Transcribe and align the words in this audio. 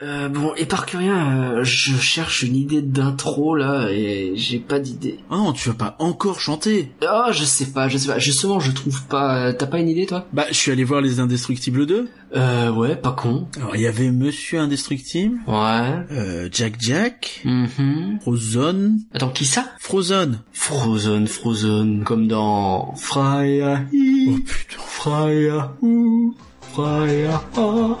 Euh, 0.00 0.28
bon, 0.28 0.54
éparcurien, 0.56 1.56
euh, 1.58 1.64
je 1.64 1.92
cherche 1.96 2.42
une 2.42 2.54
idée 2.54 2.82
d'intro 2.82 3.56
là 3.56 3.88
et 3.90 4.32
j'ai 4.36 4.60
pas 4.60 4.78
d'idée. 4.78 5.18
Oh 5.28 5.36
non, 5.36 5.52
tu 5.52 5.68
vas 5.68 5.74
pas 5.74 5.96
encore 5.98 6.38
chanter. 6.38 6.92
Oh, 7.02 7.32
je 7.32 7.42
sais 7.42 7.66
pas, 7.66 7.88
je 7.88 7.98
sais 7.98 8.06
pas. 8.06 8.20
Justement, 8.20 8.60
je 8.60 8.70
trouve 8.70 9.02
pas. 9.06 9.52
T'as 9.52 9.66
pas 9.66 9.80
une 9.80 9.88
idée, 9.88 10.06
toi? 10.06 10.24
Bah, 10.32 10.44
je 10.50 10.54
suis 10.54 10.70
allé 10.70 10.84
voir 10.84 11.00
les 11.00 11.18
Indestructibles 11.18 11.84
2. 11.84 12.08
Euh, 12.36 12.70
ouais, 12.70 12.94
pas 12.94 13.10
con. 13.10 13.48
Alors, 13.56 13.74
il 13.74 13.80
y 13.82 13.86
avait 13.88 14.12
Monsieur 14.12 14.60
Indestructible, 14.60 15.38
Ouais. 15.48 16.04
euh, 16.12 16.48
Jack 16.52 16.74
Jack, 16.78 17.40
Mhm. 17.44 18.18
Frozen, 18.20 19.00
Attends, 19.14 19.30
qui 19.30 19.46
ça? 19.46 19.64
Frozen. 19.80 20.38
Frozen, 20.52 21.26
Frozen, 21.26 22.04
comme 22.04 22.28
dans 22.28 22.94
Freya. 22.94 23.80
Oh 23.92 24.36
putain. 24.46 24.78
Freya, 24.86 25.72
ouh, 25.82 26.36
Freya, 26.72 27.42
ah, 27.56 27.98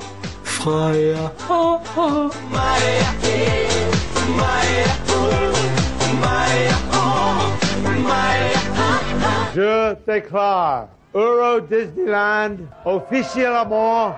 Je 9.54 9.94
déclare 10.06 10.88
Euro 11.14 11.60
Disneyland 11.60 12.56
officiellement 12.84 14.14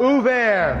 ouvert. 0.00 0.76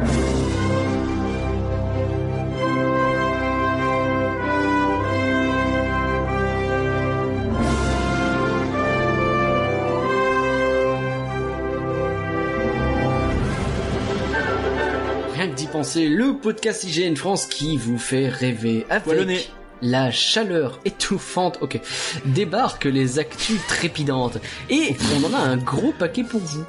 Penser, 15.68 16.08
le 16.08 16.34
podcast 16.34 16.84
IGN 16.84 17.14
France 17.14 17.46
qui 17.46 17.76
vous 17.76 17.98
fait 17.98 18.28
rêver 18.28 18.86
avec 18.90 19.04
Poilonné. 19.04 19.40
la 19.82 20.10
chaleur 20.10 20.80
étouffante, 20.84 21.58
ok, 21.60 21.80
débarque 22.24 22.86
les 22.86 23.18
actus 23.18 23.60
trépidantes. 23.68 24.38
Et 24.70 24.96
on 25.16 25.24
en 25.24 25.34
a 25.34 25.38
un 25.38 25.56
gros 25.56 25.92
paquet 25.92 26.24
pour 26.24 26.40
vous. 26.40 26.64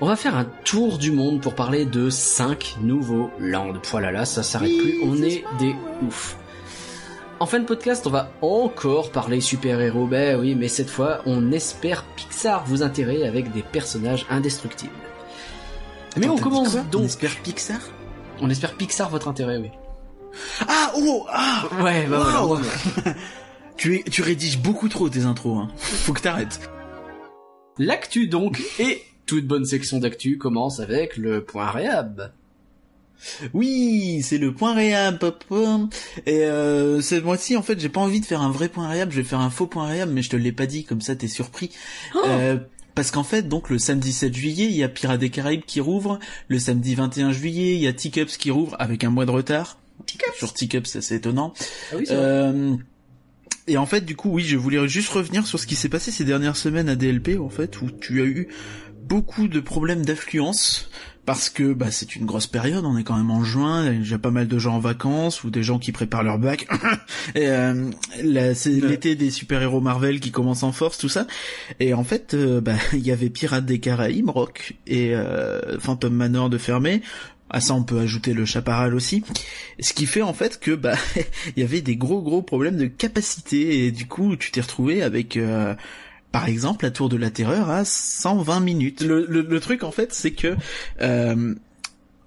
On 0.00 0.06
va 0.06 0.16
faire 0.16 0.36
un 0.36 0.46
tour 0.64 0.98
du 0.98 1.12
monde 1.12 1.40
pour 1.40 1.54
parler 1.54 1.84
de 1.84 2.10
5 2.10 2.76
nouveaux 2.82 3.30
lands. 3.38 3.72
Voilà, 3.90 4.10
là, 4.10 4.24
ça 4.24 4.42
s'arrête 4.42 4.76
plus, 4.76 5.00
on 5.04 5.22
est 5.22 5.44
des 5.58 5.74
oufs. 6.06 6.36
En 7.38 7.46
fin 7.46 7.58
de 7.60 7.64
podcast, 7.64 8.06
on 8.06 8.10
va 8.10 8.30
encore 8.42 9.10
parler 9.12 9.40
super-héros, 9.40 10.06
ben 10.06 10.38
oui, 10.38 10.54
mais 10.54 10.68
cette 10.68 10.90
fois, 10.90 11.20
on 11.24 11.52
espère 11.52 12.04
Pixar 12.16 12.64
vous 12.66 12.82
intéresser 12.82 13.26
avec 13.26 13.52
des 13.52 13.62
personnages 13.62 14.26
indestructibles. 14.28 14.92
Mais 16.16 16.26
Attends, 16.26 16.34
on 16.34 16.38
commence 16.38 16.74
donc. 16.90 17.02
On 17.02 17.04
espère 17.04 17.36
Pixar? 17.42 17.80
On 18.40 18.50
espère 18.50 18.74
Pixar 18.76 19.10
votre 19.10 19.28
intérêt, 19.28 19.58
oui. 19.58 19.70
Ah, 20.68 20.92
oh, 20.96 21.26
ah 21.28 21.64
Ouais, 21.82 22.06
bah 22.06 22.18
voilà. 22.22 22.46
Waouh. 22.46 22.60
tu, 23.76 23.96
es- 23.96 24.02
tu 24.04 24.22
rédiges 24.22 24.58
beaucoup 24.58 24.88
trop 24.88 25.08
tes 25.08 25.22
intros, 25.24 25.58
hein. 25.58 25.68
Faut 25.76 26.12
que 26.12 26.20
t'arrêtes. 26.20 26.60
L'actu 27.78 28.26
donc, 28.28 28.60
et 28.78 29.02
toute 29.26 29.46
bonne 29.46 29.64
section 29.64 29.98
d'actu 29.98 30.38
commence 30.38 30.80
avec 30.80 31.16
le 31.16 31.42
point 31.44 31.70
réhab. 31.70 32.32
Oui, 33.52 34.22
c'est 34.22 34.38
le 34.38 34.54
point 34.54 34.74
réhab, 34.74 35.18
pop, 35.18 35.44
pop. 35.46 35.80
Et 36.26 36.44
euh, 36.44 37.00
cette 37.02 37.24
mois-ci, 37.24 37.56
en 37.56 37.62
fait, 37.62 37.78
j'ai 37.78 37.88
pas 37.90 38.00
envie 38.00 38.20
de 38.20 38.24
faire 38.26 38.40
un 38.40 38.50
vrai 38.50 38.68
point 38.68 38.88
réhab, 38.88 39.10
je 39.10 39.16
vais 39.16 39.24
faire 39.24 39.40
un 39.40 39.50
faux 39.50 39.66
point 39.66 39.86
réhab, 39.86 40.10
mais 40.10 40.22
je 40.22 40.30
te 40.30 40.36
l'ai 40.36 40.52
pas 40.52 40.66
dit, 40.66 40.84
comme 40.84 41.00
ça 41.00 41.14
t'es 41.16 41.28
surpris. 41.28 41.70
Euh, 42.26 42.56
parce 42.94 43.10
qu'en 43.10 43.24
fait, 43.24 43.48
donc 43.48 43.70
le 43.70 43.78
samedi 43.78 44.12
7 44.12 44.34
juillet, 44.34 44.66
il 44.66 44.76
y 44.76 44.82
a 44.82 44.88
Pirates 44.88 45.20
des 45.20 45.30
Caraïbes 45.30 45.64
qui 45.66 45.80
rouvre. 45.80 46.18
Le 46.48 46.58
samedi 46.58 46.94
21 46.94 47.32
juillet, 47.32 47.74
il 47.74 47.80
y 47.80 47.86
a 47.86 47.92
Teacups 47.92 48.36
qui 48.36 48.50
rouvre 48.50 48.76
avec 48.78 49.04
un 49.04 49.10
mois 49.10 49.26
de 49.26 49.30
retard. 49.30 49.78
Sur 50.36 50.52
Teacups, 50.52 50.88
c'est 50.88 50.98
assez 50.98 51.14
étonnant. 51.16 51.52
Ah 51.92 51.96
oui, 51.96 52.06
Euh, 52.10 52.76
et 53.66 53.76
en 53.76 53.86
fait, 53.86 54.04
du 54.04 54.16
coup, 54.16 54.30
oui, 54.30 54.42
je 54.42 54.56
voulais 54.56 54.88
juste 54.88 55.10
revenir 55.10 55.46
sur 55.46 55.60
ce 55.60 55.66
qui 55.66 55.76
s'est 55.76 55.88
passé 55.88 56.10
ces 56.10 56.24
dernières 56.24 56.56
semaines 56.56 56.88
à 56.88 56.96
DLP, 56.96 57.38
en 57.38 57.50
fait, 57.50 57.80
où 57.82 57.90
tu 57.90 58.20
as 58.20 58.24
eu 58.24 58.48
beaucoup 59.02 59.48
de 59.48 59.60
problèmes 59.60 60.04
d'affluence. 60.04 60.90
Parce 61.26 61.50
que 61.50 61.72
bah 61.74 61.90
c'est 61.90 62.16
une 62.16 62.24
grosse 62.24 62.46
période, 62.46 62.84
on 62.84 62.96
est 62.96 63.04
quand 63.04 63.16
même 63.16 63.30
en 63.30 63.44
juin, 63.44 63.84
il 63.84 63.92
y 63.92 63.96
a 63.96 63.98
déjà 63.98 64.18
pas 64.18 64.30
mal 64.30 64.48
de 64.48 64.58
gens 64.58 64.76
en 64.76 64.80
vacances 64.80 65.44
ou 65.44 65.50
des 65.50 65.62
gens 65.62 65.78
qui 65.78 65.92
préparent 65.92 66.22
leur 66.22 66.38
bac. 66.38 66.66
et 67.34 67.48
euh, 67.48 67.90
là, 68.24 68.54
c'est 68.54 68.70
l'été 68.70 69.14
des 69.14 69.30
super-héros 69.30 69.80
Marvel 69.80 70.20
qui 70.20 70.30
commence 70.30 70.62
en 70.62 70.72
force, 70.72 70.98
tout 70.98 71.08
ça. 71.08 71.26
Et 71.78 71.94
en 71.94 72.04
fait, 72.04 72.34
euh, 72.34 72.60
bah 72.60 72.74
il 72.92 73.06
y 73.06 73.12
avait 73.12 73.30
Pirates 73.30 73.66
des 73.66 73.80
Caraïbes, 73.80 74.30
Rock 74.30 74.74
et 74.86 75.14
euh, 75.14 75.78
Phantom 75.78 76.12
Manor 76.12 76.50
de 76.50 76.58
fermer. 76.58 77.02
À 77.52 77.60
ça, 77.60 77.74
on 77.74 77.82
peut 77.82 77.98
ajouter 77.98 78.32
le 78.32 78.44
Chaparral 78.44 78.94
aussi. 78.94 79.24
Ce 79.80 79.92
qui 79.92 80.06
fait 80.06 80.22
en 80.22 80.32
fait 80.32 80.60
que 80.60 80.70
bah 80.70 80.94
il 81.56 81.60
y 81.60 81.64
avait 81.64 81.80
des 81.80 81.96
gros 81.96 82.22
gros 82.22 82.42
problèmes 82.42 82.76
de 82.76 82.86
capacité 82.86 83.86
et 83.86 83.90
du 83.90 84.06
coup 84.06 84.36
tu 84.36 84.52
t'es 84.52 84.60
retrouvé 84.60 85.02
avec 85.02 85.36
euh, 85.36 85.74
par 86.32 86.48
exemple 86.48 86.84
la 86.84 86.90
tour 86.90 87.08
de 87.08 87.16
la 87.16 87.30
terreur 87.30 87.70
à 87.70 87.84
120 87.84 88.60
minutes. 88.60 89.02
Le, 89.02 89.24
le, 89.26 89.60
truc 89.60 89.82
en 89.82 89.90
fait 89.90 90.12
c'est 90.12 90.32
que 90.32 90.56
euh, 91.00 91.54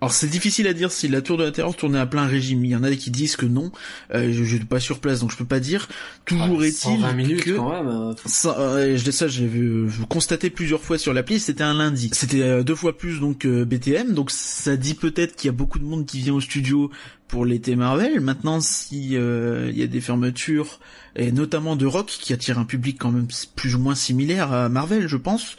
alors 0.03 0.14
c'est 0.14 0.28
difficile 0.28 0.68
à 0.68 0.74
dire 0.74 0.91
si 0.91 1.08
la 1.08 1.22
tour 1.22 1.38
de 1.38 1.44
la 1.44 1.52
terreur 1.52 1.75
tournait 1.75 2.00
à 2.00 2.06
plein 2.06 2.25
régime. 2.25 2.64
Il 2.66 2.72
y 2.72 2.75
en 2.75 2.84
a 2.84 2.94
qui 2.96 3.09
disent 3.09 3.36
que 3.38 3.46
non. 3.46 3.72
Euh, 4.14 4.31
je, 4.34 4.44
je 4.44 4.56
suis 4.58 4.66
pas 4.66 4.80
sur 4.81 5.00
place 5.00 5.22
donc 5.22 5.31
je 5.31 5.38
peux 5.38 5.46
pas 5.46 5.59
dire. 5.62 5.88
Toujours 6.25 6.64
est-il 6.64 6.74
120 7.00 7.14
minutes 7.14 7.44
que 7.44 7.52
quand 7.52 7.72
même. 7.72 7.88
euh, 7.88 8.14
ça, 8.25 8.56
euh, 8.59 8.97
je 8.97 9.12
ça, 9.12 9.28
j'ai 9.28 9.47
vu, 9.47 9.90
je 9.90 10.03
constaté 10.03 10.50
plusieurs 10.50 10.81
fois 10.81 10.97
sur 10.97 11.14
l'appli, 11.14 11.40
c'était 11.40 11.64
un 11.64 11.74
lundi. 11.74 12.09
C'était 12.14 12.41
euh, 12.41 12.64
deux 12.64 12.75
fois 12.75 12.97
plus 12.97 13.19
donc 13.19 13.46
euh, 13.46 13.66
BTM, 13.66 14.14
donc 14.14 14.30
ça 14.31 14.75
dit 14.78 14.94
peut-être 14.94 15.36
qu'il 15.36 15.47
y 15.47 15.50
a 15.50 15.53
beaucoup 15.53 15.80
de 15.80 15.86
monde 15.86 16.06
qui 16.06 16.20
vient 16.20 16.34
au 16.34 16.41
studio 16.41 16.91
pour 17.30 17.46
l'été 17.46 17.75
Marvel. 17.75 18.20
Maintenant, 18.20 18.59
si 18.62 19.16
euh, 19.16 19.70
il 19.72 19.80
y 19.80 19.84
a 19.84 19.88
des 19.88 20.02
fermetures 20.02 20.80
et 21.16 21.31
notamment 21.31 21.75
de 21.75 21.85
Rock 21.85 22.08
qui 22.08 22.34
attire 22.34 22.59
un 22.59 22.66
public 22.66 22.97
quand 23.00 23.12
même 23.12 23.28
plus 23.56 23.75
ou 23.75 23.80
moins 23.80 23.96
similaire 23.96 24.52
à 24.52 24.68
Marvel, 24.70 25.08
je 25.08 25.18
pense. 25.18 25.56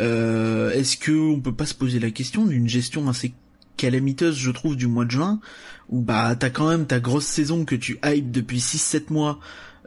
euh, 0.00 0.70
Est-ce 0.72 0.96
que 0.96 1.12
on 1.12 1.40
peut 1.40 1.54
pas 1.54 1.66
se 1.66 1.74
poser 1.74 2.00
la 2.00 2.10
question 2.10 2.44
d'une 2.46 2.68
gestion 2.68 3.08
assez 3.08 3.32
calamiteuse, 3.76 4.36
je 4.36 4.50
trouve, 4.50 4.76
du 4.76 4.86
mois 4.86 5.04
de 5.04 5.10
juin, 5.10 5.40
où 5.88 6.00
bah 6.00 6.34
t'as 6.38 6.50
quand 6.50 6.68
même 6.68 6.86
ta 6.86 7.00
grosse 7.00 7.26
saison 7.26 7.64
que 7.64 7.74
tu 7.74 7.98
hype 8.04 8.30
depuis 8.30 8.58
6-7 8.58 9.12
mois 9.12 9.38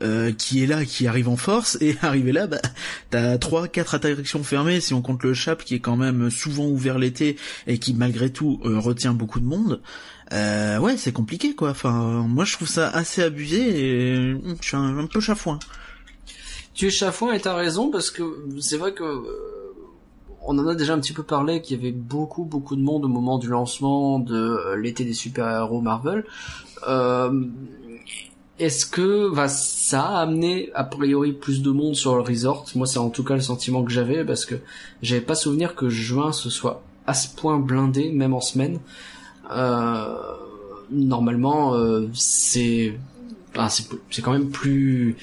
euh, 0.04 0.32
qui 0.32 0.64
est 0.64 0.68
là, 0.68 0.86
qui 0.86 1.08
arrive 1.08 1.28
en 1.28 1.38
force, 1.38 1.78
et 1.82 1.98
arrivé 2.04 2.32
là, 2.32 2.46
bah, 2.46 2.62
t'as 3.10 3.38
trois, 3.40 3.68
quatre 3.68 3.96
attractions 3.96 4.44
fermées, 4.44 4.80
si 4.80 4.94
on 4.94 5.02
compte 5.02 5.24
le 5.24 5.34
Chap, 5.34 5.64
qui 5.64 5.74
est 5.74 5.80
quand 5.80 5.98
même 5.98 6.30
souvent 6.30 6.68
ouvert 6.68 7.00
l'été, 7.00 7.36
et 7.66 7.80
qui 7.80 7.96
malgré 7.96 8.32
tout 8.32 8.60
euh, 8.64 8.78
retient 8.78 9.14
beaucoup 9.14 9.40
de 9.40 9.46
monde. 9.46 9.82
Euh, 10.34 10.78
ouais, 10.78 10.98
c'est 10.98 11.14
compliqué, 11.14 11.56
quoi. 11.56 11.72
Enfin, 11.72 12.26
moi, 12.28 12.46
je 12.46 12.54
trouve 12.54 12.68
ça 12.68 12.90
assez 12.90 13.24
abusé, 13.24 13.58
et 13.58 14.34
hum, 14.34 14.56
je 14.62 14.68
suis 14.68 14.78
un, 14.78 15.00
un 15.00 15.08
peu 15.08 15.20
chafouin. 15.20 15.58
Tu 16.76 16.86
es 16.86 16.92
chafouin 16.92 17.34
et 17.34 17.40
t'as 17.40 17.56
raison 17.56 17.90
parce 17.90 18.12
que 18.12 18.24
c'est 18.62 18.78
vrai 18.78 18.94
que 18.94 19.04
on 20.48 20.58
en 20.58 20.68
a 20.68 20.76
déjà 20.76 20.94
un 20.94 21.00
petit 21.00 21.14
peu 21.14 21.24
parlé 21.24 21.62
qu'il 21.62 21.78
y 21.78 21.80
avait 21.80 21.92
beaucoup 21.92 22.46
beaucoup 22.46 22.76
de 22.76 22.82
monde 22.82 23.06
au 23.06 23.10
moment 23.10 23.38
du 23.38 23.50
lancement 23.50 24.18
de 24.20 24.36
euh, 24.36 24.78
l'été 24.78 25.04
des 25.04 25.14
super-héros 25.14 25.82
Marvel. 25.82 26.24
Euh, 26.88 27.46
Est-ce 28.58 28.86
que 28.86 29.30
bah, 29.36 29.50
ça 29.50 30.04
a 30.04 30.22
amené 30.22 30.72
a 30.74 30.84
priori 30.84 31.34
plus 31.34 31.62
de 31.62 31.70
monde 31.70 31.96
sur 31.96 32.16
le 32.16 32.22
resort? 32.22 32.66
Moi, 32.76 32.88
c'est 32.88 32.98
en 32.98 33.10
tout 33.10 33.24
cas 33.24 33.36
le 33.36 33.42
sentiment 33.42 33.84
que 33.84 33.92
j'avais 33.92 34.24
parce 34.26 34.46
que 34.46 34.56
j'avais 35.02 35.22
pas 35.22 35.36
souvenir 35.36 35.76
que 35.76 35.90
juin 35.90 36.32
ce 36.32 36.50
soit 36.50 36.82
à 37.06 37.14
ce 37.14 37.28
point 37.36 37.60
blindé, 37.60 38.12
même 38.12 38.34
en 38.34 38.42
semaine. 38.42 38.80
Euh, 39.52 40.16
normalement, 40.90 41.76
euh, 41.76 42.08
c'est 42.14 42.98
c'est 43.70 43.88
c'est 44.10 44.22
quand 44.22 44.32
même 44.32 44.50
plus 44.50 45.18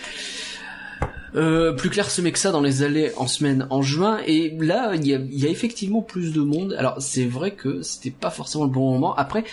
euh, 1.34 1.72
plus 1.72 1.90
clairsemé 1.90 2.30
que 2.32 2.38
ça 2.38 2.52
dans 2.52 2.60
les 2.60 2.82
allées 2.82 3.12
en 3.16 3.26
semaine 3.26 3.66
en 3.70 3.82
juin 3.82 4.18
et 4.26 4.56
là 4.60 4.92
il 4.94 5.06
y 5.06 5.14
a, 5.14 5.18
il 5.18 5.38
y 5.38 5.46
a 5.46 5.50
effectivement 5.50 6.02
plus 6.02 6.32
de 6.32 6.40
monde 6.42 6.74
alors 6.78 7.00
c'est 7.00 7.26
vrai 7.26 7.52
que 7.52 7.82
c'était 7.82 8.10
pas 8.10 8.30
forcément 8.30 8.64
le 8.64 8.70
bon 8.70 8.92
moment 8.92 9.14
après 9.16 9.44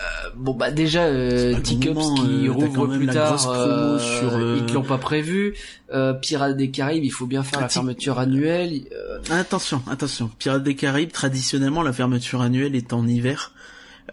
euh, 0.00 0.30
bon 0.36 0.54
bah 0.54 0.70
déjà 0.70 1.02
euh, 1.04 1.60
qui 1.60 1.78
euh, 1.88 2.52
rouvre 2.52 2.86
plus 2.86 3.06
tard 3.06 3.50
euh, 3.50 3.98
sur 3.98 4.56
ils 4.56 4.64
te 4.64 4.72
l'ont 4.72 4.82
pas 4.82 4.96
prévu 4.98 5.54
euh, 5.92 6.12
Pirates 6.14 6.56
des 6.56 6.70
Caraïbes 6.70 7.04
il 7.04 7.10
faut 7.10 7.26
bien 7.26 7.42
faire 7.42 7.58
Ah, 7.58 7.62
la 7.62 7.68
fermeture 7.68 8.18
annuelle 8.18 8.82
euh, 8.92 9.18
Attention, 9.30 9.82
attention. 9.90 10.30
Pirates 10.38 10.62
des 10.62 10.74
Caraïbes, 10.76 11.10
traditionnellement, 11.12 11.82
la 11.82 11.92
fermeture 11.92 12.40
annuelle 12.42 12.76
est 12.76 12.92
en 12.92 13.06
hiver. 13.06 13.52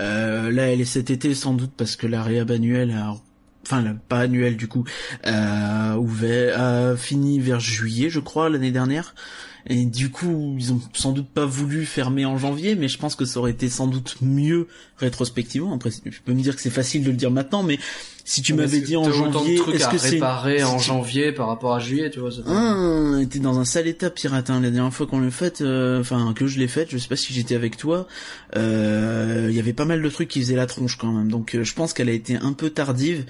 Euh, 0.02 0.52
là, 0.52 0.64
elle 0.68 0.82
est 0.82 0.86
cet 0.86 1.10
été 1.10 1.34
sans 1.36 1.54
doute 1.54 1.72
parce 1.78 1.96
que 1.96 2.08
la 2.08 2.22
réhab 2.24 2.50
annuelle 2.52 2.92
a 2.92 3.16
enfin 3.66 3.98
pas 4.08 4.20
annuelle 4.20 4.58
du 4.58 4.68
coup, 4.68 4.86
a 5.24 5.98
ouvert, 5.98 6.60
a 6.60 6.96
fini 6.96 7.40
vers 7.40 7.60
juillet, 7.60 8.10
je 8.10 8.20
crois, 8.20 8.50
l'année 8.50 8.72
dernière. 8.72 9.16
Et 9.68 9.86
du 9.86 10.12
coup, 10.12 10.56
ils 10.60 10.74
ont 10.74 10.82
sans 10.94 11.12
doute 11.12 11.28
pas 11.28 11.46
voulu 11.46 11.86
fermer 11.86 12.24
en 12.26 12.38
janvier, 12.38 12.76
mais 12.76 12.88
je 12.88 13.00
pense 13.00 13.16
que 13.16 13.26
ça 13.26 13.40
aurait 13.40 13.52
été 13.52 13.68
sans 13.68 13.88
doute 13.88 14.18
mieux 14.22 14.68
rétrospectivement. 14.98 15.74
Après, 15.74 15.90
je 15.90 16.20
peux 16.24 16.34
me 16.34 16.42
dire 16.42 16.56
que 16.56 16.62
c'est 16.62 16.70
facile 16.70 17.04
de 17.04 17.10
le 17.10 17.18
dire 17.18 17.32
maintenant, 17.32 17.64
mais 17.64 17.80
si 18.24 18.44
tu 18.44 18.54
m'avais 18.54 18.80
dit 18.80 18.96
en 18.96 19.12
janvier, 19.12 19.60
est-ce 19.74 19.88
que 19.88 19.98
c'est 19.98 20.10
réparé 20.10 20.64
en 20.64 20.78
janvier 20.78 21.32
par 21.32 21.48
rapport 21.48 21.74
à 21.74 21.80
juillet, 21.80 22.12
tu 22.12 22.20
vois 22.20 22.30
Ah, 22.48 23.20
était 23.22 23.40
dans 23.40 23.60
un 23.60 23.66
sale 23.66 23.88
état 23.88 24.12
pirate. 24.12 24.52
Hein. 24.52 24.62
La 24.62 24.70
dernière 24.70 24.94
fois 24.94 25.08
qu'on 25.08 25.20
l'a 25.20 25.32
fait, 25.32 25.62
euh, 25.62 26.00
enfin 26.00 26.34
que 26.36 26.46
je 26.46 26.60
l'ai 26.60 26.68
fait, 26.68 26.88
je 26.90 26.98
sais 27.00 27.08
pas 27.08 27.16
si 27.16 27.34
j'étais 27.34 27.56
avec 27.56 27.76
toi. 27.76 28.08
Euh, 28.56 29.48
il 29.50 29.56
y 29.56 29.60
avait 29.60 29.74
pas 29.74 29.86
mal 29.86 30.02
de 30.02 30.10
trucs 30.10 30.28
qui 30.28 30.42
faisaient 30.42 30.56
la 30.56 30.68
tronche 30.68 30.98
quand 30.98 31.12
même. 31.12 31.30
Donc 31.30 31.56
euh, 31.56 31.64
je 31.64 31.74
pense 31.74 31.94
qu'elle 31.94 32.10
a 32.10 32.14
été 32.14 32.36
un 32.36 32.54
peu 32.54 32.70
tardive 32.70 33.26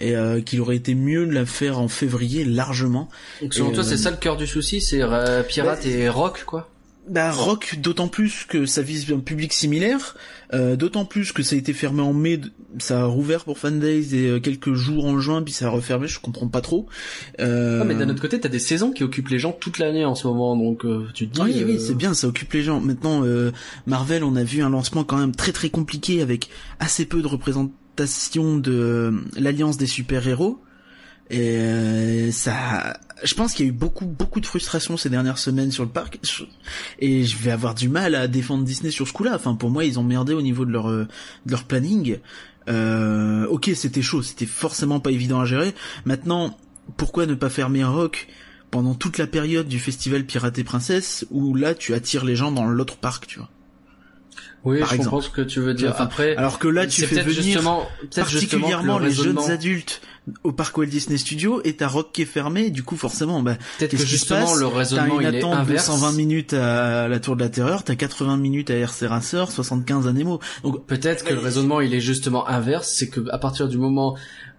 et 0.00 0.16
euh, 0.16 0.40
qu'il 0.40 0.60
aurait 0.60 0.76
été 0.76 0.94
mieux 0.94 1.26
de 1.26 1.32
la 1.32 1.46
faire 1.46 1.78
en 1.78 1.88
février 1.88 2.44
largement. 2.44 3.08
Donc 3.40 3.54
selon 3.54 3.72
toi, 3.72 3.84
c'est 3.84 3.96
ça 3.96 4.10
le 4.10 4.16
cœur 4.16 4.36
du 4.36 4.46
souci, 4.46 4.80
c'est 4.80 5.02
pirate 5.48 5.86
et 5.86 6.08
rock 6.08 6.44
quoi? 6.44 6.70
Bah 7.08 7.30
rock 7.32 7.78
d'autant 7.82 8.08
plus 8.08 8.46
que 8.48 8.64
ça 8.64 8.80
vise 8.80 9.12
un 9.12 9.18
public 9.18 9.52
similaire, 9.52 10.16
euh, 10.54 10.74
d'autant 10.74 11.04
plus 11.04 11.32
que 11.32 11.42
ça 11.42 11.54
a 11.54 11.58
été 11.58 11.74
fermé 11.74 12.00
en 12.00 12.14
mai, 12.14 12.40
ça 12.78 13.02
a 13.02 13.04
rouvert 13.04 13.44
pour 13.44 13.58
Fan 13.58 13.78
Days 13.78 14.16
et 14.16 14.26
euh, 14.26 14.40
quelques 14.40 14.72
jours 14.72 15.04
en 15.04 15.18
juin 15.18 15.42
puis 15.42 15.52
ça 15.52 15.66
a 15.66 15.68
refermé, 15.68 16.08
je 16.08 16.18
comprends 16.18 16.48
pas 16.48 16.62
trop. 16.62 16.86
Euh... 17.40 17.80
Ah, 17.82 17.84
mais 17.84 17.94
d'un 17.94 18.08
autre 18.08 18.22
côté 18.22 18.40
t'as 18.40 18.48
des 18.48 18.58
saisons 18.58 18.90
qui 18.90 19.04
occupent 19.04 19.28
les 19.28 19.38
gens 19.38 19.52
toute 19.52 19.76
l'année 19.76 20.06
en 20.06 20.14
ce 20.14 20.26
moment 20.26 20.56
donc 20.56 20.86
euh, 20.86 21.06
tu 21.12 21.28
te 21.28 21.34
dis. 21.34 21.42
Oui 21.42 21.62
oui 21.66 21.78
c'est 21.78 21.94
bien 21.94 22.14
ça 22.14 22.26
occupe 22.26 22.54
les 22.54 22.62
gens. 22.62 22.80
Maintenant 22.80 23.22
Marvel 23.86 24.24
on 24.24 24.34
a 24.34 24.42
vu 24.42 24.62
un 24.62 24.70
lancement 24.70 25.04
quand 25.04 25.18
même 25.18 25.36
très 25.36 25.52
très 25.52 25.68
compliqué 25.68 26.22
avec 26.22 26.48
assez 26.80 27.04
peu 27.04 27.20
de 27.20 27.26
de 27.96 29.14
l'alliance 29.36 29.76
des 29.76 29.86
super 29.86 30.26
héros. 30.26 30.60
Et 31.30 31.56
euh, 31.56 32.30
ça, 32.32 32.98
je 33.22 33.34
pense 33.34 33.54
qu'il 33.54 33.64
y 33.64 33.68
a 33.68 33.70
eu 33.70 33.74
beaucoup 33.74 34.04
beaucoup 34.04 34.40
de 34.40 34.46
frustration 34.46 34.98
ces 34.98 35.08
dernières 35.08 35.38
semaines 35.38 35.72
sur 35.72 35.82
le 35.82 35.88
parc, 35.88 36.20
et 36.98 37.24
je 37.24 37.36
vais 37.38 37.50
avoir 37.50 37.74
du 37.74 37.88
mal 37.88 38.14
à 38.14 38.28
défendre 38.28 38.64
Disney 38.64 38.90
sur 38.90 39.08
ce 39.08 39.14
coup-là. 39.14 39.32
Enfin, 39.34 39.54
pour 39.54 39.70
moi, 39.70 39.86
ils 39.86 39.98
ont 39.98 40.02
merdé 40.02 40.34
au 40.34 40.42
niveau 40.42 40.66
de 40.66 40.70
leur 40.70 40.90
euh, 40.90 41.08
de 41.46 41.50
leur 41.50 41.64
planning. 41.64 42.18
Euh, 42.68 43.46
ok, 43.46 43.70
c'était 43.74 44.02
chaud, 44.02 44.22
c'était 44.22 44.46
forcément 44.46 45.00
pas 45.00 45.12
évident 45.12 45.40
à 45.40 45.46
gérer. 45.46 45.74
Maintenant, 46.04 46.58
pourquoi 46.98 47.24
ne 47.24 47.34
pas 47.34 47.48
fermer 47.48 47.84
Rock 47.84 48.28
pendant 48.70 48.94
toute 48.94 49.16
la 49.16 49.26
période 49.26 49.68
du 49.68 49.78
festival 49.78 50.26
Pirate 50.26 50.58
et 50.58 50.64
Princesse, 50.64 51.26
où 51.30 51.54
là 51.54 51.74
tu 51.74 51.94
attires 51.94 52.24
les 52.24 52.36
gens 52.36 52.52
dans 52.52 52.66
l'autre 52.66 52.96
parc, 52.96 53.26
tu 53.26 53.38
vois? 53.38 53.48
Oui, 54.64 54.80
je 54.90 54.96
comprends 54.96 55.20
ce 55.20 55.30
que 55.30 55.42
tu 55.42 55.60
veux 55.60 55.74
dire. 55.74 55.94
Après, 55.98 56.36
alors 56.36 56.58
que 56.58 56.68
là, 56.68 56.86
tu 56.86 57.06
fais 57.06 57.22
venir 57.22 57.42
justement, 57.42 57.88
particulièrement 58.14 58.98
les 58.98 59.12
jeunes 59.12 59.50
adultes 59.50 60.00
au 60.42 60.52
parc 60.52 60.78
Walt 60.78 60.86
Disney 60.86 61.18
Studio 61.18 61.60
et 61.64 61.74
t'as 61.76 61.86
Rock 61.86 62.10
qui 62.12 62.22
est 62.22 62.26
fermé. 62.26 62.70
Du 62.70 62.82
coup, 62.82 62.96
forcément, 62.96 63.42
bah, 63.42 63.56
peut-être 63.78 63.96
que 63.96 64.06
justement 64.06 64.54
le 64.54 64.66
raisonnement 64.66 65.20
une 65.20 65.28
il 65.28 65.34
est 65.34 65.44
inverse. 65.44 65.86
120 65.86 66.12
minutes 66.12 66.52
à 66.54 67.08
la 67.08 67.20
Tour 67.20 67.36
de 67.36 67.42
la 67.42 67.50
Terreur, 67.50 67.84
t'as 67.84 67.94
80 67.94 68.38
minutes 68.38 68.70
à 68.70 68.74
RC 68.74 69.06
Racer, 69.06 69.50
75 69.50 70.06
à 70.06 70.12
Nemo. 70.12 70.40
Donc 70.62 70.86
peut-être 70.86 71.24
que 71.24 71.34
le 71.34 71.40
raisonnement 71.40 71.80
il 71.80 71.94
est 71.94 72.00
justement 72.00 72.48
inverse, 72.48 72.88
c'est 72.88 73.08
que 73.08 73.20
à 73.30 73.38
partir 73.38 73.68
du 73.68 73.76
moment 73.76 74.16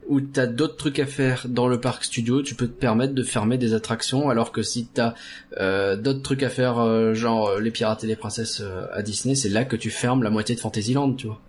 où 0.08 0.22
t'as 0.22 0.46
d'autres 0.46 0.78
trucs 0.78 1.00
à 1.00 1.06
faire 1.06 1.46
dans 1.50 1.68
le 1.68 1.80
parc 1.80 2.04
studio, 2.04 2.42
tu 2.42 2.56
peux 2.56 2.68
te 2.68 2.80
permettre 2.80 3.14
de 3.14 3.24
fermer 3.24 3.58
des 3.58 3.74
attractions, 3.74 4.30
alors 4.30 4.52
que 4.52 4.62
si 4.62 4.86
t'as 4.86 5.14
euh, 5.60 5.96
d'autres 5.96 6.22
trucs 6.22 6.44
à 6.44 6.50
faire, 6.50 6.80
euh, 6.80 7.14
genre 7.14 7.48
euh, 7.48 7.60
les 7.60 7.72
pirates 7.72 8.04
et 8.04 8.08
les 8.08 8.16
princesses 8.16 8.62
euh, 8.62 8.86
à 8.94 9.02
Disney, 9.02 9.36
c'est 9.36 9.50
là 9.50 9.66
que 9.66 9.76
tu 9.76 9.90
fermes 9.90 10.24
la 10.24 10.30
moitié 10.30 10.56
de 10.56 10.60
Fantasyland, 10.60 11.14
tu 11.14 11.28
vois. 11.28 11.42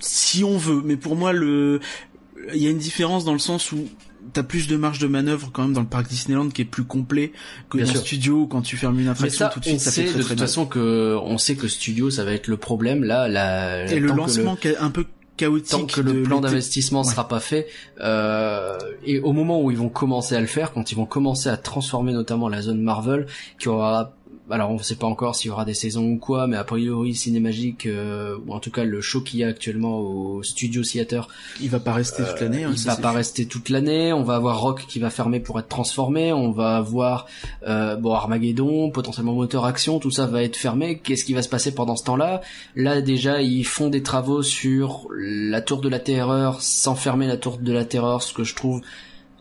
Si 0.00 0.44
on 0.44 0.56
veut, 0.58 0.82
mais 0.84 0.96
pour 0.96 1.16
moi 1.16 1.32
le, 1.32 1.80
il 2.54 2.62
y 2.62 2.66
a 2.66 2.70
une 2.70 2.78
différence 2.78 3.24
dans 3.24 3.32
le 3.32 3.38
sens 3.38 3.72
où 3.72 3.88
t'as 4.32 4.42
plus 4.42 4.68
de 4.68 4.76
marge 4.76 4.98
de 4.98 5.06
manœuvre 5.06 5.50
quand 5.52 5.62
même 5.62 5.72
dans 5.72 5.80
le 5.80 5.86
parc 5.86 6.08
Disneyland 6.08 6.48
qui 6.50 6.62
est 6.62 6.66
plus 6.66 6.84
complet 6.84 7.32
que 7.70 7.78
dans 7.78 7.92
le 7.92 7.98
studio 7.98 8.46
quand 8.46 8.62
tu 8.62 8.76
fermes 8.76 8.98
une 9.00 9.08
attraction 9.08 9.48
tout 9.52 9.60
de 9.60 9.64
suite 9.64 9.80
ça 9.80 9.90
fait 9.90 10.04
très, 10.04 10.18
de 10.18 10.22
toute 10.22 10.38
façon 10.38 10.66
que 10.66 11.16
on 11.22 11.38
sait 11.38 11.54
que 11.54 11.68
studio 11.68 12.10
ça 12.10 12.24
va 12.24 12.32
être 12.32 12.48
le 12.48 12.56
problème. 12.56 13.04
Là 13.04 13.28
la 13.28 13.86
et 13.90 13.98
le 13.98 14.08
lancement 14.08 14.58
un 14.80 14.90
peu 14.90 15.06
chaotique. 15.38 15.70
Tant 15.70 15.86
que 15.86 16.00
le 16.02 16.22
plan 16.22 16.40
d'investissement 16.40 17.02
ne 17.02 17.06
sera 17.06 17.26
pas 17.26 17.40
fait, 17.40 17.66
euh, 18.00 18.76
et 19.04 19.20
au 19.20 19.32
moment 19.32 19.62
où 19.62 19.70
ils 19.70 19.78
vont 19.78 19.88
commencer 19.88 20.34
à 20.34 20.40
le 20.40 20.46
faire, 20.46 20.72
quand 20.72 20.92
ils 20.92 20.96
vont 20.96 21.06
commencer 21.06 21.48
à 21.48 21.56
transformer 21.56 22.12
notamment 22.12 22.50
la 22.50 22.60
zone 22.60 22.82
Marvel, 22.82 23.26
qui 23.58 23.68
aura 23.68 24.12
alors 24.50 24.70
on 24.70 24.74
ne 24.74 24.82
sait 24.82 24.96
pas 24.96 25.06
encore 25.06 25.34
s'il 25.34 25.48
y 25.48 25.50
aura 25.50 25.64
des 25.64 25.74
saisons 25.74 26.04
ou 26.04 26.16
quoi, 26.16 26.46
mais 26.46 26.56
a 26.56 26.64
priori 26.64 27.14
Cinémagique, 27.14 27.86
euh, 27.86 28.36
ou 28.46 28.54
en 28.54 28.60
tout 28.60 28.70
cas 28.70 28.84
le 28.84 29.00
show 29.00 29.20
qu'il 29.20 29.40
y 29.40 29.44
a 29.44 29.48
actuellement 29.48 29.98
au 29.98 30.42
Studio 30.42 30.82
Theater, 30.82 31.28
il 31.60 31.68
va 31.68 31.80
pas 31.80 31.92
rester 31.92 32.22
toute 32.24 32.40
l'année. 32.40 32.64
Hein, 32.64 32.72
il 32.74 32.84
va 32.84 32.96
pas 32.96 33.12
rester 33.12 33.46
toute 33.46 33.68
l'année. 33.68 34.12
On 34.12 34.22
va 34.22 34.36
avoir 34.36 34.60
Rock 34.60 34.86
qui 34.88 34.98
va 34.98 35.10
fermer 35.10 35.40
pour 35.40 35.58
être 35.58 35.68
transformé. 35.68 36.32
On 36.32 36.50
va 36.50 36.76
avoir 36.76 37.26
euh, 37.66 37.96
bon 37.96 38.12
Armageddon, 38.12 38.90
potentiellement 38.90 39.34
moteur 39.34 39.64
action, 39.64 39.98
tout 39.98 40.10
ça 40.10 40.26
va 40.26 40.42
être 40.42 40.56
fermé. 40.56 40.98
Qu'est-ce 40.98 41.24
qui 41.24 41.34
va 41.34 41.42
se 41.42 41.48
passer 41.48 41.74
pendant 41.74 41.96
ce 41.96 42.04
temps-là? 42.04 42.40
Là 42.74 43.00
déjà 43.02 43.42
ils 43.42 43.64
font 43.64 43.88
des 43.88 44.02
travaux 44.02 44.42
sur 44.42 45.08
la 45.12 45.60
Tour 45.60 45.80
de 45.80 45.88
la 45.88 45.98
Terreur 45.98 46.62
sans 46.62 46.94
fermer 46.94 47.26
la 47.26 47.36
Tour 47.36 47.58
de 47.58 47.72
la 47.72 47.84
Terreur, 47.84 48.22
ce 48.22 48.32
que 48.32 48.44
je 48.44 48.54
trouve 48.54 48.80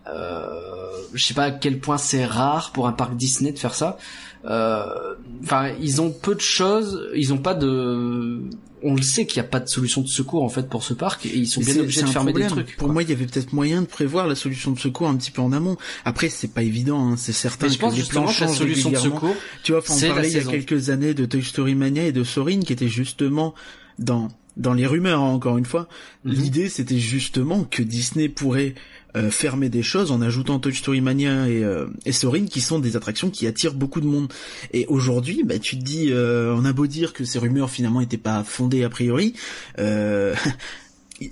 euh, 0.10 0.77
je 1.13 1.24
sais 1.24 1.33
pas 1.33 1.44
à 1.44 1.51
quel 1.51 1.80
point 1.80 1.98
c'est 1.98 2.25
rare 2.25 2.71
pour 2.71 2.88
un 2.88 2.92
parc 2.92 3.15
Disney 3.15 3.51
de 3.51 3.60
faire 3.60 3.74
ça. 3.74 3.98
Euh, 4.45 5.16
enfin, 5.44 5.72
ils 5.81 6.01
ont 6.01 6.12
peu 6.12 6.36
de 6.36 6.42
choses, 6.42 7.10
ils 7.16 7.34
ont 7.34 7.38
pas 7.38 7.54
de 7.54 8.42
on 8.84 8.94
le 8.95 9.01
sait 9.01 9.25
qu'il 9.25 9.42
n'y 9.42 9.48
a 9.48 9.50
pas 9.50 9.60
de 9.60 9.68
solution 9.68 10.01
de 10.01 10.07
secours 10.07 10.44
en 10.44 10.50
fait 10.50 10.69
pour 10.69 10.84
ce 10.84 10.94
parc 10.94 11.25
et 11.25 11.36
ils 11.36 11.48
sont 11.48 11.62
bien 11.62 11.78
obligés 11.80 12.04
de 12.04 12.07
fermer 12.07 12.34
des 12.34 12.48
trucs. 12.48 12.78
Pour 12.78 12.89
moi, 12.89 13.04
il 13.04 13.10
y 13.10 13.12
avait 13.12 13.25
peut-être 13.25 13.54
moyen 13.54 13.81
de 13.81 13.88
prévoir 13.88 14.28
la 14.28 14.36
solution 14.36 14.72
de 14.72 14.80
secours 14.80 15.07
un 15.07 15.16
petit 15.16 15.31
peu 15.31 15.42
en 15.42 15.51
amont. 15.51 15.78
Après, 16.06 16.30
c'est 16.30 16.50
pas 16.50 16.63
évident, 16.63 17.12
hein. 17.12 17.18
c'est 17.18 17.34
certain 17.34 17.68
je 17.68 17.78
pense 17.78 17.95
que 17.95 18.01
les 18.01 18.06
plans 18.06 18.28
changent 18.28 18.50
la 18.51 18.56
solution 18.56 18.92
de 18.92 18.98
secours. 18.98 19.36
Tu 19.63 19.72
vois, 19.72 19.81
on 19.89 20.00
parlait 20.00 20.30
il 20.30 20.38
y 20.38 20.39
a 20.39 20.44
quelques 20.44 20.89
années 20.89 21.13
de 21.13 21.25
Toy 21.25 21.44
Story 21.44 21.75
Mania 21.75 22.04
et 22.04 22.12
de 22.12 22.24
Sorin 22.24 22.60
qui 22.60 22.74
étaient 22.74 22.88
justement 22.88 23.54
dans 24.00 24.30
dans 24.57 24.74
les 24.74 24.88
rumeurs 24.88 25.22
hein, 25.22 25.30
encore 25.30 25.57
une 25.57 25.66
fois. 25.66 25.88
Mhm. 26.24 26.34
L'idée 26.34 26.69
c'était 26.69 27.00
justement 27.00 27.63
que 27.63 27.84
Disney 27.84 28.30
pourrait 28.30 28.75
euh, 29.17 29.31
fermer 29.31 29.69
des 29.69 29.81
choses 29.83 30.11
en 30.11 30.21
ajoutant 30.21 30.59
Toy 30.59 30.73
Story 30.73 31.01
Mania 31.01 31.49
et, 31.49 31.63
euh, 31.63 31.87
et 32.05 32.11
Sorin 32.11 32.45
qui 32.45 32.61
sont 32.61 32.77
des 32.79 32.95
attractions 32.95 33.29
qui 33.29 33.47
attirent 33.47 33.73
beaucoup 33.73 33.99
de 33.99 34.05
monde. 34.05 34.31
Et 34.73 34.85
aujourd'hui, 34.87 35.43
bah, 35.43 35.57
tu 35.59 35.77
te 35.77 35.83
dis, 35.83 36.11
euh, 36.11 36.53
on 36.55 36.65
a 36.65 36.73
beau 36.73 36.87
dire 36.87 37.13
que 37.13 37.25
ces 37.25 37.39
rumeurs 37.39 37.69
finalement 37.69 37.99
n'étaient 37.99 38.17
pas 38.17 38.43
fondées 38.43 38.83
a 38.83 38.89
priori, 38.89 39.33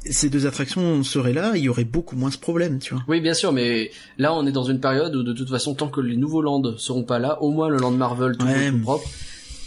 ces 0.10 0.30
deux 0.30 0.48
attractions 0.48 1.04
seraient 1.04 1.34
là, 1.34 1.52
il 1.56 1.64
y 1.64 1.70
aurait 1.70 1.84
beaucoup 1.84 2.16
moins 2.16 2.32
ce 2.32 2.40
problème, 2.40 2.80
tu 2.80 2.96
vois. 2.96 3.04
Oui, 3.08 3.22
bien 3.22 3.36
sûr, 3.36 3.52
mais 3.54 3.92
là 4.18 4.34
on 4.34 4.48
est 4.48 4.52
dans 4.52 4.64
une 4.64 4.80
période 4.80 5.16
où 5.16 5.22
de 5.22 5.34
toute 5.34 5.50
façon, 5.50 5.76
tant 5.76 5.90
que 5.90 6.02
les 6.02 6.18
nouveaux 6.18 6.42
lands 6.42 6.62
seront 6.78 7.04
pas 7.04 7.20
là, 7.20 7.40
au 7.44 7.52
moins 7.52 7.70
le 7.70 7.78
land 7.78 7.92
Marvel 7.92 8.36
tout, 8.36 8.48
tout 8.48 8.80
propre 8.82 9.08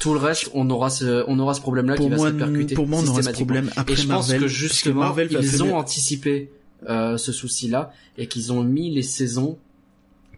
tout 0.01 0.13
le 0.13 0.21
reste, 0.21 0.51
on 0.55 0.71
aura 0.71 0.91
ce, 0.91 1.25
on 1.27 1.39
aura 1.39 1.55
ce 1.55 1.61
problème-là 1.61 1.97
qui 1.97 2.09
va 2.09 2.19
se 2.19 2.29
percuter 2.29 2.75
Pour 2.75 2.87
moi, 2.87 3.01
on 3.05 3.09
aura 3.09 3.23
ce 3.23 3.31
problème 3.31 3.71
après 3.77 3.95
Et 3.95 3.97
je 3.97 4.07
pense 4.07 4.33
que 4.33 4.47
justement, 4.47 5.01
Marvel 5.01 5.29
ils 5.31 5.63
ont 5.63 5.77
anticipé 5.77 6.51
ce 6.87 7.33
souci-là 7.33 7.93
et 8.17 8.29
qu'ils 8.29 8.53
ont 8.53 8.63
mis 8.63 8.91
les 8.91 9.03
saisons 9.03 9.59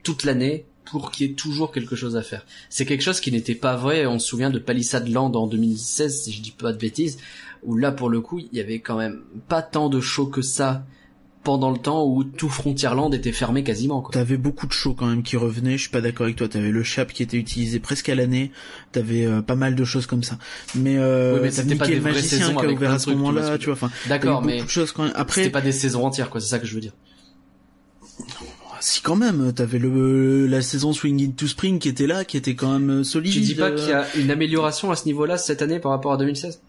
toute 0.02 0.24
l'année 0.24 0.66
pour 0.84 1.10
qu'il 1.10 1.26
y 1.26 1.30
ait 1.30 1.34
toujours 1.34 1.72
quelque 1.72 1.94
chose 1.94 2.16
à 2.16 2.22
faire. 2.22 2.44
C'est 2.68 2.84
quelque 2.84 3.02
chose 3.02 3.20
qui 3.20 3.30
n'était 3.30 3.54
pas 3.54 3.76
vrai. 3.76 4.06
On 4.06 4.18
se 4.18 4.26
souvient 4.26 4.50
de 4.50 4.58
Palisade 4.58 5.08
Land 5.08 5.34
en 5.34 5.46
2016, 5.46 6.22
si 6.22 6.32
je 6.32 6.42
dis 6.42 6.50
pas 6.50 6.72
de 6.72 6.78
bêtises, 6.78 7.18
où 7.62 7.76
là 7.76 7.92
pour 7.92 8.08
le 8.08 8.20
coup 8.20 8.38
il 8.38 8.48
y 8.52 8.60
avait 8.60 8.80
quand 8.80 8.96
même 8.96 9.22
pas 9.48 9.62
tant 9.62 9.88
de 9.88 10.00
shows 10.00 10.26
que 10.26 10.42
ça 10.42 10.84
pendant 11.42 11.70
le 11.70 11.78
temps 11.78 12.04
où 12.06 12.22
tout 12.22 12.48
Frontierland 12.48 13.14
était 13.14 13.32
fermé 13.32 13.64
quasiment. 13.64 14.02
T'avais 14.02 14.36
beaucoup 14.36 14.66
de 14.66 14.72
shows 14.72 14.94
quand 14.94 15.06
même 15.06 15.22
qui 15.22 15.36
revenaient. 15.36 15.78
Je 15.78 15.82
suis 15.82 15.90
pas 15.90 16.00
d'accord 16.00 16.24
avec 16.24 16.36
toi. 16.36 16.48
T'avais 16.48 16.70
le 16.70 16.82
Chap 16.82 17.12
qui 17.12 17.22
était 17.22 17.38
utilisé 17.38 17.80
presque 17.80 18.08
à 18.08 18.14
l'année. 18.14 18.50
T'avais 18.92 19.24
euh, 19.24 19.40
pas 19.40 19.54
mal 19.54 19.74
de 19.74 19.84
choses 19.84 20.06
comme 20.06 20.22
ça. 20.22 20.38
Mais, 20.74 20.96
euh, 20.98 21.34
oui, 21.36 21.40
mais 21.44 21.50
c'était 21.50 21.76
pas 21.76 21.86
des 21.86 21.94
le 21.94 22.02
magicien 22.02 22.54
qui 22.54 22.66
a 22.66 22.68
ouvert 22.68 22.92
à 22.92 22.98
ce 22.98 23.10
moment-là. 23.10 23.56
Tu 23.58 23.66
vois. 23.66 23.74
Enfin, 23.74 23.90
d'accord, 24.08 24.42
mais 24.42 24.66
choses 24.68 24.92
quand 24.92 25.04
même. 25.04 25.12
Après, 25.14 25.42
c'était 25.42 25.52
pas 25.52 25.60
des 25.60 25.72
saisons 25.72 26.04
entières, 26.04 26.28
quoi. 26.30 26.40
C'est 26.40 26.48
ça 26.48 26.58
que 26.58 26.66
je 26.66 26.74
veux 26.74 26.80
dire. 26.80 26.92
Si 28.80 29.02
quand 29.02 29.16
même, 29.16 29.52
t'avais 29.52 29.78
le 29.78 30.46
la 30.46 30.62
saison 30.62 30.94
Swing 30.94 31.22
Into 31.22 31.46
Spring 31.46 31.78
qui 31.78 31.88
était 31.88 32.06
là, 32.06 32.24
qui 32.24 32.38
était 32.38 32.54
quand 32.54 32.78
même 32.78 33.04
solide. 33.04 33.32
Tu 33.32 33.40
dis 33.40 33.54
pas 33.54 33.70
qu'il 33.72 33.88
y 33.88 33.92
a 33.92 34.06
une 34.16 34.30
amélioration 34.30 34.90
à 34.90 34.96
ce 34.96 35.04
niveau-là 35.04 35.36
cette 35.36 35.60
année 35.60 35.80
par 35.80 35.90
rapport 35.90 36.12
à 36.12 36.16
2016 36.16 36.60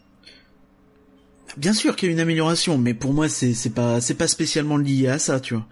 Bien 1.57 1.73
sûr 1.73 1.95
qu'il 1.95 2.07
y 2.07 2.11
a 2.11 2.13
une 2.13 2.19
amélioration, 2.19 2.77
mais 2.77 2.93
pour 2.93 3.13
moi 3.13 3.27
c'est 3.27 3.73
pas 3.73 3.99
pas 4.17 4.27
spécialement 4.27 4.77
lié 4.77 5.07
à 5.07 5.19
ça, 5.19 5.39
tu 5.39 5.53
vois. 5.53 5.65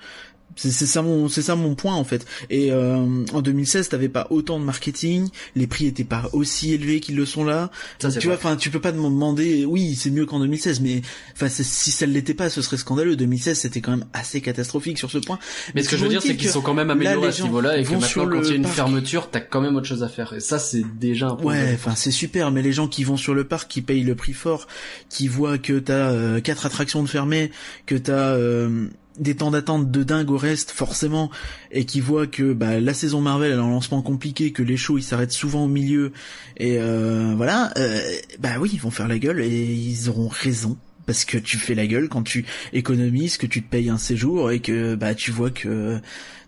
C'est 0.55 0.71
ça 0.71 1.01
mon 1.01 1.29
c'est 1.29 1.41
ça 1.41 1.55
mon 1.55 1.75
point 1.75 1.95
en 1.95 2.03
fait. 2.03 2.25
Et 2.49 2.71
euh, 2.71 3.25
en 3.33 3.41
2016, 3.41 3.89
t'avais 3.89 4.09
pas 4.09 4.27
autant 4.29 4.59
de 4.59 4.65
marketing, 4.65 5.29
les 5.55 5.67
prix 5.67 5.87
étaient 5.87 6.03
pas 6.03 6.29
aussi 6.33 6.73
élevés 6.73 6.99
qu'ils 6.99 7.15
le 7.15 7.25
sont 7.25 7.43
là. 7.43 7.71
tu 7.99 8.27
vois, 8.27 8.35
enfin 8.35 8.55
tu 8.55 8.69
peux 8.69 8.81
pas 8.81 8.91
me 8.91 9.03
demander 9.03 9.65
oui, 9.65 9.95
c'est 9.95 10.09
mieux 10.09 10.25
qu'en 10.25 10.39
2016 10.39 10.81
mais 10.81 11.01
enfin 11.33 11.47
si 11.49 11.91
ça 11.91 12.07
ne 12.07 12.11
l'était 12.11 12.33
pas, 12.33 12.49
ce 12.49 12.61
serait 12.61 12.77
scandaleux. 12.77 13.15
2016, 13.15 13.59
c'était 13.59 13.81
quand 13.81 13.91
même 13.91 14.05
assez 14.13 14.41
catastrophique 14.41 14.97
sur 14.97 15.09
ce 15.09 15.17
point. 15.17 15.39
Mais, 15.75 15.83
ce 15.83 15.89
que 15.89 15.97
je 15.97 16.03
veux 16.03 16.09
dire 16.09 16.21
c'est 16.21 16.35
qu'ils 16.35 16.49
sont 16.49 16.61
quand 16.61 16.73
même 16.73 16.89
améliorés 16.89 17.29
à 17.29 17.31
ce 17.31 17.43
niveau-là 17.43 17.77
et 17.77 17.83
que 17.83 17.91
maintenant 17.91 18.27
quand 18.27 18.43
il 18.43 18.49
y 18.49 18.53
a 18.53 18.55
une 18.55 18.65
fermeture, 18.65 19.29
t'as 19.29 19.39
quand 19.39 19.61
même 19.61 19.75
autre 19.75 19.87
chose 19.87 20.03
à 20.03 20.09
faire. 20.09 20.33
Et 20.33 20.39
ça 20.39 20.59
c'est 20.59 20.83
déjà 20.99 21.27
un 21.27 21.35
problème. 21.35 21.65
Ouais, 21.65 21.73
enfin 21.73 21.95
c'est 21.95 22.11
super 22.11 22.51
mais 22.51 22.61
les 22.61 22.73
gens 22.73 22.87
qui 22.87 23.03
vont 23.03 23.17
sur 23.17 23.33
le 23.33 23.43
parc 23.43 23.69
qui 23.69 23.81
payent 23.81 24.03
le 24.03 24.15
prix 24.15 24.33
fort, 24.33 24.67
qui 25.09 25.27
voient 25.27 25.57
que 25.57 25.79
t'as 25.79 26.11
euh, 26.11 26.41
quatre 26.41 26.65
attractions 26.65 27.03
de 27.03 27.07
fermées, 27.07 27.51
que 27.85 27.95
t'as 27.95 28.35
euh, 28.35 28.87
des 29.19 29.35
temps 29.35 29.51
d'attente 29.51 29.91
de 29.91 30.03
dingue 30.03 30.31
au 30.31 30.37
reste 30.37 30.71
forcément 30.71 31.29
et 31.71 31.85
qui 31.85 31.99
voient 31.99 32.27
que 32.27 32.53
bah, 32.53 32.79
la 32.79 32.93
saison 32.93 33.21
Marvel 33.21 33.51
elle 33.51 33.59
a 33.59 33.63
un 33.63 33.69
lancement 33.69 34.01
compliqué, 34.01 34.51
que 34.51 34.63
les 34.63 34.77
shows 34.77 34.97
ils 34.97 35.03
s'arrêtent 35.03 35.31
souvent 35.31 35.65
au 35.65 35.67
milieu 35.67 36.11
et 36.57 36.77
euh, 36.79 37.33
voilà, 37.35 37.71
euh, 37.77 38.01
bah 38.39 38.53
oui 38.59 38.71
ils 38.73 38.79
vont 38.79 38.91
faire 38.91 39.07
la 39.07 39.19
gueule 39.19 39.41
et 39.41 39.73
ils 39.73 40.09
auront 40.09 40.29
raison 40.29 40.77
parce 41.05 41.25
que 41.25 41.37
tu 41.37 41.57
fais 41.57 41.73
la 41.73 41.87
gueule 41.87 42.07
quand 42.07 42.21
tu 42.21 42.45
économises, 42.71 43.37
que 43.37 43.47
tu 43.47 43.63
te 43.63 43.69
payes 43.69 43.89
un 43.89 43.97
séjour 43.97 44.51
et 44.51 44.59
que 44.59 44.95
bah 44.95 45.15
tu 45.15 45.31
vois 45.31 45.49
que 45.49 45.99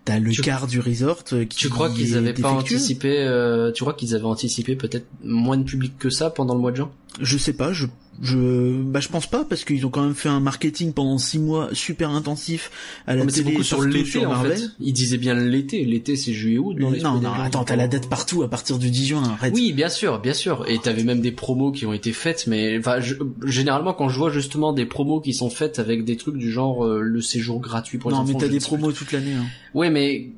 t'as 0.04 0.18
le 0.18 0.32
quart 0.32 0.66
du 0.66 0.80
resort 0.80 1.24
qui 1.24 1.46
Tu 1.46 1.68
crois 1.68 1.90
qu'ils 1.90 2.16
avaient 2.16 2.32
pas 2.32 2.50
anticipé 2.50 3.18
euh, 3.18 3.72
Tu 3.72 3.82
crois 3.82 3.94
qu'ils 3.94 4.14
avaient 4.14 4.24
anticipé 4.24 4.76
peut-être 4.76 5.06
moins 5.24 5.56
de 5.56 5.64
public 5.64 5.98
que 5.98 6.10
ça 6.10 6.30
pendant 6.30 6.54
le 6.54 6.60
mois 6.60 6.70
de 6.70 6.76
juin? 6.76 6.92
Je 7.20 7.36
sais 7.38 7.52
pas, 7.52 7.72
je 7.72 7.86
je, 8.22 8.80
bah, 8.82 9.00
je 9.00 9.08
pense 9.08 9.26
pas 9.26 9.44
parce 9.44 9.64
qu'ils 9.64 9.84
ont 9.84 9.90
quand 9.90 10.04
même 10.04 10.14
fait 10.14 10.28
un 10.28 10.38
marketing 10.38 10.92
pendant 10.92 11.18
six 11.18 11.40
mois 11.40 11.70
super 11.72 12.10
intensif 12.10 12.70
à 13.08 13.16
la 13.16 13.26
télé 13.26 13.50
beaucoup 13.50 13.64
sur 13.64 13.82
l'été 13.82 14.24
en 14.24 14.44
fait. 14.44 14.70
Ils 14.78 14.92
disaient 14.92 15.18
bien 15.18 15.34
l'été, 15.34 15.84
l'été 15.84 16.14
c'est 16.14 16.32
juillet 16.32 16.58
août 16.58 16.76
dans 16.78 16.90
les 16.90 17.00
Non 17.00 17.20
non, 17.20 17.32
attends, 17.32 17.64
t'as 17.64 17.74
la 17.74 17.88
date 17.88 18.08
partout 18.08 18.44
à 18.44 18.48
partir 18.48 18.78
du 18.78 18.90
10 18.90 19.06
juin. 19.06 19.22
Arrête. 19.24 19.52
Oui, 19.54 19.72
bien 19.72 19.88
sûr, 19.88 20.20
bien 20.20 20.34
sûr. 20.34 20.64
Et 20.68 20.78
t'avais 20.78 21.02
même 21.02 21.20
des 21.20 21.32
promos 21.32 21.72
qui 21.72 21.84
ont 21.84 21.92
été 21.92 22.12
faites, 22.12 22.46
mais 22.46 22.78
enfin 22.78 22.98
généralement 23.44 23.92
quand 23.92 24.08
je 24.08 24.18
vois 24.18 24.30
justement 24.30 24.72
des 24.72 24.86
promos 24.86 25.20
qui 25.20 25.34
sont 25.34 25.50
faites 25.50 25.80
avec 25.80 26.04
des 26.04 26.16
trucs 26.16 26.36
du 26.36 26.52
genre 26.52 26.86
euh, 26.86 27.00
le 27.00 27.20
séjour 27.20 27.60
gratuit 27.60 27.98
pour 27.98 28.10
les 28.10 28.16
non, 28.16 28.22
enfants. 28.22 28.32
Non, 28.34 28.38
mais 28.38 28.46
t'as 28.46 28.52
des 28.52 28.60
promos 28.60 28.92
toute 28.92 29.10
l'année. 29.10 29.34
Hein. 29.34 29.46
Ouais, 29.74 29.90
mais 29.90 30.28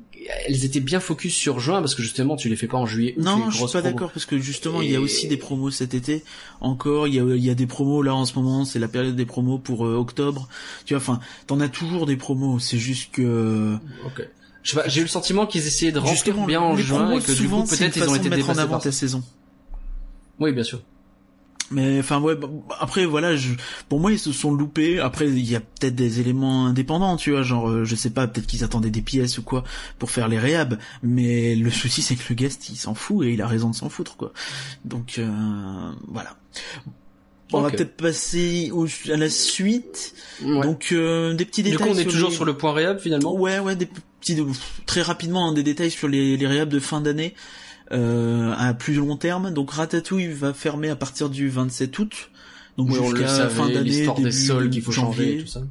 elles 0.47 0.65
étaient 0.65 0.79
bien 0.79 0.99
focus 0.99 1.33
sur 1.33 1.59
juin 1.59 1.79
parce 1.81 1.95
que 1.95 2.01
justement 2.01 2.35
tu 2.35 2.49
les 2.49 2.55
fais 2.55 2.67
pas 2.67 2.77
en 2.77 2.85
juillet. 2.85 3.15
Non, 3.17 3.49
je 3.49 3.57
suis 3.57 3.67
pas 3.67 3.81
d'accord 3.81 4.11
parce 4.11 4.25
que 4.25 4.37
justement 4.37 4.81
il 4.81 4.91
y 4.91 4.95
a 4.95 5.01
aussi 5.01 5.27
des 5.27 5.37
promos 5.37 5.71
cet 5.71 5.93
été. 5.93 6.23
Encore, 6.61 7.07
il 7.07 7.15
y 7.15 7.19
a, 7.19 7.23
il 7.23 7.43
y 7.43 7.49
a 7.49 7.55
des 7.55 7.67
promos 7.67 8.01
là 8.01 8.15
en 8.15 8.25
ce 8.25 8.35
moment, 8.35 8.65
c'est 8.65 8.79
la 8.79 8.87
période 8.87 9.15
des 9.15 9.25
promos 9.25 9.57
pour 9.57 9.85
euh, 9.85 9.95
octobre. 9.95 10.47
Tu 10.85 10.93
vois, 10.93 11.01
enfin, 11.01 11.19
t'en 11.47 11.59
as 11.59 11.69
toujours 11.69 12.05
des 12.05 12.17
promos. 12.17 12.59
C'est 12.59 12.77
juste 12.77 13.11
que. 13.11 13.77
Ok. 14.05 14.27
Je 14.63 14.71
sais 14.71 14.77
pas, 14.77 14.87
j'ai 14.87 15.01
eu 15.01 15.03
le 15.03 15.09
sentiment 15.09 15.45
qu'ils 15.45 15.67
essayaient 15.67 15.91
de 15.91 15.99
remplir 15.99 16.45
bien 16.47 16.59
en 16.59 16.75
juin 16.75 17.11
et 17.11 17.21
que 17.21 17.31
du 17.31 17.47
coup 17.47 17.63
peut-être 17.63 17.97
ils 17.97 18.09
ont 18.09 18.15
été 18.15 18.29
mettre 18.29 18.49
en 18.49 18.57
avant 18.57 18.79
ta 18.79 18.91
saison. 18.91 19.23
Oui, 20.39 20.51
bien 20.51 20.63
sûr. 20.63 20.81
Mais 21.71 21.99
enfin 21.99 22.21
ouais, 22.21 22.35
après 22.79 23.05
voilà, 23.05 23.35
je, 23.35 23.53
pour 23.89 23.99
moi 23.99 24.11
ils 24.11 24.19
se 24.19 24.31
sont 24.31 24.53
loupés. 24.53 24.99
Après 24.99 25.27
il 25.27 25.49
y 25.49 25.55
a 25.55 25.59
peut-être 25.59 25.95
des 25.95 26.19
éléments 26.19 26.67
indépendants, 26.67 27.17
tu 27.17 27.31
vois, 27.31 27.41
genre 27.41 27.69
euh, 27.69 27.85
je 27.85 27.95
sais 27.95 28.11
pas, 28.11 28.27
peut-être 28.27 28.45
qu'ils 28.45 28.63
attendaient 28.63 28.91
des 28.91 29.01
pièces 29.01 29.39
ou 29.39 29.41
quoi 29.41 29.63
pour 29.97 30.11
faire 30.11 30.27
les 30.27 30.37
réhab. 30.37 30.77
Mais 31.01 31.55
le 31.55 31.71
souci 31.71 32.03
c'est 32.03 32.15
que 32.15 32.23
le 32.29 32.35
guest 32.35 32.69
il 32.69 32.75
s'en 32.75 32.93
fout 32.93 33.25
et 33.25 33.33
il 33.33 33.41
a 33.41 33.47
raison 33.47 33.71
de 33.71 33.75
s'en 33.75 33.89
foutre 33.89 34.15
quoi. 34.15 34.31
Donc 34.85 35.15
euh, 35.17 35.91
voilà. 36.07 36.37
On 37.51 37.61
va 37.61 37.71
peut-être 37.71 37.97
passer 37.97 38.71
à 39.11 39.17
la 39.17 39.29
suite. 39.29 40.13
Donc 40.41 40.89
euh, 40.91 41.33
des 41.33 41.45
petits 41.45 41.63
détails. 41.63 41.77
Du 41.77 41.83
coup 41.83 41.95
on 41.95 41.99
est 41.99 42.05
toujours 42.05 42.31
sur 42.31 42.45
le 42.45 42.55
point 42.55 42.73
réhab 42.73 42.99
finalement? 42.99 43.33
Ouais 43.33 43.57
ouais 43.59 43.75
des 43.75 43.87
petits 43.87 44.37
très 44.85 45.01
rapidement 45.01 45.49
hein, 45.49 45.53
des 45.53 45.63
détails 45.63 45.91
sur 45.91 46.07
les, 46.07 46.37
les 46.37 46.47
réhab 46.47 46.69
de 46.69 46.79
fin 46.79 47.01
d'année 47.01 47.33
à 47.91 48.73
plus 48.73 48.95
long 48.95 49.17
terme. 49.17 49.51
Donc 49.51 49.71
Ratatouille 49.71 50.27
va 50.27 50.53
fermer 50.53 50.89
à 50.89 50.95
partir 50.95 51.29
du 51.29 51.49
27 51.49 51.99
août. 51.99 52.29
Donc 52.77 52.91
jusqu'à 52.91 53.37
la 53.37 53.49
fin 53.49 53.69
d'année, 53.69 54.05
début 54.05 54.21
des 54.23 54.31
sols 54.31 54.69
qu'il 54.69 54.81
faut 54.81 54.91
changer, 54.91 55.39
tout 55.39 55.47
ça. 55.47 55.61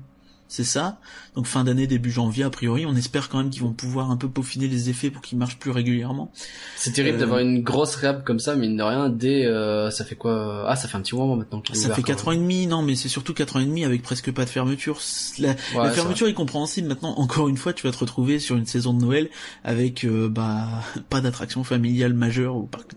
C'est 0.55 0.63
ça. 0.63 1.01
Donc 1.35 1.47
fin 1.47 1.65
d'année, 1.65 1.89
début 1.89 2.13
janvier, 2.13 2.45
a 2.45 2.51
priori, 2.51 2.87
on 2.87 2.95
espère 2.95 3.29
quand 3.29 3.39
même 3.39 3.51
qu'ils 3.51 3.63
vont 3.63 3.73
pouvoir 3.73 4.13
un 4.13 4.17
peu 4.17 4.29
peaufiner 4.29 4.69
les 4.69 4.89
effets 4.89 5.11
pour 5.11 5.21
qu'ils 5.21 5.37
marchent 5.37 5.59
plus 5.59 5.73
régulièrement. 5.73 6.31
C'est 6.77 6.93
terrible 6.93 7.19
d'avoir 7.19 7.41
euh, 7.41 7.43
une 7.43 7.65
grosse 7.65 7.97
réhab 7.97 8.23
comme 8.23 8.39
ça, 8.39 8.55
mais 8.55 8.69
de 8.69 8.81
rien, 8.81 9.09
dès, 9.09 9.47
euh, 9.47 9.91
ça 9.91 10.05
fait 10.05 10.15
quoi 10.15 10.65
Ah, 10.69 10.77
ça 10.77 10.87
fait 10.87 10.97
un 10.97 11.01
petit 11.01 11.17
moment 11.17 11.35
maintenant. 11.35 11.61
Ça 11.73 11.93
fait 11.93 12.05
quatre 12.05 12.29
ans 12.29 12.31
et 12.31 12.37
demi, 12.37 12.69
non, 12.69 12.83
mais 12.83 12.95
c'est 12.95 13.09
surtout 13.09 13.35
quatre 13.35 13.57
ans 13.57 13.59
et 13.59 13.65
demi 13.65 13.85
avec 13.85 14.03
presque 14.03 14.31
pas 14.31 14.45
de 14.45 14.49
fermeture. 14.49 15.01
La, 15.41 15.57
fermeture 15.91 16.29
est 16.29 16.35
compréhensible 16.35 16.87
maintenant. 16.87 17.19
Encore 17.19 17.49
une 17.49 17.57
fois, 17.57 17.73
tu 17.73 17.85
vas 17.85 17.93
te 17.93 17.99
retrouver 17.99 18.39
sur 18.39 18.55
une 18.55 18.67
saison 18.67 18.95
de 18.95 19.01
Noël 19.01 19.31
avec 19.65 20.05
euh, 20.05 20.29
bah 20.29 20.69
pas 21.11 21.21
d'attraction 21.21 21.65
familiale 21.65 22.15
majeure 22.15 22.55
au 22.55 22.63
parc. 22.63 22.93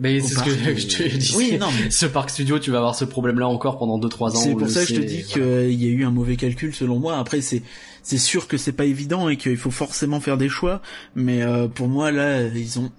Mais 0.00 0.20
c'est 0.20 0.34
ce 0.34 0.42
que 0.42 0.50
je 0.76 0.86
te 0.88 1.16
dis. 1.16 1.34
Oui, 1.36 1.56
non, 1.56 1.68
mais... 1.80 1.92
ce 1.92 2.06
parc 2.06 2.30
studio, 2.30 2.58
tu 2.58 2.72
vas 2.72 2.78
avoir 2.78 2.96
ce 2.96 3.04
problème-là 3.04 3.46
encore 3.46 3.78
pendant 3.78 3.96
deux 3.96 4.08
trois 4.08 4.36
ans. 4.36 4.40
C'est 4.40 4.56
pour 4.56 4.68
ça 4.68 4.84
que 4.84 4.92
je 4.92 5.00
te 5.00 5.06
dis 5.06 5.22
qu'il 5.22 5.80
y 5.80 5.86
a 5.86 5.90
eu 5.90 6.04
un 6.04 6.10
mauvais 6.10 6.34
calcul 6.34 6.74
selon 6.80 6.98
moi. 6.98 7.18
Après, 7.18 7.40
c'est 7.42 7.62
c'est 8.02 8.18
sûr 8.18 8.48
que 8.48 8.56
c'est 8.56 8.72
pas 8.72 8.86
évident 8.86 9.28
et 9.28 9.36
qu'il 9.36 9.58
faut 9.58 9.70
forcément 9.70 10.20
faire 10.20 10.38
des 10.38 10.48
choix, 10.48 10.80
mais 11.14 11.42
euh, 11.42 11.68
pour 11.68 11.88
moi 11.88 12.10
là, 12.10 12.42
ils 12.42 12.78
ont 12.80 12.90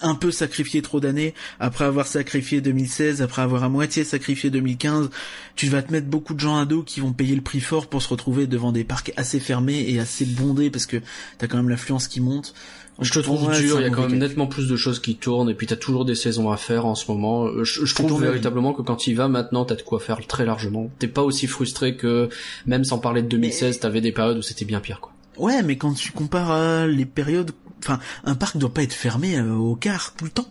un 0.00 0.14
peu 0.14 0.30
sacrifié 0.30 0.80
trop 0.80 1.00
d'années 1.00 1.34
après 1.58 1.84
avoir 1.84 2.06
sacrifié 2.06 2.60
2016 2.60 3.20
après 3.20 3.42
avoir 3.42 3.64
à 3.64 3.68
moitié 3.68 4.04
sacrifié 4.04 4.48
2015 4.48 5.10
tu 5.56 5.66
vas 5.66 5.82
te 5.82 5.90
mettre 5.90 6.06
beaucoup 6.06 6.34
de 6.34 6.38
gens 6.40 6.56
à 6.56 6.66
dos 6.66 6.84
qui 6.84 7.00
vont 7.00 7.12
payer 7.12 7.34
le 7.34 7.40
prix 7.40 7.58
fort 7.58 7.88
pour 7.88 8.00
se 8.00 8.08
retrouver 8.08 8.46
devant 8.46 8.70
des 8.70 8.84
parcs 8.84 9.12
assez 9.16 9.40
fermés 9.40 9.84
et 9.88 9.98
assez 9.98 10.24
bondés 10.24 10.70
parce 10.70 10.86
que 10.86 10.98
t'as 11.38 11.48
quand 11.48 11.56
même 11.56 11.68
l'affluence 11.68 12.06
qui 12.06 12.20
monte 12.20 12.54
je 13.00 13.10
te 13.10 13.18
trouve 13.20 13.50
dur, 13.52 13.80
il 13.80 13.84
y 13.84 13.86
a 13.86 13.90
quand 13.90 14.08
même 14.08 14.18
nettement 14.18 14.46
plus 14.46 14.68
de 14.68 14.76
choses 14.76 15.00
qui 15.00 15.16
tournent 15.16 15.48
et 15.48 15.54
puis 15.54 15.66
t'as 15.66 15.76
toujours 15.76 16.04
des 16.04 16.14
saisons 16.14 16.50
à 16.50 16.56
faire 16.56 16.84
en 16.84 16.94
ce 16.94 17.10
moment. 17.10 17.46
Euh, 17.46 17.64
je, 17.64 17.94
trouve 17.94 18.22
véritablement 18.22 18.74
que 18.74 18.82
quand 18.82 19.06
il 19.06 19.14
va 19.14 19.28
maintenant, 19.28 19.64
t'as 19.64 19.76
de 19.76 19.82
quoi 19.82 19.98
faire 19.98 20.24
très 20.26 20.44
largement. 20.44 20.90
T'es 20.98 21.08
pas 21.08 21.22
aussi 21.22 21.46
frustré 21.46 21.96
que 21.96 22.28
même 22.66 22.84
sans 22.84 22.98
parler 22.98 23.22
de 23.22 23.28
2016, 23.28 23.80
t'avais 23.80 24.00
des 24.00 24.12
périodes 24.12 24.36
où 24.36 24.42
c'était 24.42 24.66
bien 24.66 24.80
pire 24.80 25.00
quoi. 25.00 25.12
Ouais, 25.38 25.62
mais 25.62 25.76
quand 25.76 25.94
tu 25.94 26.12
compares 26.12 26.50
à 26.50 26.86
les 26.86 27.06
périodes, 27.06 27.52
enfin, 27.78 27.98
un 28.24 28.34
parc 28.34 28.58
doit 28.58 28.72
pas 28.72 28.82
être 28.82 28.92
fermé 28.92 29.38
euh, 29.38 29.54
au 29.54 29.74
quart 29.74 30.12
tout 30.14 30.26
le 30.26 30.30
temps, 30.30 30.48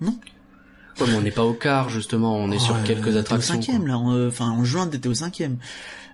non? 0.00 0.16
Ouais, 1.00 1.06
mais 1.08 1.14
on 1.16 1.22
n'est 1.22 1.32
pas 1.32 1.44
au 1.44 1.54
quart 1.54 1.88
justement, 1.88 2.36
on 2.36 2.52
est 2.52 2.60
sur 2.60 2.80
quelques 2.84 3.16
attractions. 3.16 3.58
Au 3.58 3.62
cinquième 3.62 3.88
là, 3.88 3.96
enfin 3.98 4.50
en 4.50 4.64
juin 4.64 4.86
t'étais 4.86 5.08
au 5.08 5.14
cinquième. 5.14 5.56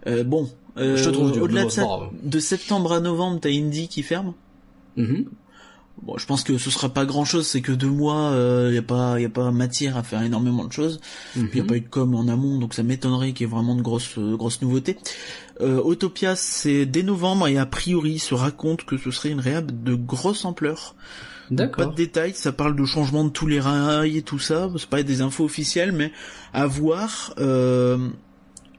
Euh, 0.06 0.24
bon, 0.24 0.48
je 0.76 1.04
te 1.04 1.10
trouve 1.10 1.32
au-delà 1.42 1.64
de 1.64 1.70
ça, 1.70 1.84
de 2.22 2.38
septembre 2.38 2.92
à 2.92 3.00
novembre, 3.00 3.40
t'as 3.42 3.50
Indy 3.50 3.88
qui 3.88 4.02
ferme? 4.02 4.32
Mm 4.96 5.24
Bon, 6.02 6.16
je 6.16 6.26
pense 6.26 6.44
que 6.44 6.58
ce 6.58 6.70
sera 6.70 6.88
pas 6.88 7.04
grand 7.04 7.24
chose, 7.24 7.46
c'est 7.46 7.60
que 7.60 7.72
deux 7.72 7.90
mois, 7.90 8.30
il 8.32 8.36
euh, 8.36 8.74
y 8.74 8.78
a 8.78 8.82
pas, 8.82 9.20
y 9.20 9.24
a 9.24 9.28
pas 9.28 9.50
matière 9.50 9.96
à 9.96 10.02
faire 10.02 10.22
énormément 10.22 10.64
de 10.64 10.72
choses. 10.72 11.00
Il 11.34 11.42
y 11.54 11.58
a 11.58 11.62
mhm. 11.62 11.66
pas 11.66 11.76
eu 11.76 11.80
de 11.80 11.88
com 11.88 12.14
en 12.14 12.28
amont, 12.28 12.58
donc 12.58 12.74
ça 12.74 12.82
m'étonnerait 12.82 13.32
qu'il 13.32 13.46
y 13.46 13.50
ait 13.50 13.52
vraiment 13.52 13.74
de 13.74 13.82
grosses, 13.82 14.16
euh, 14.16 14.36
grosses 14.36 14.62
nouveautés. 14.62 14.96
Euh, 15.60 15.80
Autopia, 15.80 16.36
c'est 16.36 16.86
dès 16.86 17.02
novembre 17.02 17.48
et 17.48 17.58
a 17.58 17.66
priori, 17.66 18.18
se 18.18 18.34
raconte 18.34 18.84
que 18.84 18.96
ce 18.96 19.10
serait 19.10 19.30
une 19.30 19.40
réhab 19.40 19.82
de 19.82 19.94
grosse 19.94 20.44
ampleur. 20.44 20.94
D'accord. 21.50 21.86
Pas 21.86 21.90
de 21.90 21.96
détails, 21.96 22.34
ça 22.34 22.52
parle 22.52 22.76
de 22.76 22.84
changement 22.84 23.24
de 23.24 23.30
tous 23.30 23.46
les 23.46 23.58
rails 23.58 24.18
et 24.18 24.22
tout 24.22 24.38
ça. 24.38 24.68
C'est 24.76 24.88
pas 24.88 25.02
des 25.02 25.22
infos 25.22 25.44
officielles, 25.44 25.92
mais 25.92 26.12
à 26.52 26.66
voir. 26.66 27.34
Euh, 27.38 28.08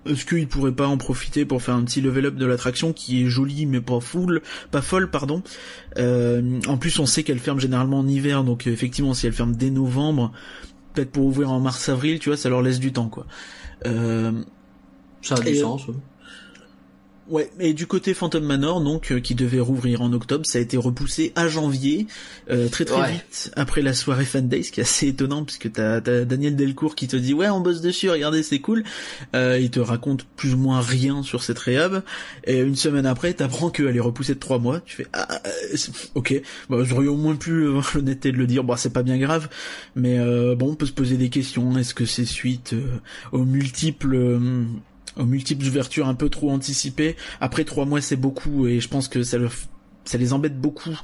est-ce 0.05 0.25
qu'il 0.25 0.47
pourrait 0.47 0.71
pas 0.71 0.87
en 0.87 0.97
profiter 0.97 1.45
pour 1.45 1.61
faire 1.61 1.75
un 1.75 1.83
petit 1.83 2.01
level 2.01 2.27
up 2.27 2.35
de 2.35 2.45
l'attraction 2.45 2.93
qui 2.93 3.23
est 3.23 3.25
jolie 3.27 3.65
mais 3.65 3.81
pas 3.81 3.99
full, 3.99 4.41
pas 4.71 4.81
folle 4.81 5.09
pardon. 5.09 5.43
Euh, 5.97 6.59
en 6.67 6.77
plus 6.77 6.99
on 6.99 7.05
sait 7.05 7.23
qu'elle 7.23 7.39
ferme 7.39 7.59
généralement 7.59 7.99
en 7.99 8.07
hiver 8.07 8.43
donc 8.43 8.67
euh, 8.67 8.71
effectivement 8.71 9.13
si 9.13 9.27
elle 9.27 9.33
ferme 9.33 9.55
dès 9.55 9.69
novembre, 9.69 10.31
peut-être 10.93 11.11
pour 11.11 11.25
ouvrir 11.25 11.51
en 11.51 11.59
mars 11.59 11.89
avril, 11.89 12.19
tu 12.19 12.29
vois, 12.29 12.37
ça 12.37 12.49
leur 12.49 12.61
laisse 12.61 12.79
du 12.79 12.93
temps 12.93 13.09
quoi. 13.09 13.25
Euh, 13.85 14.31
ça 15.21 15.35
a 15.35 15.39
du 15.41 15.55
sens. 15.55 15.87
Ouais, 15.87 15.95
et 17.59 17.73
du 17.73 17.87
côté 17.87 18.13
Phantom 18.13 18.43
Manor, 18.43 18.81
donc 18.81 19.11
euh, 19.11 19.19
qui 19.19 19.35
devait 19.35 19.59
rouvrir 19.59 20.01
en 20.01 20.11
octobre, 20.13 20.45
ça 20.45 20.57
a 20.57 20.61
été 20.61 20.77
repoussé 20.77 21.31
à 21.35 21.47
janvier, 21.47 22.07
euh, 22.49 22.67
très 22.69 22.85
très 22.85 23.11
vite 23.11 23.51
après 23.55 23.81
la 23.81 23.93
soirée 23.93 24.25
Fan 24.25 24.47
Days, 24.47 24.65
ce 24.65 24.71
qui 24.71 24.79
est 24.79 24.83
assez 24.83 25.07
étonnant 25.07 25.43
puisque 25.43 25.71
t'as 25.71 25.97
as 25.97 26.25
Daniel 26.25 26.55
Delcourt 26.55 26.95
qui 26.95 27.07
te 27.07 27.15
dit 27.15 27.33
ouais 27.33 27.49
on 27.49 27.59
bosse 27.59 27.81
dessus, 27.81 28.09
regardez 28.09 28.43
c'est 28.43 28.59
cool, 28.59 28.83
euh, 29.35 29.59
il 29.59 29.69
te 29.69 29.79
raconte 29.79 30.25
plus 30.35 30.53
ou 30.53 30.57
moins 30.57 30.81
rien 30.81 31.23
sur 31.23 31.43
cette 31.43 31.59
réhab, 31.59 32.03
et 32.45 32.59
une 32.59 32.75
semaine 32.75 33.05
après 33.05 33.33
t'apprends 33.33 33.69
qu'elle 33.69 33.95
est 33.95 34.01
repoussée 34.01 34.35
de 34.35 34.39
trois 34.39 34.59
mois, 34.59 34.79
tu 34.81 34.95
fais 34.95 35.07
ah 35.13 35.27
euh, 35.45 35.77
ok, 36.15 36.41
bah 36.69 36.77
j'aurais 36.83 37.07
au 37.07 37.15
moins 37.15 37.35
pu 37.35 37.67
avoir 37.67 37.91
l'honnêteté 37.95 38.31
de 38.31 38.37
le 38.37 38.47
dire, 38.47 38.63
bon 38.63 38.75
c'est 38.75 38.93
pas 38.93 39.03
bien 39.03 39.17
grave, 39.17 39.49
mais 39.95 40.17
bon 40.55 40.71
on 40.71 40.75
peut 40.75 40.85
se 40.85 40.91
poser 40.91 41.17
des 41.17 41.29
questions, 41.29 41.77
est-ce 41.77 41.93
que 41.93 42.05
c'est 42.05 42.25
suite 42.25 42.75
aux 43.31 43.45
multiples 43.45 44.39
aux 45.19 45.25
multiples 45.25 45.65
ouvertures 45.65 46.07
un 46.07 46.15
peu 46.15 46.29
trop 46.29 46.49
anticipées. 46.49 47.15
Après 47.39 47.63
trois 47.63 47.85
mois, 47.85 48.01
c'est 48.01 48.15
beaucoup 48.15 48.67
et 48.67 48.79
je 48.79 48.87
pense 48.87 49.07
que 49.07 49.23
ça 49.23 49.37
leur 49.37 49.51
ça 50.05 50.17
les 50.17 50.33
embête 50.33 50.59
beaucoup 50.59 50.99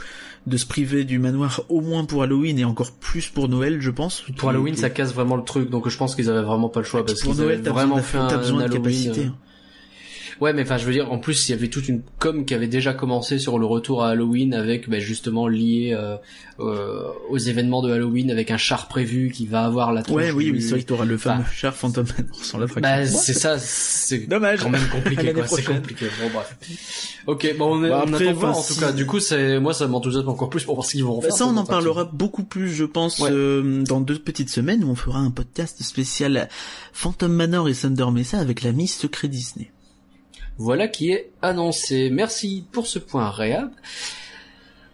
de 0.47 0.57
se 0.57 0.65
priver 0.65 1.03
du 1.03 1.19
manoir 1.19 1.61
au 1.69 1.81
moins 1.81 2.05
pour 2.05 2.23
Halloween 2.23 2.57
et 2.57 2.65
encore 2.65 2.91
plus 2.91 3.29
pour 3.29 3.47
Noël, 3.49 3.79
je 3.79 3.91
pense. 3.91 4.23
Pour 4.37 4.49
Halloween, 4.49 4.75
ça 4.75 4.89
casse 4.89 5.13
vraiment 5.13 5.35
le 5.35 5.43
truc, 5.43 5.69
donc 5.69 5.87
je 5.87 5.97
pense 5.97 6.15
qu'ils 6.15 6.29
avaient 6.29 6.41
vraiment 6.41 6.69
pas 6.69 6.79
le 6.79 6.85
choix 6.85 7.05
parce 7.05 7.21
qu'ils 7.21 7.41
avaient 7.41 7.57
vraiment 7.57 7.97
fait 7.97 8.17
un, 8.17 8.37
besoin 8.37 8.65
de 8.65 8.73
capacité. 8.73 9.25
Euh, 9.25 9.29
Ouais, 10.41 10.53
mais 10.53 10.63
enfin, 10.63 10.77
je 10.77 10.85
veux 10.85 10.91
dire, 10.91 11.11
en 11.11 11.17
plus, 11.17 11.47
il 11.47 11.51
y 11.51 11.55
avait 11.55 11.69
toute 11.69 11.87
une 11.87 12.01
com 12.19 12.45
qui 12.45 12.53
avait 12.53 12.67
déjà 12.67 12.93
commencé 12.93 13.39
sur 13.39 13.57
le 13.57 13.65
retour 13.65 14.03
à 14.03 14.09
Halloween 14.09 14.53
avec, 14.53 14.89
bah, 14.89 14.99
justement, 14.99 15.47
lié 15.47 15.95
euh, 15.97 16.17
euh, 16.59 17.03
aux 17.29 17.37
événements 17.37 17.81
de 17.81 17.91
Halloween 17.91 18.31
avec 18.31 18.51
un 18.51 18.57
char 18.57 18.87
prévu 18.87 19.31
qui 19.31 19.45
va 19.45 19.63
avoir 19.63 19.93
la 19.93 20.01
Ouais, 20.09 20.31
oui, 20.31 20.51
oui, 20.51 20.61
c'est 20.61 20.71
vrai 20.71 20.81
que 20.81 20.87
t'auras 20.87 21.05
le 21.05 21.17
fameux 21.17 21.43
char 21.53 21.73
Phantom 21.73 22.05
Manor 22.17 22.43
sur 22.43 22.59
l'attraction. 22.59 22.81
Bah, 22.81 23.05
c'est 23.05 23.33
ça, 23.33 23.57
c'est 23.59 24.27
dommage. 24.27 24.59
Quand 24.59 24.69
même 24.69 24.87
compliqué, 24.89 25.33
quoi. 25.33 25.47
C'est 25.47 25.63
compliqué. 25.63 26.07
Bon, 26.21 26.29
bref. 26.33 26.55
Ok, 27.27 27.55
bon, 27.57 27.77
on, 27.77 27.83
est, 27.83 27.89
bah, 27.89 28.05
on 28.05 28.13
attend 28.13 28.49
en 28.49 28.61
tout 28.61 28.75
cas. 28.79 28.91
Du 28.91 29.05
coup, 29.05 29.19
c'est, 29.19 29.59
moi, 29.59 29.73
ça 29.73 29.87
m'enthousiasme 29.87 30.29
encore 30.29 30.49
plus 30.49 30.63
pour 30.63 30.75
voir 30.75 30.85
ce 30.85 30.91
qu'ils 30.91 31.05
vont 31.05 31.19
bah, 31.19 31.27
faire. 31.27 31.35
Ça, 31.35 31.47
on 31.47 31.55
en 31.57 31.65
parlera 31.65 32.03
beaucoup 32.05 32.43
plus, 32.43 32.69
je 32.69 32.85
pense, 32.85 33.21
euh, 33.21 33.83
dans 33.83 34.01
deux 34.01 34.19
petites 34.19 34.49
semaines 34.49 34.83
où 34.83 34.89
on 34.89 34.95
fera 34.95 35.19
un 35.19 35.31
podcast 35.31 35.81
spécial 35.81 36.49
Phantom 36.93 37.31
Manor 37.31 37.69
et 37.69 37.73
Thunder 37.73 38.11
Mesa 38.11 38.39
avec 38.39 38.63
la 38.63 38.73
Miss 38.73 38.97
Secret 38.97 39.27
Disney. 39.27 39.71
Voilà 40.57 40.87
qui 40.87 41.11
est 41.11 41.29
annoncé. 41.41 42.09
Merci 42.09 42.63
pour 42.71 42.87
ce 42.87 42.99
point 42.99 43.29
réhab. 43.29 43.71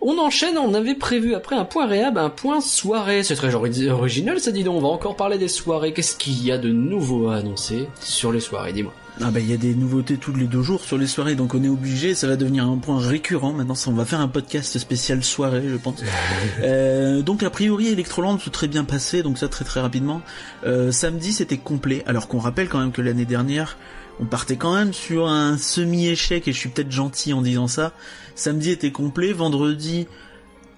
On 0.03 0.17
enchaîne, 0.17 0.57
on 0.57 0.73
avait 0.73 0.95
prévu 0.95 1.35
après 1.35 1.55
un 1.55 1.65
point 1.65 1.85
réhab, 1.85 2.17
un 2.17 2.31
point 2.31 2.59
soirée. 2.59 3.21
C'est 3.21 3.35
très 3.35 3.53
original, 3.53 4.39
ça 4.39 4.51
dit 4.51 4.63
donc. 4.63 4.77
On 4.77 4.81
va 4.81 4.87
encore 4.87 5.15
parler 5.15 5.37
des 5.37 5.47
soirées. 5.47 5.93
Qu'est-ce 5.93 6.15
qu'il 6.15 6.43
y 6.43 6.51
a 6.51 6.57
de 6.57 6.69
nouveau 6.69 7.29
à 7.29 7.35
annoncer 7.35 7.87
sur 7.99 8.31
les 8.31 8.39
soirées 8.39 8.73
Dis-moi. 8.73 8.93
Ah 9.19 9.29
bah 9.29 9.39
il 9.39 9.49
y 9.49 9.53
a 9.53 9.57
des 9.57 9.75
nouveautés 9.75 10.17
tous 10.17 10.33
les 10.33 10.47
deux 10.47 10.63
jours 10.63 10.81
sur 10.81 10.97
les 10.97 11.05
soirées, 11.05 11.35
donc 11.35 11.53
on 11.53 11.63
est 11.63 11.69
obligé, 11.69 12.15
ça 12.15 12.27
va 12.27 12.37
devenir 12.37 12.65
un 12.65 12.77
point 12.77 12.97
récurrent. 12.97 13.53
Maintenant, 13.53 13.75
on 13.87 13.91
va 13.91 14.05
faire 14.05 14.21
un 14.21 14.27
podcast 14.27 14.79
spécial 14.79 15.23
soirée, 15.23 15.63
je 15.67 15.75
pense. 15.75 16.01
euh, 16.61 17.21
donc 17.21 17.43
a 17.43 17.49
priori, 17.49 17.89
Electroland 17.89 18.37
tout 18.37 18.49
très 18.49 18.67
bien 18.67 18.83
passé, 18.83 19.21
donc 19.21 19.37
ça 19.37 19.47
très 19.47 19.65
très 19.65 19.81
rapidement. 19.81 20.21
Euh, 20.65 20.91
samedi, 20.91 21.33
c'était 21.33 21.57
complet, 21.57 22.03
alors 22.07 22.27
qu'on 22.27 22.39
rappelle 22.39 22.69
quand 22.69 22.79
même 22.79 22.91
que 22.91 23.01
l'année 23.01 23.25
dernière, 23.25 23.77
on 24.19 24.25
partait 24.25 24.57
quand 24.57 24.73
même 24.73 24.93
sur 24.93 25.27
un 25.27 25.57
semi-échec, 25.57 26.47
et 26.47 26.53
je 26.53 26.57
suis 26.57 26.69
peut-être 26.69 26.91
gentil 26.91 27.33
en 27.33 27.41
disant 27.41 27.67
ça. 27.67 27.93
Samedi 28.35 28.71
était 28.71 28.91
complet, 28.91 29.33
vendredi, 29.33 30.07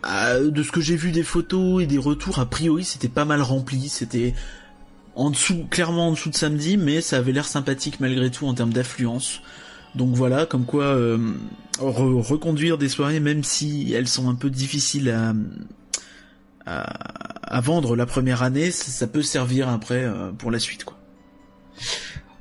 euh, 0.06 0.50
de 0.52 0.64
ce 0.64 0.72
que 0.72 0.82
j'ai 0.82 0.96
vu 0.96 1.12
des 1.12 1.24
photos 1.24 1.82
et 1.82 1.86
des 1.86 1.98
retours, 1.98 2.40
a 2.40 2.46
priori 2.46 2.84
c'était 2.84 3.08
pas 3.08 3.26
mal 3.26 3.42
rempli, 3.42 3.88
c'était 3.90 4.34
clairement 5.70 6.10
en 6.10 6.12
dessous 6.12 6.30
de 6.30 6.36
samedi, 6.36 6.78
mais 6.78 7.02
ça 7.02 7.18
avait 7.18 7.32
l'air 7.32 7.46
sympathique 7.46 8.00
malgré 8.00 8.32
tout 8.32 8.48
en 8.48 8.54
termes 8.54 8.74
d'affluence. 8.74 9.42
Donc 9.96 10.14
voilà, 10.16 10.46
comme 10.46 10.66
quoi 10.66 10.86
euh, 10.86 11.34
reconduire 11.80 12.78
des 12.78 12.90
soirées, 12.90 13.20
même 13.20 13.44
si 13.44 13.94
elles 13.94 14.08
sont 14.08 14.28
un 14.28 14.36
peu 14.36 14.50
difficiles 14.50 15.16
à, 16.66 17.62
vendre 17.62 17.96
la 17.96 18.06
première 18.06 18.42
année, 18.42 18.72
ça, 18.72 19.06
peut 19.06 19.22
servir 19.22 19.70
après 19.70 20.04
euh, 20.04 20.32
pour 20.32 20.50
la 20.50 20.60
suite. 20.60 20.86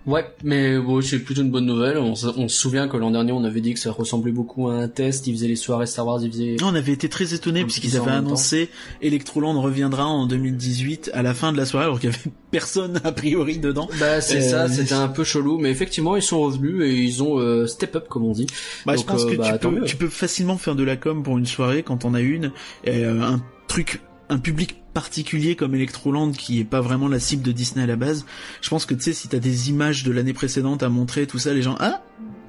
Ouais, 0.07 0.25
mais 0.43 0.79
bon, 0.79 1.01
c'est 1.01 1.21
plutôt 1.21 1.43
une 1.43 1.51
bonne 1.51 1.67
nouvelle. 1.67 1.99
On, 1.99 2.15
se 2.15 2.49
souvient 2.49 2.89
que 2.89 2.97
l'an 2.97 3.11
dernier, 3.11 3.33
on 3.33 3.45
avait 3.45 3.61
dit 3.61 3.75
que 3.75 3.81
ça 3.81 3.93
ressemblait 3.93 4.33
beaucoup 4.33 4.69
à 4.69 4.75
un 4.75 4.89
test. 4.89 5.27
Ils 5.27 5.35
faisaient 5.35 5.49
les 5.49 5.57
soirées 5.57 5.87
Star 5.87 6.07
Wars, 6.07 6.21
ils 6.23 6.31
faisaient... 6.31 6.57
On 6.63 6.75
avait 6.75 6.93
été 6.93 7.09
très 7.09 7.35
étonnés 7.35 7.63
puisqu'ils 7.63 7.97
avaient 7.97 8.11
annoncé 8.11 8.69
Electroland 9.01 9.61
reviendra 9.61 10.07
en 10.07 10.27
2018 10.27 11.11
à 11.15 11.23
la 11.23 11.35
fin 11.35 11.53
de 11.53 11.57
la 11.57 11.67
soirée 11.67 11.87
alors 11.87 12.01
qu'il 12.01 12.11
y 12.11 12.13
avait 12.13 12.31
personne 12.51 13.01
a 13.05 13.13
priori 13.13 13.59
dedans. 13.59 13.89
Bah 13.99 14.21
c'est 14.21 14.41
ça, 14.41 14.65
euh, 14.65 14.69
c'était 14.69 14.95
un 14.95 15.09
peu 15.09 15.25
chelou, 15.25 15.59
mais 15.59 15.71
effectivement 15.71 16.17
ils 16.17 16.23
sont 16.23 16.41
revenus 16.41 16.83
et 16.85 16.95
ils 16.95 17.23
ont 17.23 17.39
euh, 17.39 17.67
step 17.67 17.97
up 17.97 18.09
comme 18.09 18.25
on 18.25 18.33
dit. 18.33 18.47
Bah 18.87 18.95
je 18.97 19.03
pense 19.03 19.25
euh, 19.25 19.31
que 19.31 19.37
bah, 19.37 19.59
tu, 19.59 19.69
peux, 19.69 19.83
tu 19.83 19.97
peux 19.97 20.09
facilement 20.09 20.59
faire 20.59 20.75
de 20.75 20.85
la 20.85 20.97
com 20.97 21.23
pour 21.23 21.39
une 21.39 21.47
soirée 21.47 21.83
quand 21.83 22.05
on 22.05 22.15
a 22.15 22.21
une, 22.21 22.53
et, 22.85 23.05
un 23.05 23.41
truc 23.69 24.01
un 24.29 24.39
public 24.39 24.82
particulier 24.93 25.57
comme 25.57 25.75
Electroland 25.75 26.33
qui 26.33 26.61
est 26.61 26.65
pas 26.65 26.81
vraiment 26.81 27.09
la 27.09 27.21
cible 27.21 27.43
de 27.43 27.53
Disney 27.53 27.83
à 27.83 27.87
la 27.87 27.97
base. 27.97 28.25
Je 28.61 28.69
pense 28.69 28.87
que 28.87 28.95
tu 28.95 29.03
sais 29.03 29.13
si 29.13 29.29
t'as 29.29 29.39
des 29.39 29.71
images 29.71 30.05
de 30.05 30.13
l'année 30.13 30.33
précédente 30.33 30.83
à 30.83 30.89
montrer 30.89 31.27
tout 31.27 31.39
ça, 31.39 31.53
les 31.53 31.63
gens 31.63 31.77
ah 31.81 32.03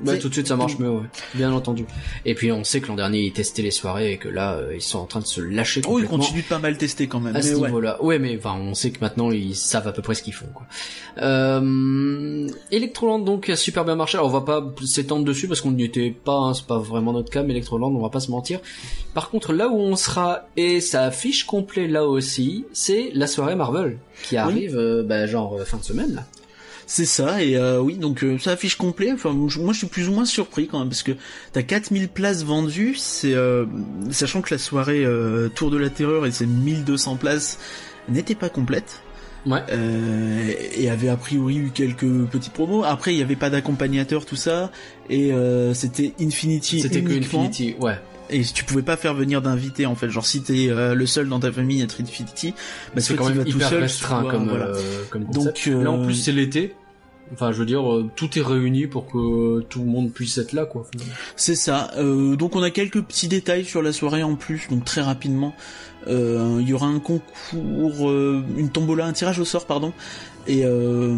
bah, 0.03 0.17
tout 0.17 0.29
de 0.29 0.33
suite 0.33 0.47
ça 0.47 0.55
marche 0.55 0.77
mieux, 0.79 0.89
ouais. 0.89 1.05
bien 1.33 1.51
entendu. 1.51 1.85
Et 2.25 2.35
puis 2.35 2.51
on 2.51 2.63
sait 2.63 2.81
que 2.81 2.87
l'an 2.87 2.95
dernier 2.95 3.21
ils 3.21 3.33
testaient 3.33 3.61
les 3.61 3.71
soirées 3.71 4.13
et 4.13 4.17
que 4.17 4.29
là 4.29 4.53
euh, 4.53 4.75
ils 4.75 4.81
sont 4.81 4.99
en 4.99 5.05
train 5.05 5.19
de 5.19 5.25
se 5.25 5.41
lâcher 5.41 5.81
complètement. 5.81 6.15
Oh, 6.15 6.19
ils 6.19 6.25
continuent 6.25 6.43
de 6.43 6.47
pas 6.47 6.59
mal 6.59 6.77
tester 6.77 7.07
quand 7.07 7.19
même. 7.19 7.35
À 7.35 7.41
ce 7.41 7.55
niveau-là, 7.55 8.03
ouais. 8.03 8.19
mais 8.19 8.37
enfin 8.37 8.55
on 8.59 8.73
sait 8.73 8.91
que 8.91 8.99
maintenant 9.01 9.31
ils 9.31 9.55
savent 9.55 9.87
à 9.87 9.91
peu 9.91 10.01
près 10.01 10.15
ce 10.15 10.23
qu'ils 10.23 10.33
font. 10.33 10.49
Quoi. 10.53 10.65
Euh... 11.21 12.47
Electroland 12.71 13.19
donc 13.19 13.49
a 13.49 13.55
super 13.55 13.85
bien 13.85 13.95
marché. 13.95 14.17
Alors 14.17 14.29
on 14.29 14.39
va 14.39 14.41
pas 14.41 14.63
s'étendre 14.85 15.25
dessus 15.25 15.47
parce 15.47 15.61
qu'on 15.61 15.71
n'y 15.71 15.83
était 15.83 16.11
pas, 16.11 16.37
hein, 16.37 16.53
c'est 16.53 16.67
pas 16.67 16.79
vraiment 16.79 17.13
notre 17.13 17.31
cas. 17.31 17.43
Mais 17.43 17.53
Electroland, 17.53 17.93
on 17.93 18.01
va 18.01 18.09
pas 18.09 18.19
se 18.19 18.31
mentir. 18.31 18.59
Par 19.13 19.29
contre 19.29 19.53
là 19.53 19.67
où 19.67 19.77
on 19.77 19.95
sera 19.95 20.47
et 20.57 20.81
ça 20.81 21.03
affiche 21.03 21.45
complet 21.45 21.87
là 21.87 22.05
aussi, 22.05 22.65
c'est 22.73 23.11
la 23.13 23.27
soirée 23.27 23.55
Marvel 23.55 23.97
qui 24.23 24.37
arrive 24.37 24.77
euh, 24.77 25.03
bah, 25.03 25.25
genre 25.25 25.55
euh, 25.55 25.65
fin 25.65 25.77
de 25.77 25.83
semaine 25.83 26.15
là. 26.15 26.25
C'est 26.85 27.05
ça, 27.05 27.43
et 27.43 27.55
euh, 27.55 27.79
oui, 27.79 27.95
donc 27.97 28.23
euh, 28.23 28.37
ça 28.37 28.51
affiche 28.51 28.75
complet. 28.75 29.11
Enfin, 29.11 29.31
moi 29.31 29.73
je 29.73 29.77
suis 29.77 29.87
plus 29.87 30.09
ou 30.09 30.13
moins 30.13 30.25
surpris 30.25 30.67
quand 30.67 30.79
même, 30.79 30.89
parce 30.89 31.03
que 31.03 31.13
t'as 31.51 31.63
4000 31.63 32.09
places 32.09 32.43
vendues, 32.43 32.95
c'est 32.95 33.33
euh, 33.33 33.65
sachant 34.11 34.41
que 34.41 34.53
la 34.53 34.57
soirée 34.57 35.05
Tour 35.55 35.71
de 35.71 35.77
la 35.77 35.89
Terreur 35.89 36.25
et 36.25 36.31
ses 36.31 36.45
1200 36.45 37.17
places 37.17 37.59
n'étaient 38.09 38.35
pas 38.35 38.49
complètes. 38.49 39.01
Ouais. 39.45 39.59
et 40.77 40.89
avait 40.89 41.09
a 41.09 41.17
priori 41.17 41.57
eu 41.57 41.71
quelques 41.73 42.07
petits 42.31 42.49
promos. 42.49 42.85
Après, 42.85 43.11
il 43.11 43.17
n'y 43.17 43.21
avait 43.21 43.35
pas 43.35 43.49
d'accompagnateur, 43.49 44.25
tout 44.25 44.37
ça, 44.37 44.71
et 45.09 45.31
c'était 45.73 46.13
Infinity 46.19 46.81
C'était 46.81 47.01
que 47.01 47.11
Infinity, 47.11 47.75
ouais 47.79 47.97
et 48.29 48.43
tu 48.43 48.63
pouvais 48.63 48.81
pas 48.81 48.97
faire 48.97 49.13
venir 49.13 49.41
d'invités 49.41 49.85
en 49.85 49.95
fait 49.95 50.09
genre 50.09 50.25
si 50.25 50.41
t'es 50.41 50.69
le 50.69 51.05
seul 51.05 51.27
dans 51.27 51.39
ta 51.39 51.51
famille 51.51 51.81
à 51.81 51.85
Infinity 51.85 52.53
bah 52.95 53.01
c'est 53.01 53.15
quand 53.15 53.29
même 53.29 53.45
hyper 53.45 53.69
restreint 53.69 54.23
comme 54.23 54.51
comme 55.09 55.25
concept. 55.25 55.69
donc 55.69 55.83
là 55.83 55.91
en 55.91 56.03
plus 56.03 56.15
c'est 56.15 56.31
l'été 56.31 56.75
Enfin, 57.31 57.51
je 57.51 57.57
veux 57.57 57.65
dire, 57.65 57.91
euh, 57.91 58.09
tout 58.15 58.37
est 58.37 58.41
réuni 58.41 58.85
pour 58.85 59.07
que 59.07 59.61
tout 59.61 59.79
le 59.79 59.85
monde 59.85 60.11
puisse 60.11 60.37
être 60.37 60.53
là, 60.53 60.65
quoi. 60.65 60.85
C'est 61.35 61.55
ça. 61.55 61.91
Euh, 61.97 62.35
donc, 62.35 62.55
on 62.55 62.61
a 62.61 62.69
quelques 62.69 63.01
petits 63.01 63.27
détails 63.27 63.65
sur 63.65 63.81
la 63.81 63.91
soirée 63.91 64.23
en 64.23 64.35
plus, 64.35 64.67
donc 64.69 64.85
très 64.85 65.01
rapidement. 65.01 65.55
Euh, 66.07 66.57
il 66.59 66.67
y 66.67 66.73
aura 66.73 66.87
un 66.87 66.99
concours, 66.99 68.11
une 68.11 68.69
tombola, 68.69 69.05
un 69.05 69.13
tirage 69.13 69.39
au 69.39 69.45
sort, 69.45 69.65
pardon, 69.65 69.93
et 70.47 70.65
euh, 70.65 71.15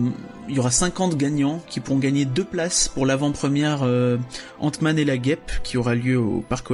il 0.48 0.56
y 0.56 0.60
aura 0.60 0.72
50 0.72 1.18
gagnants 1.18 1.62
qui 1.68 1.80
pourront 1.80 2.00
gagner 2.00 2.26
deux 2.26 2.44
places 2.44 2.88
pour 2.88 3.06
l'avant-première 3.06 3.84
euh, 3.84 4.18
Ant-Man 4.60 5.00
et 5.00 5.06
la 5.06 5.18
Guêpe 5.18 5.52
qui 5.64 5.78
aura 5.78 5.96
lieu 5.96 6.18
au 6.18 6.42
parc 6.42 6.72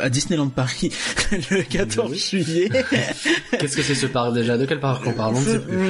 à 0.00 0.08
Disneyland 0.08 0.48
Paris 0.48 0.92
le 1.50 1.62
14 1.62 2.14
juillet. 2.14 2.68
Qu'est-ce 3.58 3.76
que 3.76 3.82
c'est 3.82 3.94
ce 3.94 4.06
parc 4.06 4.34
déjà? 4.34 4.56
De 4.56 4.66
quel 4.66 4.80
parc 4.80 5.06
on 5.06 5.12
parle 5.12 5.36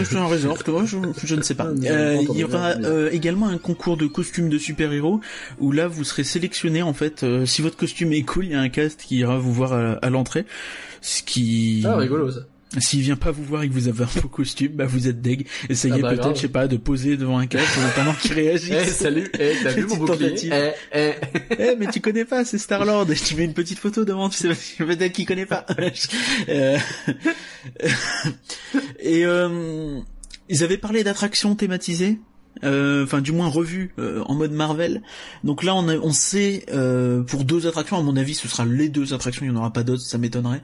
C'est 0.04 0.16
un 0.16 0.26
resort, 0.26 0.58
je, 0.86 0.96
je, 1.24 1.34
ne 1.34 1.42
sais 1.42 1.54
pas. 1.54 1.66
Euh, 1.66 2.18
il 2.32 2.38
y 2.38 2.44
aura 2.44 2.70
euh, 2.84 3.10
également 3.12 3.48
un 3.48 3.58
concours 3.58 3.96
de 3.96 4.06
costumes 4.06 4.48
de 4.48 4.58
super-héros 4.58 5.20
où 5.60 5.72
là 5.72 5.88
vous 5.88 6.04
serez 6.04 6.24
sélectionné 6.24 6.82
en 6.82 6.92
fait. 6.92 7.22
Euh, 7.22 7.46
si 7.46 7.62
votre 7.62 7.76
costume 7.76 8.12
est 8.12 8.22
cool, 8.22 8.46
il 8.46 8.52
y 8.52 8.54
a 8.54 8.60
un 8.60 8.68
cast 8.68 9.00
qui 9.02 9.18
ira 9.18 9.38
vous 9.38 9.52
voir 9.52 9.72
à, 9.72 9.92
à 9.94 10.10
l'entrée. 10.10 10.44
Ce 11.00 11.22
qui... 11.22 11.82
Ah 11.86 11.96
rigolo 11.96 12.30
ça. 12.30 12.40
S'il 12.78 13.00
vient 13.00 13.16
pas 13.16 13.30
vous 13.30 13.44
voir 13.44 13.62
et 13.62 13.68
que 13.68 13.72
vous 13.74 13.88
avez 13.88 14.04
un 14.04 14.06
faux 14.06 14.28
costume, 14.28 14.72
bah 14.72 14.86
vous 14.86 15.06
êtes 15.06 15.20
deg. 15.20 15.46
Essayez 15.68 15.94
ah 15.98 16.02
bah 16.02 16.14
peut-être, 16.14 16.36
je 16.36 16.42
sais 16.42 16.48
pas, 16.48 16.68
de 16.68 16.78
poser 16.78 17.18
devant 17.18 17.36
un 17.38 17.46
casque 17.46 17.78
en 17.78 17.86
attendant 17.86 18.14
qu'il 18.14 18.32
réagisse. 18.34 18.72
Eh 18.72 18.84
salut, 18.84 19.30
eh 19.38 19.52
t'as 19.62 19.72
vu 19.72 19.86
mon 19.86 19.96
bouclier 19.96 20.50
Eh 20.50 20.70
eh. 20.92 21.12
eh 21.58 21.76
mais 21.78 21.88
tu 21.88 22.00
connais 22.00 22.24
pas, 22.24 22.44
c'est 22.44 22.58
Star 22.58 22.84
Lord. 22.86 23.10
Et 23.10 23.14
tu 23.14 23.34
mets 23.36 23.44
une 23.44 23.52
petite 23.52 23.78
photo 23.78 24.04
devant, 24.04 24.30
tu 24.30 24.38
sais 24.38 24.48
peut-être 24.78 25.12
qu'il 25.12 25.26
connaît 25.26 25.46
pas. 25.46 25.66
Euh, 26.48 26.78
et 28.98 29.24
euh, 29.24 29.98
ils 30.48 30.64
avaient 30.64 30.78
parlé 30.78 31.04
d'attractions 31.04 31.54
thématisées. 31.54 32.18
Euh, 32.64 33.04
enfin 33.04 33.20
du 33.20 33.32
moins 33.32 33.48
revues 33.48 33.94
en 33.98 34.34
mode 34.34 34.52
Marvel. 34.52 35.02
Donc 35.44 35.62
là 35.62 35.74
on, 35.74 35.88
a, 35.88 35.96
on 35.96 36.12
sait 36.12 36.66
pour 37.26 37.44
deux 37.44 37.66
attractions, 37.66 37.96
à 37.96 38.02
mon 38.02 38.16
avis 38.16 38.34
ce 38.34 38.48
sera 38.48 38.64
les 38.64 38.88
deux 38.88 39.14
attractions, 39.14 39.44
il 39.44 39.50
n'y 39.50 39.56
en 39.56 39.60
aura 39.60 39.72
pas 39.72 39.82
d'autres, 39.82 40.02
ça 40.02 40.18
m'étonnerait 40.18 40.62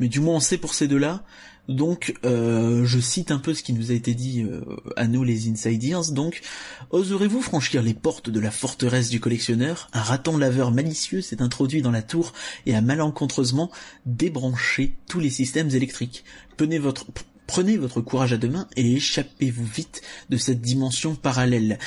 mais 0.00 0.08
du 0.08 0.20
moins 0.20 0.36
on 0.36 0.40
sait 0.40 0.58
pour 0.58 0.74
ces 0.74 0.88
deux-là. 0.88 1.22
Donc, 1.68 2.14
euh, 2.24 2.84
je 2.84 3.00
cite 3.00 3.32
un 3.32 3.38
peu 3.38 3.52
ce 3.52 3.64
qui 3.64 3.72
nous 3.72 3.90
a 3.90 3.94
été 3.94 4.14
dit 4.14 4.44
euh, 4.44 4.60
à 4.94 5.08
nous 5.08 5.24
les 5.24 5.48
insiders. 5.48 6.12
Donc, 6.12 6.42
oserez-vous 6.90 7.42
franchir 7.42 7.82
les 7.82 7.94
portes 7.94 8.30
de 8.30 8.38
la 8.38 8.52
forteresse 8.52 9.08
du 9.08 9.18
collectionneur? 9.18 9.88
Un 9.92 10.02
raton 10.02 10.38
laveur 10.38 10.70
malicieux 10.70 11.22
s'est 11.22 11.42
introduit 11.42 11.82
dans 11.82 11.90
la 11.90 12.02
tour 12.02 12.32
et 12.66 12.76
a 12.76 12.80
malencontreusement 12.80 13.72
débranché 14.04 14.94
tous 15.08 15.18
les 15.18 15.30
systèmes 15.30 15.70
électriques. 15.70 16.24
Prenez 16.56 16.78
votre 16.78 17.06
Prenez 17.46 17.76
votre 17.76 18.00
courage 18.00 18.32
à 18.32 18.36
deux 18.36 18.48
mains 18.48 18.66
et 18.76 18.94
échappez-vous 18.94 19.64
vite 19.64 20.02
de 20.30 20.36
cette 20.36 20.60
dimension 20.60 21.14
parallèle. 21.14 21.78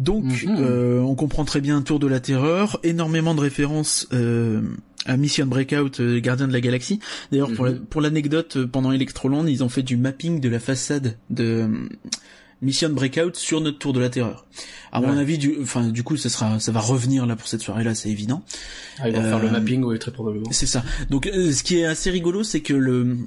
Donc, 0.00 0.24
mhm. 0.44 0.56
euh, 0.58 1.00
on 1.00 1.14
comprend 1.14 1.44
très 1.44 1.60
bien 1.60 1.76
un 1.76 1.82
tour 1.82 1.98
de 1.98 2.06
la 2.06 2.20
terreur, 2.20 2.78
énormément 2.82 3.34
de 3.34 3.40
références 3.40 4.08
euh, 4.12 4.62
Mission 5.16 5.46
Breakout, 5.46 6.00
euh, 6.00 6.20
Gardien 6.20 6.48
de 6.48 6.52
la 6.52 6.60
Galaxie. 6.60 6.98
D'ailleurs, 7.30 7.50
mhm. 7.50 7.80
pour 7.88 8.00
l'anecdote, 8.00 8.64
pendant 8.66 8.92
Electroland, 8.92 9.46
ils 9.46 9.62
ont 9.62 9.68
fait 9.68 9.82
du 9.82 9.96
mapping 9.96 10.40
de 10.40 10.48
la 10.48 10.58
façade 10.58 11.16
de 11.30 11.68
Mission 12.62 12.88
Breakout 12.88 13.36
sur 13.36 13.60
notre 13.60 13.78
tour 13.78 13.92
de 13.92 14.00
la 14.00 14.08
terreur. 14.08 14.46
À 14.92 15.00
mon 15.00 15.16
avis, 15.18 15.36
du, 15.36 15.56
enfin, 15.60 15.88
du 15.88 16.02
coup, 16.02 16.16
ça 16.16 16.30
sera, 16.30 16.58
ça 16.58 16.72
va 16.72 16.80
revenir 16.80 17.26
là 17.26 17.36
pour 17.36 17.46
cette 17.46 17.60
soirée-là, 17.60 17.94
c'est 17.94 18.08
évident. 18.08 18.42
Ah, 18.98 19.08
ils 19.08 19.14
vont 19.14 19.22
faire 19.22 19.38
le 19.38 19.50
mapping, 19.50 19.84
oui, 19.84 19.98
très 19.98 20.10
probablement. 20.10 20.50
C'est 20.52 20.66
ça. 20.66 20.82
Donc, 21.10 21.26
ce 21.32 21.62
qui 21.62 21.78
est 21.78 21.84
assez 21.84 22.10
rigolo, 22.10 22.42
c'est 22.42 22.60
que 22.60 22.72
le 22.72 23.18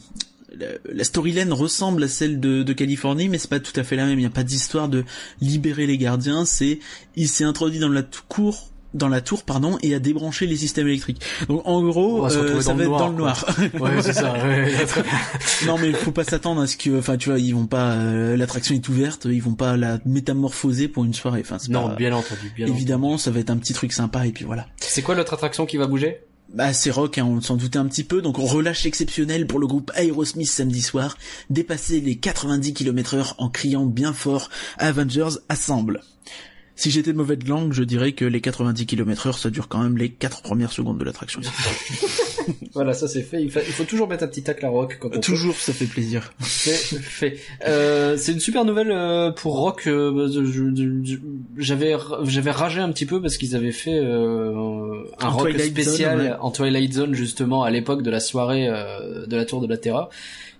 la, 0.91 1.03
storyline 1.03 1.53
ressemble 1.53 2.03
à 2.03 2.07
celle 2.07 2.39
de, 2.39 2.63
de 2.63 2.73
Californie, 2.73 3.29
mais 3.29 3.37
c'est 3.37 3.49
pas 3.49 3.59
tout 3.59 3.77
à 3.79 3.83
fait 3.83 3.95
la 3.95 4.05
même. 4.05 4.17
Il 4.17 4.23
n'y 4.23 4.27
a 4.27 4.31
pas 4.31 4.43
d'histoire 4.43 4.89
de 4.89 5.03
libérer 5.41 5.85
les 5.85 5.97
gardiens. 5.97 6.45
C'est 6.45 6.79
il 7.15 7.27
s'est 7.27 7.43
introduit 7.43 7.79
dans 7.79 7.89
la 7.89 8.03
cour 8.27 8.69
dans 8.93 9.07
la 9.07 9.21
tour 9.21 9.43
pardon 9.43 9.77
et 9.81 9.93
a 9.93 9.99
débranché 9.99 10.45
les 10.45 10.55
systèmes 10.55 10.87
électriques. 10.87 11.21
Donc 11.47 11.61
en 11.65 11.83
gros 11.83 12.25
euh, 12.25 12.61
ça 12.61 12.73
va 12.73 12.83
être 12.83 12.97
dans 12.97 13.09
le 13.09 13.15
noir. 13.15 13.45
ouais, 13.79 14.01
c'est 14.01 14.13
ça. 14.13 14.33
non 15.65 15.77
mais 15.77 15.89
il 15.89 15.95
faut 15.95 16.11
pas 16.11 16.23
s'attendre 16.23 16.61
à 16.61 16.67
ce 16.67 16.77
que 16.77 16.97
enfin 16.97 17.17
tu 17.17 17.29
vois, 17.29 17.39
ils 17.39 17.53
vont 17.53 17.67
pas 17.67 17.93
euh, 17.93 18.35
l'attraction 18.35 18.75
est 18.75 18.87
ouverte, 18.89 19.25
ils 19.25 19.41
vont 19.41 19.53
pas 19.53 19.77
la 19.77 19.99
métamorphoser 20.05 20.87
pour 20.87 21.05
une 21.05 21.13
soirée. 21.13 21.41
Enfin 21.41 21.57
Non, 21.69 21.95
bien 21.95 22.13
entendu, 22.13 22.51
bien 22.55 22.67
Évidemment, 22.67 23.17
ça 23.17 23.31
va 23.31 23.39
être 23.39 23.49
un 23.49 23.57
petit 23.57 23.73
truc 23.73 23.93
sympa 23.93 24.25
et 24.25 24.31
puis 24.31 24.45
voilà. 24.45 24.67
C'est 24.77 25.01
quoi 25.01 25.15
l'autre 25.15 25.33
attraction 25.33 25.65
qui 25.65 25.77
va 25.77 25.87
bouger? 25.87 26.21
Bah 26.53 26.73
c'est 26.73 26.89
rock, 26.89 27.19
hein, 27.19 27.25
on 27.25 27.41
s'en 27.41 27.57
doutait 27.57 27.77
un 27.77 27.85
petit 27.85 28.03
peu, 28.03 28.23
donc 28.23 28.37
relâche 28.37 28.87
exceptionnel 28.87 29.45
pour 29.45 29.59
le 29.59 29.67
groupe 29.67 29.91
Aerosmith 29.95 30.49
samedi 30.49 30.81
soir, 30.81 31.15
dépasser 31.51 32.01
les 32.01 32.15
90 32.15 32.73
km 32.73 33.13
heure 33.13 33.35
en 33.37 33.49
criant 33.49 33.85
bien 33.85 34.13
fort 34.13 34.49
Avengers 34.79 35.37
Assemble. 35.47 36.01
Si 36.79 36.91
j'étais 36.91 37.11
de 37.11 37.17
mauvaise 37.17 37.45
langue, 37.45 37.73
je 37.73 37.83
dirais 37.83 38.13
que 38.13 38.23
les 38.23 38.39
90 38.39 38.85
km 38.85 39.27
heure, 39.27 39.37
ça 39.37 39.49
dure 39.49 39.67
quand 39.67 39.83
même 39.83 39.97
les 39.97 40.07
4 40.07 40.41
premières 40.41 40.71
secondes 40.71 40.97
de 40.97 41.03
l'attraction. 41.03 41.41
voilà, 42.73 42.93
ça 42.93 43.09
c'est 43.09 43.21
fait. 43.21 43.43
Il, 43.43 43.51
faut 43.51 43.83
toujours 43.83 44.07
mettre 44.07 44.23
un 44.23 44.27
petit 44.27 44.43
tacle 44.43 44.65
à 44.65 44.69
Rock 44.69 44.97
quand 44.97 45.09
on 45.13 45.19
Toujours, 45.19 45.55
ça 45.57 45.73
fait 45.73 45.87
plaisir. 45.87 46.31
C'est 46.39 46.77
fait. 47.01 47.37
Euh, 47.67 48.15
c'est 48.15 48.31
une 48.31 48.39
super 48.39 48.63
nouvelle 48.63 48.91
euh, 48.93 49.29
pour 49.29 49.57
Rock. 49.59 49.87
Euh, 49.87 50.29
j'avais 51.57 51.97
j'avais 52.23 52.51
ragé 52.51 52.79
un 52.79 52.93
petit 52.93 53.05
peu 53.05 53.21
parce 53.21 53.35
qu'ils 53.35 53.57
avaient 53.57 53.73
fait 53.73 53.99
euh, 53.99 55.03
un 55.19 55.27
Rock 55.27 55.59
spécial 55.59 56.37
en 56.39 56.49
Twilight 56.49 56.93
Zone 56.93 57.13
justement 57.13 57.63
à 57.63 57.71
l'époque 57.71 58.03
de 58.03 58.09
la 58.09 58.21
soirée 58.21 58.67
de 59.27 59.35
la 59.35 59.43
Tour 59.43 59.59
de 59.59 59.67
la 59.67 59.77
Terra. 59.77 60.09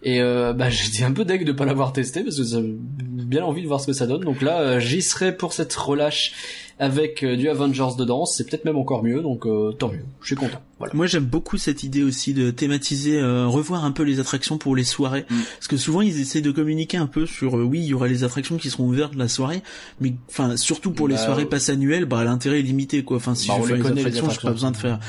Et 0.03 0.21
euh, 0.21 0.53
bah 0.53 0.69
j'étais 0.69 1.03
un 1.03 1.11
peu 1.11 1.25
deg 1.25 1.45
de 1.45 1.51
pas 1.51 1.65
l'avoir 1.65 1.93
testé 1.93 2.23
parce 2.23 2.37
que 2.37 2.43
j'ai 2.43 2.61
bien 2.61 3.43
envie 3.43 3.61
de 3.61 3.67
voir 3.67 3.81
ce 3.81 3.87
que 3.87 3.93
ça 3.93 4.07
donne. 4.07 4.21
Donc 4.21 4.41
là, 4.41 4.59
euh, 4.61 4.79
j'y 4.79 5.01
serai 5.01 5.35
pour 5.35 5.53
cette 5.53 5.73
relâche 5.73 6.33
avec 6.81 7.23
euh, 7.23 7.35
du 7.35 7.49
Avengers 7.49 7.97
dedans. 7.97 8.25
C'est 8.25 8.49
peut-être 8.49 8.63
même 8.63 8.77
encore 8.77 9.03
mieux, 9.03 9.21
donc 9.21 9.45
tant 9.77 9.89
mieux. 9.89 10.05
Je 10.21 10.27
suis 10.27 10.35
content. 10.35 10.61
Voilà. 10.77 10.93
Moi 10.93 11.07
j'aime 11.07 11.25
beaucoup 11.25 11.57
cette 11.57 11.83
idée 11.83 12.03
aussi 12.03 12.33
de 12.33 12.51
thématiser, 12.51 13.21
revoir 13.21 13.83
un 13.83 13.91
peu 13.91 14.03
les 14.03 14.21
attractions 14.21 14.57
pour 14.57 14.77
les 14.77 14.85
soirées, 14.85 15.25
mm. 15.29 15.35
parce 15.57 15.67
que 15.67 15.75
souvent 15.75 15.99
ils 15.99 16.21
essaient 16.21 16.39
de 16.39 16.51
communiquer 16.51 16.95
un 16.95 17.07
peu 17.07 17.25
sur 17.25 17.55
oui 17.55 17.79
il 17.79 17.87
y 17.87 17.93
aura 17.93 18.07
les 18.07 18.23
attractions 18.23 18.55
qui 18.55 18.69
seront 18.69 18.85
ouvertes 18.85 19.15
la 19.15 19.27
soirée, 19.27 19.61
mais 19.99 20.13
enfin 20.29 20.55
surtout 20.55 20.91
pour 20.91 21.09
les 21.09 21.15
bah, 21.15 21.25
soirées 21.25 21.45
passe 21.45 21.67
annuelles, 21.67 22.05
bah 22.05 22.23
l'intérêt 22.23 22.59
est 22.59 22.63
limité 22.63 23.03
quoi. 23.03 23.17
Enfin 23.17 23.35
si 23.35 23.49
bah, 23.49 23.55
je 23.59 23.75
fais 23.75 23.75
les 23.75 23.89
attractions, 23.89 24.29
j'ai 24.29 24.39
pas 24.39 24.51
besoin 24.51 24.71
de 24.71 24.77
faire 24.77 24.99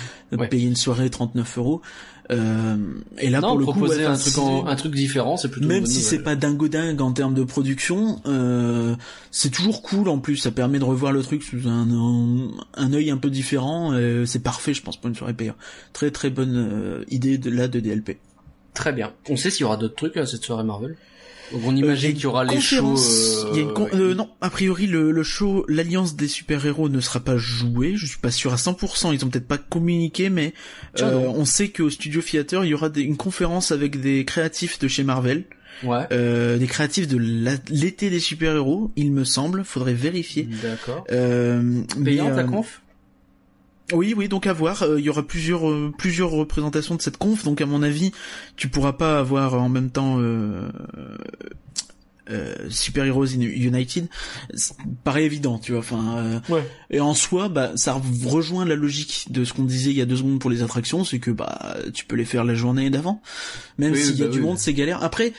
payer 0.51 0.67
une 0.67 0.75
soirée 0.75 1.09
39 1.09 1.59
euros. 1.59 1.83
Euh, 2.31 2.77
et 3.19 3.29
là 3.29 3.41
pour 3.41 3.59
le 3.59 3.67
coup, 3.67 3.85
un 3.85 4.17
truc 4.17 4.35
un 4.67 4.77
truc 4.77 4.95
différent, 4.95 5.37
c'est 5.37 5.49
plutôt 5.49 5.67
même 5.67 5.87
si 5.87 6.01
c'est 6.01 6.23
pas 6.23 6.37
dingo 6.37 6.69
dingue 6.69 7.01
en 7.01 7.13
termes 7.13 7.35
de 7.35 7.43
production, 7.43 8.21
euh, 8.27 8.95
c'est 9.31 9.51
toujours 9.51 9.83
cool 9.83 10.09
en 10.09 10.19
plus. 10.19 10.37
Ça 10.37 10.51
permet 10.51 10.79
de 10.79 10.85
revoir 10.85 11.13
le 11.13 11.23
truc 11.23 11.43
sous 11.43 11.69
un 11.69 11.89
un, 12.77 12.93
œil 12.93 13.11
un 13.11 13.17
peu 13.17 13.31
différent. 13.31 13.93
c'est 14.27 14.43
parfait, 14.43 14.75
je 14.75 14.83
pense, 14.83 14.97
pour 14.97 15.09
une 15.09 15.17
soirée 15.17 15.35
payante. 15.35 15.57
Très 15.93 16.11
très 16.11 16.31
bonne 16.31 16.57
euh, 16.57 17.05
idée 17.09 17.39
de 17.39 17.51
là 17.51 17.69
de 17.69 17.81
DLP. 17.81 18.19
Très 18.75 18.93
bien. 18.93 19.13
On 19.29 19.37
sait 19.37 19.51
s'il 19.51 19.63
y 19.63 19.65
aura 19.65 19.77
d'autres 19.77 19.97
trucs 19.97 20.17
à 20.17 20.27
cette 20.27 20.45
soirée 20.45 20.65
Marvel 20.65 20.97
on 21.53 21.77
imagine 21.77 22.11
euh, 22.11 22.15
qu'il 22.15 22.23
y 22.23 22.27
aura 22.27 22.45
les 22.45 22.61
shows. 22.61 22.97
Il 23.53 23.57
y 23.57 23.61
a 23.61 23.63
une 23.63 23.73
euh, 23.95 24.15
non, 24.15 24.29
a 24.41 24.51
priori 24.51 24.87
le, 24.87 25.11
le 25.11 25.23
show 25.23 25.65
l'alliance 25.69 26.17
des 26.17 26.29
super-héros 26.29 26.89
ne 26.89 27.01
sera 27.01 27.21
pas 27.21 27.37
joué. 27.37 27.95
Je 27.97 28.07
suis 28.07 28.19
pas 28.19 28.31
sûr 28.31 28.53
à 28.53 28.57
100%. 28.57 29.13
Ils 29.15 29.25
ont 29.25 29.29
peut-être 29.29 29.49
pas 29.49 29.59
communiqué, 29.59 30.31
mais 30.31 30.55
euh, 31.01 31.15
on 31.15 31.45
sait 31.45 31.69
qu'au 31.69 31.91
studio 31.91 32.23
Theater 32.23 32.65
il 32.65 32.69
y 32.69 32.75
aura 32.75 32.89
des, 32.89 33.03
une 33.03 33.17
conférence 33.17 33.73
avec 33.73 34.01
des 34.01 34.25
créatifs 34.25 34.79
de 34.79 34.89
chez 34.89 35.05
Marvel. 35.05 35.45
Ouais. 35.83 36.07
Euh, 36.13 36.59
des 36.59 36.67
créatifs 36.67 37.09
de 37.09 37.17
l'été 37.71 38.11
des 38.11 38.21
super-héros, 38.21 38.93
il 38.97 39.13
me 39.13 39.25
semble. 39.25 39.65
Faudrait 39.65 39.95
vérifier. 39.95 40.49
D'accord. 40.63 41.05
Euh, 41.11 41.83
Payante 42.05 42.37
la 42.37 42.45
conf? 42.45 42.83
Oui, 43.93 44.15
oui, 44.17 44.29
donc 44.29 44.47
à 44.47 44.53
voir. 44.53 44.85
Il 44.99 45.05
y 45.05 45.09
aura 45.09 45.23
plusieurs 45.23 45.63
plusieurs 45.97 46.31
représentations 46.31 46.95
de 46.95 47.03
cette 47.03 47.17
conf, 47.17 47.45
donc 47.45 47.61
à 47.61 47.67
mon 47.67 47.83
avis, 47.83 48.13
tu 48.57 48.69
pourras 48.69 48.93
pas 48.93 49.19
avoir 49.19 49.55
en 49.55 49.69
même 49.69 49.91
temps 49.91 50.17
euh, 50.19 50.69
euh, 52.31 52.55
Super 52.69 53.05
Heroes 53.05 53.27
United, 53.27 54.09
paraît 55.03 55.25
évident, 55.25 55.59
tu 55.59 55.73
vois. 55.73 55.81
Enfin, 55.81 56.41
euh, 56.51 56.61
et 56.91 57.01
en 57.01 57.15
soi, 57.15 57.49
bah, 57.49 57.73
ça 57.75 58.01
rejoint 58.25 58.65
la 58.65 58.77
logique 58.77 59.27
de 59.31 59.45
ce 59.45 59.53
qu'on 59.53 59.65
disait 59.65 59.91
il 59.91 59.97
y 59.97 60.01
a 60.01 60.07
deux 60.07 60.17
secondes 60.17 60.39
pour 60.39 60.51
les 60.51 60.63
attractions, 60.63 61.05
c'est 61.05 61.19
que 61.19 61.31
bah, 61.31 61.77
tu 61.93 62.05
peux 62.05 62.17
les 62.17 62.25
faire 62.25 62.45
la 62.45 62.55
journée 62.55 62.89
d'avant, 62.91 63.21
même 63.79 63.95
s'il 63.97 64.17
y 64.17 64.23
a 64.23 64.27
bah 64.27 64.33
du 64.33 64.41
monde, 64.41 64.59
c'est 64.59 64.75
galère. 64.75 65.03
Après, 65.03 65.33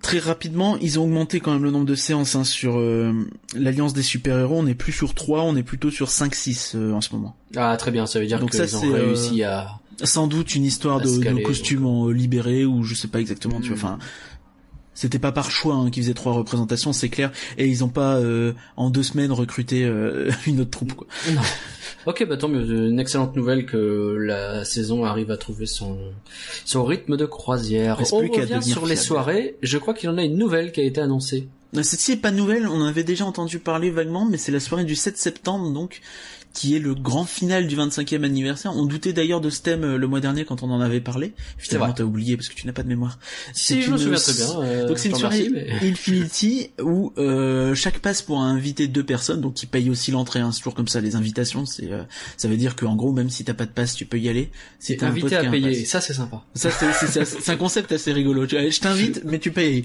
très 0.00 0.18
rapidement, 0.18 0.76
ils 0.78 0.98
ont 0.98 1.04
augmenté 1.04 1.40
quand 1.40 1.52
même 1.52 1.64
le 1.64 1.70
nombre 1.70 1.86
de 1.86 1.94
séances 1.94 2.34
hein, 2.34 2.44
sur 2.44 2.78
euh, 2.78 3.12
l'alliance 3.54 3.94
des 3.94 4.02
super-héros. 4.02 4.58
On 4.58 4.62
n'est 4.64 4.74
plus 4.74 4.92
sur 4.92 5.14
3, 5.14 5.42
on 5.42 5.56
est 5.56 5.62
plutôt 5.62 5.90
sur 5.90 6.08
5-6 6.08 6.92
en 6.92 7.00
ce 7.00 7.14
moment. 7.14 7.36
Ah 7.56 7.76
très 7.76 7.90
bien, 7.90 8.06
ça 8.06 8.20
veut 8.20 8.26
dire 8.26 8.40
Donc 8.40 8.50
qu'ils 8.50 8.76
ont 8.76 8.92
réussi 8.92 9.42
à 9.42 9.80
sans 10.04 10.26
doute 10.26 10.54
une 10.54 10.64
histoire 10.64 11.00
de, 11.00 11.08
de 11.08 11.42
costumes 11.42 12.10
libérés 12.12 12.66
ou 12.66 12.82
je 12.82 12.94
sais 12.94 13.08
pas 13.08 13.20
exactement. 13.20 13.60
Tu 13.60 13.72
vois, 13.72 13.76
hmm. 13.76 13.94
enfin, 13.94 13.98
c'était 14.96 15.18
pas 15.18 15.30
par 15.30 15.50
choix 15.50 15.74
hein, 15.74 15.90
qu'ils 15.90 16.02
faisaient 16.02 16.14
trois 16.14 16.32
représentations, 16.32 16.92
c'est 16.92 17.10
clair. 17.10 17.30
Et 17.58 17.68
ils 17.68 17.84
ont 17.84 17.88
pas 17.88 18.16
euh, 18.16 18.54
en 18.76 18.90
deux 18.90 19.02
semaines 19.02 19.30
recruté 19.30 19.84
euh, 19.84 20.30
une 20.46 20.62
autre 20.62 20.70
troupe. 20.70 20.94
Quoi. 20.94 21.06
Ok, 22.06 22.26
bah 22.26 22.36
tant 22.36 22.48
mieux. 22.48 22.88
Une 22.88 22.98
excellente 22.98 23.36
nouvelle 23.36 23.66
que 23.66 24.16
la 24.18 24.64
saison 24.64 25.04
arrive 25.04 25.30
à 25.30 25.36
trouver 25.36 25.66
son 25.66 25.98
son 26.64 26.84
rythme 26.84 27.16
de 27.16 27.26
croisière. 27.26 28.00
On 28.10 28.16
revient 28.16 28.62
sur 28.62 28.86
les 28.86 28.96
soirées. 28.96 29.56
Je 29.62 29.76
crois 29.76 29.92
qu'il 29.92 30.08
y 30.08 30.12
en 30.12 30.18
a 30.18 30.24
une 30.24 30.38
nouvelle 30.38 30.72
qui 30.72 30.80
a 30.80 30.84
été 30.84 31.00
annoncée. 31.00 31.48
Celle-ci 31.74 32.12
est 32.12 32.16
pas 32.16 32.30
nouvelle, 32.30 32.66
on 32.66 32.80
en 32.80 32.86
avait 32.86 33.04
déjà 33.04 33.26
entendu 33.26 33.58
parler 33.58 33.90
vaguement, 33.90 34.24
mais 34.24 34.38
c'est 34.38 34.52
la 34.52 34.60
soirée 34.60 34.84
du 34.84 34.94
7 34.94 35.18
septembre, 35.18 35.70
donc 35.72 36.00
qui 36.56 36.74
est 36.74 36.78
le 36.78 36.94
grand 36.94 37.26
final 37.26 37.66
du 37.66 37.76
25e 37.76 38.24
anniversaire. 38.24 38.72
On 38.74 38.86
doutait 38.86 39.12
d'ailleurs 39.12 39.42
de 39.42 39.50
ce 39.50 39.60
thème 39.60 39.84
euh, 39.84 39.98
le 39.98 40.06
mois 40.06 40.20
dernier 40.20 40.46
quand 40.46 40.62
on 40.62 40.70
en 40.70 40.80
avait 40.80 41.02
parlé. 41.02 41.34
Finalement, 41.58 41.92
t'as 41.92 42.04
oublié 42.04 42.36
parce 42.36 42.48
que 42.48 42.54
tu 42.54 42.66
n'as 42.66 42.72
pas 42.72 42.82
de 42.82 42.88
mémoire. 42.88 43.18
Si, 43.52 43.82
je 43.82 43.90
me 43.90 43.98
souviens 43.98 44.18
très 44.18 44.32
bien. 44.32 44.60
Euh, 44.62 44.88
donc 44.88 44.98
c'est 44.98 45.10
une 45.10 45.16
soirée 45.16 45.50
Infinity 45.82 46.70
où 46.80 47.12
euh, 47.18 47.74
chaque 47.74 47.98
passe 47.98 48.22
pour 48.22 48.40
inviter 48.40 48.88
deux 48.88 49.04
personnes, 49.04 49.42
donc 49.42 49.52
qui 49.52 49.66
payent 49.66 49.90
aussi 49.90 50.10
l'entrée. 50.10 50.40
hein, 50.40 50.50
toujours 50.56 50.74
comme 50.74 50.88
ça 50.88 51.02
les 51.02 51.14
invitations. 51.14 51.66
C'est 51.66 51.92
euh, 51.92 52.02
ça 52.38 52.48
veut 52.48 52.56
dire 52.56 52.74
que 52.74 52.86
en 52.86 52.96
gros 52.96 53.12
même 53.12 53.28
si 53.28 53.44
t'as 53.44 53.52
pas 53.52 53.66
de 53.66 53.70
passe, 53.70 53.94
tu 53.94 54.06
peux 54.06 54.18
y 54.18 54.30
aller. 54.30 54.50
T'es 54.84 55.04
invité 55.04 55.36
à 55.36 55.50
payer, 55.50 55.84
ça 55.84 56.00
c'est 56.00 56.14
sympa. 56.14 56.42
Ça 56.54 56.70
c'est 56.70 57.50
un 57.50 57.56
concept 57.56 57.92
assez 57.92 58.12
rigolo. 58.12 58.46
Je 58.48 58.80
t'invite, 58.80 59.22
mais 59.24 59.38
tu 59.38 59.50
payes. 59.50 59.84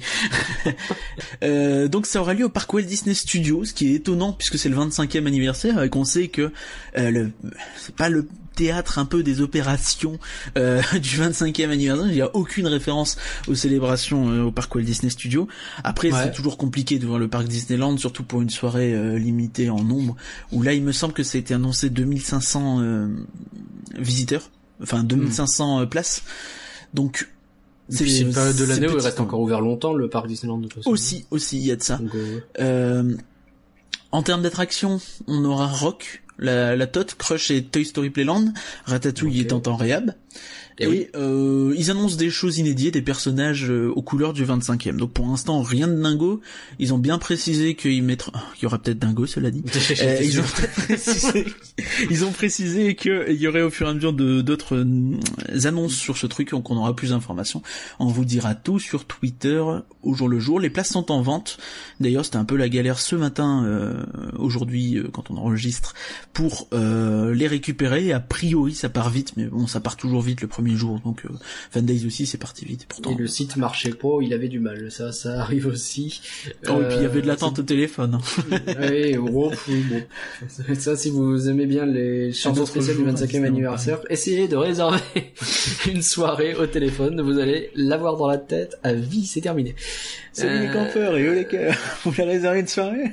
euh, 1.43 1.89
donc 1.89 2.05
ça 2.05 2.21
aura 2.21 2.33
lieu 2.33 2.45
au 2.45 2.49
parc 2.49 2.73
Walt 2.73 2.83
Disney 2.83 3.13
Studios, 3.13 3.65
ce 3.65 3.73
qui 3.73 3.91
est 3.91 3.95
étonnant 3.95 4.31
puisque 4.31 4.57
c'est 4.57 4.69
le 4.69 4.77
25e 4.77 5.25
anniversaire 5.27 5.83
et 5.83 5.89
qu'on 5.89 6.05
sait 6.05 6.29
que 6.29 6.51
le 6.95 7.31
c'est 7.77 7.95
pas 7.95 8.09
le 8.09 8.27
théâtre 8.55 8.99
un 8.99 9.05
peu 9.05 9.23
des 9.23 9.41
opérations 9.41 10.19
euh, 10.57 10.81
du 10.93 11.17
25e 11.17 11.69
anniversaire. 11.69 12.07
Il 12.07 12.13
n'y 12.13 12.21
a 12.21 12.35
aucune 12.35 12.67
référence 12.67 13.17
aux 13.47 13.55
célébrations 13.55 14.29
euh, 14.29 14.43
au 14.43 14.51
parc 14.51 14.75
Walt 14.75 14.83
Disney 14.83 15.09
Studios. 15.09 15.47
Après, 15.83 16.11
c'est 16.11 16.31
toujours 16.31 16.57
compliqué 16.57 16.99
de 16.99 17.07
voir 17.07 17.19
le 17.19 17.27
parc 17.27 17.47
Disneyland, 17.47 17.97
surtout 17.97 18.23
pour 18.23 18.41
une 18.41 18.49
soirée 18.49 19.19
limitée 19.19 19.69
en 19.69 19.83
nombre. 19.83 20.15
Où 20.51 20.61
là, 20.61 20.73
il 20.73 20.83
me 20.83 20.91
semble 20.91 21.13
que 21.13 21.23
ça 21.23 21.37
a 21.37 21.39
été 21.39 21.53
annoncé 21.53 21.89
2500 21.89 23.07
visiteurs, 23.97 24.49
enfin 24.81 25.03
2500 25.03 25.87
places. 25.87 26.23
Donc 26.93 27.27
c'est 27.91 28.19
une 28.19 28.33
période 28.33 28.55
de 28.55 28.63
l'année 28.65 28.87
où 28.87 28.97
il 28.97 28.99
reste 28.99 29.19
encore 29.19 29.39
ouvert 29.41 29.61
longtemps 29.61 29.93
le 29.93 30.09
parc 30.09 30.27
Disneyland 30.27 30.59
de 30.59 30.63
toute 30.67 30.75
façon. 30.75 30.89
Aussi, 30.89 31.25
aussi, 31.31 31.57
il 31.57 31.65
y 31.65 31.71
a 31.71 31.75
de 31.75 31.83
ça. 31.83 31.99
euh, 32.59 33.15
en 34.11 34.23
termes 34.23 34.41
d'attraction, 34.41 34.99
on 35.27 35.43
aura 35.45 35.67
Rock, 35.67 36.23
la, 36.41 36.75
la 36.75 36.87
Tot, 36.87 37.05
Crush 37.17 37.51
et 37.51 37.63
Toy 37.63 37.85
Story 37.85 38.09
Playland, 38.09 38.53
Ratatouille 38.85 39.39
est 39.39 39.53
en 39.53 39.59
temps 39.59 39.75
réhab. 39.77 40.13
Eh 40.79 40.85
et, 40.85 41.09
euh, 41.15 41.73
ils 41.77 41.91
annoncent 41.91 42.15
des 42.15 42.29
choses 42.29 42.57
inédites, 42.57 42.93
des 42.93 43.01
personnages 43.01 43.69
euh, 43.69 43.91
aux 43.95 44.01
couleurs 44.01 44.33
du 44.33 44.45
25e. 44.45 44.95
Donc 44.97 45.11
pour 45.11 45.27
l'instant, 45.27 45.61
rien 45.61 45.87
de 45.87 46.01
dingo. 46.01 46.41
Ils 46.79 46.93
ont 46.93 46.97
bien 46.97 47.17
précisé 47.17 47.75
qu'il 47.75 48.03
mettra... 48.03 48.31
Il 48.57 48.63
y 48.63 48.65
aura 48.65 48.79
peut-être 48.79 48.99
dingo, 48.99 49.25
cela 49.25 49.51
dit. 49.51 49.63
euh, 50.01 50.19
ils, 50.23 50.39
ont 50.39 50.43
précisé... 50.43 51.45
ils 52.09 52.25
ont 52.25 52.31
précisé 52.31 52.95
qu'il 52.95 53.33
y 53.33 53.47
aurait 53.47 53.61
au 53.61 53.69
fur 53.69 53.87
et 53.87 53.89
à 53.89 53.93
mesure 53.93 54.13
d'autres 54.13 54.75
euh, 54.75 55.67
annonces 55.67 55.95
sur 55.95 56.17
ce 56.17 56.27
truc, 56.27 56.51
donc 56.51 56.69
on 56.69 56.77
aura 56.77 56.95
plus 56.95 57.09
d'informations. 57.09 57.61
On 57.99 58.07
vous 58.07 58.25
dira 58.25 58.55
tout 58.55 58.79
sur 58.79 59.05
Twitter 59.05 59.63
au 60.03 60.13
jour 60.13 60.29
le 60.29 60.39
jour. 60.39 60.59
Les 60.59 60.69
places 60.69 60.89
sont 60.89 61.11
en 61.11 61.21
vente. 61.21 61.57
D'ailleurs, 61.99 62.25
c'était 62.25 62.37
un 62.37 62.45
peu 62.45 62.55
la 62.55 62.69
galère 62.69 62.99
ce 62.99 63.15
matin, 63.15 63.63
euh, 63.65 64.03
aujourd'hui, 64.37 65.01
quand 65.11 65.31
on 65.31 65.37
enregistre, 65.37 65.93
pour 66.33 66.69
les 66.71 67.47
récupérer. 67.47 68.11
A 68.11 68.19
priori, 68.19 68.73
ça 68.73 68.89
part 68.89 69.09
vite, 69.09 69.33
mais 69.37 69.45
bon, 69.45 69.67
ça 69.67 69.79
part 69.79 69.97
toujours 69.97 70.21
vite 70.21 70.41
le 70.41 70.47
premier 70.47 70.60
jour. 70.69 70.99
Donc 71.03 71.25
euh, 71.25 71.29
Fan 71.71 71.85
Days 71.85 72.05
aussi, 72.05 72.25
c'est 72.25 72.37
parti 72.37 72.65
vite. 72.65 72.85
Pourtant. 72.87 73.11
Et 73.11 73.15
le 73.15 73.27
site 73.27 73.57
marchait 73.57 73.91
pas, 73.93 74.19
il 74.21 74.33
avait 74.33 74.47
du 74.47 74.59
mal. 74.59 74.91
Ça, 74.91 75.11
ça 75.11 75.41
arrive 75.41 75.67
aussi. 75.67 76.21
Oh, 76.69 76.81
et 76.81 76.87
puis 76.87 76.97
il 76.97 77.03
y 77.03 77.05
avait 77.05 77.21
de 77.21 77.25
euh, 77.25 77.29
l'attente 77.29 77.59
au 77.59 77.63
téléphone. 77.63 78.19
oui, 78.79 79.15
bon. 79.17 79.51
Ça, 80.77 80.95
si 80.95 81.09
vous 81.09 81.49
aimez 81.49 81.65
bien 81.65 81.85
les 81.85 82.31
chansons 82.31 82.65
spéciales 82.65 82.97
du 82.97 83.03
25e 83.03 83.45
anniversaire, 83.45 83.99
essayez 84.09 84.47
de 84.47 84.55
réserver 84.55 84.99
une 85.91 86.01
soirée 86.01 86.55
au 86.55 86.67
téléphone. 86.67 87.21
Vous 87.21 87.39
allez 87.39 87.71
l'avoir 87.75 88.17
dans 88.17 88.27
la 88.27 88.37
tête 88.37 88.77
à 88.83 88.93
vie. 88.93 89.25
C'est 89.25 89.41
terminé. 89.41 89.75
Les 90.37 90.45
euh, 90.45 90.73
campeurs 90.73 91.17
et 91.17 91.23
eux 91.23 91.35
les 91.35 91.45
cœurs. 91.45 91.75
Vous 92.03 92.11
voulez 92.11 92.27
réserver 92.27 92.59
une 92.61 92.67
soirée? 92.67 93.11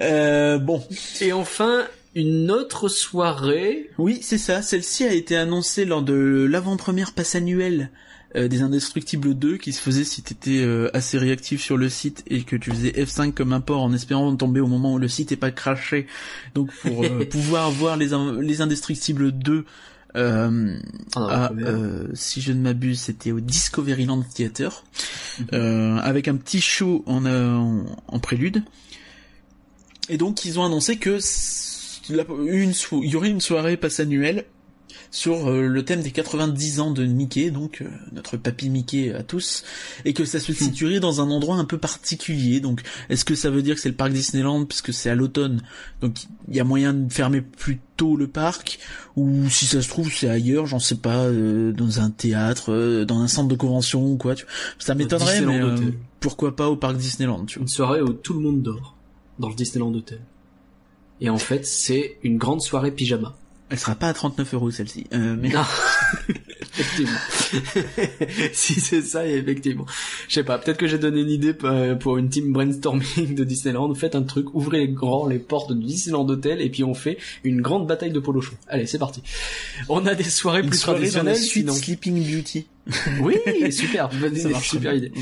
Euh, 0.00 0.58
Bon. 0.58 0.82
Et 1.20 1.32
enfin, 1.32 1.86
une 2.14 2.50
autre 2.50 2.88
soirée. 2.88 3.90
Oui, 3.98 4.18
c'est 4.22 4.38
ça. 4.38 4.62
Celle-ci 4.62 5.04
a 5.04 5.12
été 5.12 5.36
annoncée 5.36 5.84
lors 5.84 6.02
de 6.02 6.46
l'avant-première 6.50 7.12
passe 7.12 7.34
annuelle 7.34 7.90
euh, 8.36 8.48
des 8.48 8.62
Indestructibles 8.62 9.34
2 9.34 9.56
qui 9.56 9.72
se 9.72 9.80
faisait 9.80 10.04
si 10.04 10.22
t'étais 10.22 10.58
euh, 10.58 10.90
assez 10.94 11.16
réactif 11.16 11.62
sur 11.62 11.76
le 11.76 11.88
site 11.88 12.24
et 12.26 12.42
que 12.42 12.56
tu 12.56 12.70
faisais 12.70 12.90
F5 12.90 13.32
comme 13.32 13.52
import 13.52 13.82
en 13.82 13.92
espérant 13.92 14.34
tomber 14.36 14.60
au 14.60 14.66
moment 14.66 14.94
où 14.94 14.98
le 14.98 15.08
site 15.08 15.32
est 15.32 15.36
pas 15.36 15.50
craché. 15.50 16.06
Donc 16.54 16.70
pour 16.82 17.04
euh, 17.04 17.24
pouvoir 17.30 17.70
voir 17.70 17.96
les, 17.96 18.10
les 18.40 18.60
Indestructibles 18.60 19.32
2 19.32 19.64
euh, 20.16 20.78
ah 21.16 21.52
si 22.14 22.40
je 22.40 22.52
ne 22.52 22.60
m'abuse, 22.60 23.00
c'était 23.00 23.30
au 23.30 23.40
Discoveryland 23.40 24.22
Theater, 24.22 24.82
mhm. 25.52 26.00
avec 26.02 26.28
un 26.28 26.36
petit 26.36 26.62
show 26.62 27.04
en, 27.06 27.84
en 28.08 28.18
prélude. 28.18 28.64
Et 30.08 30.16
donc 30.16 30.44
ils 30.46 30.58
ont 30.58 30.64
annoncé 30.64 30.96
que 30.96 31.18
une 32.10 32.72
il 33.02 33.10
y 33.10 33.16
aurait 33.16 33.30
une 33.30 33.40
soirée 33.40 33.76
passe 33.76 34.00
annuelle 34.00 34.44
sur 35.10 35.48
euh, 35.48 35.66
le 35.66 35.84
thème 35.84 36.02
des 36.02 36.10
90 36.10 36.80
ans 36.80 36.90
de 36.90 37.04
Mickey, 37.04 37.50
donc 37.50 37.82
euh, 37.82 37.88
notre 38.12 38.36
papy 38.36 38.68
Mickey 38.70 39.12
à 39.12 39.22
tous, 39.22 39.64
et 40.04 40.12
que 40.12 40.24
ça 40.24 40.40
se 40.40 40.52
hmm. 40.52 40.56
situerait 40.56 41.00
dans 41.00 41.20
un 41.20 41.30
endroit 41.30 41.56
un 41.56 41.64
peu 41.64 41.78
particulier. 41.78 42.60
Donc, 42.60 42.82
est-ce 43.08 43.24
que 43.24 43.34
ça 43.34 43.50
veut 43.50 43.62
dire 43.62 43.74
que 43.74 43.80
c'est 43.80 43.88
le 43.88 43.94
parc 43.94 44.12
Disneyland 44.12 44.64
puisque 44.64 44.92
c'est 44.92 45.10
à 45.10 45.14
l'automne, 45.14 45.62
donc 46.00 46.16
il 46.48 46.56
y 46.56 46.60
a 46.60 46.64
moyen 46.64 46.92
de 46.94 47.12
fermer 47.12 47.40
plus 47.40 47.80
tôt 47.96 48.16
le 48.16 48.28
parc, 48.28 48.78
ou 49.16 49.48
si 49.48 49.66
ça 49.66 49.82
se 49.82 49.88
trouve 49.88 50.12
c'est 50.12 50.28
ailleurs, 50.28 50.66
j'en 50.66 50.78
sais 50.78 50.96
pas, 50.96 51.24
euh, 51.24 51.72
dans 51.72 52.00
un 52.00 52.10
théâtre, 52.10 53.04
dans 53.04 53.20
un 53.20 53.28
centre 53.28 53.48
de 53.48 53.56
convention 53.56 54.04
ou 54.04 54.16
quoi. 54.16 54.34
Tu 54.34 54.46
Ça 54.78 54.94
m'étonnerait, 54.94 55.40
mais 55.40 55.60
pourquoi 56.20 56.56
pas 56.56 56.68
au 56.68 56.76
parc 56.76 56.96
Disneyland 56.96 57.44
tu 57.46 57.58
vois. 57.58 57.62
Une 57.62 57.68
soirée 57.68 58.02
où 58.02 58.12
tout 58.12 58.34
le 58.34 58.40
monde 58.40 58.62
dort 58.62 58.96
dans 59.38 59.48
le 59.48 59.54
Disneyland 59.54 59.94
Hotel. 59.94 60.20
Et 61.20 61.30
en 61.30 61.38
fait, 61.38 61.66
c'est 61.66 62.16
une 62.22 62.38
grande 62.38 62.62
soirée 62.62 62.90
pyjama. 62.90 63.36
Elle 63.70 63.78
sera 63.78 63.94
pas 63.94 64.08
à 64.08 64.14
39 64.14 64.54
euros 64.54 64.70
celle-ci. 64.70 65.04
Euh, 65.12 65.36
mais... 65.38 65.50
Non. 65.50 65.60
effectivement. 66.78 67.18
si 68.52 68.80
c'est 68.80 69.02
ça, 69.02 69.26
effectivement. 69.26 69.84
Je 70.26 70.34
sais 70.34 70.44
pas, 70.44 70.56
peut-être 70.56 70.78
que 70.78 70.86
j'ai 70.86 70.96
donné 70.96 71.20
une 71.20 71.30
idée 71.30 71.52
pour 71.52 72.16
une 72.16 72.30
team 72.30 72.52
brainstorming 72.52 73.34
de 73.34 73.44
Disneyland. 73.44 73.94
Faites 73.94 74.14
un 74.14 74.22
truc, 74.22 74.54
ouvrez 74.54 74.78
les 74.78 74.88
grands 74.88 75.26
les 75.26 75.38
portes 75.38 75.70
de 75.70 75.82
Disneyland 75.82 76.26
Hotel 76.28 76.62
et 76.62 76.70
puis 76.70 76.82
on 76.82 76.94
fait 76.94 77.18
une 77.44 77.60
grande 77.60 77.86
bataille 77.86 78.12
de 78.12 78.20
polo. 78.20 78.42
Allez, 78.68 78.86
c'est 78.86 78.98
parti. 78.98 79.22
On 79.90 80.06
a 80.06 80.14
des 80.14 80.24
soirées 80.24 80.62
plus 80.62 80.80
traditionnelles. 80.80 81.36
Suite 81.36 81.70
Sleeping 81.70 82.24
Beauty. 82.24 82.66
oui, 83.20 83.36
super, 83.70 84.08
super 84.62 84.94
idée. 84.94 85.12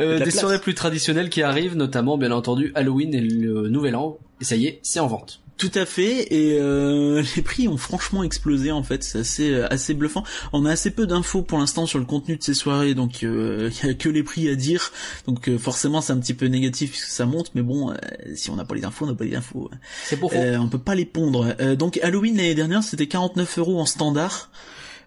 Euh, 0.00 0.18
des 0.18 0.30
soirées 0.30 0.60
plus 0.60 0.74
traditionnelles 0.74 1.30
qui 1.30 1.42
arrivent, 1.42 1.76
notamment 1.76 2.18
bien 2.18 2.32
entendu 2.32 2.72
Halloween 2.74 3.14
et 3.14 3.20
le 3.20 3.68
Nouvel 3.68 3.96
An. 3.96 4.18
Et 4.40 4.44
ça 4.44 4.56
y 4.56 4.66
est, 4.66 4.80
c'est 4.82 5.00
en 5.00 5.06
vente. 5.06 5.40
Tout 5.56 5.70
à 5.76 5.86
fait, 5.86 6.34
et 6.34 6.58
euh, 6.58 7.22
les 7.36 7.42
prix 7.42 7.68
ont 7.68 7.76
franchement 7.76 8.24
explosé 8.24 8.72
en 8.72 8.82
fait, 8.82 9.04
c'est 9.04 9.20
assez 9.20 9.50
euh, 9.52 9.72
assez 9.72 9.94
bluffant. 9.94 10.24
On 10.52 10.66
a 10.66 10.72
assez 10.72 10.90
peu 10.90 11.06
d'infos 11.06 11.42
pour 11.42 11.58
l'instant 11.58 11.86
sur 11.86 12.00
le 12.00 12.04
contenu 12.04 12.36
de 12.36 12.42
ces 12.42 12.54
soirées, 12.54 12.94
donc 12.94 13.22
il 13.22 13.72
y 13.84 13.88
a 13.88 13.94
que 13.94 14.08
les 14.08 14.24
prix 14.24 14.48
à 14.48 14.56
dire, 14.56 14.90
donc 15.28 15.56
forcément 15.58 16.00
c'est 16.00 16.12
un 16.12 16.18
petit 16.18 16.34
peu 16.34 16.46
négatif 16.46 16.90
puisque 16.90 17.06
ça 17.06 17.24
monte, 17.24 17.52
mais 17.54 17.62
bon, 17.62 17.94
si 18.34 18.50
on 18.50 18.56
n'a 18.56 18.64
pas 18.64 18.74
les 18.74 18.84
infos, 18.84 19.04
on 19.04 19.08
n'a 19.08 19.14
pas 19.14 19.24
les 19.24 19.36
infos. 19.36 19.70
C'est 20.02 20.16
pour 20.16 20.32
On 20.34 20.68
peut 20.68 20.78
pas 20.78 20.96
les 20.96 21.04
pondre. 21.04 21.54
donc 21.76 22.00
Halloween 22.02 22.36
l'année 22.36 22.56
dernière 22.56 22.82
c'était 22.82 23.06
49 23.06 23.58
euros 23.58 23.80
en 23.80 23.86
standard. 23.86 24.50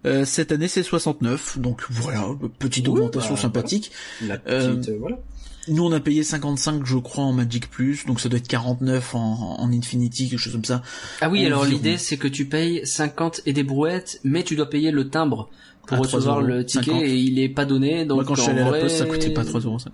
Euh, 0.05 0.25
cette 0.25 0.51
année 0.51 0.67
c'est 0.67 0.83
69, 0.83 1.59
donc 1.59 1.83
voilà, 1.89 2.27
petite 2.59 2.87
augmentation 2.87 3.35
bah, 3.35 3.41
sympathique. 3.41 3.91
La 4.21 4.37
petite, 4.37 4.89
euh, 4.89 4.97
voilà. 4.99 5.17
Nous 5.67 5.83
on 5.83 5.91
a 5.91 5.99
payé 5.99 6.23
55 6.23 6.85
je 6.85 6.97
crois 6.97 7.25
en 7.25 7.33
Magic 7.33 7.69
Plus, 7.69 8.05
donc 8.05 8.21
ça 8.21 8.29
doit 8.29 8.39
être 8.39 8.47
49 8.47 9.15
en, 9.15 9.59
en 9.59 9.71
Infinity, 9.71 10.29
quelque 10.29 10.39
chose 10.39 10.53
comme 10.53 10.65
ça. 10.65 10.81
Ah 11.19 11.29
oui, 11.29 11.45
alors 11.45 11.65
l'idée 11.65 11.97
c'est 11.97 12.17
que 12.17 12.27
tu 12.27 12.45
payes 12.45 12.81
50 12.85 13.41
et 13.45 13.53
des 13.53 13.63
brouettes, 13.63 14.19
mais 14.23 14.43
tu 14.43 14.55
dois 14.55 14.69
payer 14.69 14.91
le 14.91 15.09
timbre 15.09 15.49
pour 15.87 15.99
recevoir 15.99 16.41
le 16.41 16.65
ticket 16.65 16.91
et 16.91 17.15
il 17.15 17.39
est 17.39 17.49
pas 17.49 17.65
donné. 17.65 18.05
Donc 18.05 18.25
quand 18.25 18.35
je 18.35 18.41
suis 18.41 18.51
allé 18.51 18.61
à 18.61 18.71
la 18.71 18.79
poste, 18.79 18.97
ça 18.97 19.05
coûtait 19.05 19.31
pas 19.31 19.43
3,50€. 19.43 19.89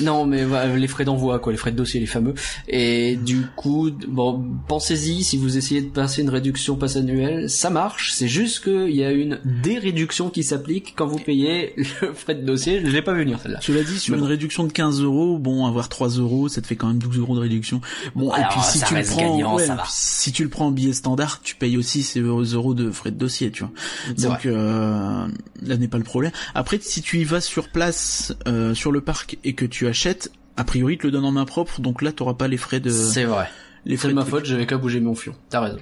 Non, 0.00 0.26
mais 0.26 0.44
les 0.76 0.88
frais 0.88 1.04
d'envoi, 1.04 1.38
quoi, 1.38 1.52
les 1.52 1.58
frais 1.58 1.72
de 1.72 1.76
dossier, 1.76 2.00
les 2.00 2.06
fameux. 2.06 2.34
Et 2.68 3.16
du 3.16 3.46
coup, 3.56 3.90
bon, 4.08 4.44
pensez-y, 4.68 5.24
si 5.24 5.36
vous 5.36 5.56
essayez 5.56 5.82
de 5.82 5.90
passer 5.90 6.22
une 6.22 6.30
réduction 6.30 6.76
passe 6.76 6.96
annuelle, 6.96 7.50
ça 7.50 7.70
marche. 7.70 8.12
C'est 8.14 8.28
juste 8.28 8.64
qu'il 8.64 8.94
y 8.94 9.04
a 9.04 9.10
une 9.10 9.40
déréduction 9.44 10.30
qui 10.30 10.42
s'applique 10.42 10.94
quand 10.96 11.06
vous 11.06 11.18
payez 11.18 11.74
le 11.76 12.12
frais 12.14 12.34
de 12.34 12.44
dossier. 12.44 12.80
Je 12.84 12.90
l'ai 12.90 13.02
pas 13.02 13.12
vu 13.12 13.20
venir 13.20 13.38
celle-là. 13.40 13.58
Tu 13.58 13.72
l'as 13.72 13.82
dit, 13.82 13.98
sur 13.98 14.14
une 14.14 14.24
réduction 14.24 14.64
de 14.64 14.72
15 14.72 15.02
euros, 15.02 15.38
bon, 15.38 15.66
avoir 15.66 15.88
3 15.88 16.08
euros, 16.08 16.48
ça 16.48 16.60
te 16.60 16.66
fait 16.66 16.76
quand 16.76 16.88
même 16.88 16.98
12 16.98 17.18
euros 17.18 17.34
de 17.34 17.40
réduction. 17.40 17.80
Bon, 18.14 18.34
et 18.34 18.42
puis 18.50 18.60
si 18.62 18.80
tu 18.80 18.94
le 18.94 19.02
prends, 19.02 19.58
si 19.88 20.32
tu 20.32 20.42
le 20.42 20.50
prends 20.50 20.66
en 20.66 20.70
billet 20.72 20.92
standard, 20.92 21.40
tu 21.42 21.56
payes 21.56 21.76
aussi 21.76 22.02
ces 22.02 22.20
euros 22.20 22.74
de 22.74 22.90
frais 22.90 23.10
de 23.10 23.16
dossier, 23.16 23.50
tu 23.50 23.64
vois. 23.64 23.72
Donc 24.18 24.46
euh, 24.46 25.26
là 25.62 25.76
n'est 25.76 25.88
pas 25.88 25.98
le 25.98 26.04
problème. 26.04 26.32
Après, 26.54 26.78
si 26.80 27.02
tu 27.02 27.18
y 27.18 27.24
vas 27.24 27.40
sur 27.40 27.68
place, 27.68 28.34
euh, 28.46 28.74
sur 28.74 28.92
le 28.92 29.00
parc 29.00 29.38
et 29.44 29.54
que 29.54 29.64
tu 29.64 29.79
achètes, 29.86 30.30
a 30.56 30.64
priori, 30.64 30.98
te 30.98 31.06
le 31.06 31.12
donne 31.12 31.24
en 31.24 31.32
main 31.32 31.44
propre, 31.44 31.80
donc 31.80 32.02
là, 32.02 32.12
t'auras 32.12 32.34
pas 32.34 32.48
les 32.48 32.56
frais 32.56 32.80
de. 32.80 32.90
C'est 32.90 33.24
vrai. 33.24 33.48
Les 33.86 33.96
de 33.96 34.12
ma 34.12 34.24
faute, 34.24 34.44
j'avais 34.44 34.66
qu'à 34.66 34.76
bouger 34.76 35.00
mon 35.00 35.14
fion. 35.14 35.34
T'as 35.48 35.60
raison. 35.60 35.78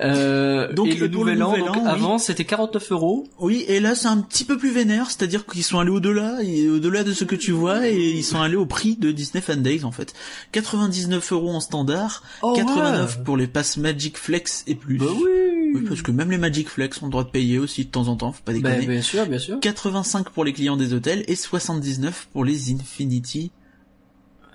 Euh, 0.00 0.72
donc 0.72 0.88
et 0.88 0.94
le, 0.94 1.08
nouvel, 1.08 1.42
an, 1.42 1.54
avant 1.86 2.18
c'était 2.18 2.44
49 2.44 2.92
euros. 2.92 3.28
Oui, 3.38 3.64
et 3.66 3.80
là 3.80 3.94
c'est 3.94 4.08
un 4.08 4.18
petit 4.18 4.44
peu 4.44 4.58
plus 4.58 4.70
vénère, 4.70 5.06
c'est-à-dire 5.06 5.46
qu'ils 5.46 5.64
sont 5.64 5.78
allés 5.78 5.90
au-delà, 5.90 6.38
au-delà 6.70 7.02
de 7.02 7.12
ce 7.12 7.24
que 7.24 7.34
tu 7.34 7.52
vois, 7.52 7.88
et 7.88 8.10
ils 8.10 8.24
sont 8.24 8.40
allés 8.40 8.56
au 8.56 8.66
prix 8.66 8.96
de 8.96 9.10
Disney 9.10 9.40
Fan 9.40 9.62
Days 9.62 9.84
en 9.84 9.90
fait. 9.90 10.12
99 10.52 11.32
euros 11.32 11.50
en 11.50 11.60
standard, 11.60 12.22
89 12.42 13.24
pour 13.24 13.36
les 13.36 13.46
passes 13.46 13.78
Magic 13.78 14.18
Flex 14.18 14.64
et 14.66 14.74
plus. 14.74 14.98
Bah 14.98 15.06
oui. 15.14 15.30
Oui, 15.74 15.82
parce 15.88 16.02
que 16.02 16.10
même 16.10 16.30
les 16.30 16.38
Magic 16.38 16.68
Flex 16.68 17.00
ont 17.00 17.06
le 17.06 17.12
droit 17.12 17.24
de 17.24 17.30
payer 17.30 17.58
aussi 17.58 17.84
de 17.84 17.90
temps 17.90 18.08
en 18.08 18.16
temps, 18.16 18.32
faut 18.32 18.42
pas 18.44 18.52
déconner. 18.52 18.80
Bah, 18.80 18.92
bien 18.92 19.02
sûr, 19.02 19.26
bien 19.26 19.38
sûr. 19.38 19.60
85 19.60 20.30
pour 20.30 20.44
les 20.44 20.52
clients 20.52 20.76
des 20.76 20.92
hôtels 20.92 21.24
et 21.28 21.36
79 21.36 22.28
pour 22.32 22.44
les 22.44 22.72
Infinity 22.72 23.50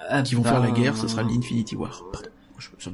ah, 0.10 0.22
qui 0.22 0.36
vont 0.36 0.44
faire 0.44 0.60
la 0.60 0.72
guerre, 0.72 0.98
ce 0.98 1.08
sera 1.08 1.24
l'Infinity 1.24 1.76
War. 1.76 2.04
Je, 2.58 2.90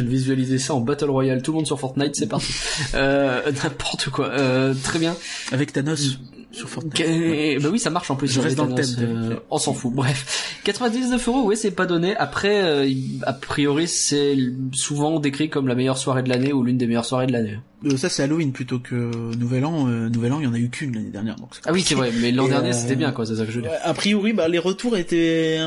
vais 0.00 0.02
visualiser 0.08 0.58
ça 0.58 0.74
en 0.74 0.80
Battle 0.80 1.10
Royale, 1.10 1.42
tout 1.42 1.52
le 1.52 1.56
monde 1.56 1.66
sur 1.66 1.78
Fortnite, 1.78 2.16
c'est 2.16 2.28
parti. 2.28 2.52
euh, 2.94 3.50
N'importe 3.62 4.10
quoi. 4.10 4.28
Euh, 4.30 4.74
très 4.82 4.98
bien. 4.98 5.14
Avec 5.52 5.72
Thanos 5.72 6.18
sur 6.52 6.68
Fortnite. 6.68 7.60
Bah 7.62 7.68
oui, 7.70 7.78
ça 7.78 7.90
marche 7.90 8.10
en 8.10 8.16
plus. 8.16 8.28
Je 8.32 8.40
reste 8.40 8.56
dans 8.56 8.64
le 8.64 8.74
thème. 8.74 8.86
Euh, 8.98 9.36
on 9.50 9.58
s'en 9.58 9.74
fout. 9.74 9.92
Bref, 9.92 10.60
99 10.64 11.28
euros, 11.28 11.42
oui, 11.44 11.56
c'est 11.56 11.70
pas 11.70 11.86
donné. 11.86 12.16
Après, 12.16 12.62
euh, 12.62 12.90
a 13.22 13.32
priori, 13.34 13.86
c'est 13.86 14.36
souvent 14.72 15.20
décrit 15.20 15.50
comme 15.50 15.68
la 15.68 15.74
meilleure 15.74 15.98
soirée 15.98 16.22
de 16.22 16.28
l'année 16.28 16.52
ou 16.52 16.64
l'une 16.64 16.78
des 16.78 16.86
meilleures 16.86 17.04
soirées 17.04 17.26
de 17.26 17.32
l'année. 17.32 17.58
Euh, 17.84 17.96
ça, 17.96 18.08
c'est 18.08 18.22
Halloween 18.22 18.52
plutôt 18.52 18.78
que 18.78 18.94
Nouvel 19.36 19.66
An. 19.66 19.84
Nouvel 19.86 20.32
An, 20.32 20.40
il 20.40 20.44
y 20.44 20.46
en 20.46 20.54
a 20.54 20.58
eu 20.58 20.70
qu'une 20.70 20.94
l'année 20.94 21.10
dernière. 21.10 21.36
Donc 21.36 21.50
ah 21.66 21.72
oui, 21.72 21.84
c'est 21.86 21.94
vrai. 21.94 22.10
Mais 22.20 22.32
l'an 22.32 22.48
dernier, 22.48 22.72
c'était 22.72 22.96
bien, 22.96 23.12
quoi. 23.12 23.26
C'est 23.26 23.36
ça 23.36 23.44
que 23.44 23.50
je 23.52 23.56
veux 23.56 23.62
dire. 23.62 23.72
A 23.82 23.94
priori, 23.94 24.32
bah, 24.32 24.48
les 24.48 24.58
retours 24.58 24.96
étaient 24.96 25.60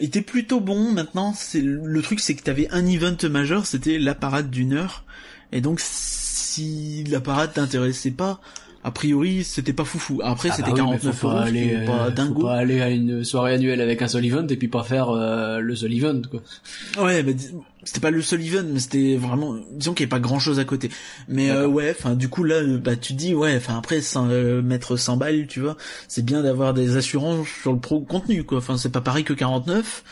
était 0.00 0.22
plutôt 0.22 0.60
bon. 0.60 0.92
Maintenant, 0.92 1.32
c'est 1.34 1.60
le 1.60 2.02
truc, 2.02 2.20
c'est 2.20 2.34
que 2.34 2.42
t'avais 2.42 2.68
un 2.70 2.86
event 2.86 3.16
majeur, 3.30 3.66
c'était 3.66 3.98
la 3.98 4.14
parade 4.14 4.50
d'une 4.50 4.72
heure. 4.72 5.04
Et 5.52 5.60
donc, 5.60 5.80
si 5.80 7.04
la 7.04 7.20
parade 7.20 7.54
t'intéressait 7.54 8.10
pas, 8.10 8.40
a 8.84 8.90
priori, 8.92 9.42
c'était 9.42 9.72
pas 9.72 9.84
foufou. 9.84 10.20
Après, 10.22 10.50
ah 10.50 10.56
c'était 10.56 10.70
bah 10.70 10.76
49 10.76 11.24
euros, 11.24 11.36
aller, 11.36 11.84
pas 11.84 12.10
dingo. 12.10 12.34
Faut 12.34 12.46
pas 12.46 12.54
aller 12.54 12.80
à 12.80 12.90
une 12.90 13.24
soirée 13.24 13.54
annuelle 13.54 13.80
avec 13.80 14.02
un 14.02 14.08
seul 14.08 14.24
event 14.24 14.46
et 14.46 14.56
puis 14.56 14.68
pas 14.68 14.84
faire 14.84 15.10
euh, 15.10 15.58
le 15.58 15.74
seul 15.74 15.92
event, 15.92 16.22
quoi. 16.30 16.40
Ouais, 17.04 17.24
mais 17.24 17.34
c'était 17.82 18.00
pas 18.00 18.12
le 18.12 18.22
seul 18.22 18.40
event, 18.40 18.64
mais 18.72 18.78
c'était 18.78 19.16
vraiment, 19.16 19.56
disons 19.72 19.94
qu'il 19.94 20.02
y 20.02 20.04
avait 20.04 20.10
pas 20.10 20.20
grand 20.20 20.38
chose 20.38 20.60
à 20.60 20.64
côté. 20.64 20.90
Mais 21.26 21.50
euh, 21.50 21.66
ouais, 21.66 21.94
enfin, 21.98 22.14
du 22.14 22.28
coup, 22.28 22.44
là, 22.44 22.62
bah, 22.62 22.94
tu 22.94 23.14
dis, 23.14 23.34
ouais, 23.34 23.56
enfin, 23.56 23.76
après, 23.76 24.00
sans, 24.00 24.28
euh, 24.30 24.62
mettre 24.62 24.96
100 24.96 25.16
balles, 25.16 25.46
tu 25.48 25.60
vois, 25.60 25.76
c'est 26.06 26.24
bien 26.24 26.42
d'avoir 26.42 26.72
des 26.72 26.96
assurances 26.96 27.48
sur 27.48 27.72
le 27.72 27.80
pro 27.80 28.00
contenu, 28.00 28.44
quoi. 28.44 28.58
Enfin, 28.58 28.76
c'est 28.76 28.92
pas 28.92 29.00
pareil 29.00 29.24
que 29.24 29.32
49. 29.32 30.04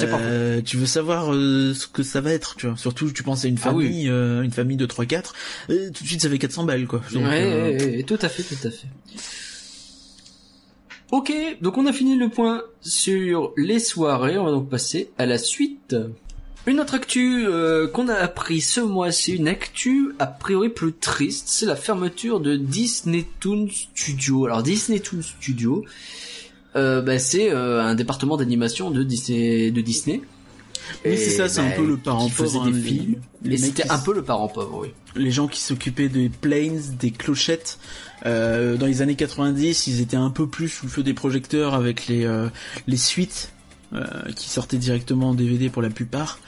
Euh, 0.00 0.60
tu 0.62 0.76
veux 0.76 0.86
savoir 0.86 1.32
euh, 1.32 1.74
ce 1.74 1.86
que 1.86 2.02
ça 2.02 2.20
va 2.20 2.32
être, 2.32 2.56
tu 2.56 2.66
vois. 2.66 2.76
Surtout, 2.76 3.10
tu 3.10 3.22
penses 3.22 3.44
à 3.44 3.48
une 3.48 3.58
ah 3.60 3.64
famille, 3.70 4.08
euh, 4.08 4.42
une 4.42 4.50
famille 4.50 4.76
de 4.76 4.86
3-4, 4.86 5.32
tout 5.68 5.74
de 5.74 6.08
suite 6.08 6.20
ça 6.20 6.28
fait 6.28 6.38
400 6.38 6.64
balles, 6.64 6.86
quoi. 6.86 7.02
ouais, 7.14 8.04
tout 8.06 8.18
à 8.20 8.28
fait, 8.28 8.42
tout 8.42 8.66
à 8.66 8.70
fait. 8.70 8.88
Ok, 11.12 11.32
donc 11.60 11.78
on 11.78 11.86
a 11.86 11.92
fini 11.92 12.16
le 12.16 12.28
point 12.28 12.62
sur 12.80 13.52
les 13.56 13.78
soirées, 13.78 14.38
on 14.38 14.44
va 14.44 14.50
donc 14.50 14.68
passer 14.68 15.10
à 15.18 15.26
la 15.26 15.38
suite. 15.38 15.96
Une 16.66 16.80
autre 16.80 16.94
actu 16.94 17.46
qu'on 17.92 18.08
a 18.08 18.14
appris 18.14 18.60
ce 18.60 18.80
mois-ci, 18.80 19.36
une 19.36 19.46
actu 19.46 20.10
a 20.18 20.26
priori 20.26 20.68
plus 20.68 20.92
triste, 20.92 21.44
c'est 21.46 21.66
la 21.66 21.76
fermeture 21.76 22.40
de 22.40 22.56
Disney 22.56 23.24
Toon 23.38 23.68
Studio. 23.70 24.46
Alors 24.46 24.64
Disney 24.64 24.98
Toon 24.98 25.22
Studio, 25.22 25.84
euh, 25.84 25.90
bah, 26.76 27.18
c'est 27.18 27.50
euh, 27.50 27.82
un 27.82 27.94
département 27.94 28.36
d'animation 28.36 28.90
de 28.90 29.02
Disney. 29.02 29.70
De 29.70 29.80
Disney. 29.80 30.20
Oui, 31.04 31.16
c'est 31.16 31.30
ça, 31.30 31.48
c'est 31.48 31.60
un 31.60 31.70
bah, 31.70 31.76
peu 31.76 31.86
le 31.86 31.96
parent 31.96 32.28
pauvre. 32.28 32.70
Des 32.70 32.78
hein, 32.78 32.82
films. 32.82 33.14
Les, 33.42 33.58
c'était 33.58 33.90
un 33.90 33.98
peu 33.98 34.14
le 34.14 34.22
parent 34.22 34.48
pauvre, 34.48 34.80
oui. 34.82 34.88
Les 35.14 35.30
gens 35.30 35.48
qui 35.48 35.60
s'occupaient 35.60 36.08
des 36.08 36.28
planes, 36.28 36.80
des 36.98 37.10
clochettes, 37.10 37.78
euh, 38.24 38.76
dans 38.76 38.86
les 38.86 39.02
années 39.02 39.14
90, 39.14 39.86
ils 39.86 40.00
étaient 40.00 40.16
un 40.16 40.30
peu 40.30 40.46
plus 40.46 40.68
sous 40.68 40.86
le 40.86 40.90
feu 40.90 41.02
des 41.02 41.14
projecteurs 41.14 41.74
avec 41.74 42.06
les 42.06 42.24
euh, 42.24 42.48
les 42.86 42.96
suites 42.96 43.52
euh, 43.92 44.04
qui 44.34 44.48
sortaient 44.48 44.78
directement 44.78 45.30
en 45.30 45.34
DVD 45.34 45.68
pour 45.68 45.82
la 45.82 45.90
plupart. 45.90 46.38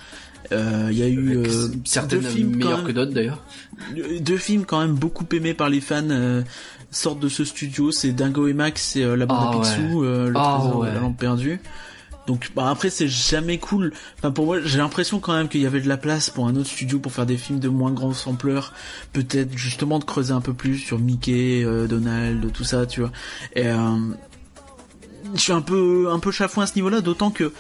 Il 0.51 0.97
y 0.97 1.03
a 1.03 1.09
eu 1.09 1.43
certains 1.85 2.23
films 2.23 2.57
meilleurs 2.57 2.83
que 2.83 2.93
d'autres 2.93 3.12
d'ailleurs. 3.12 3.45
Deux 4.21 4.38
films 4.38 4.64
quand 4.64 4.81
même 4.81 4.95
beaucoup 4.95 5.27
aimés 5.33 5.53
par 5.53 5.69
les 5.69 5.83
fans 5.83 6.43
sortent 6.90 7.20
de 7.20 7.29
ce 7.29 7.44
studio, 7.44 7.90
c'est 7.90 8.12
Dingo 8.12 8.46
et 8.48 8.53
Max 8.53 8.96
et 8.96 9.05
euh, 9.05 9.16
la 9.16 9.27
bande 9.27 9.38
à 9.38 9.51
ah 9.51 9.61
Picsou, 9.61 10.05
euh, 10.05 10.29
le 10.29 10.35
ah 10.37 10.59
trésor 10.59 10.85
de 10.85 10.88
la 10.88 11.01
lampe 11.01 11.18
perdue. 11.18 11.61
Donc 12.27 12.51
bah 12.55 12.68
après 12.68 12.90
c'est 12.90 13.09
jamais 13.09 13.59
cool. 13.59 13.92
Enfin 14.18 14.31
pour 14.31 14.44
moi 14.44 14.59
j'ai 14.62 14.79
l'impression 14.79 15.18
quand 15.18 15.35
même 15.35 15.48
qu'il 15.48 15.62
y 15.62 15.66
avait 15.66 15.81
de 15.81 15.88
la 15.88 15.96
place 15.96 16.29
pour 16.29 16.46
un 16.46 16.57
autre 16.57 16.68
studio 16.68 16.98
pour 16.98 17.12
faire 17.12 17.24
des 17.24 17.38
films 17.38 17.59
de 17.59 17.68
moins 17.68 17.90
grande 17.90 18.14
ampleur, 18.27 18.74
peut-être 19.12 19.57
justement 19.57 19.98
de 19.98 20.05
creuser 20.05 20.33
un 20.33 20.42
peu 20.42 20.53
plus 20.53 20.77
sur 20.77 20.98
Mickey, 20.98 21.64
euh, 21.64 21.87
Donald, 21.87 22.53
tout 22.53 22.64
ça, 22.64 22.85
tu 22.85 23.01
vois. 23.01 23.12
Et 23.57 23.64
je 25.35 25.40
suis 25.40 25.53
un 25.53 25.62
peu 25.62 26.09
un 26.11 26.18
peu 26.18 26.31
chafouin 26.31 26.64
à 26.64 26.66
ce 26.66 26.74
niveau-là, 26.74 27.01
d'autant 27.01 27.31
que 27.31 27.53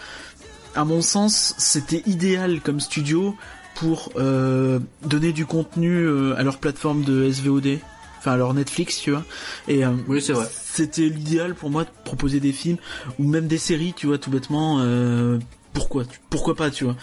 à 0.74 0.84
mon 0.84 1.02
sens, 1.02 1.54
c'était 1.58 2.02
idéal 2.06 2.60
comme 2.60 2.80
studio 2.80 3.34
pour 3.74 4.10
euh, 4.16 4.80
donner 5.04 5.32
du 5.32 5.46
contenu 5.46 5.96
euh, 5.96 6.36
à 6.36 6.42
leur 6.42 6.58
plateforme 6.58 7.04
de 7.04 7.30
SVOD, 7.30 7.78
enfin 8.18 8.36
leur 8.36 8.52
Netflix, 8.54 8.98
tu 9.00 9.10
vois. 9.12 9.24
Et 9.68 9.84
euh, 9.84 9.90
Oui, 10.08 10.20
c'est 10.20 10.32
vrai. 10.32 10.46
c'était 10.52 11.08
l'idéal 11.08 11.54
pour 11.54 11.70
moi 11.70 11.84
de 11.84 11.90
proposer 12.04 12.40
des 12.40 12.52
films 12.52 12.78
ou 13.18 13.24
même 13.24 13.46
des 13.46 13.58
séries, 13.58 13.94
tu 13.96 14.06
vois, 14.06 14.18
tout 14.18 14.30
bêtement. 14.30 14.78
euh, 14.80 15.38
pourquoi, 15.72 16.04
tu- 16.04 16.18
pourquoi 16.30 16.54
pas, 16.56 16.70
tu 16.70 16.84
vois. 16.84 16.96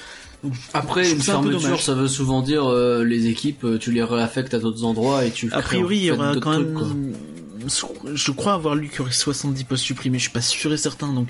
Donc, 0.44 0.54
Après, 0.74 1.10
une 1.12 1.20
un 1.20 1.22
fermeture, 1.22 1.82
ça 1.82 1.94
veut 1.94 2.08
souvent 2.08 2.42
dire 2.42 2.66
euh, 2.66 3.04
les 3.04 3.28
équipes, 3.28 3.64
euh, 3.64 3.78
tu 3.80 3.92
les 3.92 4.04
réaffectes 4.04 4.54
à 4.54 4.60
d'autres 4.60 4.84
endroits 4.84 5.24
et 5.26 5.32
tu. 5.32 5.50
A 5.54 5.62
priori, 5.62 5.98
il 5.98 6.04
y 6.06 6.12
aura 6.12 6.34
quand 6.36 6.54
trucs, 6.54 6.74
quoi. 6.74 6.88
même. 6.88 7.14
Je 8.14 8.32
crois 8.32 8.54
avoir 8.54 8.76
lu 8.76 8.90
qu'il 8.90 9.00
y 9.00 9.02
aurait 9.02 9.12
70 9.12 9.64
postes 9.64 9.84
supprimés. 9.84 10.18
Je 10.20 10.24
suis 10.24 10.32
pas 10.32 10.42
sûr 10.42 10.72
et 10.74 10.78
certain, 10.78 11.14
donc 11.14 11.28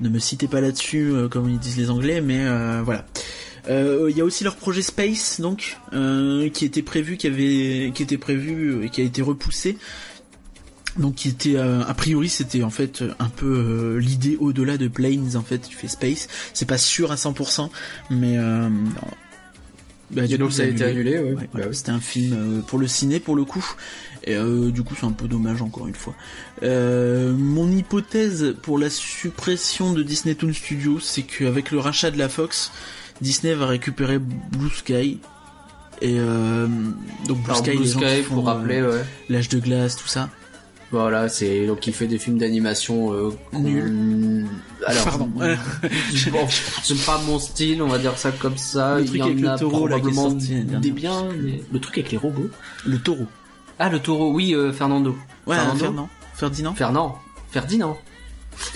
ne 0.00 0.08
me 0.08 0.18
citez 0.18 0.48
pas 0.48 0.60
là-dessus, 0.60 1.10
euh, 1.12 1.28
comme 1.28 1.48
ils 1.50 1.58
disent 1.58 1.76
les 1.76 1.90
Anglais. 1.90 2.20
Mais 2.22 2.38
euh, 2.40 2.80
voilà. 2.84 3.04
Euh, 3.68 4.08
Il 4.10 4.16
y 4.16 4.20
a 4.20 4.24
aussi 4.24 4.44
leur 4.44 4.56
projet 4.56 4.82
Space, 4.82 5.40
donc 5.40 5.78
euh, 5.92 6.48
qui 6.50 6.64
était 6.64 6.82
prévu, 6.82 7.16
qui 7.16 7.26
avait, 7.26 7.92
qui 7.94 8.02
était 8.02 8.18
prévu 8.18 8.84
et 8.84 8.90
qui 8.90 9.00
a 9.00 9.04
été 9.04 9.22
repoussé. 9.22 9.78
Donc 10.96 11.16
qui 11.16 11.28
était 11.28 11.56
euh, 11.56 11.82
a 11.84 11.92
priori 11.92 12.28
c'était 12.28 12.62
en 12.62 12.70
fait 12.70 13.02
un 13.18 13.28
peu 13.28 13.46
euh, 13.46 13.98
l'idée 13.98 14.36
au-delà 14.38 14.76
de 14.76 14.86
Planes 14.86 15.34
en 15.34 15.42
fait 15.42 15.58
tu 15.58 15.74
fais 15.74 15.88
Space 15.88 16.28
c'est 16.52 16.68
pas 16.68 16.78
sûr 16.78 17.10
à 17.10 17.16
100% 17.16 17.68
mais 18.10 18.38
euh, 18.38 18.68
bah, 20.10 20.22
Et 20.28 20.38
donc 20.38 20.52
ça 20.52 20.62
a 20.62 20.66
été 20.66 20.84
annulé, 20.84 21.18
ouais. 21.18 21.32
Ouais, 21.32 21.48
Bah 21.52 21.60
oui. 21.66 21.74
C'était 21.74 21.90
un 21.90 22.00
film 22.00 22.32
euh, 22.36 22.60
pour 22.60 22.78
le 22.78 22.86
ciné 22.86 23.20
pour 23.20 23.34
le 23.34 23.44
coup. 23.44 23.64
Et 24.24 24.34
euh, 24.36 24.70
du 24.70 24.82
coup 24.82 24.94
c'est 24.98 25.06
un 25.06 25.12
peu 25.12 25.26
dommage 25.26 25.62
encore 25.62 25.86
une 25.86 25.94
fois. 25.94 26.14
Euh, 26.62 27.32
mon 27.34 27.70
hypothèse 27.70 28.54
pour 28.62 28.78
la 28.78 28.90
suppression 28.90 29.92
de 29.92 30.02
Disney 30.02 30.34
Toon 30.34 30.52
Studios, 30.52 31.00
c'est 31.00 31.22
qu'avec 31.22 31.70
le 31.70 31.78
rachat 31.78 32.10
de 32.10 32.18
la 32.18 32.28
Fox, 32.28 32.70
Disney 33.20 33.54
va 33.54 33.66
récupérer 33.66 34.18
Blue 34.18 34.70
Sky. 34.70 35.20
Et 36.02 36.16
euh, 36.18 36.66
donc 37.26 37.38
Blue 37.38 37.44
Alors, 37.46 37.56
Sky, 37.58 37.70
Blue 37.76 37.84
les 37.84 37.90
gens 37.90 38.00
qui 38.00 38.06
Sky, 38.08 38.22
font, 38.24 38.34
pour 38.34 38.46
rappeler, 38.46 38.78
euh, 38.80 38.98
ouais. 38.98 39.04
l'âge 39.28 39.48
de 39.48 39.58
glace, 39.58 39.96
tout 39.96 40.08
ça. 40.08 40.28
Voilà, 40.90 41.28
c'est 41.28 41.66
donc 41.66 41.86
il 41.86 41.92
fait 41.92 42.06
des 42.06 42.18
films 42.18 42.38
d'animation 42.38 43.12
euh, 43.12 43.30
Nul. 43.52 44.46
Alors, 44.86 45.04
Pardon. 45.04 45.30
bon, 45.34 46.46
c'est 46.82 47.04
pas 47.06 47.18
mon 47.26 47.38
style, 47.38 47.82
on 47.82 47.88
va 47.88 47.98
dire 47.98 48.16
ça 48.18 48.30
comme 48.32 48.56
ça. 48.56 48.96
Le 48.96 49.02
Il 49.02 49.06
truc 49.06 49.18
y 49.18 49.22
en 49.22 49.26
avec 49.26 49.40
le 49.40 49.48
a 49.50 49.58
taureau, 49.58 49.86
là, 49.88 49.96
probablement 49.96 50.30
sorti 50.30 50.54
des 50.64 50.90
biens. 50.92 51.26
mais- 51.42 51.62
Le 51.72 51.80
truc 51.80 51.98
avec 51.98 52.12
les 52.12 52.18
robots. 52.18 52.48
le 52.86 52.98
taureau. 52.98 53.26
Ah, 53.78 53.88
le 53.88 53.98
taureau, 53.98 54.32
oui, 54.32 54.54
euh, 54.54 54.72
Fernando. 54.72 55.16
Ouais, 55.46 55.56
Fernando 55.56 55.78
Fernand. 55.80 56.08
Ferdinand. 56.34 56.74
Fernand. 56.74 57.18
Ferdinand. 57.50 57.96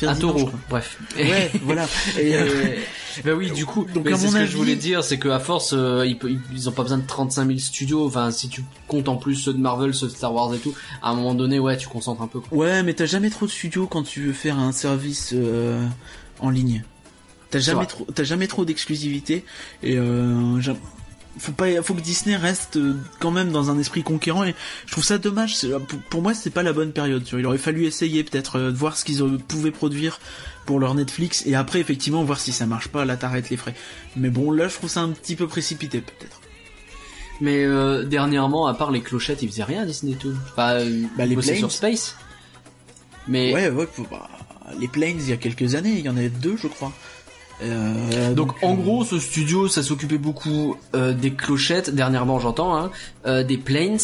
Un 0.02 0.14
taureau, 0.14 0.50
bref. 0.68 0.98
Ouais, 1.16 1.50
voilà. 1.62 1.86
Et 2.18 2.34
euh, 2.36 2.76
bah 3.24 3.32
oui, 3.34 3.50
du 3.50 3.66
coup, 3.66 3.86
Donc, 3.92 4.06
c'est 4.08 4.28
ce 4.28 4.36
que 4.36 4.46
je 4.46 4.56
voulais 4.56 4.76
dire, 4.76 5.02
c'est 5.02 5.18
qu'à 5.18 5.38
force, 5.38 5.72
euh, 5.76 6.06
ils, 6.06 6.18
ils 6.52 6.68
ont 6.68 6.72
pas 6.72 6.82
besoin 6.82 6.98
de 6.98 7.06
35 7.06 7.46
000 7.46 7.58
studios. 7.58 8.06
Enfin, 8.06 8.30
si 8.30 8.48
tu 8.48 8.62
comptes 8.86 9.08
en 9.08 9.16
plus 9.16 9.34
ceux 9.34 9.52
de 9.52 9.58
Marvel, 9.58 9.94
ceux 9.94 10.06
de 10.06 10.12
Star 10.12 10.32
Wars 10.34 10.54
et 10.54 10.58
tout, 10.58 10.74
à 11.02 11.10
un 11.10 11.14
moment 11.14 11.34
donné, 11.34 11.58
ouais, 11.58 11.76
tu 11.76 11.88
concentres 11.88 12.22
un 12.22 12.28
peu. 12.28 12.40
quoi. 12.40 12.56
Ouais, 12.58 12.82
mais 12.82 12.94
t'as 12.94 13.06
jamais 13.06 13.30
trop 13.30 13.46
de 13.46 13.50
studios 13.50 13.86
quand 13.86 14.02
tu 14.02 14.22
veux 14.22 14.32
faire 14.32 14.58
un 14.58 14.72
service 14.72 15.32
euh, 15.34 15.84
en 16.40 16.50
ligne. 16.50 16.84
T'as 17.50 17.60
jamais 17.60 17.86
trop, 17.86 18.06
t'as 18.14 18.24
jamais 18.24 18.46
trop 18.46 18.66
d'exclusivité 18.66 19.42
et 19.82 19.96
euh, 19.96 20.60
faut 21.38 21.52
pas, 21.52 21.82
faut 21.82 21.94
que 21.94 22.00
Disney 22.00 22.36
reste 22.36 22.76
euh, 22.76 22.94
quand 23.20 23.30
même 23.30 23.50
dans 23.52 23.70
un 23.70 23.78
esprit 23.78 24.02
conquérant 24.02 24.44
et 24.44 24.54
je 24.86 24.92
trouve 24.92 25.04
ça 25.04 25.18
dommage. 25.18 25.56
c'est- 25.56 25.70
Pour, 26.10 26.22
moi, 26.22 26.34
c'est 26.34 26.50
pas 26.50 26.62
la 26.62 26.72
bonne 26.72 26.92
période. 26.92 27.26
Il 27.32 27.46
aurait 27.46 27.58
fallu 27.58 27.84
essayer 27.86 28.24
peut-être 28.24 28.56
euh, 28.58 28.70
de 28.72 28.76
voir 28.76 28.96
ce 28.96 29.04
qu'ils 29.04 29.22
euh, 29.22 29.38
pouvaient 29.48 29.70
produire 29.70 30.20
pour 30.66 30.80
leur 30.80 30.94
Netflix 30.94 31.44
et 31.46 31.54
après 31.54 31.80
effectivement 31.80 32.22
voir 32.24 32.40
si 32.40 32.52
ça 32.52 32.66
marche 32.66 32.88
pas. 32.88 33.04
Là, 33.04 33.16
t'arrêtes 33.16 33.50
les 33.50 33.56
frais. 33.56 33.74
Mais 34.16 34.30
bon, 34.30 34.50
là, 34.50 34.68
je 34.68 34.74
trouve 34.74 34.90
ça 34.90 35.00
un 35.00 35.10
petit 35.10 35.36
peu 35.36 35.46
précipité 35.46 36.00
peut-être. 36.00 36.40
Mais 37.40 37.64
euh, 37.64 38.04
dernièrement, 38.04 38.66
à 38.66 38.74
part 38.74 38.90
les 38.90 39.00
clochettes, 39.00 39.42
ils 39.42 39.48
faisaient 39.48 39.62
rien 39.64 39.86
Disney 39.86 40.16
tout. 40.16 40.32
Enfin, 40.52 40.72
euh, 40.80 41.02
Bah, 41.16 41.24
les 41.24 41.36
Planes. 41.36 41.54
sur 41.56 41.70
Space. 41.72 42.16
Mais 43.28 43.52
Ouais, 43.54 43.68
ouais. 43.70 43.86
faut- 43.92 44.06
bah, 44.10 44.28
les 44.80 44.88
Planes, 44.88 45.18
il 45.20 45.28
y 45.28 45.32
a 45.32 45.36
quelques 45.36 45.74
années, 45.74 45.92
il 45.98 46.04
y 46.04 46.08
en 46.08 46.16
avait 46.16 46.30
deux, 46.30 46.56
je 46.56 46.66
crois. 46.66 46.92
Euh, 47.62 48.34
Donc 48.34 48.52
en 48.62 48.74
euh, 48.74 48.76
gros, 48.76 49.04
ce 49.04 49.18
studio, 49.18 49.68
ça 49.68 49.82
s'occupait 49.82 50.18
beaucoup 50.18 50.76
euh, 50.94 51.12
des 51.12 51.32
clochettes, 51.32 51.90
dernièrement 51.90 52.38
j'entends, 52.38 52.76
hein, 52.76 52.90
euh, 53.26 53.42
des 53.42 53.58
planes, 53.58 53.98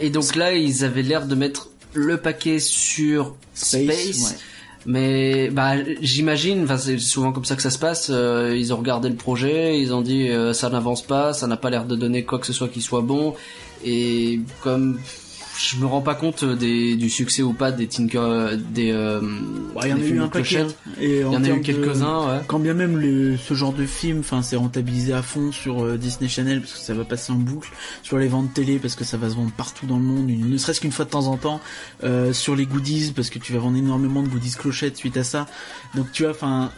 et 0.00 0.10
donc 0.10 0.34
là 0.36 0.52
ils 0.52 0.84
avaient 0.84 1.02
l'air 1.02 1.26
de 1.26 1.34
mettre 1.34 1.70
le 1.94 2.18
paquet 2.18 2.58
sur 2.58 3.34
Space, 3.54 3.88
ouais. 3.88 4.36
mais 4.84 5.48
bah 5.50 5.74
j'imagine, 6.00 6.66
c'est 6.76 6.98
souvent 6.98 7.32
comme 7.32 7.44
ça 7.44 7.56
que 7.56 7.62
ça 7.62 7.70
se 7.70 7.78
passe, 7.78 8.10
ils 8.10 8.74
ont 8.74 8.76
regardé 8.76 9.08
le 9.08 9.14
projet, 9.14 9.80
ils 9.80 9.94
ont 9.94 10.02
dit 10.02 10.28
ça 10.52 10.68
n'avance 10.70 11.02
pas, 11.02 11.32
ça 11.32 11.46
n'a 11.46 11.56
pas 11.56 11.70
l'air 11.70 11.84
de 11.84 11.96
donner 11.96 12.24
quoi 12.24 12.38
que 12.40 12.46
ce 12.46 12.52
soit 12.52 12.68
qui 12.68 12.82
soit 12.82 13.02
bon, 13.02 13.34
et 13.84 14.40
comme 14.60 14.98
je 15.58 15.76
me 15.76 15.86
rends 15.86 16.00
pas 16.00 16.14
compte 16.14 16.44
des, 16.44 16.96
du 16.96 17.08
succès 17.10 17.42
ou 17.42 17.52
pas 17.52 17.70
des 17.72 17.86
Tinker, 17.86 18.56
des, 18.72 18.90
euh, 18.92 19.20
Ouais, 19.74 19.84
il 19.84 19.88
y 19.90 19.92
en 19.92 19.96
a 19.96 20.00
eu 20.00 20.04
films 20.04 20.22
un 20.22 20.28
paquet. 20.28 20.66
Et 21.00 21.20
Il 21.20 21.20
y 21.22 21.24
en 21.24 21.44
a 21.44 21.48
eu 21.48 21.60
quelques-uns, 21.60 22.26
ouais. 22.26 22.40
Quand 22.46 22.58
bien 22.58 22.74
même 22.74 22.98
le, 22.98 23.36
ce 23.36 23.54
genre 23.54 23.72
de 23.72 23.86
film, 23.86 24.20
enfin, 24.20 24.42
c'est 24.42 24.56
rentabilisé 24.56 25.12
à 25.12 25.22
fond 25.22 25.52
sur 25.52 25.84
euh, 25.84 25.96
Disney 25.96 26.28
Channel 26.28 26.60
parce 26.60 26.72
que 26.72 26.78
ça 26.80 26.94
va 26.94 27.04
passer 27.04 27.32
en 27.32 27.36
boucle, 27.36 27.70
sur 28.02 28.18
les 28.18 28.28
ventes 28.28 28.52
télé 28.54 28.78
parce 28.78 28.94
que 28.94 29.04
ça 29.04 29.16
va 29.16 29.30
se 29.30 29.34
vendre 29.36 29.52
partout 29.52 29.86
dans 29.86 29.96
le 29.98 30.04
monde, 30.04 30.28
une- 30.30 30.48
ne 30.50 30.56
serait-ce 30.56 30.80
qu'une 30.80 30.92
fois 30.92 31.04
de 31.04 31.10
temps 31.10 31.26
en 31.26 31.36
temps, 31.36 31.60
euh, 32.02 32.32
sur 32.32 32.56
les 32.56 32.66
goodies 32.66 33.12
parce 33.14 33.30
que 33.30 33.38
tu 33.38 33.52
vas 33.52 33.58
vendre 33.60 33.76
énormément 33.76 34.22
de 34.22 34.28
goodies 34.28 34.52
clochettes 34.52 34.96
suite 34.96 35.16
à 35.16 35.24
ça. 35.24 35.46
Donc 35.94 36.10
tu 36.12 36.22
vois, 36.24 36.32
enfin. 36.32 36.70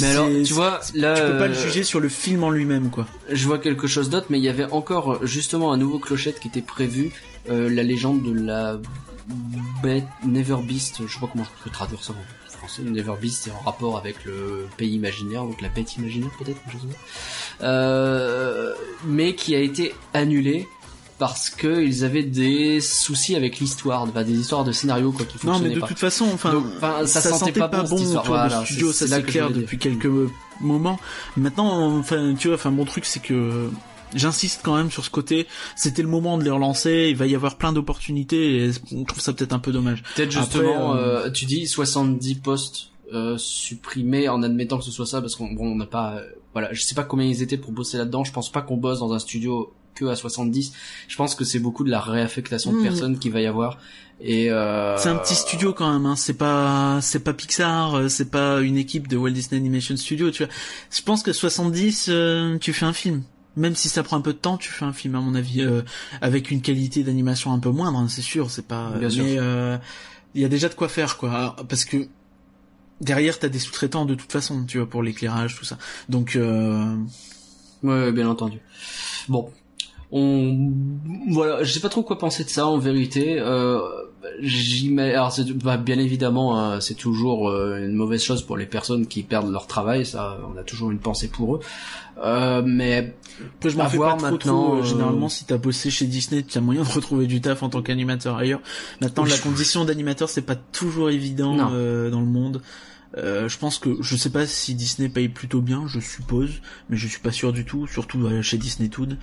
Mais 0.00 0.08
alors, 0.08 0.28
tu 0.44 0.52
vois, 0.52 0.80
là, 0.94 1.14
tu 1.14 1.22
peux 1.22 1.38
pas 1.38 1.48
le 1.48 1.54
euh, 1.54 1.62
juger 1.66 1.82
sur 1.84 2.00
le 2.00 2.10
film 2.10 2.44
en 2.44 2.50
lui-même, 2.50 2.90
quoi. 2.90 3.06
je 3.30 3.46
vois 3.46 3.58
quelque 3.58 3.86
chose 3.86 4.10
d'autre, 4.10 4.26
mais 4.28 4.38
il 4.38 4.44
y 4.44 4.48
avait 4.50 4.66
encore 4.70 5.24
justement 5.26 5.72
un 5.72 5.78
nouveau 5.78 5.98
clochette 5.98 6.38
qui 6.38 6.48
était 6.48 6.60
prévu, 6.60 7.12
la 7.48 7.82
légende 7.82 8.22
de 8.22 8.32
la 8.32 8.78
bête 9.82 10.04
Never 10.26 10.56
Beast, 10.62 10.96
je 11.06 11.12
sais 11.12 11.20
pas 11.20 11.28
comment 11.30 11.44
je 11.44 11.64
peux 11.64 11.70
traduire 11.70 12.02
ça 12.02 12.12
en 12.12 12.50
français, 12.58 12.82
Never 12.82 13.14
Beast 13.20 13.42
c'est 13.44 13.50
en 13.52 13.58
rapport 13.64 13.96
avec 13.96 14.24
le 14.24 14.66
pays 14.76 14.94
imaginaire, 14.94 15.42
donc 15.44 15.60
la 15.62 15.68
bête 15.68 15.96
imaginaire 15.96 16.30
peut-être, 16.38 16.60
je 16.68 16.72
sais 16.78 16.86
pas. 17.58 17.64
Euh, 17.66 18.74
mais 19.06 19.34
qui 19.34 19.54
a 19.54 19.60
été 19.60 19.94
annulé 20.14 20.68
parce 21.18 21.50
que 21.50 21.82
ils 21.82 22.04
avaient 22.04 22.22
des 22.22 22.80
soucis 22.80 23.36
avec 23.36 23.58
l'histoire, 23.58 24.02
enfin, 24.02 24.22
des 24.24 24.38
histoires 24.38 24.64
de 24.64 24.72
scénario 24.72 25.12
quoi 25.12 25.26
qui 25.26 25.36
Non, 25.46 25.52
mais 25.52 25.52
fonctionnaient 25.52 25.74
de 25.74 25.80
pas. 25.80 25.86
toute 25.88 25.98
façon, 25.98 26.26
enfin, 26.32 26.52
Donc, 26.52 26.64
enfin, 26.78 27.06
ça 27.06 27.20
sentait 27.20 27.38
sentait 27.38 27.52
pas 27.60 27.68
pas, 27.68 27.82
bon, 27.82 27.88
bon 27.90 27.96
cette 27.98 28.06
histoire. 28.06 28.24
autour 28.24 28.36
Voilà, 28.36 28.60
du 28.60 28.66
studio, 28.66 28.92
c'est- 28.92 29.06
ça 29.06 29.16
c'est 29.16 29.22
que 29.22 29.30
clair 29.30 29.50
depuis 29.50 29.76
quelques 29.78 30.08
moments. 30.60 30.98
Maintenant, 31.36 31.98
enfin, 31.98 32.34
tu 32.38 32.48
vois, 32.48 32.54
enfin, 32.56 32.70
mon 32.70 32.86
truc 32.86 33.04
c'est 33.04 33.20
que 33.20 33.70
j'insiste 34.14 34.60
quand 34.64 34.76
même 34.76 34.90
sur 34.90 35.04
ce 35.04 35.10
côté. 35.10 35.46
C'était 35.76 36.02
le 36.02 36.08
moment 36.08 36.38
de 36.38 36.44
les 36.44 36.50
relancer. 36.50 37.08
Il 37.10 37.16
va 37.16 37.26
y 37.26 37.34
avoir 37.34 37.56
plein 37.56 37.72
d'opportunités 37.72 38.56
et 38.56 38.72
je 38.72 39.04
trouve 39.04 39.20
ça 39.20 39.32
peut-être 39.32 39.52
un 39.52 39.58
peu 39.58 39.72
dommage. 39.72 40.02
Peut-être 40.16 40.30
justement, 40.32 40.94
euh, 40.94 41.26
euh, 41.26 41.30
tu 41.30 41.44
dis 41.46 41.66
70 41.66 42.34
postes 42.36 42.90
euh, 43.12 43.36
supprimés 43.38 44.28
en 44.28 44.42
admettant 44.42 44.78
que 44.78 44.84
ce 44.84 44.90
soit 44.92 45.06
ça, 45.06 45.20
parce 45.20 45.34
qu'on 45.34 45.52
bon, 45.52 45.72
on 45.72 45.74
n'a 45.76 45.86
pas, 45.86 46.14
euh, 46.16 46.22
voilà, 46.52 46.72
je 46.72 46.82
sais 46.82 46.94
pas 46.94 47.02
combien 47.02 47.26
ils 47.26 47.42
étaient 47.42 47.56
pour 47.56 47.72
bosser 47.72 47.98
là-dedans. 47.98 48.22
Je 48.24 48.32
pense 48.32 48.52
pas 48.52 48.62
qu'on 48.62 48.76
bosse 48.76 49.00
dans 49.00 49.12
un 49.12 49.18
studio 49.18 49.72
que 49.96 50.04
à 50.04 50.14
70. 50.14 50.72
Je 51.08 51.16
pense 51.16 51.34
que 51.34 51.44
c'est 51.44 51.58
beaucoup 51.58 51.82
de 51.82 51.90
la 51.90 52.00
réaffectation 52.00 52.70
de 52.72 52.76
Mhm. 52.76 52.82
personnes 52.84 53.18
qu'il 53.18 53.32
va 53.32 53.40
y 53.40 53.46
avoir. 53.46 53.78
Et 54.20 54.50
euh, 54.50 54.96
C'est 54.96 55.08
un 55.08 55.16
petit 55.16 55.34
studio 55.34 55.72
quand 55.72 55.92
même. 55.92 56.06
Hein. 56.06 56.14
C'est 56.14 56.34
pas, 56.34 57.00
c'est 57.02 57.24
pas 57.24 57.32
Pixar. 57.34 57.94
euh, 57.96 58.08
C'est 58.08 58.30
pas 58.30 58.60
une 58.60 58.76
équipe 58.76 59.08
de 59.08 59.16
Walt 59.16 59.30
Disney 59.32 59.58
Animation 59.60 59.96
Studio. 59.96 60.30
Tu 60.30 60.44
vois. 60.44 60.52
Je 60.94 61.02
pense 61.02 61.22
que 61.24 61.32
70, 61.32 62.06
euh, 62.10 62.58
tu 62.58 62.72
fais 62.72 62.86
un 62.86 62.92
film. 62.92 63.22
Même 63.56 63.74
si 63.74 63.88
ça 63.88 64.02
prend 64.02 64.16
un 64.16 64.20
peu 64.20 64.32
de 64.32 64.38
temps, 64.38 64.56
tu 64.56 64.70
fais 64.70 64.84
un 64.84 64.92
film 64.92 65.16
à 65.16 65.20
mon 65.20 65.34
avis 65.34 65.62
euh, 65.62 65.82
avec 66.20 66.50
une 66.50 66.62
qualité 66.62 67.02
d'animation 67.02 67.52
un 67.52 67.58
peu 67.58 67.70
moindre, 67.70 67.98
hein, 67.98 68.06
c'est 68.08 68.22
sûr, 68.22 68.50
c'est 68.50 68.66
pas 68.66 68.90
Bien 68.98 69.08
mais 69.08 69.38
euh, 69.38 69.76
il 70.34 70.40
y 70.40 70.44
a 70.44 70.48
déjà 70.48 70.68
de 70.68 70.74
quoi 70.74 70.88
faire 70.88 71.16
quoi 71.16 71.32
Alors, 71.32 71.56
parce 71.68 71.84
que 71.84 72.06
derrière 73.00 73.38
t'as 73.38 73.48
des 73.48 73.58
sous-traitants 73.58 74.04
de 74.04 74.14
toute 74.14 74.30
façon, 74.30 74.64
tu 74.64 74.78
vois 74.78 74.88
pour 74.88 75.02
l'éclairage 75.02 75.56
tout 75.56 75.64
ça. 75.64 75.78
Donc 76.08 76.36
euh, 76.36 76.96
Ouais, 77.82 78.12
bien 78.12 78.28
entendu. 78.28 78.60
Bon, 79.28 79.50
on 80.12 80.72
voilà, 81.28 81.62
je 81.62 81.72
sais 81.72 81.80
pas 81.80 81.88
trop 81.88 82.02
quoi 82.02 82.18
penser 82.18 82.44
de 82.44 82.50
ça 82.50 82.66
en 82.66 82.78
vérité. 82.78 83.38
Euh, 83.40 83.80
alors 84.98 85.34
bah, 85.62 85.76
bien 85.78 85.98
évidemment, 85.98 86.58
hein, 86.58 86.80
c'est 86.80 86.94
toujours 86.94 87.48
euh, 87.48 87.78
une 87.78 87.94
mauvaise 87.94 88.22
chose 88.22 88.42
pour 88.42 88.56
les 88.56 88.66
personnes 88.66 89.06
qui 89.06 89.22
perdent 89.22 89.50
leur 89.50 89.66
travail. 89.66 90.04
Ça, 90.04 90.38
on 90.52 90.58
a 90.58 90.62
toujours 90.62 90.90
une 90.90 90.98
pensée 90.98 91.28
pour 91.28 91.56
eux. 91.56 91.60
Euh, 92.22 92.62
mais 92.64 93.14
après 93.56 93.70
je 93.70 93.76
m'en 93.78 93.88
fais 93.88 93.96
pas 93.96 94.10
trop 94.16 94.20
maintenant, 94.20 94.38
trop. 94.66 94.74
euh, 94.76 94.82
Généralement 94.82 95.28
si 95.30 95.44
t'as 95.46 95.56
bossé 95.56 95.90
chez 95.90 96.04
Disney, 96.06 96.42
tu 96.42 96.58
as 96.58 96.60
moyen 96.60 96.82
de 96.82 96.88
retrouver 96.88 97.26
du 97.26 97.40
taf 97.40 97.62
en 97.62 97.70
tant 97.70 97.80
qu'animateur 97.82 98.36
ailleurs. 98.36 98.60
Maintenant 99.00 99.22
Oui. 99.24 99.30
la 99.30 99.38
condition 99.38 99.84
d'animateur 99.86 100.28
c'est 100.28 100.42
pas 100.42 100.56
toujours 100.56 101.08
évident 101.10 101.70
euh, 101.72 102.10
dans 102.10 102.20
le 102.20 102.26
monde. 102.26 102.60
Euh, 103.16 103.48
je 103.48 103.58
pense 103.58 103.78
que 103.78 103.96
je 104.02 104.14
sais 104.16 104.30
pas 104.30 104.46
si 104.46 104.74
Disney 104.76 105.08
paye 105.08 105.28
plutôt 105.28 105.60
bien, 105.60 105.82
je 105.88 105.98
suppose, 105.98 106.60
mais 106.88 106.96
je 106.96 107.08
suis 107.08 107.18
pas 107.18 107.32
sûr 107.32 107.52
du 107.52 107.64
tout, 107.64 107.88
surtout 107.88 108.24
euh, 108.26 108.40
chez 108.40 108.56
Disney 108.56 108.88
Toon. 108.88 109.16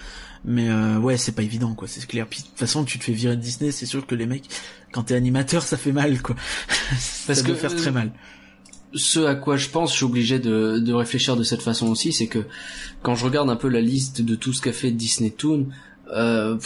Mais 0.44 0.68
euh, 0.70 0.98
ouais, 0.98 1.16
c'est 1.16 1.32
pas 1.32 1.42
évident 1.44 1.74
quoi, 1.74 1.88
c'est 1.88 2.06
clair. 2.06 2.28
Puis 2.30 2.42
de 2.42 2.48
toute 2.48 2.58
façon, 2.60 2.84
tu 2.84 3.00
te 3.00 3.06
fais 3.06 3.14
virer 3.14 3.38
de 3.38 3.42
Disney, 3.42 3.72
c'est 3.72 3.86
sûr 3.86 4.06
que 4.06 4.14
les 4.16 4.26
mecs, 4.26 4.50
quand 4.92 5.04
t'es 5.04 5.16
animateur, 5.16 5.62
ça 5.64 5.78
fait 5.78 5.94
mal 5.94 6.22
quoi. 6.22 6.36
Parce 7.28 7.40
ça 7.40 7.42
que, 7.44 7.54
faire 7.54 7.74
très 7.76 7.88
euh, 7.88 7.92
mal. 7.92 8.12
Ce 8.98 9.20
à 9.20 9.36
quoi 9.36 9.58
je 9.58 9.70
pense, 9.70 9.92
je 9.92 9.98
suis 9.98 10.06
obligé 10.06 10.40
de, 10.40 10.94
réfléchir 10.94 11.36
de 11.36 11.44
cette 11.44 11.62
façon 11.62 11.88
aussi, 11.88 12.12
c'est 12.12 12.28
que 12.28 12.46
quand 13.02 13.16
je 13.16 13.26
regarde 13.26 13.50
un 13.50 13.56
peu 13.56 13.68
la 13.68 13.82
liste 13.82 14.22
de 14.22 14.36
tout 14.36 14.54
ce 14.54 14.62
qu'a 14.62 14.74
fait 14.74 14.92
Disney 14.92 15.30
Toon, 15.30 15.68
euh, 16.14 16.58